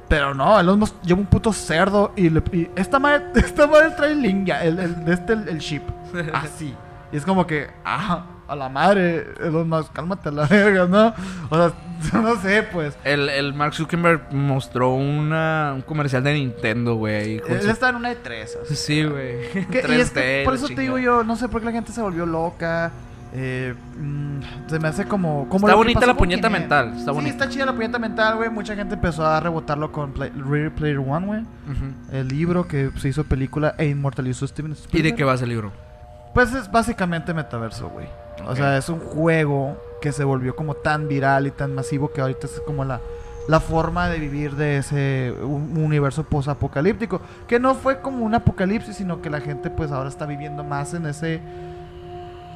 Pero 0.07 0.33
no, 0.33 0.57
Elon 0.57 0.79
Musk 0.79 0.95
lleva 1.03 1.19
un 1.19 1.25
puto 1.25 1.51
cerdo 1.51 2.13
y, 2.15 2.29
le- 2.29 2.41
y 2.53 2.69
esta 2.77 2.97
madre, 2.97 3.25
esta 3.35 3.67
madre 3.67 3.91
trae 3.91 4.43
ya, 4.45 4.63
el, 4.63 4.79
el, 4.79 4.95
este, 5.11 5.33
el, 5.33 5.49
el 5.49 5.57
chip. 5.59 5.83
Así. 6.33 6.73
Y 7.11 7.17
es 7.17 7.25
como 7.25 7.45
que, 7.45 7.67
ah, 7.83 8.25
a 8.47 8.55
la 8.55 8.69
madre, 8.69 9.27
Elon 9.41 9.67
Musk, 9.67 9.91
cálmate 9.93 10.29
a 10.29 10.31
la 10.31 10.45
verga, 10.47 10.85
¿no? 10.87 11.13
O 11.49 11.55
sea, 11.55 11.73
no 12.21 12.35
sé, 12.41 12.63
pues. 12.71 12.97
El, 13.03 13.27
el 13.29 13.53
Mark 13.53 13.73
Zuckerberg 13.73 14.33
mostró 14.33 14.93
una, 14.93 15.73
un 15.75 15.81
comercial 15.81 16.23
de 16.23 16.33
Nintendo, 16.33 16.95
güey. 16.95 17.41
Él 17.47 17.61
su- 17.61 17.69
está 17.69 17.89
en 17.89 17.95
una 17.97 18.09
de 18.09 18.15
tres. 18.15 18.57
así. 18.63 18.75
Sí, 18.75 19.03
güey. 19.03 19.41
Y 19.53 19.59
es 19.77 20.13
3D, 20.13 20.13
que 20.13 20.41
por 20.45 20.53
eso 20.55 20.67
te 20.67 20.81
digo 20.81 20.97
yo, 20.97 21.23
no 21.23 21.35
sé 21.35 21.49
por 21.49 21.61
qué 21.61 21.65
la 21.65 21.71
gente 21.73 21.91
se 21.91 22.01
volvió 22.01 22.25
loca. 22.25 22.91
eh, 23.33 23.73
mm, 23.99 24.39
se 24.69 24.79
me 24.79 24.87
hace 24.87 25.05
como. 25.05 25.49
como 25.49 25.67
Está 25.67 25.75
bonita 25.75 26.05
la 26.05 26.15
puñeta 26.15 26.49
mental, 26.49 26.93
está 26.97 27.11
sí, 27.11 27.15
bonita. 27.15 27.31
está 27.31 27.49
chida 27.49 27.65
la 27.65 27.73
puñeta 27.73 27.99
mental, 27.99 28.37
güey. 28.37 28.49
Mucha 28.49 28.75
gente 28.75 28.93
empezó 28.95 29.25
a 29.25 29.39
rebotarlo 29.39 29.91
con 29.91 30.13
Play- 30.13 30.31
Ready 30.35 30.69
Player 30.69 30.99
One, 30.99 31.25
güey. 31.25 31.41
El 32.13 32.27
libro 32.29 32.67
que 32.67 32.91
se 32.97 33.09
hizo 33.09 33.23
película 33.25 33.75
e 33.77 33.87
inmortalizó 33.87 34.47
Steven 34.47 34.71
¿Y 34.71 34.75
Spielberg. 34.75 35.11
de 35.11 35.17
qué 35.17 35.23
va 35.25 35.33
ese 35.33 35.45
libro? 35.47 35.71
Pues 36.33 36.53
es 36.53 36.71
básicamente 36.71 37.33
metaverso, 37.33 37.89
güey. 37.89 38.07
O 38.45 38.55
sea, 38.55 38.77
es 38.77 38.89
un 38.89 38.99
juego 38.99 39.77
que 40.01 40.11
se 40.11 40.23
volvió 40.23 40.55
como 40.55 40.73
tan 40.75 41.07
viral 41.07 41.47
y 41.47 41.51
tan 41.51 41.73
masivo 41.73 42.11
que 42.11 42.21
ahorita 42.21 42.45
es 42.47 42.61
como 42.65 42.85
la, 42.85 43.01
la 43.47 43.59
forma 43.59 44.07
de 44.09 44.19
vivir 44.19 44.55
de 44.55 44.77
ese 44.77 45.33
un- 45.41 45.77
universo 45.77 46.23
posapocalíptico. 46.23 47.19
Que 47.47 47.59
no 47.59 47.73
fue 47.75 47.99
como 48.01 48.23
un 48.25 48.35
apocalipsis, 48.35 48.95
sino 48.97 49.21
que 49.21 49.29
la 49.29 49.41
gente 49.41 49.69
pues 49.69 49.91
ahora 49.91 50.09
está 50.09 50.25
viviendo 50.25 50.63
más 50.63 50.93
en 50.93 51.05
ese, 51.07 51.41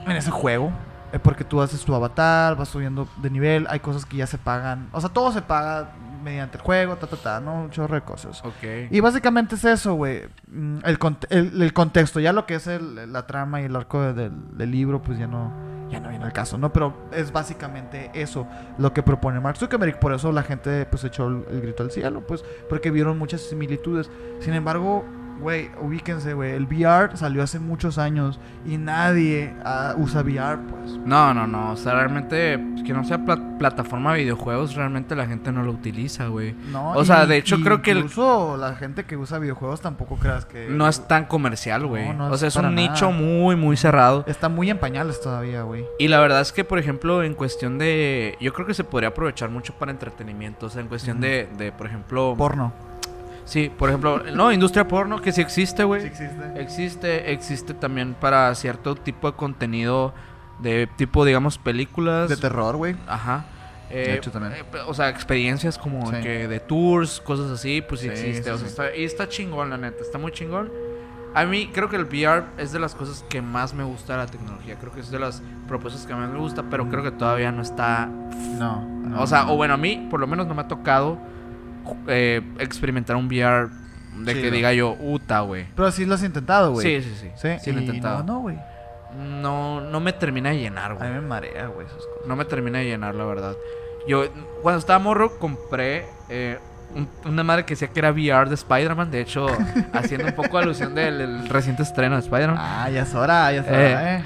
en 0.06 0.12
ese 0.12 0.32
juego. 0.32 0.72
Eh, 1.14 1.20
porque 1.20 1.44
tú 1.44 1.62
haces 1.62 1.84
tu 1.84 1.94
avatar, 1.94 2.56
vas 2.56 2.70
subiendo 2.70 3.08
de 3.22 3.30
nivel, 3.30 3.68
hay 3.70 3.80
cosas 3.82 4.06
que 4.06 4.18
ya 4.18 4.28
se 4.28 4.38
pagan. 4.38 4.88
O 4.94 5.02
sea, 5.02 5.10
todo 5.10 5.32
se 5.34 5.42
paga 5.42 5.90
mediante 6.24 6.56
el 6.58 6.64
juego, 6.64 6.96
ta, 6.96 7.08
ta, 7.08 7.18
ta, 7.18 7.40
¿no? 7.42 7.64
Un 7.64 7.70
chorro 7.72 7.96
de 7.96 8.02
cosas. 8.02 8.42
Ok. 8.46 8.90
Y 8.92 9.00
básicamente 9.02 9.56
es 9.56 9.66
eso, 9.66 9.96
güey. 9.96 10.22
Mm, 10.48 10.78
El, 10.86 10.98
el, 11.32 11.62
el 11.64 11.74
contexto, 11.74 12.20
ya 12.22 12.32
lo 12.32 12.46
que 12.46 12.56
es 12.56 12.68
el- 12.68 13.12
la 13.12 13.26
trama 13.28 13.60
y 13.62 13.66
el 13.66 13.76
arco 13.76 14.02
de- 14.02 14.14
del, 14.14 14.32
del 14.58 14.72
libro, 14.72 15.02
pues 15.02 15.18
ya 15.20 15.28
no, 15.28 15.52
ya 15.92 16.00
no 16.00 16.10
viene 16.10 16.26
al 16.26 16.34
caso, 16.34 16.58
¿no? 16.58 16.72
Pero 16.74 16.94
es 17.12 17.32
básicamente 17.32 18.10
eso 18.14 18.48
lo 18.78 18.94
que 18.94 19.04
propone 19.04 19.40
Mark 19.40 19.58
Zuckerberg. 19.58 20.00
Por 20.00 20.14
eso 20.14 20.32
la 20.32 20.44
gente, 20.44 20.86
pues, 20.86 21.04
echó 21.04 21.28
el, 21.28 21.62
grito 21.62 21.84
al 21.84 21.92
cielo, 21.92 22.22
pues, 22.26 22.44
porque 22.70 22.90
vieron 22.92 23.18
muchas 23.18 23.42
similitudes. 23.42 24.10
Sin 24.40 24.54
embargo, 24.54 25.06
güey, 25.42 25.70
ubíquense, 25.82 26.34
güey. 26.34 26.52
El 26.52 26.66
VR 26.66 27.18
salió 27.18 27.44
hace 27.44 27.60
muchos 27.60 27.98
años 27.98 28.40
y 28.66 28.78
nadie 28.78 29.54
ah, 29.66 29.96
usa 29.98 30.22
VR, 30.22 30.60
pues. 30.70 30.92
No, 31.06 31.34
no, 31.34 31.48
no. 31.48 31.72
O 31.72 31.76
sea, 31.76 31.94
realmente, 31.96 32.58
pues, 32.58 32.84
que 32.84 32.94
no 32.94 33.04
sea 33.04 33.26
pla- 33.26 33.58
plataforma 33.58 34.14
de 34.14 34.20
videojuegos, 34.22 34.76
realmente 34.76 35.16
la 35.16 35.26
gente 35.26 35.52
no 35.52 35.64
lo 35.64 35.72
utiliza, 35.72 36.28
güey. 36.28 36.54
No, 36.72 36.92
O 36.92 37.04
sea, 37.04 37.24
y- 37.24 37.28
de 37.28 37.38
hecho, 37.38 37.58
creo 37.62 37.82
que 37.82 37.92
el- 37.92 37.98
Incluso 37.98 38.56
la 38.58 38.76
gente 38.76 39.04
que 39.06 39.18
usa 39.18 39.40
videojuegos 39.40 39.82
tampoco 39.82 40.16
creas 40.18 40.46
que. 40.46 40.68
No 40.70 40.88
es 40.88 41.08
tan 41.08 41.26
comercial, 41.26 41.86
güey. 41.88 42.08
No, 42.10 42.14
no 42.14 42.34
o 42.34 42.38
sea, 42.38 42.48
es 42.48 42.56
un 42.56 42.74
nicho 42.76 43.12
muy, 43.12 43.56
muy 43.56 43.76
cerrado. 43.78 44.24
Está 44.28 44.48
muy 44.50 44.70
en 44.70 44.78
pañales 44.78 45.20
todavía, 45.22 45.64
güey. 45.64 45.84
Y 46.00 46.08
la 46.08 46.20
verdad 46.20 46.42
es 46.42 46.52
que, 46.52 46.64
por 46.64 46.80
ejemplo, 46.80 47.24
en 47.24 47.34
cuestión 47.34 47.78
de... 47.78 48.38
Yo 48.40 48.54
creo 48.54 48.68
que 48.68 48.74
se 48.74 48.84
podría 48.84 49.10
aprovechar 49.10 49.50
mucho 49.50 49.74
para 49.74 49.92
entretenimiento. 49.92 50.68
O 50.68 50.70
sea, 50.70 50.82
en 50.82 50.88
cuestión 50.88 51.20
de, 51.20 51.50
de, 51.58 51.72
por 51.72 51.88
ejemplo... 51.88 52.36
Porno. 52.38 52.72
Sí, 53.52 53.70
por 53.70 53.90
ejemplo... 53.90 54.24
No, 54.34 54.50
industria 54.54 54.88
porno, 54.88 55.22
que 55.22 55.34
sí 55.34 55.42
existe, 55.42 55.84
güey. 55.84 56.06
existe. 56.06 56.54
Existe, 56.56 57.34
existe 57.34 57.74
también 57.74 58.14
para 58.14 58.56
cierto 58.56 58.96
tipo 58.96 59.30
de 59.30 59.36
contenido 59.36 60.14
de 60.60 60.88
tipo, 60.96 61.26
digamos, 61.26 61.58
películas. 61.58 62.30
De 62.30 62.38
terror, 62.38 62.78
güey. 62.78 62.96
Ajá. 63.08 63.44
Eh, 63.90 64.16
hecho, 64.18 64.32
también. 64.32 64.54
eh, 64.54 64.64
o 64.88 64.94
sea, 64.94 65.10
experiencias 65.10 65.78
como 65.78 66.10
Sí. 66.10 66.22
que 66.22 66.48
de 66.48 66.62
tours, 66.62 67.20
cosas 67.20 67.52
así, 67.52 67.82
pues 67.82 68.00
sí, 68.00 68.08
Sí, 68.08 68.14
existe. 68.28 68.44
sí, 68.44 68.50
o 68.52 68.58
sea, 68.58 68.66
sí. 68.68 68.72
está, 68.72 68.96
y 68.96 69.04
está 69.04 69.28
chingón, 69.28 69.70
la 69.70 69.78
neta, 69.78 70.02
está 70.02 70.18
muy 70.18 70.32
chingón. 70.32 70.72
A 71.34 71.44
mí 71.44 71.70
creo 71.74 71.90
que 71.90 71.98
el 71.98 72.06
VR 72.06 72.46
es 72.58 72.72
de 72.72 72.80
las 72.80 72.96
cosas 72.96 73.26
que 73.28 73.42
más 73.42 73.74
me 73.74 73.84
gusta 73.84 74.14
de 74.14 74.20
la 74.20 74.26
tecnología. 74.28 74.78
Creo 74.80 74.94
que 74.94 75.02
es 75.02 75.12
de 75.12 75.20
las 75.20 75.44
propuestas 75.68 76.06
que 76.06 76.14
más 76.16 76.30
me 76.30 76.40
gusta, 76.40 76.64
pero 76.70 76.88
creo 76.88 77.04
que 77.04 77.12
todavía 77.12 77.52
no 77.52 77.62
está... 77.62 78.06
No. 78.06 78.88
o 79.20 79.28
sea, 79.28 79.52
o 79.52 79.58
bueno, 79.58 79.74
a 79.74 79.78
mí 79.78 80.08
por 80.10 80.22
lo 80.22 80.28
menos 80.28 80.48
no 80.48 80.54
me 80.56 80.62
ha 80.62 80.68
tocado 80.70 81.18
eh, 82.08 82.42
experimentar 82.60 83.16
un 83.16 83.28
VR 83.28 83.70
de 84.18 84.34
que 84.34 84.52
diga 84.52 84.74
yo, 84.74 84.96
uta, 85.00 85.40
güey. 85.42 85.66
Pero 85.76 85.92
sí 85.92 86.06
lo 86.06 86.16
has 86.16 86.24
intentado, 86.24 86.72
güey. 86.74 87.02
Sí, 87.02 87.10
sí, 87.10 87.16
sí. 87.20 87.30
Sí, 87.36 87.50
Sí, 87.64 87.72
lo 87.72 87.80
he 87.80 87.84
y 87.84 87.86
intentado. 87.86 88.20
No, 88.24 88.34
no, 88.34 88.40
güey. 88.42 88.58
No, 89.42 89.82
no 89.82 90.00
me 90.00 90.14
termina 90.14 90.50
de 90.52 90.60
llenar, 90.60 90.92
A 90.92 90.96
güey. 90.96 91.10
mí 91.10 91.16
me 91.16 91.22
marea, 91.22 91.68
güey, 91.68 91.86
esas 91.86 91.98
cosas. 92.00 92.28
No 92.28 92.36
me 92.36 92.46
termina 92.46 92.80
de 92.80 92.86
llenar, 92.86 93.16
la 93.16 93.26
verdad. 93.26 93.56
Yo, 94.08 94.24
cuando 94.62 94.80
estaba 94.80 95.00
morro, 95.00 95.38
compré 95.38 96.06
eh, 96.30 96.58
un- 96.96 97.10
una 97.26 97.44
madre 97.44 97.66
que 97.66 97.74
decía 97.74 97.88
que 97.90 98.00
era 98.00 98.12
VR 98.12 98.48
de 98.50 98.56
Spider-Man. 98.56 99.12
De 99.12 99.22
hecho, 99.22 99.48
haciendo 99.94 100.28
un 100.28 100.34
poco 100.34 100.58
alusión 100.58 100.96
del 100.96 101.18
del 101.18 101.50
reciente 101.50 101.84
estreno 101.84 102.16
de 102.16 102.22
Spider-Man. 102.22 102.58
Ah, 102.60 102.90
ya 102.90 103.02
es 103.04 103.14
hora, 103.14 103.52
ya 103.52 103.62
es 103.62 103.68
hora, 103.68 104.16
eh. 104.16 104.18
Eh, 104.20 104.24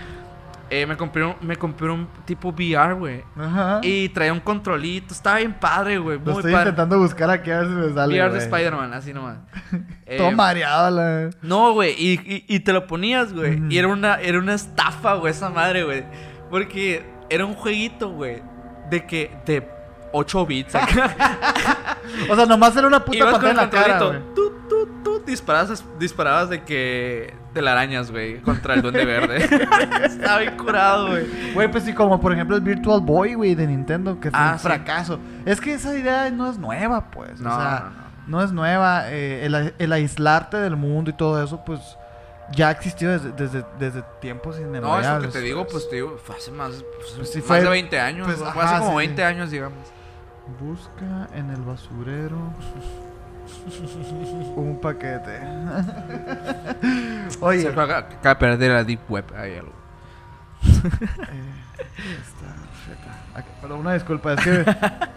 me, 0.87 0.97
compré 0.97 1.23
un, 1.25 1.35
me 1.41 1.55
compré 1.55 1.89
un 1.89 2.07
tipo 2.25 2.49
VR, 2.49 2.93
güey. 2.95 3.23
Ajá. 3.37 3.79
Y 3.83 4.09
traía 4.09 4.33
un 4.33 4.39
controlito. 4.39 5.13
Estaba 5.13 5.37
bien 5.37 5.53
padre, 5.53 5.97
güey. 5.99 6.17
Lo 6.17 6.23
Muy 6.25 6.33
estoy 6.35 6.51
padre. 6.51 6.69
intentando 6.69 6.99
buscar 6.99 7.29
aquí 7.29 7.51
a 7.51 7.59
ver 7.59 7.67
si 7.67 7.73
me 7.73 7.93
sale. 7.93 8.19
VR 8.19 8.33
de. 8.33 8.39
Spider-Man, 8.39 8.93
así 8.93 9.13
nomás. 9.13 9.37
Eh, 10.07 10.17
Todo 10.17 10.31
mareado, 10.33 10.91
la. 10.91 11.29
No, 11.41 11.73
güey, 11.73 11.95
y, 11.97 12.13
y- 12.31 12.45
y 12.47 12.59
te 12.59 12.73
lo 12.73 12.85
ponías, 12.85 13.33
güey. 13.33 13.59
Y 13.69 13.77
era 13.79 13.87
una, 13.87 14.15
era 14.21 14.37
una 14.37 14.53
estafa, 14.53 15.15
güey, 15.15 15.31
esa 15.31 15.49
madre, 15.49 15.83
güey. 15.83 16.03
Porque 16.51 17.03
era 17.29 17.43
un 17.45 17.55
jueguito, 17.55 18.09
güey, 18.09 18.43
de 18.91 19.05
que 19.07 19.35
de 19.47 19.67
8 20.13 20.45
bits 20.45 20.75
acá. 20.75 21.15
O 22.29 22.35
sea, 22.35 22.45
nomás 22.45 22.75
era 22.77 22.85
una 22.87 23.03
puta 23.03 23.31
pantalla 23.31 23.49
en 23.49 23.57
la 23.57 23.69
cara. 23.69 23.99
Tú, 24.35 24.53
tú, 24.69 24.87
tú 25.03 25.23
disparabas, 25.25 25.83
disparabas 25.97 26.49
de 26.51 26.63
que. 26.63 27.33
Telarañas, 27.55 28.11
güey, 28.11 28.39
contra 28.41 28.75
el 28.75 28.83
duende 28.83 29.03
verde. 29.05 29.37
Estaba 30.05 30.39
bien 30.39 30.55
curado, 30.57 31.07
güey. 31.07 31.53
Güey, 31.53 31.71
pues 31.71 31.83
sí, 31.85 31.93
como 31.93 32.19
por 32.21 32.31
ejemplo 32.33 32.55
el 32.55 32.61
Virtual 32.61 33.01
Boy, 33.01 33.33
güey, 33.33 33.55
de 33.55 33.65
Nintendo, 33.65 34.19
que 34.19 34.29
fue 34.29 34.39
Ah, 34.39 34.51
un 34.53 34.59
sí. 34.59 34.67
fracaso. 34.67 35.19
Es 35.45 35.59
que 35.59 35.73
esa 35.73 35.97
idea 35.97 36.29
no 36.29 36.47
es 36.49 36.59
nueva, 36.59 37.09
pues. 37.09 37.39
No, 37.41 37.51
o 37.51 37.59
sea, 37.59 37.91
no, 38.27 38.37
no 38.37 38.43
es 38.43 38.51
nueva. 38.51 39.05
eh, 39.11 39.45
el, 39.45 39.73
el 39.79 39.91
aislarte 39.93 40.57
del 40.57 40.75
mundo 40.75 41.09
y 41.09 41.13
todo 41.13 41.43
eso, 41.43 41.63
pues 41.65 41.79
ya 42.51 42.69
existió 42.69 43.09
desde, 43.09 43.31
desde, 43.31 43.65
desde 43.79 44.03
tiempos 44.21 44.57
No, 44.59 44.67
inmemoriales. 44.67 45.23
eso 45.23 45.33
que 45.33 45.39
te 45.39 45.43
digo, 45.45 45.65
pues 45.65 45.89
te 45.89 45.95
digo, 45.95 46.17
fue 46.23 46.35
hace 46.35 46.51
más, 46.51 46.71
pues, 46.97 47.13
Pues 47.17 47.29
sí, 47.31 47.39
más 47.39 47.47
fue- 47.47 47.61
de 47.63 47.69
20 47.69 47.99
años. 47.99 48.27
pues, 48.27 48.37
¿no? 48.39 48.45
ajá, 48.45 48.53
fue 48.53 48.63
hace 48.63 48.77
como 48.79 48.91
sí, 48.91 48.97
20 48.97 49.15
sí. 49.21 49.25
años, 49.25 49.49
digamos. 49.49 49.79
Busca 50.59 51.27
en 51.33 51.49
el 51.49 51.61
basurero 51.61 52.37
un 54.55 54.79
paquete. 54.81 55.39
Oye, 57.41 57.61
Se 57.61 57.67
acaba 57.69 58.01
de 58.01 58.35
perder 58.35 58.71
la 58.71 58.83
Deep 58.83 58.99
Web. 59.09 59.25
Hay 59.35 59.57
algo. 59.57 59.73
Eh, 60.63 60.69
Perdón, 63.61 63.79
una 63.79 63.93
disculpa, 63.95 64.33
es 64.33 64.41
que 64.41 64.65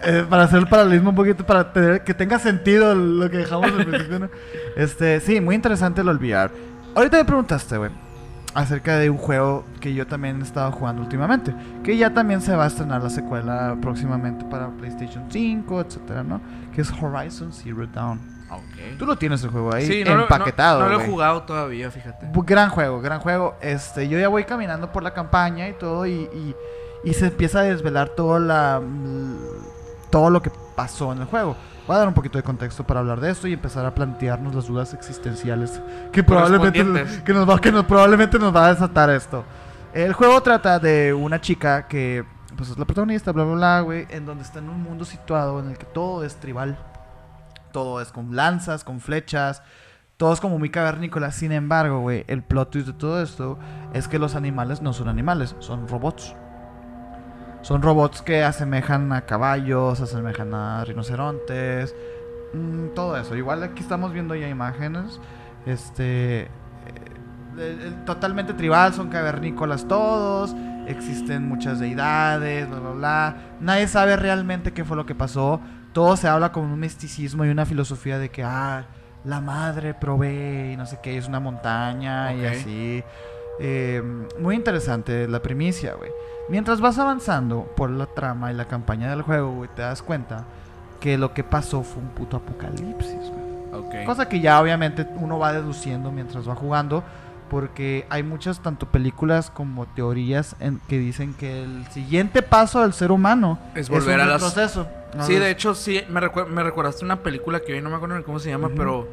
eh, 0.02 0.24
para 0.28 0.44
hacer 0.44 0.60
el 0.60 0.66
paralelismo 0.66 1.10
un 1.10 1.16
poquito, 1.16 1.44
para 1.44 1.72
tener, 1.72 2.02
que 2.02 2.14
tenga 2.14 2.38
sentido 2.38 2.94
lo 2.94 3.30
que 3.30 3.38
dejamos 3.38 3.70
al 3.70 3.86
principio, 3.86 4.18
¿no? 4.18 4.30
Este, 4.76 5.20
sí, 5.20 5.40
muy 5.40 5.54
interesante 5.54 6.02
lo 6.02 6.14
del 6.14 6.18
VR. 6.18 6.50
ahorita 6.94 7.18
me 7.18 7.24
preguntaste, 7.24 7.76
güey, 7.76 7.90
acerca 8.55 8.96
de 8.99 9.11
un 9.11 9.18
juego 9.18 9.64
que 9.80 9.94
yo 9.94 10.07
también 10.07 10.40
he 10.40 10.42
estado 10.44 10.72
jugando 10.72 11.03
últimamente, 11.03 11.55
que 11.84 11.96
ya 11.96 12.12
también 12.14 12.40
se 12.40 12.57
va 12.57 12.64
a 12.64 12.66
estrenar 12.68 13.03
la 13.03 13.11
secuela 13.11 13.76
próximamente 13.80 14.44
para 14.46 14.68
PlayStation 14.68 15.24
5, 15.30 15.80
etcétera, 15.82 16.22
¿no? 16.22 16.40
Que 16.74 16.80
es 16.80 16.90
Horizon 16.92 17.53
Zero 17.53 17.86
Dawn. 17.86 18.18
Ok. 18.51 18.96
Tú 18.99 19.05
lo 19.05 19.16
tienes 19.16 19.44
el 19.44 19.51
juego 19.51 19.74
ahí 19.74 19.86
Sí, 19.86 20.03
no 20.05 20.14
lo- 20.16 20.22
empaquetado, 20.22 20.80
No, 20.80 20.88
no 20.88 20.94
lo 20.96 21.01
he 21.03 21.07
jugado 21.07 21.42
todavía, 21.42 21.90
fíjate. 21.90 22.28
Gran 22.46 22.70
juego, 22.70 23.01
gran 23.03 23.20
juego. 23.20 23.57
Este, 23.61 24.09
yo 24.09 24.18
ya 24.18 24.28
voy 24.28 24.44
caminando 24.44 24.90
por 24.90 25.03
la 25.03 25.12
campaña 25.12 25.68
y 25.68 25.74
todo 25.74 26.07
y, 26.07 26.12
y, 26.12 26.55
y 27.05 27.12
se 27.14 27.26
empieza 27.26 27.61
a 27.61 27.62
desvelar 27.64 28.09
todo 28.11 28.38
la 28.38 28.80
mm, 28.80 29.36
todo 30.11 30.30
lo 30.30 30.40
que 30.40 30.51
pasó 30.74 31.12
en 31.12 31.18
el 31.20 31.26
juego. 31.26 31.57
Voy 31.89 31.95
a 31.95 32.01
dar 32.01 32.09
un 32.09 32.12
poquito 32.12 32.36
de 32.36 32.45
contexto 32.45 32.86
para 32.86 33.01
hablar 33.01 33.18
de 33.18 33.30
esto 33.30 33.49
y 33.49 33.55
empezar 33.55 33.86
a 33.86 33.95
plantearnos 33.95 34.55
las 34.55 34.66
dudas 34.66 34.93
existenciales 34.93 35.80
que 36.12 36.22
probablemente 36.22 36.84
que 37.24 37.32
nos 37.32 37.49
va 37.49 37.59
que 37.59 37.72
nos, 37.72 37.86
probablemente 37.86 38.39
nos 38.39 38.55
va 38.55 38.66
a 38.66 38.74
desatar 38.74 39.09
esto. 39.09 39.43
El 39.95 40.12
juego 40.12 40.43
trata 40.43 40.78
de 40.78 41.14
una 41.14 41.41
chica 41.41 41.89
que 41.89 42.26
pues 42.59 42.68
es 42.68 42.76
la 42.76 42.84
protagonista, 42.84 43.32
bla 43.32 43.45
bla 43.45 43.55
bla, 43.55 43.80
güey, 43.80 44.07
en 44.11 44.26
donde 44.26 44.45
está 44.45 44.59
en 44.59 44.68
un 44.68 44.82
mundo 44.82 45.07
situado 45.07 45.61
en 45.61 45.70
el 45.70 45.78
que 45.78 45.86
todo 45.86 46.24
es 46.24 46.36
tribal. 46.36 46.76
Todo 47.72 48.03
es 48.03 48.12
con 48.12 48.36
lanzas, 48.36 48.84
con 48.84 49.01
flechas, 49.01 49.62
todo 50.18 50.34
es 50.34 50.41
como 50.41 50.59
muy 50.59 50.68
cavernícola. 50.68 51.32
Sin 51.32 51.53
embargo, 51.53 52.01
güey, 52.01 52.26
el 52.28 52.43
plot 52.43 52.70
twist 52.70 52.89
de 52.89 52.93
todo 52.93 53.22
esto 53.22 53.59
es 53.95 54.09
que 54.09 54.18
los 54.18 54.34
animales 54.34 54.82
no 54.82 54.93
son 54.93 55.09
animales, 55.09 55.57
son 55.61 55.89
robots. 55.89 56.36
Son 57.68 57.82
robots 57.82 58.22
que 58.22 58.42
asemejan 58.42 59.12
a 59.12 59.26
caballos, 59.26 60.00
asemejan 60.00 60.54
a 60.54 60.86
rinocerontes, 60.86 61.94
mm, 62.54 62.94
todo 62.94 63.14
eso. 63.18 63.36
Igual 63.36 63.62
aquí 63.62 63.82
estamos 63.82 64.10
viendo 64.10 64.34
ya 64.34 64.48
imágenes. 64.48 65.20
Este. 65.66 66.48
eh, 67.58 67.92
totalmente 68.06 68.54
tribal, 68.54 68.94
son 68.94 69.10
cavernícolas 69.10 69.86
todos. 69.86 70.56
Existen 70.86 71.46
muchas 71.46 71.78
deidades, 71.78 72.66
bla, 72.70 72.78
bla, 72.78 72.90
bla. 72.92 73.36
Nadie 73.60 73.86
sabe 73.86 74.16
realmente 74.16 74.72
qué 74.72 74.82
fue 74.82 74.96
lo 74.96 75.04
que 75.04 75.14
pasó. 75.14 75.60
Todo 75.92 76.16
se 76.16 76.26
habla 76.26 76.52
con 76.52 76.64
un 76.64 76.80
misticismo 76.80 77.44
y 77.44 77.50
una 77.50 77.66
filosofía 77.66 78.18
de 78.18 78.30
que, 78.30 78.44
ah, 78.44 78.86
la 79.24 79.42
madre 79.42 79.92
provee 79.92 80.72
y 80.72 80.76
no 80.78 80.86
sé 80.86 81.00
qué, 81.02 81.18
es 81.18 81.28
una 81.28 81.38
montaña 81.38 82.32
y 82.32 82.46
así. 82.46 83.04
Eh, 83.61 84.02
muy 84.38 84.54
interesante 84.56 85.26
la 85.28 85.40
primicia, 85.42 85.94
güey. 85.94 86.11
Mientras 86.48 86.80
vas 86.80 86.98
avanzando 86.98 87.64
por 87.76 87.90
la 87.90 88.06
trama 88.06 88.50
y 88.52 88.54
la 88.54 88.66
campaña 88.66 89.11
del 89.11 89.22
juego, 89.22 89.52
güey, 89.52 89.70
te 89.74 89.82
das 89.82 90.02
cuenta 90.02 90.44
que 91.00 91.18
lo 91.18 91.34
que 91.34 91.44
pasó 91.44 91.82
fue 91.82 92.02
un 92.02 92.09
puto 92.11 92.36
apocalipsis, 92.38 93.14
güey. 93.30 93.82
Ok. 93.84 94.06
Cosa 94.06 94.28
que 94.28 94.40
ya 94.40 94.61
obviamente 94.61 95.06
uno 95.16 95.38
va 95.38 95.52
deduciendo 95.52 96.11
mientras 96.11 96.48
va 96.48 96.54
jugando. 96.54 97.02
Porque 97.50 98.06
hay 98.11 98.22
muchas 98.22 98.61
tanto 98.61 98.84
películas 98.86 99.50
como 99.50 99.86
teorías 99.86 100.54
en 100.61 100.80
que 100.86 100.98
dicen 100.98 101.32
que 101.32 101.62
el 101.64 101.86
siguiente 101.86 102.42
paso 102.42 102.82
del 102.82 102.92
ser 102.92 103.11
humano 103.11 103.59
Es 103.74 103.88
volver 103.88 104.16
un 104.16 104.20
a 104.20 104.26
las- 104.26 104.42
retroceso. 104.42 104.86
Sí, 105.22 105.34
de 105.36 105.50
hecho, 105.50 105.74
sí, 105.74 106.02
me, 106.11 106.20
recuer- 106.20 106.46
me 106.46 106.62
recordaste 106.62 107.06
una 107.06 107.22
película 107.22 107.61
que 107.61 107.72
hoy 107.72 107.80
no 107.80 107.88
me 107.88 107.96
acuerdo 107.96 108.18
ni 108.18 108.22
cómo 108.22 108.38
se 108.38 108.50
llama, 108.50 108.68
pero 108.76 109.09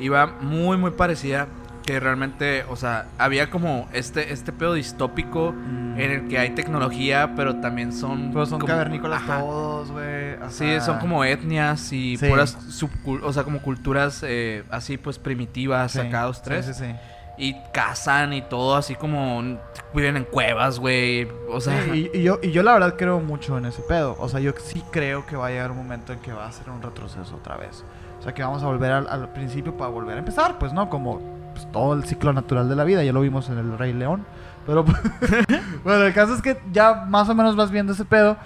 iba 0.00 0.26
muy, 0.26 0.76
muy 0.76 0.90
parecida. 0.90 1.46
Que 1.86 2.00
realmente, 2.00 2.64
o 2.68 2.74
sea, 2.76 3.06
había 3.16 3.48
como 3.48 3.88
este, 3.92 4.32
este 4.32 4.52
pedo 4.52 4.74
distópico 4.74 5.52
Mm. 5.52 5.98
en 6.00 6.10
el 6.10 6.28
que 6.28 6.38
hay 6.38 6.50
tecnología, 6.50 7.32
pero 7.36 7.56
también 7.60 7.92
son. 7.92 8.32
Pero 8.32 8.44
son 8.44 8.58
como- 8.60 8.72
cavernícolas 8.72 9.22
Ajá. 9.22 9.38
todos, 9.40 9.92
güey. 9.92 10.36
Sí, 10.50 10.80
son 10.80 10.98
como 10.98 11.24
etnias 11.24 11.92
y 11.92 12.16
Sí. 12.16 12.28
puras 12.28 12.58
subcul- 12.68 13.20
o 13.22 13.32
sea, 13.32 13.44
como 13.44 13.60
culturas 13.62 14.22
eh, 14.26 14.64
así 14.70 14.96
pues 14.98 15.18
primitivas, 15.18 15.92
sí, 15.92 16.00
acá 16.00 16.22
dos, 16.22 16.38
sí, 16.38 16.42
tres. 16.44 16.66
Sí, 16.66 16.74
sí, 16.74 16.94
Y 17.38 17.54
cazan 17.72 18.32
y 18.32 18.40
todo, 18.42 18.76
así 18.76 18.94
como 18.94 19.58
viven 19.94 20.16
en 20.16 20.24
cuevas, 20.24 20.78
güey. 20.78 21.28
O 21.50 21.60
sea, 21.60 21.84
Sí, 21.84 22.10
y, 22.12 22.18
y 22.18 22.22
yo, 22.22 22.38
y 22.42 22.50
yo 22.50 22.62
la 22.62 22.72
verdad 22.72 22.94
creo 22.96 23.20
mucho 23.20 23.58
en 23.58 23.66
ese 23.66 23.82
pedo. 23.82 24.16
O 24.18 24.28
sea, 24.30 24.40
yo 24.40 24.52
sí 24.58 24.82
creo 24.90 25.24
que 25.26 25.36
va 25.36 25.48
a 25.48 25.50
llegar 25.50 25.70
un 25.70 25.76
momento 25.76 26.12
en 26.14 26.18
que 26.20 26.32
va 26.32 26.46
a 26.46 26.52
ser 26.52 26.70
un 26.70 26.80
retroceso 26.82 27.36
otra 27.36 27.56
vez. 27.58 27.84
O 28.18 28.22
sea, 28.22 28.32
que 28.32 28.42
vamos 28.42 28.62
a 28.62 28.66
volver 28.66 28.90
al, 28.90 29.06
al 29.06 29.28
principio 29.34 29.76
para 29.76 29.90
volver 29.90 30.16
a 30.16 30.18
empezar, 30.20 30.58
pues, 30.58 30.72
¿no? 30.72 30.88
Como 30.88 31.35
pues, 31.56 31.72
todo 31.72 31.94
el 31.94 32.04
ciclo 32.04 32.32
natural 32.34 32.68
de 32.68 32.76
la 32.76 32.84
vida. 32.84 33.02
Ya 33.02 33.12
lo 33.12 33.22
vimos 33.22 33.48
en 33.48 33.58
el 33.58 33.78
Rey 33.78 33.92
León. 33.94 34.26
Pero, 34.66 34.84
bueno, 35.84 36.04
el 36.04 36.12
caso 36.12 36.34
es 36.34 36.42
que 36.42 36.60
ya 36.70 37.06
más 37.08 37.28
o 37.28 37.34
menos 37.34 37.56
vas 37.56 37.70
viendo 37.70 37.94
ese 37.94 38.04
pedo. 38.04 38.36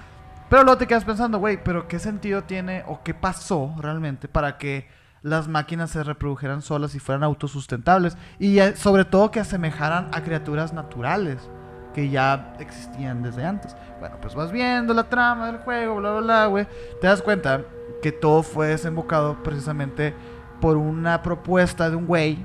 Pero 0.48 0.62
luego 0.62 0.78
te 0.78 0.86
quedas 0.86 1.04
pensando, 1.04 1.38
güey, 1.38 1.62
¿pero 1.62 1.88
qué 1.88 1.98
sentido 1.98 2.42
tiene 2.42 2.84
o 2.86 3.02
qué 3.02 3.14
pasó 3.14 3.74
realmente 3.78 4.28
para 4.28 4.58
que 4.58 4.88
las 5.22 5.48
máquinas 5.48 5.90
se 5.90 6.02
reprodujeran 6.02 6.62
solas 6.62 6.94
y 6.94 6.98
fueran 6.98 7.24
autosustentables? 7.24 8.16
Y 8.38 8.58
sobre 8.76 9.04
todo 9.04 9.30
que 9.30 9.40
asemejaran 9.40 10.08
a 10.12 10.22
criaturas 10.22 10.72
naturales 10.72 11.50
que 11.94 12.11
ya 12.11 12.54
existían 12.61 13.22
desde 13.22 13.44
antes. 13.44 13.76
Bueno, 13.98 14.16
pues 14.20 14.34
vas 14.34 14.52
viendo 14.52 14.94
la 14.94 15.08
trama 15.08 15.46
del 15.46 15.58
juego, 15.58 15.96
bla, 15.96 16.12
bla, 16.12 16.20
bla, 16.20 16.46
güey. 16.46 16.66
Te 17.00 17.06
das 17.08 17.22
cuenta 17.22 17.62
que 18.02 18.12
todo 18.12 18.42
fue 18.42 18.68
desembocado 18.68 19.42
precisamente 19.42 20.14
por 20.61 20.76
una 20.76 21.22
propuesta 21.22 21.90
de 21.90 21.96
un 21.96 22.06
güey 22.06 22.44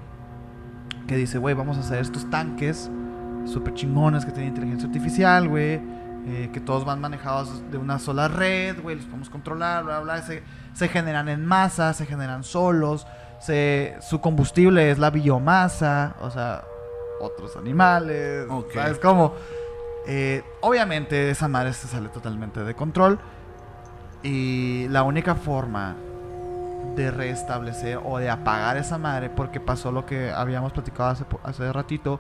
que 1.08 1.16
dice, 1.16 1.38
güey, 1.38 1.54
vamos 1.56 1.78
a 1.78 1.82
hacer 1.82 2.00
estos 2.00 2.30
tanques 2.30 2.90
súper 3.46 3.74
chingones 3.76 4.26
que 4.26 4.32
tienen 4.32 4.50
inteligencia 4.50 4.88
artificial, 4.88 5.48
güey. 5.48 5.80
eh, 6.28 6.50
que 6.52 6.60
todos 6.60 6.86
van 6.86 7.00
manejados 7.00 7.70
de 7.70 7.78
una 7.78 8.00
sola 8.00 8.28
red, 8.28 8.82
güey, 8.82 8.96
los 8.96 9.06
podemos 9.06 9.30
controlar, 9.30 9.84
bla, 9.84 10.00
bla, 10.00 10.16
bla. 10.16 10.24
Se, 10.24 10.42
se 10.74 10.88
generan 10.88 11.30
en 11.30 11.46
masa, 11.46 11.94
se 11.94 12.06
generan 12.06 12.44
solos. 12.44 13.06
Se, 13.40 13.96
su 14.02 14.22
combustible 14.22 14.90
es 14.90 14.98
la 14.98 15.12
biomasa, 15.12 16.16
o 16.22 16.32
sea, 16.32 16.64
otros 17.20 17.56
animales. 17.58 18.48
Ok. 18.50 18.74
¿Sabes 18.74 18.98
cómo? 18.98 19.34
Eh, 20.08 20.44
obviamente 20.62 21.30
esa 21.30 21.48
madre 21.48 21.74
se 21.74 21.88
sale 21.88 22.10
totalmente 22.10 22.64
de 22.64 22.74
control. 22.74 23.20
Y 24.24 24.88
la 24.90 25.04
única 25.04 25.36
forma 25.36 25.96
de 26.96 27.12
restablecer 27.12 28.00
o 28.04 28.18
de 28.18 28.30
apagar 28.30 28.78
esa 28.78 28.98
madre, 28.98 29.30
porque 29.30 29.60
pasó 29.60 29.92
lo 29.92 30.06
que 30.06 30.32
habíamos 30.32 30.72
platicado 30.72 31.10
hace, 31.10 31.26
hace 31.44 31.74
ratito, 31.74 32.20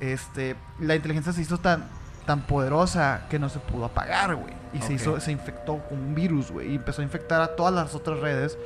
este, 0.00 0.56
la 0.80 0.96
inteligencia 0.96 1.32
se 1.32 1.42
hizo 1.42 1.58
tan, 1.58 1.84
tan 2.26 2.42
poderosa 2.42 3.26
que 3.28 3.38
no 3.38 3.48
se 3.48 3.58
pudo 3.58 3.84
apagar, 3.84 4.34
güey. 4.34 4.54
Y 4.72 4.80
se 4.80 4.94
hizo, 4.94 5.20
se 5.20 5.32
infectó 5.32 5.78
con 5.88 5.98
un 5.98 6.14
virus, 6.14 6.50
güey. 6.50 6.72
Y 6.72 6.76
empezó 6.76 7.02
a 7.02 7.04
infectar 7.04 7.40
a 7.42 7.54
todas 7.56 7.74
las 7.74 7.94
otras 7.94 8.20
redes. 8.20 8.58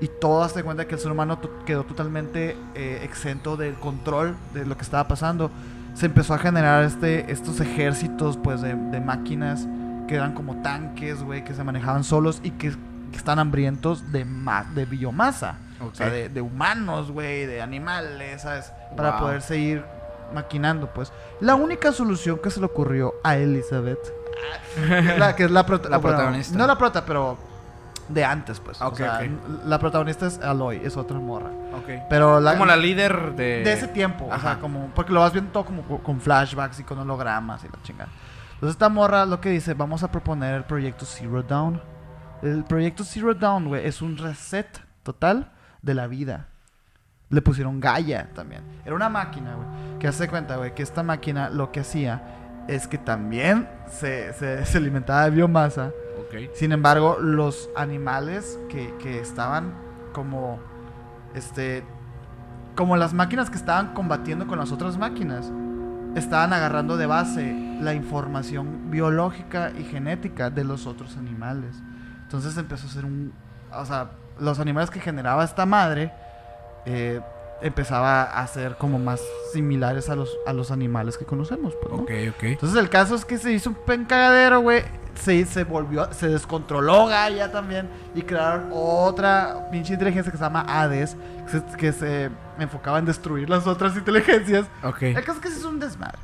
Y 0.00 0.08
todas 0.08 0.52
se 0.52 0.62
cuenta 0.62 0.86
que 0.86 0.94
el 0.94 1.00
ser 1.00 1.10
humano 1.10 1.40
quedó 1.64 1.84
totalmente 1.84 2.56
eh, 2.74 3.00
exento 3.02 3.56
del 3.56 3.74
control 3.74 4.36
de 4.52 4.66
lo 4.66 4.76
que 4.76 4.82
estaba 4.82 5.08
pasando. 5.08 5.50
Se 5.94 6.06
empezó 6.06 6.34
a 6.34 6.38
generar 6.38 6.84
este, 6.84 7.30
estos 7.32 7.60
ejércitos, 7.60 8.36
pues, 8.36 8.60
de, 8.60 8.74
de 8.74 9.00
máquinas 9.00 9.66
que 10.06 10.16
eran 10.16 10.34
como 10.34 10.56
tanques, 10.56 11.22
güey, 11.22 11.44
que 11.44 11.54
se 11.54 11.64
manejaban 11.64 12.04
solos 12.04 12.40
y 12.42 12.50
que, 12.50 12.74
que 13.14 13.18
están 13.18 13.38
hambrientos 13.38 14.12
de, 14.12 14.24
ma- 14.24 14.64
de 14.74 14.84
biomasa. 14.84 15.56
O 15.80 15.94
sea, 15.94 16.08
de, 16.10 16.28
de 16.28 16.40
humanos, 16.40 17.10
güey, 17.10 17.46
de 17.46 17.60
animales, 17.62 18.42
¿sabes? 18.42 18.72
Para 18.96 19.12
Wow. 19.12 19.20
poder 19.20 19.42
seguir 19.42 19.84
maquinando, 20.34 20.88
pues. 20.92 21.12
La 21.40 21.54
única 21.54 21.92
solución 21.92 22.38
que 22.42 22.50
se 22.50 22.60
le 22.60 22.66
ocurrió 22.66 23.14
a 23.22 23.36
Elizabeth, 23.36 23.98
que 24.76 24.98
es 24.98 25.18
la, 25.18 25.36
que 25.36 25.44
es 25.44 25.50
la, 25.50 25.64
prota- 25.66 25.88
La 25.88 25.98
bueno, 25.98 26.16
protagonista. 26.16 26.56
No 26.58 26.66
la 26.66 26.78
prota, 26.78 27.04
pero 27.04 27.36
de 28.08 28.24
antes, 28.24 28.60
pues. 28.60 28.80
Ah, 28.80 28.88
O 28.88 28.94
sea, 28.94 29.16
ok. 29.16 29.20
n- 29.22 29.38
La 29.66 29.78
protagonista 29.78 30.26
es 30.26 30.38
Aloy, 30.40 30.80
es 30.84 30.96
otra 30.96 31.18
morra. 31.18 31.50
ok. 31.76 32.04
Pero 32.08 32.40
la, 32.40 32.52
Como 32.52 32.66
la 32.66 32.76
líder 32.76 33.32
de... 33.34 33.62
de 33.62 33.72
ese 33.72 33.88
tiempo, 33.88 34.24
o 34.24 34.28
sea, 34.28 34.36
Ajá. 34.52 34.58
como 34.60 34.88
porque 34.94 35.12
lo 35.12 35.20
vas 35.20 35.32
viendo 35.32 35.50
todo 35.52 35.64
como 35.64 35.82
co- 35.82 35.98
con 35.98 36.20
flashbacks 36.20 36.80
y 36.80 36.84
con 36.84 36.98
hologramas 36.98 37.62
y 37.64 37.68
la 37.68 37.82
chingada. 37.82 38.10
Entonces 38.54 38.74
esta 38.76 38.88
morra 38.88 39.26
lo 39.26 39.40
que 39.40 39.50
dice, 39.50 39.74
vamos 39.74 40.02
a 40.02 40.10
proponer 40.10 40.54
el 40.54 40.64
proyecto 40.64 41.04
Zero 41.04 41.42
Dawn. 41.42 41.80
El 42.42 42.64
proyecto 42.64 43.04
Zero 43.04 43.34
Dawn, 43.34 43.66
güey, 43.68 43.86
es 43.86 44.02
un 44.02 44.16
reset 44.16 44.80
total 45.02 45.52
de 45.82 45.94
la 45.94 46.06
vida. 46.06 46.48
Le 47.30 47.42
pusieron 47.42 47.80
Gaia 47.80 48.30
también. 48.34 48.62
Era 48.84 48.94
una 48.94 49.08
máquina, 49.08 49.54
güey, 49.54 49.98
que 49.98 50.08
hace 50.08 50.28
cuenta, 50.28 50.56
güey, 50.56 50.74
que 50.74 50.82
esta 50.82 51.02
máquina 51.02 51.48
lo 51.48 51.72
que 51.72 51.80
hacía 51.80 52.22
es 52.68 52.86
que 52.86 52.98
también 52.98 53.68
se, 53.90 54.32
se, 54.34 54.64
se 54.64 54.78
alimentaba 54.78 55.24
de 55.24 55.30
biomasa. 55.30 55.90
Ok. 56.18 56.54
Sin 56.54 56.72
embargo, 56.72 57.18
los 57.20 57.70
animales 57.76 58.58
que, 58.68 58.94
que 58.98 59.20
estaban 59.20 59.74
como. 60.12 60.58
Este. 61.34 61.84
Como 62.76 62.96
las 62.96 63.14
máquinas 63.14 63.50
que 63.50 63.56
estaban 63.56 63.94
combatiendo 63.94 64.46
con 64.46 64.58
las 64.58 64.72
otras 64.72 64.98
máquinas. 64.98 65.50
Estaban 66.14 66.52
agarrando 66.52 66.96
de 66.96 67.06
base 67.06 67.78
la 67.80 67.92
información 67.92 68.90
biológica 68.90 69.72
y 69.76 69.82
genética 69.82 70.48
de 70.48 70.62
los 70.62 70.86
otros 70.86 71.16
animales. 71.16 71.82
Entonces 72.34 72.56
empezó 72.58 72.86
a 72.86 72.90
ser 72.90 73.04
un. 73.04 73.32
O 73.72 73.84
sea, 73.86 74.10
los 74.40 74.58
animales 74.60 74.90
que 74.90 75.00
generaba 75.00 75.44
esta 75.44 75.66
madre. 75.66 76.12
eh, 76.86 77.20
empezaba 77.62 78.24
a 78.24 78.46
ser 78.46 78.76
como 78.76 78.98
más 78.98 79.22
similares 79.54 80.10
a 80.10 80.16
los, 80.16 80.36
a 80.46 80.52
los 80.52 80.70
animales 80.70 81.16
que 81.16 81.24
conocemos. 81.24 81.72
Pues, 81.80 81.92
¿no? 81.94 82.02
Ok, 82.02 82.10
ok. 82.36 82.42
Entonces 82.42 82.78
el 82.78 82.90
caso 82.90 83.14
es 83.14 83.24
que 83.24 83.38
se 83.38 83.52
hizo 83.52 83.70
un 83.70 83.76
pencagadero, 83.86 84.60
güey. 84.60 84.82
se, 85.14 85.46
se 85.46 85.64
volvió, 85.64 86.12
se 86.12 86.28
descontroló 86.28 87.06
Gaia 87.06 87.50
también 87.52 87.88
y 88.14 88.20
crearon 88.22 88.68
otra 88.72 89.68
pinche 89.70 89.94
inteligencia 89.94 90.30
que 90.30 90.36
se 90.36 90.44
llama 90.44 90.66
Hades, 90.68 91.16
que 91.46 91.52
se, 91.58 91.76
que 91.76 91.92
se 91.92 92.30
enfocaba 92.58 92.98
en 92.98 93.06
destruir 93.06 93.48
las 93.48 93.66
otras 93.66 93.96
inteligencias. 93.96 94.66
Ok. 94.82 95.02
El 95.02 95.24
caso 95.24 95.38
es 95.38 95.38
que 95.38 95.48
sí 95.50 95.58
es 95.58 95.64
un 95.64 95.78
desmadre. 95.80 96.18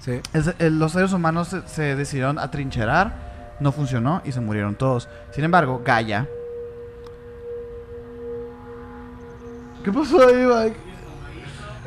Sí. 0.00 0.20
El- 0.58 0.78
los 0.78 0.90
seres 0.92 1.12
humanos 1.12 1.48
se, 1.48 1.68
se 1.68 1.94
decidieron 1.94 2.38
atrincherar, 2.38 3.12
no 3.60 3.72
funcionó 3.72 4.22
y 4.24 4.32
se 4.32 4.40
murieron 4.40 4.74
todos. 4.74 5.08
Sin 5.30 5.44
embargo, 5.44 5.82
Gaia. 5.84 6.26
¿Qué 9.84 9.92
pasó 9.92 10.26
ahí, 10.26 10.46
Mike? 10.46 10.76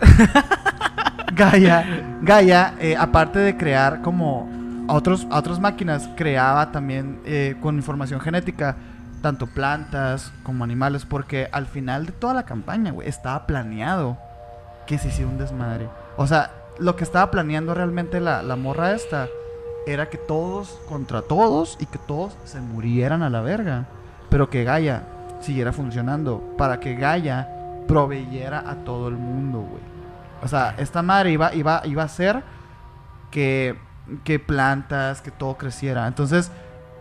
Gaia, 1.36 2.18
Gaia, 2.22 2.76
eh, 2.80 2.96
aparte 2.98 3.40
de 3.40 3.58
crear 3.58 4.02
como 4.02 4.50
otros, 4.88 5.28
otras 5.32 5.60
máquinas, 5.60 6.10
creaba 6.16 6.72
también 6.72 7.20
eh, 7.26 7.56
con 7.62 7.76
información 7.76 8.20
genética 8.20 8.76
tanto 9.22 9.48
plantas 9.48 10.32
como 10.44 10.64
animales, 10.64 11.06
porque 11.06 11.48
al 11.52 11.66
final 11.66 12.06
de 12.06 12.12
toda 12.12 12.34
la 12.34 12.44
campaña, 12.44 12.92
güey, 12.92 13.08
estaba 13.08 13.48
planeado 13.48 14.18
que 14.86 14.98
se 14.98 15.08
hiciera 15.08 15.30
un 15.30 15.38
desmadre. 15.38 15.88
O 16.18 16.28
sea, 16.28 16.52
lo 16.78 16.96
que 16.96 17.04
estaba 17.04 17.32
planeando 17.32 17.74
realmente 17.74 18.20
la 18.20 18.56
morra 18.58 18.92
esta 18.92 19.28
era 19.86 20.10
que 20.10 20.18
todos 20.18 20.80
contra 20.88 21.22
todos 21.22 21.78
y 21.80 21.86
que 21.86 21.98
todos 22.00 22.38
se 22.46 22.62
murieran 22.62 23.22
a 23.24 23.30
la 23.30 23.42
verga. 23.42 23.86
Pero 24.30 24.50
que 24.50 24.64
Gaia 24.64 25.04
siguiera 25.42 25.74
funcionando 25.74 26.56
para 26.58 26.80
que 26.80 26.96
Gaia 26.96 27.50
proveyera 27.88 28.64
a 28.70 28.76
todo 28.78 29.08
el 29.10 29.16
mundo, 29.16 29.60
güey. 29.60 29.84
O 30.42 30.48
sea, 30.48 30.76
esta 30.78 31.02
madre 31.02 31.32
iba, 31.32 31.54
iba, 31.54 31.82
iba 31.86 32.02
a 32.02 32.06
hacer 32.06 32.44
que, 33.32 33.78
que 34.24 34.40
plantas, 34.40 35.22
que 35.22 35.32
todo 35.32 35.58
creciera. 35.58 36.08
Entonces 36.08 36.52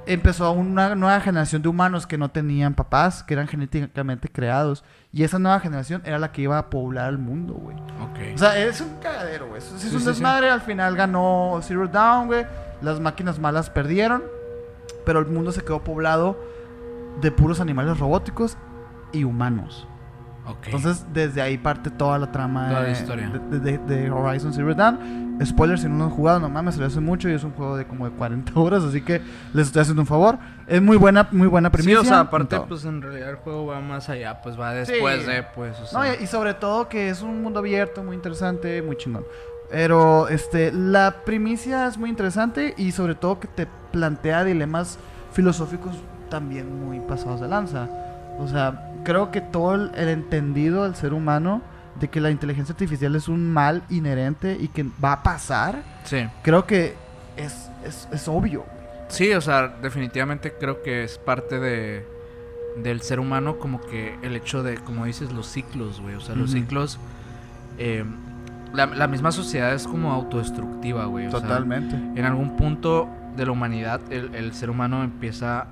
empezó 0.06 0.50
una 0.52 0.94
nueva 0.96 1.20
generación 1.20 1.62
de 1.62 1.68
humanos 1.68 2.06
que 2.06 2.18
no 2.18 2.30
tenían 2.30 2.74
papás, 2.74 3.22
que 3.22 3.34
eran 3.34 3.46
genéticamente 3.48 4.28
creados. 4.28 4.84
Y 5.12 5.22
esa 5.22 5.38
nueva 5.38 5.60
generación 5.60 6.02
era 6.04 6.18
la 6.18 6.32
que 6.32 6.42
iba 6.42 6.58
a 6.58 6.70
poblar 6.70 7.10
el 7.10 7.18
mundo, 7.18 7.54
güey. 7.54 7.76
Ok. 7.76 8.34
O 8.34 8.38
sea, 8.38 8.58
es 8.58 8.80
un 8.80 8.96
cagadero, 9.00 9.48
güey. 9.48 9.58
Es, 9.58 9.72
es 9.72 9.80
Sí, 9.82 9.94
un 9.94 10.00
sí, 10.00 10.06
desmadre. 10.06 10.50
Al 10.50 10.60
final 10.60 10.96
ganó 10.96 11.60
Zero 11.62 11.86
Down, 11.86 12.26
güey. 12.26 12.44
Las 12.82 13.00
máquinas 13.00 13.38
malas 13.38 13.70
perdieron. 13.70 14.22
Pero 15.04 15.20
el 15.20 15.26
mundo 15.26 15.52
se 15.52 15.62
quedó 15.62 15.82
poblado 15.82 16.36
de 17.20 17.30
puros 17.30 17.60
animales 17.60 17.98
robóticos 17.98 18.56
y 19.12 19.24
humanos. 19.24 19.86
ok. 20.46 20.56
Entonces, 20.66 21.06
desde 21.12 21.40
ahí 21.42 21.56
parte 21.58 21.90
toda 21.90 22.18
la 22.18 22.32
trama 22.32 22.68
Toda 22.68 22.80
la 22.80 22.86
de, 22.86 22.92
historia. 22.92 23.28
de- 23.50 23.60
de- 23.60 23.78
de 23.78 24.10
Horizon 24.10 24.52
Zero 24.52 24.74
Dawn. 24.74 25.38
Spoiler, 25.44 25.78
si 25.78 25.88
no 25.88 25.98
lo 25.98 26.04
han 26.04 26.10
jugado, 26.10 26.40
no 26.40 26.48
mames, 26.48 26.74
se 26.74 26.80
lo 26.80 26.86
hace 26.86 27.00
mucho 27.00 27.28
y 27.28 27.32
es 27.32 27.42
un 27.44 27.52
juego 27.52 27.76
de 27.76 27.86
como 27.86 28.08
de 28.08 28.14
40 28.16 28.52
horas, 28.60 28.84
así 28.84 29.00
que 29.02 29.20
les 29.54 29.66
estoy 29.68 29.82
haciendo 29.82 30.02
un 30.02 30.06
favor. 30.06 30.38
Es 30.66 30.80
muy 30.82 30.96
buena, 30.96 31.28
muy 31.32 31.46
buena 31.48 31.68
Sí, 31.68 31.76
primicia. 31.76 32.00
o 32.00 32.04
sea, 32.04 32.20
aparte, 32.20 32.60
pues 32.68 32.84
en 32.84 33.02
realidad 33.02 33.30
el 33.30 33.36
juego 33.36 33.66
va 33.66 33.80
más 33.80 34.08
allá, 34.08 34.40
pues 34.40 34.58
va 34.58 34.72
después 34.72 35.22
Sí. 35.22 35.30
de, 35.30 35.42
pues, 35.54 35.78
o 35.80 35.86
sea. 35.86 35.98
No, 36.00 36.22
y 36.22 36.26
sobre 36.26 36.54
todo 36.54 36.88
que 36.88 37.08
es 37.08 37.22
un 37.22 37.42
mundo 37.42 37.58
abierto, 37.60 38.02
muy 38.04 38.14
interesante, 38.16 38.82
muy 38.82 38.96
chingón. 38.96 39.24
Pero 39.72 40.28
este, 40.28 40.70
la 40.70 41.24
primicia 41.24 41.86
es 41.88 41.96
muy 41.98 42.10
interesante 42.10 42.74
y 42.76 42.92
sobre 42.92 43.14
todo 43.14 43.40
que 43.40 43.48
te 43.48 43.66
plantea 43.90 44.44
dilemas 44.44 44.98
filosóficos 45.32 45.96
también 46.28 46.84
muy 46.86 47.00
pasados 47.00 47.40
de 47.40 47.48
lanza. 47.48 47.88
O 48.38 48.46
sea, 48.46 48.92
creo 49.02 49.30
que 49.30 49.40
todo 49.40 49.74
el, 49.74 49.90
el 49.94 50.08
entendido 50.08 50.84
del 50.84 50.94
ser 50.94 51.14
humano 51.14 51.62
de 51.98 52.08
que 52.08 52.20
la 52.20 52.30
inteligencia 52.30 52.72
artificial 52.74 53.16
es 53.16 53.28
un 53.28 53.50
mal 53.50 53.82
inherente 53.88 54.56
y 54.60 54.68
que 54.68 54.84
va 55.02 55.12
a 55.14 55.22
pasar, 55.22 55.82
Sí. 56.04 56.26
creo 56.42 56.66
que 56.66 56.94
es, 57.38 57.70
es, 57.86 58.08
es 58.12 58.28
obvio. 58.28 58.64
Sí, 59.08 59.32
o 59.32 59.40
sea, 59.40 59.68
definitivamente 59.68 60.52
creo 60.58 60.82
que 60.82 61.04
es 61.04 61.16
parte 61.18 61.58
de 61.58 62.06
del 62.78 63.02
ser 63.02 63.20
humano 63.20 63.58
como 63.58 63.80
que 63.82 64.16
el 64.22 64.34
hecho 64.36 64.62
de, 64.62 64.76
como 64.76 65.04
dices, 65.04 65.30
los 65.32 65.46
ciclos, 65.46 66.00
güey. 66.00 66.14
O 66.14 66.20
sea, 66.20 66.34
los 66.34 66.52
ciclos... 66.52 66.98
eh, 67.78 68.04
la, 68.72 68.86
la 68.86 69.06
misma 69.06 69.32
sociedad 69.32 69.72
es 69.74 69.86
como 69.86 70.12
autodestructiva, 70.12 71.04
güey. 71.06 71.26
o 71.26 71.30
sea, 71.30 71.40
Totalmente. 71.40 71.94
en 71.96 72.24
algún 72.24 72.56
punto 72.56 73.08
de 73.36 73.46
la 73.46 73.52
humanidad 73.52 74.00
el, 74.10 74.34
el 74.34 74.52
ser 74.54 74.70
humano 74.70 75.02
empieza 75.04 75.66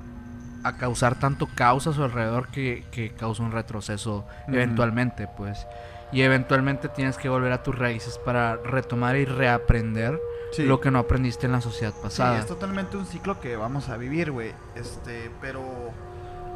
a 0.62 0.72
causar 0.76 1.14
tanto 1.14 1.48
caos 1.54 1.86
a 1.86 1.92
su 1.92 2.02
alrededor 2.04 2.48
que, 2.48 2.84
que 2.90 3.10
causa 3.10 3.42
un 3.42 3.52
retroceso 3.52 4.26
eventualmente, 4.48 5.26
pues. 5.36 5.66
Y 6.12 6.22
eventualmente 6.22 6.88
tienes 6.88 7.16
que 7.16 7.28
volver 7.28 7.52
a 7.52 7.62
tus 7.62 7.78
raíces 7.78 8.18
para 8.18 8.56
retomar 8.56 9.16
y 9.16 9.24
reaprender 9.24 10.18
Sí. 10.52 10.64
lo 10.64 10.80
que 10.80 10.90
no 10.90 10.98
aprendiste 10.98 11.46
en 11.46 11.52
la 11.52 11.60
sociedad 11.60 11.92
Sí, 11.94 12.00
pasada. 12.02 12.38
es 12.40 12.46
totalmente 12.46 12.96
un 12.96 13.06
ciclo 13.06 13.38
que 13.40 13.54
vamos 13.54 13.88
a 13.88 13.96
vivir, 13.96 14.32
güey. 14.32 14.50
Este, 14.74 15.30
pero, 15.40 15.62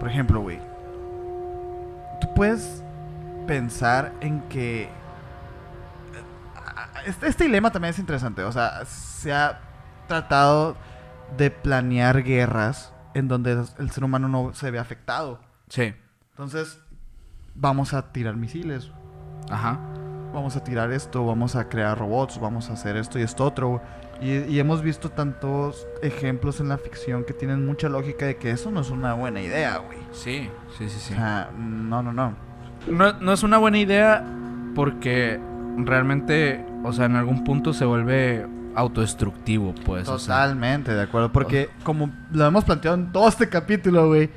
por 0.01 0.09
ejemplo, 0.09 0.41
güey, 0.41 0.59
tú 2.21 2.27
puedes 2.35 2.83
pensar 3.47 4.13
en 4.21 4.41
que 4.49 4.89
este, 7.07 7.29
este 7.29 7.45
dilema 7.45 7.71
también 7.71 7.91
es 7.91 7.99
interesante. 7.99 8.43
O 8.45 8.53
sea, 8.53 8.85
se 8.85 9.33
ha 9.33 9.61
tratado 10.07 10.77
de 11.37 11.51
planear 11.51 12.23
guerras 12.23 12.93
en 13.15 13.29
donde 13.29 13.65
el 13.79 13.91
ser 13.91 14.05
humano 14.05 14.29
no 14.29 14.53
se 14.55 14.71
ve 14.71 14.79
afectado. 14.79 15.41
Sí, 15.69 15.95
Entonces, 16.31 16.81
vamos 17.55 17.95
a 17.95 18.13
tirar 18.13 18.37
misiles, 18.37 18.91
ajá. 19.51 19.79
vamos 20.33 20.57
a 20.57 20.65
tirar 20.65 20.93
esto, 20.93 21.25
vamos 21.25 21.55
a 21.57 21.69
crear 21.69 21.97
robots, 21.99 22.39
vamos 22.41 22.69
a 22.71 22.75
hacer 22.75 22.97
esto 22.97 23.19
y 23.19 23.23
esto 23.23 23.45
otro. 23.45 23.81
Y, 24.21 24.39
y 24.45 24.59
hemos 24.61 24.83
visto 24.83 25.11
tantos 25.11 25.87
ejemplos 26.03 26.61
en 26.61 26.69
la 26.69 26.79
ficción 26.79 27.25
que 27.25 27.33
tienen 27.33 27.65
mucha 27.67 27.89
lógica 27.89 28.27
de 28.27 28.37
que 28.37 28.51
eso 28.51 28.71
no 28.71 28.81
es 28.81 28.91
una 28.91 29.15
buena 29.15 29.41
idea, 29.41 29.79
güey. 29.79 29.99
Sí, 30.13 30.51
sí, 30.77 30.89
sí, 30.89 30.99
sí. 31.01 31.13
O 31.15 31.17
sea, 31.17 31.51
no, 31.57 32.03
no, 32.03 32.13
no. 32.13 32.35
No, 32.89 33.13
no 33.15 33.33
es 33.33 33.43
una 33.43 33.59
buena 33.59 33.79
idea 33.79 34.25
porque 34.75 35.41
realmente, 35.77 36.65
o 36.83 36.93
sea, 36.93 37.07
en 37.07 37.17
algún 37.17 37.45
punto 37.45 37.73
se 37.73 37.85
vuelve 37.85 38.47
autodestructivo, 38.75 39.75
pues. 39.85 40.09
o 40.09 40.19
sea. 40.19 40.37
Totalmente, 40.37 40.95
de 40.95 41.03
acuerdo. 41.03 41.33
Porque 41.33 41.71
como 41.83 42.11
lo 42.33 42.47
hemos 42.47 42.65
planteado 42.65 42.97
en 42.97 43.13
todo 43.13 43.29
este 43.29 43.49
capítulo, 43.49 44.09
güey, 44.09 44.31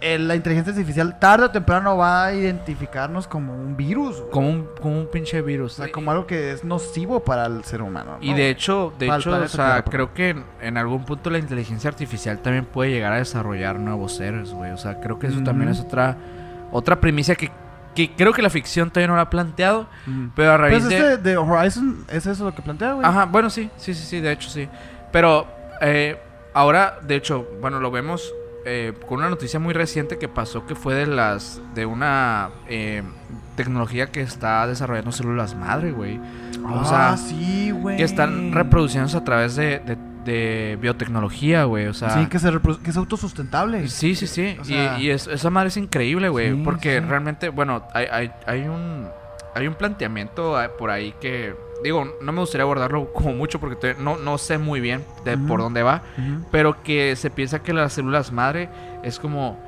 la 0.00 0.36
inteligencia 0.36 0.72
artificial 0.72 1.18
tarde 1.18 1.46
o 1.46 1.50
temprano 1.50 1.96
va 1.96 2.26
a 2.26 2.34
identificarnos 2.34 3.26
como 3.26 3.54
un 3.54 3.76
virus. 3.76 4.18
güey. 4.20 4.30
como 4.30 4.50
un, 4.50 4.68
como 4.80 4.98
un 4.98 5.10
pinche 5.10 5.42
virus. 5.42 5.74
O 5.74 5.82
sea, 5.82 5.92
como 5.92 6.10
algo 6.10 6.26
que 6.26 6.52
es 6.52 6.64
nocivo 6.64 7.24
para 7.24 7.46
el 7.46 7.64
ser 7.64 7.82
humano. 7.82 8.18
Y 8.20 8.30
¿no? 8.30 8.36
de 8.36 8.50
hecho, 8.50 8.92
de 8.98 9.06
hecho, 9.06 9.32
o 9.32 9.48
sea, 9.48 9.82
creo 9.82 10.14
que 10.14 10.30
en, 10.30 10.44
en 10.60 10.76
algún 10.76 11.04
punto 11.04 11.30
la 11.30 11.38
inteligencia 11.38 11.88
artificial 11.88 12.38
también 12.40 12.66
puede 12.66 12.90
llegar 12.90 13.12
a 13.12 13.16
desarrollar 13.16 13.78
nuevos 13.80 14.16
seres, 14.16 14.52
güey. 14.52 14.70
O 14.70 14.78
sea, 14.78 15.00
creo 15.00 15.18
que 15.18 15.28
eso 15.28 15.42
también 15.42 15.70
es 15.70 15.80
otra 15.80 16.16
otra 16.72 17.00
primicia 17.00 17.34
que, 17.34 17.50
que 17.96 18.12
creo 18.14 18.32
que 18.32 18.42
la 18.42 18.50
ficción 18.50 18.90
todavía 18.90 19.08
no 19.08 19.16
la 19.16 19.22
ha 19.22 19.30
planteado, 19.30 19.88
Mm. 20.06 20.26
pero 20.36 20.52
a 20.52 20.56
raíz 20.58 20.74
Pues 20.84 20.88
de... 20.88 20.96
este 20.96 21.16
de 21.18 21.36
Horizon, 21.36 22.04
¿es 22.08 22.26
eso 22.26 22.44
lo 22.44 22.54
que 22.54 22.62
plantea, 22.62 22.92
güey? 22.92 23.04
Ajá, 23.04 23.24
bueno, 23.24 23.50
sí, 23.50 23.68
sí, 23.76 23.92
sí, 23.94 24.04
sí, 24.06 24.20
de 24.20 24.30
hecho 24.32 24.48
sí. 24.50 24.68
Pero 25.10 25.48
eh, 25.80 26.16
ahora, 26.54 26.98
de 27.02 27.16
hecho, 27.16 27.48
bueno, 27.60 27.80
lo 27.80 27.90
vemos 27.90 28.32
eh, 28.66 28.92
con 29.08 29.18
una 29.18 29.28
noticia 29.30 29.58
muy 29.60 29.72
reciente 29.74 30.18
que 30.18 30.28
pasó 30.28 30.66
que 30.66 30.74
fue 30.74 30.94
de 30.94 31.06
las 31.06 31.60
de 31.74 31.86
una 31.86 32.50
eh, 32.68 33.02
tecnología 33.56 34.06
que 34.08 34.20
está 34.20 34.66
desarrollando 34.66 35.12
células 35.12 35.54
madre, 35.54 35.92
güey. 35.92 36.20
O 36.68 36.84
sea, 36.84 37.10
ah, 37.12 37.16
sí, 37.16 37.70
güey. 37.70 37.96
que 37.96 38.02
están 38.04 38.52
reproduciéndose 38.52 39.16
a 39.16 39.24
través 39.24 39.54
de, 39.56 39.78
de- 39.78 39.96
de 40.26 40.76
biotecnología, 40.80 41.64
güey. 41.64 41.86
O 41.86 41.94
sea, 41.94 42.10
Sí, 42.10 42.26
que, 42.26 42.38
se 42.38 42.50
que 42.82 42.90
es 42.90 42.96
autosustentable. 42.98 43.88
sí, 43.88 44.14
sí, 44.14 44.26
sí. 44.26 44.56
O 44.58 44.62
Y- 44.62 44.64
sea- 44.66 44.98
y, 44.98 45.08
es- 45.10 45.26
esa 45.28 45.48
madre 45.48 45.68
es 45.68 45.76
increíble, 45.78 46.28
güey. 46.28 46.52
Sí, 46.52 46.60
porque 46.62 46.98
sí. 47.00 47.06
realmente, 47.06 47.48
bueno, 47.48 47.82
hay, 47.94 48.06
hay, 48.12 48.32
hay 48.46 48.62
un 48.68 49.08
hay 49.54 49.66
un 49.66 49.72
planteamiento 49.74 50.62
eh, 50.62 50.68
por 50.68 50.90
ahí 50.90 51.14
que 51.18 51.56
digo, 51.82 52.04
no 52.20 52.32
me 52.32 52.40
gustaría 52.40 52.64
abordarlo 52.64 53.10
como 53.14 53.32
mucho 53.32 53.58
porque 53.58 53.96
no, 53.98 54.18
no 54.18 54.36
sé 54.36 54.58
muy 54.58 54.80
bien 54.80 55.02
de 55.24 55.38
por 55.38 55.60
dónde 55.60 55.82
va, 55.82 56.02
pero 56.50 56.82
que 56.82 57.16
se 57.16 57.30
piensa 57.30 57.62
que 57.62 57.72
las 57.72 57.94
células 57.94 58.32
madre 58.32 58.68
es 59.02 59.18
como 59.18 59.58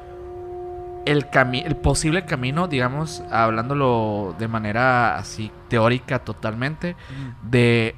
el, 1.06 1.30
cami 1.30 1.60
el 1.60 1.74
posible 1.76 2.26
camino, 2.26 2.68
digamos, 2.68 3.22
hablándolo 3.30 4.34
de 4.38 4.46
manera 4.46 5.16
así 5.16 5.50
teórica 5.68 6.18
totalmente, 6.18 6.94
de 7.42 7.94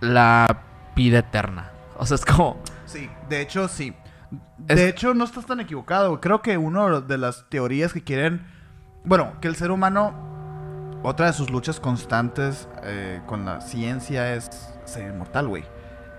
la 0.00 0.62
vida 0.94 1.18
eterna. 1.18 1.70
O 1.98 2.06
sea, 2.06 2.14
es 2.16 2.24
como... 2.24 2.60
Sí, 2.86 3.08
de 3.28 3.40
hecho, 3.40 3.68
sí. 3.68 3.94
Es- 4.68 4.76
De 4.76 4.88
hecho, 4.88 5.14
no 5.14 5.24
estás 5.24 5.46
tan 5.46 5.60
equivocado. 5.60 6.20
Creo 6.20 6.42
que 6.42 6.56
una 6.58 7.00
de 7.00 7.18
las 7.18 7.46
teorías 7.48 7.92
que 7.92 8.02
quieren. 8.02 8.46
Bueno, 9.04 9.34
que 9.40 9.48
el 9.48 9.56
ser 9.56 9.70
humano. 9.70 10.24
Otra 11.02 11.26
de 11.26 11.32
sus 11.32 11.50
luchas 11.50 11.78
constantes 11.78 12.68
eh, 12.82 13.20
con 13.26 13.44
la 13.44 13.60
ciencia 13.60 14.34
es 14.34 14.50
ser 14.86 15.10
inmortal, 15.12 15.46
güey. 15.46 15.64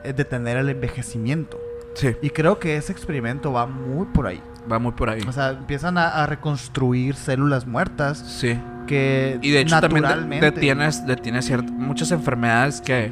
Es 0.04 0.16
detener 0.16 0.58
el 0.58 0.70
envejecimiento. 0.70 1.60
Sí. 1.96 2.16
Y 2.22 2.30
creo 2.30 2.60
que 2.60 2.78
ese 2.78 2.92
experimento 2.94 3.52
va 3.52 3.66
muy 3.66 4.06
por 4.08 4.28
ahí. 4.28 4.42
Va 4.72 4.80
muy 4.80 4.92
por 4.94 5.10
ahí. 5.10 5.22
O 5.28 5.32
sea, 5.32 5.50
empiezan 5.50 5.98
a, 5.98 6.24
a 6.24 6.26
reconstruir 6.28 7.16
células 7.16 7.66
muertas 7.66 8.20
Sí. 8.20 8.58
que 8.86 9.40
Y 9.42 9.52
de 9.52 9.62
hecho 9.62 9.80
también 9.82 10.06
detienes, 10.40 11.06
detienes 11.06 11.50
ciert- 11.50 11.70
muchas 11.70 12.12
enfermedades 12.12 12.80
que, 12.80 13.12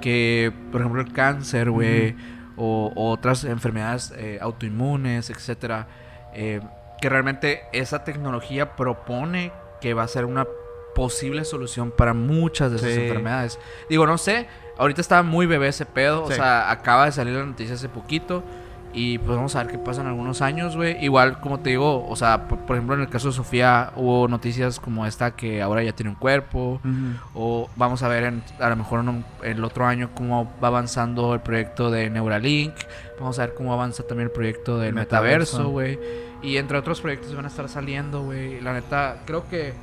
que, 0.00 0.52
por 0.72 0.80
ejemplo, 0.80 1.00
el 1.02 1.12
cáncer, 1.12 1.70
güey, 1.70 2.14
o, 2.56 2.92
o 2.94 3.10
otras 3.10 3.44
enfermedades 3.44 4.12
eh, 4.16 4.38
autoinmunes, 4.40 5.30
etcétera, 5.30 5.86
eh, 6.34 6.60
que 7.00 7.08
realmente 7.08 7.62
esa 7.72 8.04
tecnología 8.04 8.76
propone 8.76 9.52
que 9.80 9.94
va 9.94 10.04
a 10.04 10.08
ser 10.08 10.24
una 10.24 10.46
posible 10.94 11.44
solución 11.44 11.90
para 11.90 12.14
muchas 12.14 12.70
de 12.70 12.76
esas 12.78 12.92
Sí. 12.94 13.00
enfermedades. 13.02 13.58
Digo, 13.90 14.06
no 14.06 14.16
sé, 14.16 14.46
ahorita 14.78 15.02
está 15.02 15.22
muy 15.22 15.44
bebé 15.44 15.68
ese 15.68 15.84
pedo, 15.84 16.24
o 16.24 16.30
sea, 16.30 16.70
acaba 16.70 17.04
de 17.04 17.12
salir 17.12 17.34
la 17.34 17.44
noticia 17.44 17.74
hace 17.74 17.88
poquito. 17.90 18.42
Y 18.98 19.18
pues 19.18 19.36
vamos 19.36 19.54
a 19.54 19.62
ver 19.62 19.70
qué 19.72 19.76
pasa 19.78 20.00
en 20.00 20.06
algunos 20.06 20.40
años, 20.40 20.74
güey. 20.74 20.96
Igual, 21.04 21.38
como 21.40 21.60
te 21.60 21.68
digo, 21.68 22.08
o 22.08 22.16
sea, 22.16 22.48
por, 22.48 22.58
por 22.60 22.76
ejemplo, 22.76 22.94
en 22.94 23.02
el 23.02 23.10
caso 23.10 23.28
de 23.28 23.34
Sofía 23.34 23.92
hubo 23.94 24.26
noticias 24.26 24.80
como 24.80 25.04
esta 25.04 25.32
que 25.32 25.60
ahora 25.60 25.82
ya 25.82 25.92
tiene 25.92 26.08
un 26.10 26.16
cuerpo. 26.16 26.80
O 27.34 27.68
vamos 27.76 28.02
a 28.02 28.08
ver 28.08 28.24
en- 28.24 28.42
a 28.58 28.70
lo 28.70 28.76
mejor 28.76 29.00
en 29.00 29.08
un- 29.10 29.24
el 29.42 29.62
otro 29.62 29.84
año 29.86 30.08
cómo 30.14 30.50
va 30.64 30.68
avanzando 30.68 31.34
el 31.34 31.40
proyecto 31.40 31.90
de 31.90 32.08
Neuralink. 32.08 32.72
Vamos 33.20 33.38
a 33.38 33.42
ver 33.42 33.54
cómo 33.54 33.74
avanza 33.74 34.02
también 34.02 34.28
el 34.28 34.32
proyecto 34.32 34.78
del 34.78 34.94
Metaverso. 34.94 35.68
güey. 35.68 35.98
Y 36.42 36.56
entre 36.56 36.78
otros 36.78 37.02
proyectos 37.02 37.34
van 37.36 37.44
a 37.44 37.48
estar 37.48 37.68
saliendo, 37.68 38.22
güey. 38.22 38.62
La 38.62 38.72
neta, 38.72 39.16
creo 39.26 39.46
que 39.48 39.74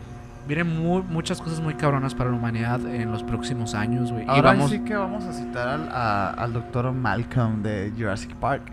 vienen 0.48 0.68
muy- 0.76 1.04
muchas 1.04 1.40
cosas 1.40 1.60
muy 1.62 1.76
cabronas 1.76 2.16
para 2.16 2.32
la 2.32 2.36
humanidad 2.36 2.80
en 2.88 3.12
los 3.12 3.22
próximos 3.24 3.76
años, 3.76 4.12
güey. 4.12 4.26
Y 4.26 4.30
Ahora 4.30 4.54
vamos... 4.54 4.72
sí 4.72 4.80
que 4.84 4.96
vamos 4.96 5.24
a 5.26 5.34
citar 5.34 5.68
al, 5.68 5.90
a- 5.92 6.30
al 6.32 6.52
doctor 6.52 6.92
Malcolm 6.92 7.62
de 7.62 7.94
Jurassic 7.96 8.34
Park. 8.38 8.72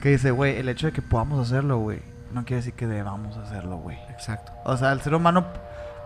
Que 0.00 0.10
dice, 0.10 0.30
güey, 0.30 0.56
el 0.56 0.68
hecho 0.68 0.86
de 0.86 0.92
que 0.92 1.02
podamos 1.02 1.46
hacerlo, 1.46 1.78
güey, 1.78 2.00
no 2.32 2.44
quiere 2.44 2.56
decir 2.56 2.74
que 2.74 2.86
debamos 2.86 3.36
hacerlo, 3.36 3.76
güey. 3.78 3.98
Exacto. 4.10 4.52
O 4.64 4.76
sea, 4.76 4.92
el 4.92 5.00
ser 5.00 5.14
humano 5.14 5.46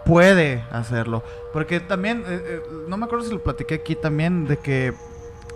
puede 0.04 0.64
hacerlo. 0.70 1.22
Porque 1.52 1.80
también, 1.80 2.24
eh, 2.26 2.40
eh, 2.44 2.62
no 2.88 2.96
me 2.96 3.06
acuerdo 3.06 3.24
si 3.24 3.32
lo 3.32 3.42
platiqué 3.42 3.74
aquí 3.76 3.96
también, 3.96 4.46
de 4.46 4.58
que 4.58 4.94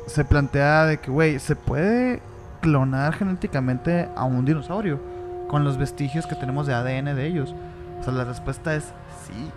se 0.06 0.24
plantea 0.24 0.84
de 0.86 0.98
que, 0.98 1.10
güey, 1.10 1.38
se 1.38 1.56
puede 1.56 2.22
clonar 2.60 3.14
genéticamente 3.14 4.08
a 4.16 4.24
un 4.24 4.44
dinosaurio 4.44 5.00
con 5.48 5.64
los 5.64 5.78
vestigios 5.78 6.26
que 6.26 6.34
tenemos 6.34 6.66
de 6.66 6.74
ADN 6.74 7.14
de 7.14 7.26
ellos. 7.26 7.54
O 8.00 8.04
sea, 8.04 8.12
la 8.12 8.24
respuesta 8.24 8.74
es 8.74 8.84
sí, 9.26 9.50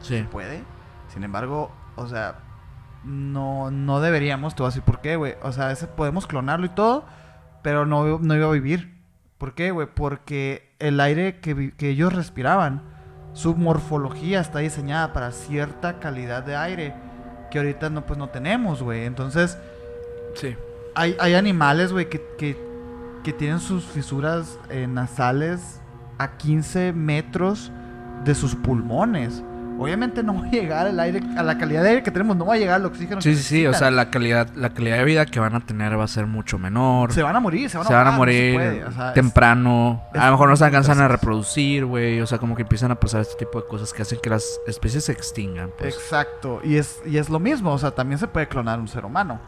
Sí. 0.00 0.26
puede. 0.30 0.62
Sin 1.12 1.24
embargo, 1.24 1.70
o 1.96 2.06
sea, 2.06 2.36
no, 3.04 3.70
no 3.70 4.00
deberíamos, 4.00 4.54
te 4.54 4.62
voy 4.62 4.68
a 4.68 4.70
decir 4.70 4.82
por 4.82 5.00
qué, 5.00 5.16
güey. 5.16 5.34
O 5.42 5.52
sea, 5.52 5.70
ese 5.70 5.86
podemos 5.86 6.26
clonarlo 6.26 6.66
y 6.66 6.70
todo, 6.70 7.04
pero 7.66 7.84
no, 7.84 8.20
no 8.20 8.36
iba 8.36 8.46
a 8.46 8.52
vivir. 8.52 8.94
¿Por 9.38 9.54
qué, 9.54 9.72
güey? 9.72 9.88
Porque 9.92 10.70
el 10.78 11.00
aire 11.00 11.40
que, 11.40 11.72
que 11.76 11.88
ellos 11.90 12.12
respiraban, 12.12 12.80
su 13.32 13.56
morfología 13.56 14.38
está 14.38 14.60
diseñada 14.60 15.12
para 15.12 15.32
cierta 15.32 15.98
calidad 15.98 16.44
de 16.44 16.54
aire 16.54 16.94
que 17.50 17.58
ahorita 17.58 17.90
no, 17.90 18.06
pues 18.06 18.20
no 18.20 18.28
tenemos, 18.28 18.84
güey. 18.84 19.04
Entonces, 19.04 19.58
Sí. 20.36 20.54
hay, 20.94 21.16
hay 21.18 21.34
animales, 21.34 21.90
güey, 21.90 22.08
que, 22.08 22.22
que, 22.38 22.56
que 23.24 23.32
tienen 23.32 23.58
sus 23.58 23.84
fisuras 23.84 24.60
eh, 24.70 24.86
nasales 24.86 25.80
a 26.18 26.36
15 26.36 26.92
metros 26.92 27.72
de 28.24 28.36
sus 28.36 28.54
pulmones. 28.54 29.42
Obviamente 29.78 30.22
no 30.22 30.34
va 30.40 30.46
a 30.46 30.50
llegar 30.50 30.86
el 30.86 30.98
aire, 30.98 31.20
a 31.36 31.42
la 31.42 31.58
calidad 31.58 31.82
de 31.82 31.88
aire 31.90 32.02
que 32.02 32.10
tenemos, 32.10 32.36
no 32.36 32.46
va 32.46 32.54
a 32.54 32.56
llegar 32.56 32.80
el 32.80 32.86
oxígeno. 32.86 33.20
Sí, 33.20 33.30
que 33.30 33.36
sí, 33.36 33.42
sí. 33.42 33.66
O 33.66 33.74
sea, 33.74 33.90
la 33.90 34.10
calidad, 34.10 34.48
la 34.54 34.70
calidad 34.70 34.96
de 34.98 35.04
vida 35.04 35.26
que 35.26 35.38
van 35.40 35.54
a 35.54 35.60
tener 35.60 35.98
va 35.98 36.04
a 36.04 36.08
ser 36.08 36.26
mucho 36.26 36.58
menor. 36.58 37.12
se 37.12 37.22
van 37.22 37.36
a 37.36 37.40
morir, 37.40 37.68
se 37.68 37.76
van 37.78 37.86
a, 37.86 37.88
se 37.88 37.94
van 37.94 38.02
a 38.06 38.10
no 38.10 38.12
se 38.12 38.18
morir 38.18 38.54
puede, 38.54 38.84
o 38.84 38.92
sea, 38.92 39.08
es- 39.08 39.14
temprano. 39.14 40.02
es 40.14 40.20
a 40.20 40.26
lo 40.26 40.32
mejor 40.32 40.48
no 40.48 40.56
se 40.56 40.64
alcanzan 40.64 41.00
a 41.00 41.08
reproducir, 41.08 41.84
güey. 41.84 42.20
O 42.20 42.26
sea, 42.26 42.38
como 42.38 42.54
que 42.56 42.62
empiezan 42.62 42.90
a 42.90 42.94
pasar 42.94 43.20
este 43.20 43.44
tipo 43.44 43.60
de 43.60 43.66
cosas 43.66 43.92
que 43.92 44.02
hacen 44.02 44.18
que 44.22 44.30
las 44.30 44.60
especies 44.66 45.04
se 45.04 45.12
extingan. 45.12 45.70
Pues. 45.78 45.94
Exacto, 45.94 46.60
y 46.64 46.76
es, 46.76 47.00
y 47.06 47.18
es 47.18 47.28
lo 47.28 47.38
mismo, 47.38 47.72
o 47.72 47.78
sea, 47.78 47.90
también 47.90 48.18
se 48.18 48.26
puede 48.28 48.48
clonar 48.48 48.78
un 48.80 48.88
ser 48.88 49.04
humano. 49.04 49.40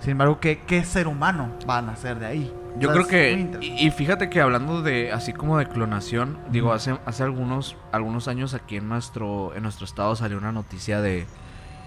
Sin 0.00 0.12
embargo, 0.12 0.38
¿qué, 0.40 0.60
qué 0.66 0.84
ser 0.84 1.08
humano 1.08 1.50
van 1.66 1.88
a 1.88 1.92
hacer 1.92 2.18
de 2.18 2.26
ahí? 2.26 2.52
Yo 2.78 2.90
O 2.90 2.92
sea, 2.92 3.02
creo 3.02 3.08
que, 3.08 3.58
y, 3.60 3.86
y 3.86 3.90
fíjate 3.90 4.28
que 4.28 4.40
hablando 4.40 4.82
de, 4.82 5.10
así 5.10 5.32
como 5.32 5.58
de 5.58 5.66
clonación, 5.66 6.38
digo, 6.50 6.72
hace, 6.72 6.98
hace 7.06 7.22
algunos, 7.22 7.76
algunos 7.90 8.28
años 8.28 8.52
aquí 8.52 8.76
en 8.76 8.88
nuestro, 8.88 9.54
en 9.54 9.62
nuestro 9.62 9.86
estado 9.86 10.14
salió 10.14 10.36
una 10.36 10.52
noticia 10.52 11.00
de, 11.00 11.26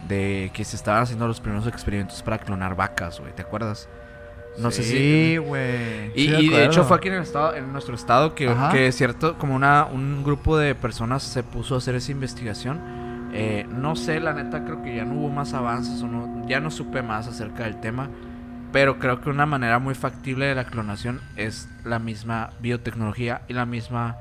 de 0.07 0.51
que 0.53 0.63
se 0.65 0.75
estaban 0.75 1.03
haciendo 1.03 1.27
los 1.27 1.41
primeros 1.41 1.67
experimentos 1.67 2.23
para 2.23 2.39
clonar 2.39 2.75
vacas, 2.75 3.19
güey, 3.19 3.33
¿te 3.35 3.43
acuerdas? 3.43 3.87
No 4.57 4.71
sé 4.71 4.83
si... 4.83 4.89
Sí, 4.89 5.37
güey. 5.37 6.11
Y, 6.15 6.27
sí, 6.27 6.35
y 6.39 6.49
de 6.49 6.65
hecho 6.65 6.83
fue 6.83 6.97
aquí 6.97 7.07
en, 7.07 7.15
el 7.15 7.21
estado, 7.21 7.55
en 7.55 7.71
nuestro 7.71 7.95
estado 7.95 8.35
que, 8.35 8.53
que 8.71 8.91
cierto, 8.91 9.37
como 9.37 9.55
una, 9.55 9.85
un 9.85 10.23
grupo 10.23 10.57
de 10.57 10.75
personas 10.75 11.23
se 11.23 11.43
puso 11.43 11.75
a 11.75 11.77
hacer 11.77 11.95
esa 11.95 12.11
investigación. 12.11 13.08
Eh, 13.31 13.67
no 13.69 13.95
sé, 13.95 14.19
la 14.19 14.33
neta 14.33 14.63
creo 14.63 14.81
que 14.81 14.95
ya 14.95 15.05
no 15.05 15.15
hubo 15.15 15.29
más 15.29 15.53
avances 15.53 16.01
o 16.01 16.07
no, 16.07 16.47
ya 16.47 16.59
no 16.59 16.71
supe 16.71 17.01
más 17.01 17.27
acerca 17.27 17.63
del 17.63 17.79
tema. 17.79 18.09
Pero 18.71 18.99
creo 18.99 19.19
que 19.21 19.29
una 19.29 19.45
manera 19.45 19.79
muy 19.79 19.95
factible 19.95 20.45
de 20.45 20.55
la 20.55 20.65
clonación 20.65 21.21
es 21.35 21.67
la 21.83 21.97
misma 21.97 22.51
biotecnología 22.59 23.41
y 23.47 23.53
la 23.53 23.65
misma 23.65 24.17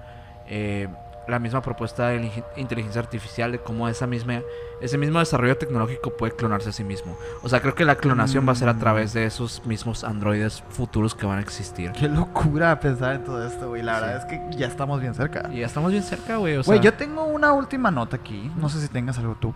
eh, 0.46 0.88
la 1.28 1.38
misma 1.38 1.60
propuesta 1.62 2.08
de 2.08 2.20
la 2.20 2.30
inteligencia 2.60 3.00
artificial 3.00 3.52
de 3.52 3.58
cómo 3.58 3.88
esa 3.88 4.06
misma 4.06 4.40
ese 4.80 4.96
mismo 4.98 5.18
desarrollo 5.18 5.56
tecnológico 5.58 6.16
puede 6.16 6.32
clonarse 6.36 6.68
a 6.68 6.72
sí 6.72 6.84
mismo. 6.84 7.16
O 7.42 7.48
sea, 7.48 7.60
creo 7.60 7.74
que 7.74 7.84
la 7.84 7.96
clonación 7.96 8.46
va 8.48 8.52
a 8.52 8.54
ser 8.54 8.68
a 8.68 8.78
través 8.78 9.12
de 9.12 9.24
esos 9.24 9.64
mismos 9.66 10.04
androides 10.04 10.62
futuros 10.70 11.14
que 11.14 11.26
van 11.26 11.38
a 11.38 11.40
existir. 11.42 11.90
Qué 11.92 12.08
locura 12.08 12.78
pensar 12.78 13.14
en 13.16 13.24
todo 13.24 13.44
esto, 13.46 13.68
güey. 13.68 13.82
La 13.82 13.96
Sí. 13.96 14.00
verdad 14.02 14.16
es 14.18 14.24
que 14.26 14.56
ya 14.56 14.66
estamos 14.68 15.00
bien 15.00 15.14
cerca. 15.14 15.50
Ya 15.50 15.66
estamos 15.66 15.90
bien 15.90 16.02
cerca, 16.04 16.36
güey. 16.36 16.56
O 16.56 16.62
sea, 16.62 16.72
Güey, 16.74 16.80
yo 16.84 16.94
tengo 16.94 17.24
una 17.24 17.52
última 17.52 17.90
nota 17.90 18.16
aquí. 18.16 18.50
No 18.56 18.68
sé 18.68 18.80
si 18.80 18.88
tengas 18.88 19.18
algo 19.18 19.34
tú. 19.40 19.52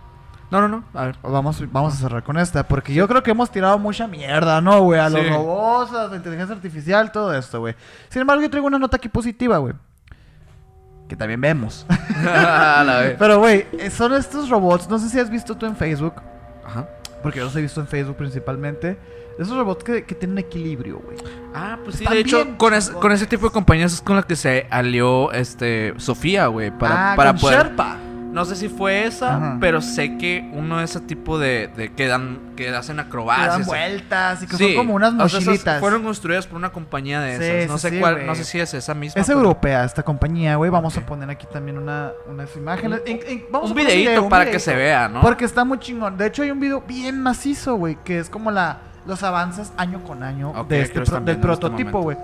No, 0.51 0.59
no, 0.61 0.67
no. 0.67 0.83
A 0.93 1.05
ver. 1.05 1.15
Vamos, 1.23 1.63
vamos 1.71 1.93
a 1.93 1.97
cerrar 1.97 2.21
con 2.23 2.37
esta, 2.37 2.67
porque 2.67 2.93
yo 2.93 3.07
creo 3.07 3.23
que 3.23 3.31
hemos 3.31 3.49
tirado 3.49 3.79
mucha 3.79 4.05
mierda, 4.07 4.61
¿no, 4.61 4.81
güey? 4.81 4.99
A 4.99 5.09
los 5.09 5.21
Sí. 5.21 5.29
robots, 5.29 5.93
a 5.93 6.07
la 6.09 6.15
inteligencia 6.15 6.53
artificial, 6.55 7.11
todo 7.11 7.33
esto, 7.33 7.59
güey. 7.61 7.75
Sin 8.09 8.21
embargo, 8.21 8.43
yo 8.43 8.49
traigo 8.51 8.67
una 8.67 8.77
nota 8.77 8.97
aquí 8.97 9.09
positiva, 9.09 9.57
güey. 9.57 9.73
Que 11.13 11.17
también 11.17 11.39
vemos. 11.41 11.85
Pero, 13.19 13.37
güey, 13.37 13.67
eh, 13.77 13.91
son 13.91 14.13
estos 14.13 14.49
robots, 14.49 14.89
no 14.89 14.97
sé 14.97 15.09
si 15.09 15.19
has 15.19 15.29
visto 15.29 15.55
tú 15.55 15.67
en 15.67 15.75
Facebook, 15.75 16.15
Ajá. 16.65 16.89
porque 17.21 17.37
yo 17.37 17.45
los 17.45 17.55
he 17.55 17.61
visto 17.61 17.79
en 17.81 17.85
Facebook 17.87 18.15
principalmente. 18.17 18.97
Esos 19.37 19.55
robots 19.55 19.83
que, 19.83 20.05
que 20.05 20.15
tienen 20.15 20.39
equilibrio, 20.39 20.97
güey. 21.05 21.17
Ah, 21.53 21.77
pues 21.83 21.97
sí, 21.97 22.03
Están 22.03 22.15
de 22.15 22.21
hecho, 22.21 22.57
con, 22.57 22.73
es- 22.73 22.89
con 22.89 23.11
ese 23.11 23.27
tipo 23.27 23.45
de 23.45 23.51
compañías 23.51 23.93
es 23.93 24.01
con 24.01 24.15
la 24.15 24.23
que 24.23 24.35
se 24.35 24.65
alió 24.71 25.31
este 25.33 25.93
Sofía, 25.97 26.47
güey, 26.47 26.71
para, 26.75 27.13
ah, 27.13 27.15
para 27.15 27.31
con 27.33 27.41
poder 27.41 27.67
Sherpa. 27.67 27.97
No 28.33 28.45
sé 28.45 28.55
si 28.55 28.67
fue 28.67 29.05
esa, 29.05 29.35
Ajá. 29.37 29.57
pero 29.61 29.79
sé 29.79 30.17
que 30.17 30.49
uno 30.53 30.79
de 30.79 30.85
ese 30.85 30.99
tipo 30.99 31.37
de, 31.37 31.69
de 31.77 31.93
que 31.93 32.07
dan 32.07 32.39
que 32.57 32.69
hacen 32.75 32.95
Que 32.95 33.01
acrobacias. 33.03 33.49
dan 33.59 33.65
vueltas 33.65 34.41
y 34.43 34.47
que 34.47 34.57
Sí, 34.57 34.65
son 34.69 34.75
como 34.75 34.95
unas 34.95 35.13
o 35.13 35.17
sea, 35.17 35.25
esas 35.27 35.45
mochilitas. 35.45 35.79
fueron 35.79 36.03
construidas 36.03 36.47
por 36.47 36.57
una 36.57 36.71
compañía 36.71 37.21
de 37.21 37.37
Sí, 37.37 37.43
esas. 37.43 37.71
No 37.71 37.77
sí, 37.77 37.89
sé 37.89 37.99
cuál, 37.99 38.25
no 38.25 38.33
sé 38.35 38.43
si 38.43 38.59
es 38.59 38.73
esa 38.73 38.93
misma. 38.95 39.21
Es 39.21 39.27
pero- 39.27 39.37
europea 39.39 39.83
esta 39.85 40.01
compañía, 40.03 40.55
güey. 40.55 40.71
Vamos 40.71 40.97
a 40.97 41.05
poner 41.05 41.29
aquí 41.29 41.45
también 41.53 41.77
una, 41.77 42.11
unas 42.27 42.55
imágenes. 42.55 43.01
Un- 43.05 43.07
En- 43.11 43.19
en- 43.27 43.45
vamos 43.51 43.69
un 43.69 43.77
a 43.77 43.79
poner 43.79 43.87
videíto 43.91 44.09
video, 44.09 44.23
un 44.23 44.29
para 44.29 44.49
que 44.49 44.59
se 44.59 44.75
vea, 44.75 45.07
¿no? 45.07 45.21
Porque 45.21 45.45
está 45.45 45.63
muy 45.63 45.77
chingón. 45.79 46.17
De 46.17 46.25
hecho, 46.27 46.41
hay 46.41 46.49
un 46.51 46.59
video 46.59 46.81
bien 46.81 47.21
macizo, 47.21 47.75
güey, 47.75 47.97
que 48.03 48.17
es 48.19 48.29
como 48.29 48.49
la 48.51 48.79
los 49.05 49.21
avances 49.21 49.71
año 49.77 50.01
con 50.03 50.23
año 50.23 50.53
de 50.67 50.77
que 50.77 50.81
este 50.81 51.01
pro- 51.01 51.19
del 51.19 51.29
este 51.35 51.41
prototipo, 51.41 52.01
güey. 52.01 52.17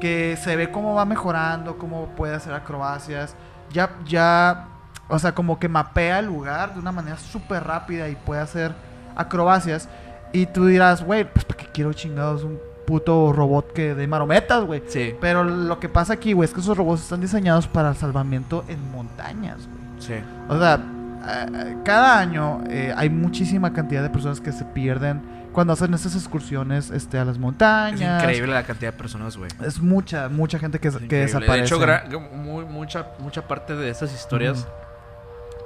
Que 0.00 0.36
se 0.42 0.56
ve 0.56 0.70
cómo 0.70 0.94
va 0.94 1.06
mejorando, 1.06 1.78
cómo 1.78 2.08
puede 2.16 2.34
hacer 2.34 2.52
acrobacias. 2.52 3.34
Ya, 3.72 3.90
ya, 4.04 4.66
o 5.08 5.18
sea, 5.18 5.34
como 5.34 5.58
que 5.58 5.68
mapea 5.68 6.18
el 6.20 6.26
lugar 6.26 6.74
de 6.74 6.80
una 6.80 6.92
manera 6.92 7.16
súper 7.18 7.64
rápida 7.64 8.08
y 8.08 8.14
puede 8.16 8.40
hacer 8.40 8.72
acrobacias. 9.16 9.88
Y 10.32 10.46
tú 10.46 10.66
dirás, 10.66 11.02
güey, 11.04 11.24
pues 11.30 11.44
¿para 11.44 11.58
qué 11.58 11.66
quiero 11.72 11.92
chingados 11.92 12.42
un 12.42 12.58
puto 12.86 13.32
robot 13.32 13.72
que 13.72 13.94
de 13.94 14.06
marometas, 14.06 14.64
güey? 14.64 14.82
Sí, 14.88 15.14
Pero 15.20 15.44
lo 15.44 15.78
que 15.80 15.88
pasa 15.88 16.14
aquí, 16.14 16.32
güey, 16.32 16.48
es 16.48 16.54
que 16.54 16.60
esos 16.60 16.76
robots 16.76 17.02
están 17.02 17.20
diseñados 17.20 17.66
para 17.68 17.90
el 17.90 17.96
salvamiento 17.96 18.64
en 18.68 18.90
montañas, 18.90 19.58
güey. 19.66 20.00
sí. 20.00 20.14
O 20.48 20.58
sea, 20.58 20.80
eh, 21.26 21.76
cada 21.84 22.18
año 22.18 22.62
eh, 22.68 22.92
hay 22.96 23.08
muchísima 23.08 23.72
cantidad 23.72 24.02
de 24.02 24.10
personas 24.10 24.40
que 24.40 24.52
se 24.52 24.64
pierden 24.64 25.22
cuando 25.52 25.72
hacen 25.72 25.94
estas 25.94 26.16
excursiones 26.16 26.90
este, 26.90 27.16
a 27.16 27.24
las 27.24 27.36
Es 27.36 27.40
montañas. 27.40 28.20
increíble 28.22 28.52
la 28.52 28.64
cantidad 28.64 28.92
de 28.92 28.98
personas, 28.98 29.36
güey. 29.36 29.48
Es 29.64 29.80
mucha, 29.80 30.28
mucha 30.28 30.58
gente 30.58 30.80
que, 30.80 30.88
Es 30.88 30.96
que 30.96 31.16
desaparece. 31.20 31.76
De 31.78 31.94
hecho, 31.94 32.20
muy- 32.20 32.64
mucha, 32.64 33.06
mucha 33.20 33.46
parte 33.46 33.74
de 33.76 33.88
esas 33.88 34.12
historias 34.12 34.66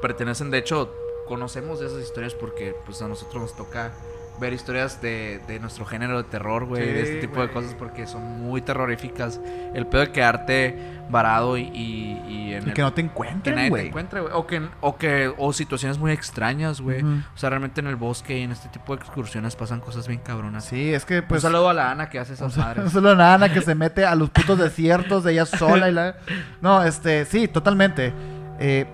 pertenecen, 0.01 0.51
de 0.51 0.59
hecho, 0.59 0.93
conocemos 1.27 1.81
de 1.81 1.87
esas 1.87 2.03
historias 2.03 2.35
porque 2.35 2.75
pues 2.87 3.03
a 3.03 3.09
nosotros 3.09 3.43
nos 3.43 3.57
toca 3.57 3.93
ver 4.41 4.53
historias 4.53 5.03
de, 5.03 5.41
de 5.49 5.59
nuestro 5.59 5.85
género 5.85 6.17
de 6.19 6.23
terror, 6.23 6.65
güey, 6.65 6.81
de 6.87 7.03
este 7.03 7.15
Sí, 7.17 7.21
tipo 7.23 7.43
de 7.43 7.51
cosas 7.51 7.75
porque 7.75 8.07
son 8.07 8.23
muy 8.41 8.63
terroríficas. 8.63 9.41
El 9.75 9.85
pedo 9.89 10.03
de 10.03 10.13
quedarte 10.13 10.79
varado 11.11 11.59
y, 11.59 11.63
y, 11.75 12.23
y 12.29 12.55
en 12.55 12.63
y 12.63 12.69
el- 12.69 12.73
que 12.73 12.83
no 12.83 12.93
te 12.93 13.03
que 13.03 13.09
encuentren, 13.09 13.57
nadie 13.57 13.67
te 13.67 13.71
güey. 13.71 13.87
encuentre, 13.89 14.21
güey. 14.21 14.33
O 14.33 14.47
que, 14.47 14.63
o 14.81 14.97
que, 14.97 15.35
o 15.37 15.53
situaciones 15.53 15.99
muy 15.99 16.13
extrañas, 16.13 16.81
güey. 16.81 17.03
O 17.03 17.37
sea, 17.37 17.51
realmente 17.51 17.81
en 17.81 17.89
el 17.89 17.97
bosque 17.97 18.39
y 18.39 18.43
en 18.43 18.53
este 18.53 18.69
tipo 18.69 18.95
de 18.95 19.03
excursiones 19.03 19.57
pasan 19.57 19.81
cosas 19.81 20.07
bien 20.07 20.21
cabronas. 20.21 20.67
Sí, 20.67 20.95
es 20.95 21.05
que 21.05 21.21
pues... 21.21 21.43
un 21.43 21.51
saludo 21.51 21.71
a 21.71 21.75
la 21.75 21.91
Ana 21.91 22.09
que 22.09 22.21
hace 22.21 22.35
esas 22.35 22.57
madres. 22.57 22.93
Solo 22.93 23.15
una 23.15 23.35
Ana 23.35 23.53
que 23.53 23.61
se 23.61 23.75
mete 23.75 24.05
a 24.07 24.15
los 24.15 24.31
putos 24.31 24.57
desiertos 24.57 25.25
de 25.25 25.33
ella 25.33 25.47
sola 25.47 25.89
y 25.89 25.93
la... 25.93 26.15
No, 26.63 26.85
este, 26.85 27.25
sí, 27.25 27.49
totalmente. 27.49 28.13
Eh, 28.61 28.87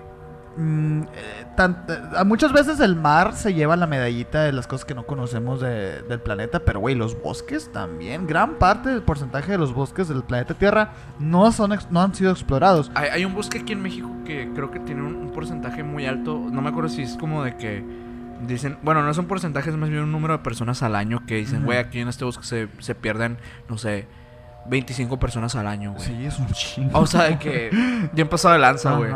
mm, 0.57 1.01
eh, 1.13 1.45
tan- 1.55 1.85
a 2.15 2.23
muchas 2.23 2.51
veces 2.53 2.79
el 2.79 2.95
mar 2.95 3.33
se 3.33 3.53
lleva 3.53 3.75
la 3.75 3.87
medallita 3.87 4.43
de 4.43 4.51
las 4.53 4.67
cosas 4.67 4.85
que 4.85 4.95
no 4.95 5.05
conocemos 5.05 5.59
de- 5.61 6.01
del 6.03 6.19
planeta, 6.21 6.59
pero 6.59 6.79
güey, 6.79 6.95
los 6.95 7.21
bosques 7.21 7.71
también. 7.71 8.27
Gran 8.27 8.55
parte 8.55 8.89
del 8.89 9.01
porcentaje 9.01 9.51
de 9.51 9.57
los 9.57 9.73
bosques 9.73 10.07
del 10.07 10.23
planeta 10.23 10.53
Tierra 10.53 10.91
no, 11.19 11.51
son 11.51 11.73
no 11.91 12.01
han 12.01 12.15
sido 12.15 12.31
explorados. 12.31 12.91
Hay, 12.95 13.09
hay 13.09 13.25
un 13.25 13.33
bosque 13.33 13.59
aquí 13.59 13.73
en 13.73 13.81
México 13.81 14.09
que 14.25 14.49
creo 14.53 14.71
que 14.71 14.79
tiene 14.79 15.01
un, 15.01 15.15
un 15.15 15.31
porcentaje 15.31 15.83
muy 15.83 16.05
alto. 16.05 16.39
No 16.51 16.61
me 16.61 16.69
acuerdo 16.69 16.89
si 16.89 17.01
es 17.03 17.17
como 17.17 17.43
de 17.43 17.55
que 17.57 17.83
dicen. 18.47 18.77
Bueno, 18.83 19.03
no 19.03 19.13
son 19.13 19.25
porcentajes, 19.25 19.73
es 19.73 19.79
más 19.79 19.89
bien 19.89 20.03
un 20.03 20.11
número 20.11 20.37
de 20.37 20.43
personas 20.43 20.83
al 20.83 20.95
año 20.95 21.25
que 21.25 21.35
dicen, 21.35 21.63
güey, 21.65 21.77
aquí 21.77 21.99
en 21.99 22.07
este 22.07 22.25
bosque 22.25 22.43
se, 22.45 22.67
se 22.79 22.95
pierden, 22.95 23.37
no 23.69 23.77
sé, 23.77 24.07
25 24.67 25.17
personas 25.19 25.55
al 25.55 25.67
año, 25.67 25.91
güey. 25.93 26.03
Sí, 26.03 26.25
es 26.25 26.39
un 26.39 26.47
chingo. 26.49 26.99
O 26.99 27.05
sea, 27.05 27.23
de 27.23 27.37
que 27.37 27.69
bien 28.13 28.27
pasado 28.27 28.53
de 28.53 28.59
lanza, 28.59 28.95
güey. 28.95 29.11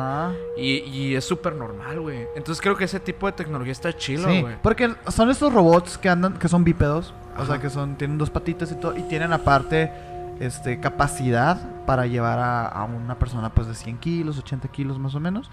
Y, 0.57 0.83
y 0.89 1.15
es 1.15 1.25
súper 1.25 1.55
normal, 1.55 1.99
güey. 2.01 2.27
Entonces 2.35 2.61
creo 2.61 2.75
que 2.77 2.83
ese 2.83 2.99
tipo 2.99 3.25
de 3.25 3.31
tecnología 3.33 3.71
está 3.71 3.95
chido, 3.95 4.27
Sí, 4.29 4.41
güey. 4.41 4.55
porque 4.61 4.93
son 5.07 5.29
estos 5.29 5.51
robots 5.53 5.97
que 5.97 6.09
andan, 6.09 6.33
que 6.33 6.47
son 6.47 6.63
bípedos, 6.63 7.13
o 7.37 7.45
sea, 7.45 7.59
que 7.59 7.69
son, 7.69 7.95
tienen 7.95 8.17
dos 8.17 8.29
patitas 8.29 8.71
y 8.71 8.75
todo, 8.75 8.95
y 8.97 9.01
tienen 9.03 9.33
aparte, 9.33 9.91
este, 10.39 10.79
capacidad 10.79 11.57
para 11.85 12.05
llevar 12.05 12.37
a, 12.39 12.67
a 12.67 12.83
una 12.83 13.17
persona, 13.17 13.49
pues, 13.49 13.67
de 13.67 13.75
100 13.75 13.97
kilos, 13.97 14.37
80 14.37 14.67
kilos 14.69 14.99
más 14.99 15.15
o 15.15 15.19
menos, 15.19 15.49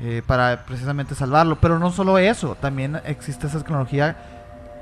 eh, 0.00 0.22
para 0.26 0.64
precisamente 0.64 1.14
salvarlo. 1.14 1.56
Pero 1.60 1.78
no 1.78 1.90
solo 1.90 2.18
eso, 2.18 2.54
también 2.60 3.00
existe 3.04 3.48
esa 3.48 3.58
tecnología 3.58 4.16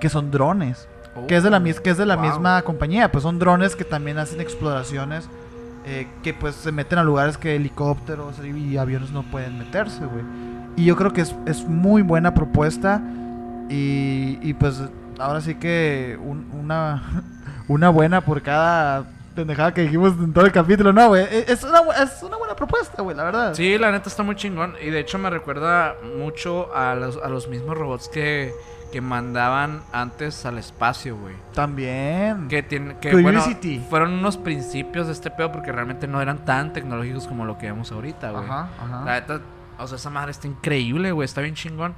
que 0.00 0.08
son 0.08 0.30
drones, 0.30 0.88
que 1.26 1.36
es 1.36 1.42
de 1.42 1.50
la, 1.50 1.62
que 1.62 1.90
es 1.90 1.96
de 1.98 2.06
la 2.06 2.16
Wow. 2.16 2.24
misma 2.26 2.62
compañía, 2.62 3.10
pues 3.10 3.22
son 3.22 3.38
drones 3.38 3.74
que 3.76 3.84
también 3.84 4.18
hacen 4.18 4.40
exploraciones, 4.40 5.28
eh, 5.84 6.06
que 6.22 6.34
pues 6.34 6.54
se 6.54 6.70
meten 6.72 6.98
a 6.98 7.02
lugares 7.02 7.36
que 7.38 7.56
helicópteros 7.56 8.36
y 8.44 8.76
aviones 8.76 9.10
no 9.10 9.22
pueden 9.22 9.58
meterse, 9.58 10.04
güey. 10.04 10.24
Y 10.76 10.84
yo 10.84 10.96
creo 10.96 11.12
que 11.12 11.22
es, 11.22 11.34
es 11.46 11.64
muy 11.64 12.02
buena 12.02 12.34
propuesta. 12.34 13.00
Y, 13.68 14.38
y 14.42 14.54
pues 14.54 14.82
ahora 15.18 15.40
sí 15.40 15.54
que 15.56 16.18
un- 16.22 16.46
una, 16.52 17.02
una 17.68 17.88
buena 17.90 18.20
por 18.22 18.40
cada 18.42 19.04
pendejada 19.34 19.72
que 19.74 19.82
dijimos 19.82 20.14
en 20.18 20.32
todo 20.32 20.44
el 20.46 20.52
capítulo. 20.52 20.92
No, 20.92 21.08
güey. 21.08 21.24
e- 21.24 21.44
Es 21.48 21.62
una, 21.64 21.80
es 22.02 22.22
una 22.22 22.36
buena 22.36 22.54
propuesta, 22.56 23.02
güey, 23.02 23.16
la 23.16 23.24
verdad. 23.24 23.54
Sí, 23.54 23.76
la 23.78 23.90
neta 23.92 24.08
está 24.08 24.22
muy 24.22 24.36
chingón. 24.36 24.74
Y 24.82 24.90
de 24.90 25.00
hecho 25.00 25.18
me 25.18 25.30
recuerda 25.30 25.94
mucho 26.18 26.74
a 26.74 26.94
los, 26.94 27.16
a 27.22 27.28
los 27.28 27.48
mismos 27.48 27.76
robots 27.76 28.08
que, 28.08 28.52
que 28.92 29.00
mandaban 29.00 29.82
antes 29.92 30.46
al 30.46 30.58
espacio, 30.58 31.16
güey. 31.16 31.34
También. 31.54 32.48
Que, 32.48 32.62
tienen 32.62 32.96
que 32.98 33.12
bueno, 33.12 33.42
fueron 33.88 34.12
unos 34.12 34.36
principios 34.36 35.06
de 35.06 35.12
este 35.12 35.30
pedo 35.30 35.52
porque 35.52 35.72
realmente 35.72 36.06
no 36.06 36.20
eran 36.20 36.44
tan 36.44 36.72
tecnológicos 36.72 37.26
como 37.26 37.44
lo 37.44 37.58
que 37.58 37.66
vemos 37.66 37.92
ahorita, 37.92 38.30
güey. 38.30 38.44
Ajá, 38.44 38.68
ajá. 38.82 39.04
La 39.04 39.12
neta, 39.20 39.40
o 39.78 39.86
sea, 39.86 39.96
esa 39.96 40.10
madre 40.10 40.30
está 40.30 40.46
increíble, 40.46 41.12
güey. 41.12 41.24
Está 41.26 41.40
bien 41.40 41.54
chingón. 41.54 41.94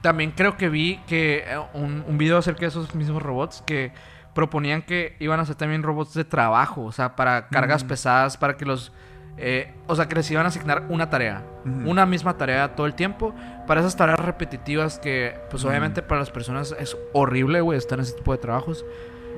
También 0.00 0.32
creo 0.32 0.56
que 0.56 0.68
vi 0.68 0.98
que 1.06 1.44
eh, 1.46 1.58
un, 1.74 2.04
un 2.08 2.18
video 2.18 2.38
acerca 2.38 2.60
de 2.62 2.66
esos 2.68 2.94
mismos 2.94 3.22
robots 3.22 3.62
que 3.66 3.92
proponían 4.34 4.82
que 4.82 5.16
iban 5.20 5.38
a 5.38 5.44
ser 5.44 5.56
también 5.56 5.82
robots 5.82 6.14
de 6.14 6.24
trabajo, 6.24 6.82
o 6.84 6.92
sea, 6.92 7.14
para 7.14 7.48
cargas 7.48 7.84
Mm. 7.84 7.88
pesadas, 7.88 8.36
para 8.36 8.56
que 8.56 8.64
los... 8.64 8.92
eh, 9.38 9.74
o 9.86 9.96
sea, 9.96 10.08
que 10.08 10.14
les 10.14 10.30
iban 10.30 10.44
a 10.44 10.48
asignar 10.48 10.84
una 10.88 11.10
tarea, 11.10 11.42
Ujú. 11.64 11.90
una 11.90 12.06
misma 12.06 12.36
tarea 12.36 12.74
todo 12.76 12.86
el 12.86 12.94
tiempo, 12.94 13.34
para 13.66 13.80
esas 13.80 13.96
tareas 13.96 14.20
repetitivas 14.20 14.98
que, 14.98 15.34
pues 15.50 15.62
Ujú. 15.62 15.70
obviamente 15.70 16.02
para 16.02 16.20
las 16.20 16.30
personas 16.30 16.74
es 16.78 16.96
horrible, 17.12 17.60
güey, 17.60 17.78
estar 17.78 17.98
en 17.98 18.04
ese 18.04 18.14
tipo 18.14 18.32
de 18.32 18.38
trabajos. 18.38 18.84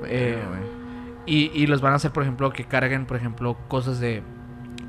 Eh, 0.07 0.37
y, 1.25 1.49
y 1.53 1.65
les 1.67 1.81
van 1.81 1.93
a 1.93 1.95
hacer, 1.95 2.11
por 2.11 2.23
ejemplo, 2.23 2.51
que 2.51 2.65
carguen, 2.65 3.05
por 3.05 3.17
ejemplo, 3.17 3.57
cosas 3.67 3.99
de... 3.99 4.21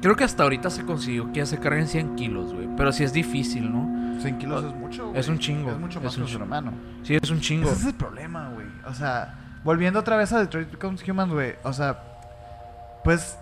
Creo 0.03 0.15
que 0.17 0.25
hasta 0.25 0.43
ahorita 0.43 0.69
se 0.69 0.85
consiguió 0.85 1.29
que 1.33 1.39
ya 1.39 1.47
se 1.47 1.59
carguen 1.59 1.87
100 1.89 2.17
kilos, 2.17 2.53
güey. 2.53 2.69
Pero 2.77 2.93
sí 2.93 3.03
es 3.05 3.13
difícil, 3.15 3.73
¿no? 3.73 4.21
100 4.21 4.39
kilos 4.39 4.65
es 4.65 4.75
mucho, 4.75 5.07
güey. 5.09 5.19
Es 5.19 5.29
un 5.29 5.39
chingo, 5.39 5.71
Es 5.71 5.79
mucho 5.79 6.01
más 6.01 6.13
es 6.13 6.17
que 6.17 6.21
un 6.21 6.23
un 6.25 6.29
ser 6.29 6.35
chingo. 6.37 6.45
humano. 6.45 6.73
Sí, 7.03 7.17
es 7.23 7.31
un 7.31 7.41
chingo. 7.41 7.71
Ese 7.71 7.81
es 7.81 7.87
el 7.87 7.95
problema, 7.95 8.51
güey. 8.51 8.67
O 8.87 8.93
sea, 8.93 9.35
volviendo 9.65 9.99
otra 10.01 10.17
vez 10.19 10.31
a 10.35 10.41
Detroit 10.41 10.71
Becomes 10.71 11.09
Human, 11.09 11.31
güey. 11.31 11.55
O 11.63 11.73
sea, 11.73 12.03
pues. 13.05 13.39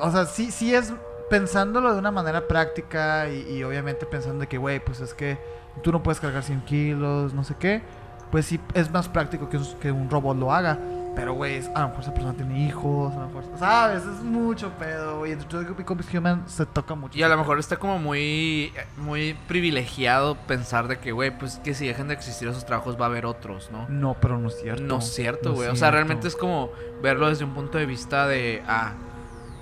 O 0.00 0.10
sea, 0.10 0.26
sí, 0.26 0.50
sí 0.50 0.74
es 0.74 0.92
pensándolo 1.30 1.92
de 1.92 1.98
una 1.98 2.10
manera 2.10 2.46
práctica 2.46 3.28
y, 3.28 3.56
y 3.56 3.64
obviamente 3.64 4.06
pensando 4.06 4.40
de 4.40 4.46
que, 4.46 4.58
güey, 4.58 4.78
pues 4.84 5.00
es 5.00 5.14
que 5.14 5.38
tú 5.82 5.90
no 5.92 6.02
puedes 6.02 6.20
cargar 6.20 6.42
100 6.42 6.60
kilos, 6.62 7.34
no 7.34 7.44
sé 7.44 7.54
qué. 7.58 7.82
Pues 8.30 8.46
sí, 8.46 8.60
es 8.74 8.90
más 8.90 9.08
práctico 9.08 9.48
que, 9.48 9.56
un- 9.56 9.74
que 9.80 9.92
un 9.92 10.10
robot 10.10 10.36
lo 10.36 10.52
haga. 10.52 10.78
Pero, 11.14 11.32
güey, 11.32 11.62
a 11.74 11.80
lo 11.80 11.88
mejor 11.88 12.02
esa 12.02 12.12
persona 12.12 12.34
tiene 12.34 12.66
hijos, 12.66 13.10
a 13.14 13.20
lo 13.20 13.26
mejor. 13.28 13.44
¿Sabes? 13.58 14.02
Es 14.02 14.22
mucho 14.22 14.68
pedo, 14.78 15.20
güey. 15.20 15.34
Detroit 15.34 15.74
Becomes 15.74 16.12
Human 16.12 16.42
se 16.46 16.66
toca 16.66 16.94
mucho. 16.94 17.16
Y 17.18 17.22
a 17.22 17.28
lo 17.28 17.38
mejor 17.38 17.58
está 17.58 17.78
como 17.78 17.98
muy, 17.98 18.70
muy 18.98 19.34
privilegiado 19.48 20.34
pensar 20.46 20.88
de 20.88 20.98
que, 20.98 21.12
güey, 21.12 21.30
pues 21.38 21.56
que 21.64 21.72
si 21.72 21.86
dejan 21.86 22.08
de 22.08 22.14
existir 22.14 22.48
esos 22.48 22.66
trabajos 22.66 23.00
va 23.00 23.06
a 23.06 23.08
haber 23.08 23.24
otros, 23.24 23.70
¿no? 23.72 23.86
No, 23.88 24.14
pero 24.20 24.36
no 24.36 24.48
es 24.48 24.60
cierto. 24.60 24.82
No 24.84 24.98
es 24.98 25.10
cierto, 25.14 25.54
güey. 25.54 25.68
o 25.70 25.76
sea, 25.76 25.90
realmente 25.90 26.28
es 26.28 26.36
como 26.36 26.70
verlo 27.02 27.30
desde 27.30 27.44
un 27.44 27.54
punto 27.54 27.78
de 27.78 27.86
vista 27.86 28.26
de, 28.28 28.62
ah, 28.68 28.92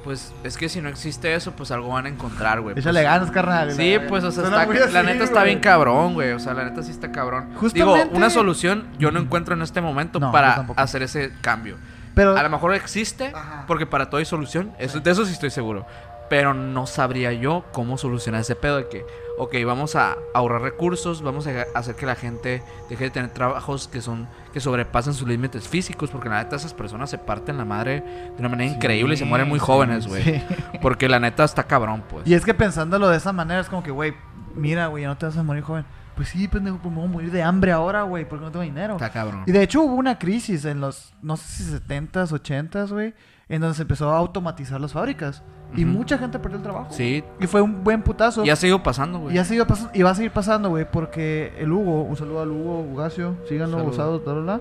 pues 0.05 0.33
es 0.45 0.57
que 0.57 0.69
si 0.69 0.81
no 0.81 0.89
existe 0.89 1.35
eso, 1.35 1.53
pues 1.53 1.71
algo 1.71 1.89
van 1.89 2.07
a 2.07 2.09
encontrar, 2.11 2.61
güey. 2.61 2.79
Échale 2.79 3.01
Pues, 3.01 3.05
ganas, 3.13 3.31
carnal. 3.31 3.73
Sí, 3.73 3.97
pues, 4.09 4.23
o 4.23 4.31
sea, 4.31 4.45
está- 4.45 4.67
la 4.67 5.01
así, 5.01 5.07
neta 5.07 5.25
está 5.25 5.43
bien 5.43 5.61
cabrón, 5.61 6.15
güey. 6.15 6.33
O 6.33 6.39
sea, 6.39 6.55
la 6.55 6.65
neta 6.65 6.83
sí 6.83 6.91
está 6.91 7.11
cabrón. 7.11 7.55
Justamente- 7.57 8.05
Digo, 8.05 8.17
una 8.17 8.31
solución 8.31 8.87
yo 8.99 9.11
no 9.11 9.19
encuentro 9.21 9.55
en 9.55 9.63
este 9.63 9.81
momento 9.81 10.21
No, 10.21 10.31
para 10.31 10.67
hacer 10.77 11.03
ese 11.03 11.33
cambio. 11.41 11.77
Pero 12.15 12.37
A 12.37 12.43
lo 12.45 12.51
mejor 12.51 12.75
existe, 12.75 13.33
Ajá. 13.35 13.65
porque 13.67 13.87
para 13.87 14.09
todo 14.09 14.19
hay 14.19 14.25
solución. 14.25 14.73
Eso, 14.79 14.99
Sí. 14.99 15.05
De 15.05 15.11
eso 15.11 15.25
sí 15.27 15.33
estoy 15.33 15.51
seguro. 15.51 15.85
Pero 16.31 16.55
no 16.55 16.87
sabría 16.87 17.33
yo 17.33 17.65
cómo 17.73 17.99
solucionar 17.99 18.41
ese 18.43 18.55
pedo 18.55 18.77
de 18.77 18.89
que, 18.89 19.05
ok, 19.39 19.55
vamos 19.67 19.97
a 19.97 20.17
ahorrar 20.33 20.63
recursos, 20.63 21.23
vamos 21.23 21.47
a 21.47 21.67
hacer 21.75 21.95
que 21.97 22.07
la 22.07 22.15
gente 22.15 22.63
deje 22.89 23.05
de 23.05 23.11
tener 23.11 23.31
trabajos 23.31 23.89
que 23.89 24.01
son 24.01 24.29
que 24.53 24.61
sobrepasen 24.61 25.15
sus 25.15 25.27
límites 25.27 25.67
físicos, 25.67 26.11
porque 26.11 26.29
la 26.29 26.43
neta 26.43 26.57
esas 26.57 26.75
personas 26.75 27.11
se 27.11 27.19
parten 27.19 27.57
la 27.57 27.65
madre 27.65 28.01
de 28.01 28.35
una 28.39 28.49
manera 28.49 28.73
increíble 28.73 29.15
y 29.15 29.17
se 29.17 29.25
mueren 29.25 29.49
muy 29.49 29.59
jóvenes, 29.59 30.07
güey. 30.07 30.23
sí. 30.23 30.43
Porque 30.81 31.09
la 31.09 31.19
neta 31.19 31.45
está 31.45 31.65
cabrón, 31.65 32.05
pues. 32.09 32.27
Y 32.27 32.35
es 32.35 32.45
que 32.45 32.55
pensándolo 32.55 33.09
de 33.09 33.17
esa 33.17 33.33
manera 33.33 33.61
es 33.61 33.69
como 33.69 33.83
que, 33.83 33.91
güey, 33.91 34.15
mira, 34.55 34.87
güey, 34.87 35.03
ya 35.03 35.09
no 35.09 35.17
te 35.17 35.27
vas 35.27 35.37
a 35.37 35.43
morir 35.43 35.63
joven. 35.65 35.85
Pues 36.15 36.29
sí, 36.29 36.47
pendejo, 36.47 36.79
pues 36.79 36.95
me 36.95 37.01
voy 37.01 37.09
a 37.09 37.13
morir 37.13 37.33
de 37.33 37.43
hambre 37.43 37.73
ahora, 37.73 38.03
güey, 38.05 38.29
porque 38.29 38.45
no 38.45 38.53
tengo 38.53 38.63
dinero. 38.63 38.95
Está 38.95 39.11
cabrón. 39.11 39.43
Y 39.47 39.53
de 39.53 39.63
hecho 39.63 39.83
hubo 39.83 39.95
una 39.95 40.19
crisis 40.19 40.65
en 40.65 40.81
los, 40.81 41.13
no 41.23 41.37
sé 41.37 41.65
si 41.65 41.73
70s, 41.73 42.29
80s, 42.29 42.91
güey, 42.91 43.15
en 43.49 43.61
donde 43.61 43.75
se 43.75 43.83
empezó 43.83 44.11
a 44.13 44.19
automatizar 44.19 44.81
las 44.81 44.93
fábricas. 44.93 45.43
Y 45.77 45.85
mucha 45.85 46.19
gente 46.19 46.39
perdió 46.39 46.59
el 46.59 46.63
trabajo. 46.63 46.87
Sí, 46.91 47.25
Y 47.41 47.47
fue 47.47 47.61
un 47.61 47.83
buen 47.83 48.03
putazo. 48.03 48.45
y 48.45 48.51
ha 48.51 48.57
seguido 48.57 48.83
pasando, 48.83 49.19
güey. 49.19 49.35
Y 49.35 49.39
ha 49.39 49.45
seguido 49.45 49.67
pasando, 49.67 49.91
y 49.95 50.03
va 50.03 50.11
a 50.11 50.15
seguir 50.15 50.31
pasando, 50.31 50.69
güey, 50.71 50.87
porque 50.91 51.53
el 51.59 51.73
Hugo, 51.73 52.03
un 52.03 52.17
saludo 52.17 52.43
al 52.43 52.51
Hugo 52.51 52.81
Ugacio, 52.93 53.37
síganlo, 53.49 53.85
bla, 53.85 54.33
bla. 54.35 54.61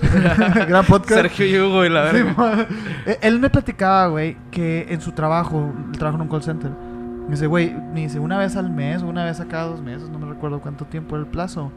Gran 0.68 0.84
podcast. 0.84 1.20
Sergio 1.22 1.46
y 1.46 1.58
Hugo 1.58 1.84
y 1.84 1.88
la 1.88 2.10
Sí, 2.12 2.18
ma. 2.36 2.66
Eh, 3.06 3.18
Él 3.22 3.38
me 3.40 3.50
platicaba, 3.50 4.06
güey, 4.08 4.36
que 4.50 4.86
en 4.88 5.00
su 5.00 5.12
trabajo, 5.12 5.72
él 5.92 5.98
trabaja 5.98 6.16
en 6.16 6.22
un 6.22 6.28
call 6.28 6.42
center. 6.42 6.70
Me 6.70 7.30
dice, 7.30 7.46
güey, 7.46 7.72
me 7.72 8.00
dice, 8.00 8.18
una 8.18 8.38
vez 8.38 8.56
al 8.56 8.70
mes, 8.70 9.02
una 9.02 9.24
vez 9.24 9.40
a 9.40 9.46
cada 9.46 9.64
dos 9.66 9.80
meses, 9.80 10.08
no 10.10 10.18
me 10.18 10.26
recuerdo 10.26 10.60
cuánto 10.60 10.84
tiempo 10.86 11.14
era 11.16 11.24
el 11.24 11.30
plazo, 11.30 11.70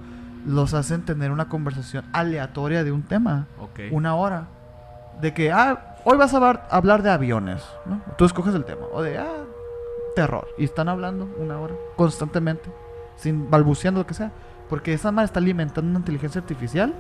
los 0.46 0.74
hacen 0.74 1.02
tener 1.04 1.32
una 1.32 1.50
conversación 1.50 2.06
aleatoria 2.14 2.84
de 2.84 2.92
un 2.92 3.04
tema, 3.04 3.48
Ok. 3.60 3.80
una 3.92 4.16
hora. 4.16 4.48
De 5.22 5.34
que, 5.34 5.52
ah, 5.52 5.96
hoy 6.04 6.18
vas 6.18 6.34
a 6.34 6.68
hablar, 6.70 7.02
de 7.04 7.10
aviones, 7.10 7.64
¿no? 7.86 8.02
Tú 8.18 8.26
escoges 8.26 8.54
el 8.56 8.66
tema. 8.66 8.86
O 8.92 9.02
de, 9.02 9.18
ah, 9.18 9.44
terror. 10.16 10.48
Y 10.58 10.64
están 10.66 10.90
hablando 10.90 11.28
una 11.38 11.60
hora, 11.60 11.74
constantemente, 11.96 12.70
sin 13.18 13.50
balbuceando 13.50 14.02
lo 14.02 14.08
que 14.08 14.14
sea. 14.14 14.32
Porque 14.70 14.94
esa 14.94 15.12
madre 15.12 15.26
está 15.26 15.40
alimentando 15.40 15.90
una 15.90 16.00
inteligencia 16.00 16.42
artificial 16.42 16.94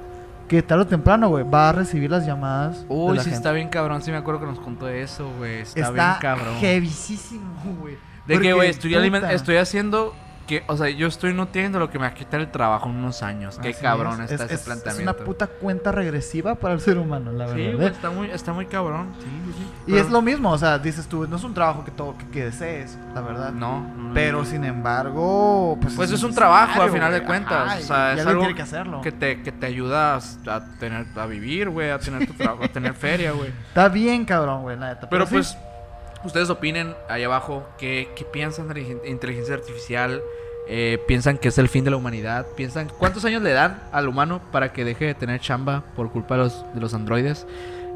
que 0.47 0.61
tarde 0.61 0.83
o 0.83 0.87
temprano, 0.87 1.29
güey, 1.29 1.43
va 1.43 1.69
a 1.69 1.71
recibir 1.71 2.11
las 2.11 2.25
llamadas. 2.25 2.87
de 2.87 2.93
Uy, 2.93 3.15
la 3.17 3.23
sí 3.23 3.29
gente. 3.29 3.37
está 3.37 3.51
bien 3.51 3.69
cabrón. 3.69 4.01
Sí 4.03 4.11
me 4.11 4.17
acuerdo 4.17 4.41
que 4.41 4.45
nos 4.45 4.59
contó 4.59 4.87
eso, 4.87 5.27
güey. 5.37 5.61
Está, 5.61 5.79
Está, 5.79 5.91
bien 5.91 6.15
cabrón. 6.21 6.55
heavisísimo, 6.61 7.55
güey. 7.79 7.95
De 8.27 8.35
Porque, 8.35 8.49
que, 8.49 8.53
güey, 8.53 8.69
estoy, 8.69 8.95
estoy 9.31 9.57
haciendo 9.57 10.13
que, 10.47 10.63
o 10.67 10.77
sea, 10.77 10.89
yo 10.89 11.07
estoy 11.07 11.33
nutriendo 11.33 11.79
lo 11.79 11.89
que 11.89 11.97
me 11.99 12.05
va 12.05 12.11
a 12.11 12.13
quitar 12.13 12.39
el 12.39 12.51
trabajo 12.51 12.89
en 12.89 12.95
unos 12.97 13.23
años. 13.23 13.57
Qué 13.61 13.69
así 13.69 13.81
cabrón 13.81 14.21
es. 14.21 14.31
está 14.31 14.45
Es- 14.45 14.51
ese 14.51 14.53
es- 14.55 14.61
planteamiento. 14.61 15.11
Es 15.11 15.17
una 15.17 15.25
puta 15.25 15.47
cuenta 15.47 15.91
regresiva 15.91 16.55
para 16.55 16.73
el 16.73 16.79
ser 16.81 16.97
humano, 16.97 17.31
la 17.31 17.45
verdad. 17.45 17.55
Sí, 17.55 17.61
¿eh? 17.63 17.75
güey, 17.75 17.87
está 17.87 18.09
muy, 18.09 18.29
está 18.31 18.53
muy 18.53 18.65
cabrón. 18.67 19.13
Sí, 19.19 19.25
sí, 19.25 19.53
sí. 19.57 19.63
Y 19.87 19.91
Pero- 19.93 20.05
es 20.05 20.09
lo 20.11 20.21
mismo, 20.21 20.51
o 20.51 20.57
sea, 20.57 20.77
dices 20.79 21.07
tú, 21.07 21.27
no 21.27 21.35
es 21.35 21.43
un 21.43 21.53
trabajo 21.53 21.83
que, 21.83 21.91
todo, 21.91 22.17
que, 22.17 22.27
que 22.29 22.45
desees, 22.45 22.97
la 23.13 23.21
verdad. 23.21 23.51
No, 23.51 23.81
no, 23.81 24.03
no. 24.09 24.13
Pero 24.13 24.45
sin 24.45 24.63
embargo, 24.63 25.77
pues, 25.81 25.93
Pues 25.95 26.11
es 26.11 26.23
un 26.23 26.33
trabajo, 26.33 26.81
al 26.81 26.91
final 26.91 27.11
de 27.11 27.23
cuentas, 27.23 27.79
o 27.83 27.87
sea, 27.87 28.13
es 28.13 28.25
algo 28.25 28.41
tiene 28.41 28.55
que 28.55 28.61
hacerlo. 28.61 29.01
que 29.01 29.11
te, 29.11 29.41
que 29.41 29.51
te 29.51 29.65
ayuda 29.65 30.15
a, 30.15 30.61
tener, 30.79 31.05
a 31.15 31.25
vivir, 31.25 31.69
güey, 31.69 31.89
a 31.91 31.99
tener 31.99 32.27
tu 32.27 32.33
trabajo, 32.33 32.63
a 32.63 32.67
tener 32.67 32.93
feria, 32.95 33.31
güey. 33.31 33.49
Está 33.67 33.89
bien, 33.89 34.25
cabrón, 34.25 34.61
güey, 34.63 34.77
la 34.77 34.89
neta. 34.93 35.09
Pero 35.09 35.25
pues, 35.27 35.57
ustedes 36.25 36.49
opinen 36.49 36.95
ahí 37.09 37.23
abajo 37.23 37.67
qué, 37.77 38.09
qué 38.15 38.25
piensan 38.25 38.67
de 38.67 38.73
la 38.75 38.79
in- 38.81 38.99
inteligencia 39.05 39.53
artificial. 39.55 40.21
Eh, 40.67 40.99
piensan 41.07 41.37
que 41.37 41.49
es 41.49 41.57
el 41.59 41.69
fin 41.69 41.83
de 41.85 41.91
la 41.91 41.97
humanidad. 41.97 42.47
Piensan 42.55 42.89
cuántos 42.97 43.23
años 43.25 43.43
le 43.43 43.51
dan 43.51 43.83
al 43.91 44.07
humano 44.07 44.41
para 44.51 44.73
que 44.73 44.83
deje 44.83 45.05
de 45.05 45.13
tener 45.13 45.39
chamba 45.39 45.83
por 45.95 46.11
culpa 46.11 46.35
de 46.37 46.43
los, 46.43 46.65
de 46.73 46.81
los 46.81 46.93
androides. 46.93 47.45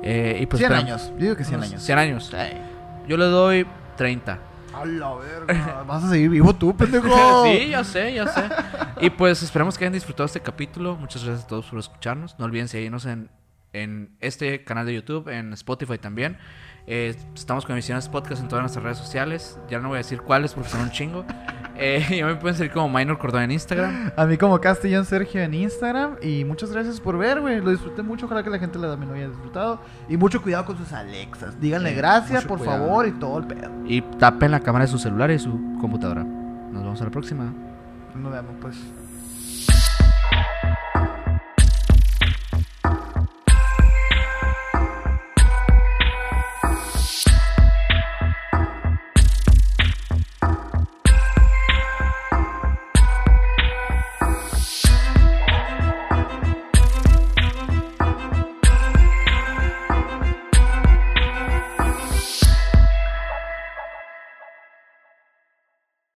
Eh, 0.03 0.37
y 0.41 0.45
pues 0.45 0.59
100 0.59 0.71
esperam- 0.71 0.83
años. 0.85 1.09
Yo 1.17 1.23
digo 1.23 1.35
que 1.35 1.43
100 1.43 1.57
unos 1.59 1.69
años. 1.71 1.83
100 1.83 1.97
años. 1.99 2.31
Yo 3.07 3.17
le 3.17 3.25
doy 3.25 3.65
30. 3.97 4.39
A 4.71 4.85
la 4.85 5.13
verga. 5.15 5.83
Vas 5.87 6.03
a 6.03 6.09
seguir 6.09 6.29
vivo 6.29 6.53
tú, 6.55 6.77
pendejo. 6.77 7.43
sí, 7.45 7.69
ya 7.69 7.83
sé, 7.83 8.13
ya 8.13 8.27
sé. 8.27 8.43
Y 9.01 9.09
pues 9.09 9.41
esperamos 9.41 9.75
que 9.77 9.85
hayan 9.85 9.93
disfrutado 9.93 10.25
este 10.27 10.39
capítulo. 10.39 10.95
Muchas 10.95 11.23
gracias 11.23 11.45
a 11.45 11.47
todos 11.47 11.65
por 11.65 11.79
escucharnos. 11.79 12.37
No 12.37 12.45
olviden 12.45 12.67
seguirnos 12.67 13.05
en, 13.07 13.31
en 13.73 14.15
este 14.19 14.63
canal 14.63 14.85
de 14.85 14.93
YouTube, 14.93 15.27
en 15.29 15.53
Spotify 15.53 15.97
también. 15.97 16.37
Eh, 16.91 17.15
estamos 17.35 17.67
con 17.67 17.73
Emisiones 17.73 18.09
Podcast 18.09 18.41
en 18.41 18.47
todas 18.47 18.63
nuestras 18.63 18.83
redes 18.83 18.97
sociales. 18.97 19.59
Ya 19.69 19.77
no 19.77 19.89
voy 19.89 19.97
a 19.97 19.99
decir 19.99 20.21
cuáles 20.21 20.53
porque 20.53 20.69
son 20.69 20.81
un 20.81 20.91
chingo. 20.91 21.23
Eh, 21.81 22.03
ya 22.09 22.25
me 22.25 22.35
pueden 22.35 22.57
seguir 22.57 22.73
como 22.73 22.89
Minor 22.89 23.17
Cordón 23.17 23.43
en 23.43 23.51
Instagram. 23.51 24.11
A 24.17 24.25
mí 24.25 24.35
como 24.37 24.59
Castellón 24.59 25.05
Sergio 25.05 25.41
en 25.41 25.53
Instagram. 25.53 26.17
Y 26.21 26.43
muchas 26.43 26.73
gracias 26.73 26.99
por 26.99 27.17
ver, 27.17 27.39
güey. 27.39 27.61
Lo 27.61 27.71
disfruté 27.71 28.01
mucho. 28.01 28.25
Ojalá 28.25 28.43
que 28.43 28.49
la 28.49 28.59
gente 28.59 28.77
lo 28.77 28.89
también 28.89 29.09
lo 29.09 29.15
haya 29.15 29.29
disfrutado. 29.29 29.79
Y 30.09 30.17
mucho 30.17 30.41
cuidado 30.41 30.65
con 30.65 30.77
sus 30.77 30.91
Alexas. 30.91 31.57
Díganle 31.61 31.91
Sí, 31.91 31.95
gracias, 31.95 32.43
por 32.43 32.57
cuidado. 32.57 32.85
favor, 32.85 33.07
y 33.07 33.11
todo 33.13 33.37
el 33.39 33.47
pedo. 33.47 33.71
Y 33.85 34.01
tapen 34.01 34.51
la 34.51 34.59
cámara 34.59 34.83
de 34.83 34.91
su 34.91 34.97
celular 34.97 35.31
y 35.31 35.39
su 35.39 35.51
computadora. 35.79 36.25
Nos 36.25 36.83
vemos 36.83 36.99
a 37.01 37.05
la 37.05 37.11
próxima. 37.11 37.53
Nos 38.13 38.29
vemos, 38.29 38.55
pues. 38.59 38.75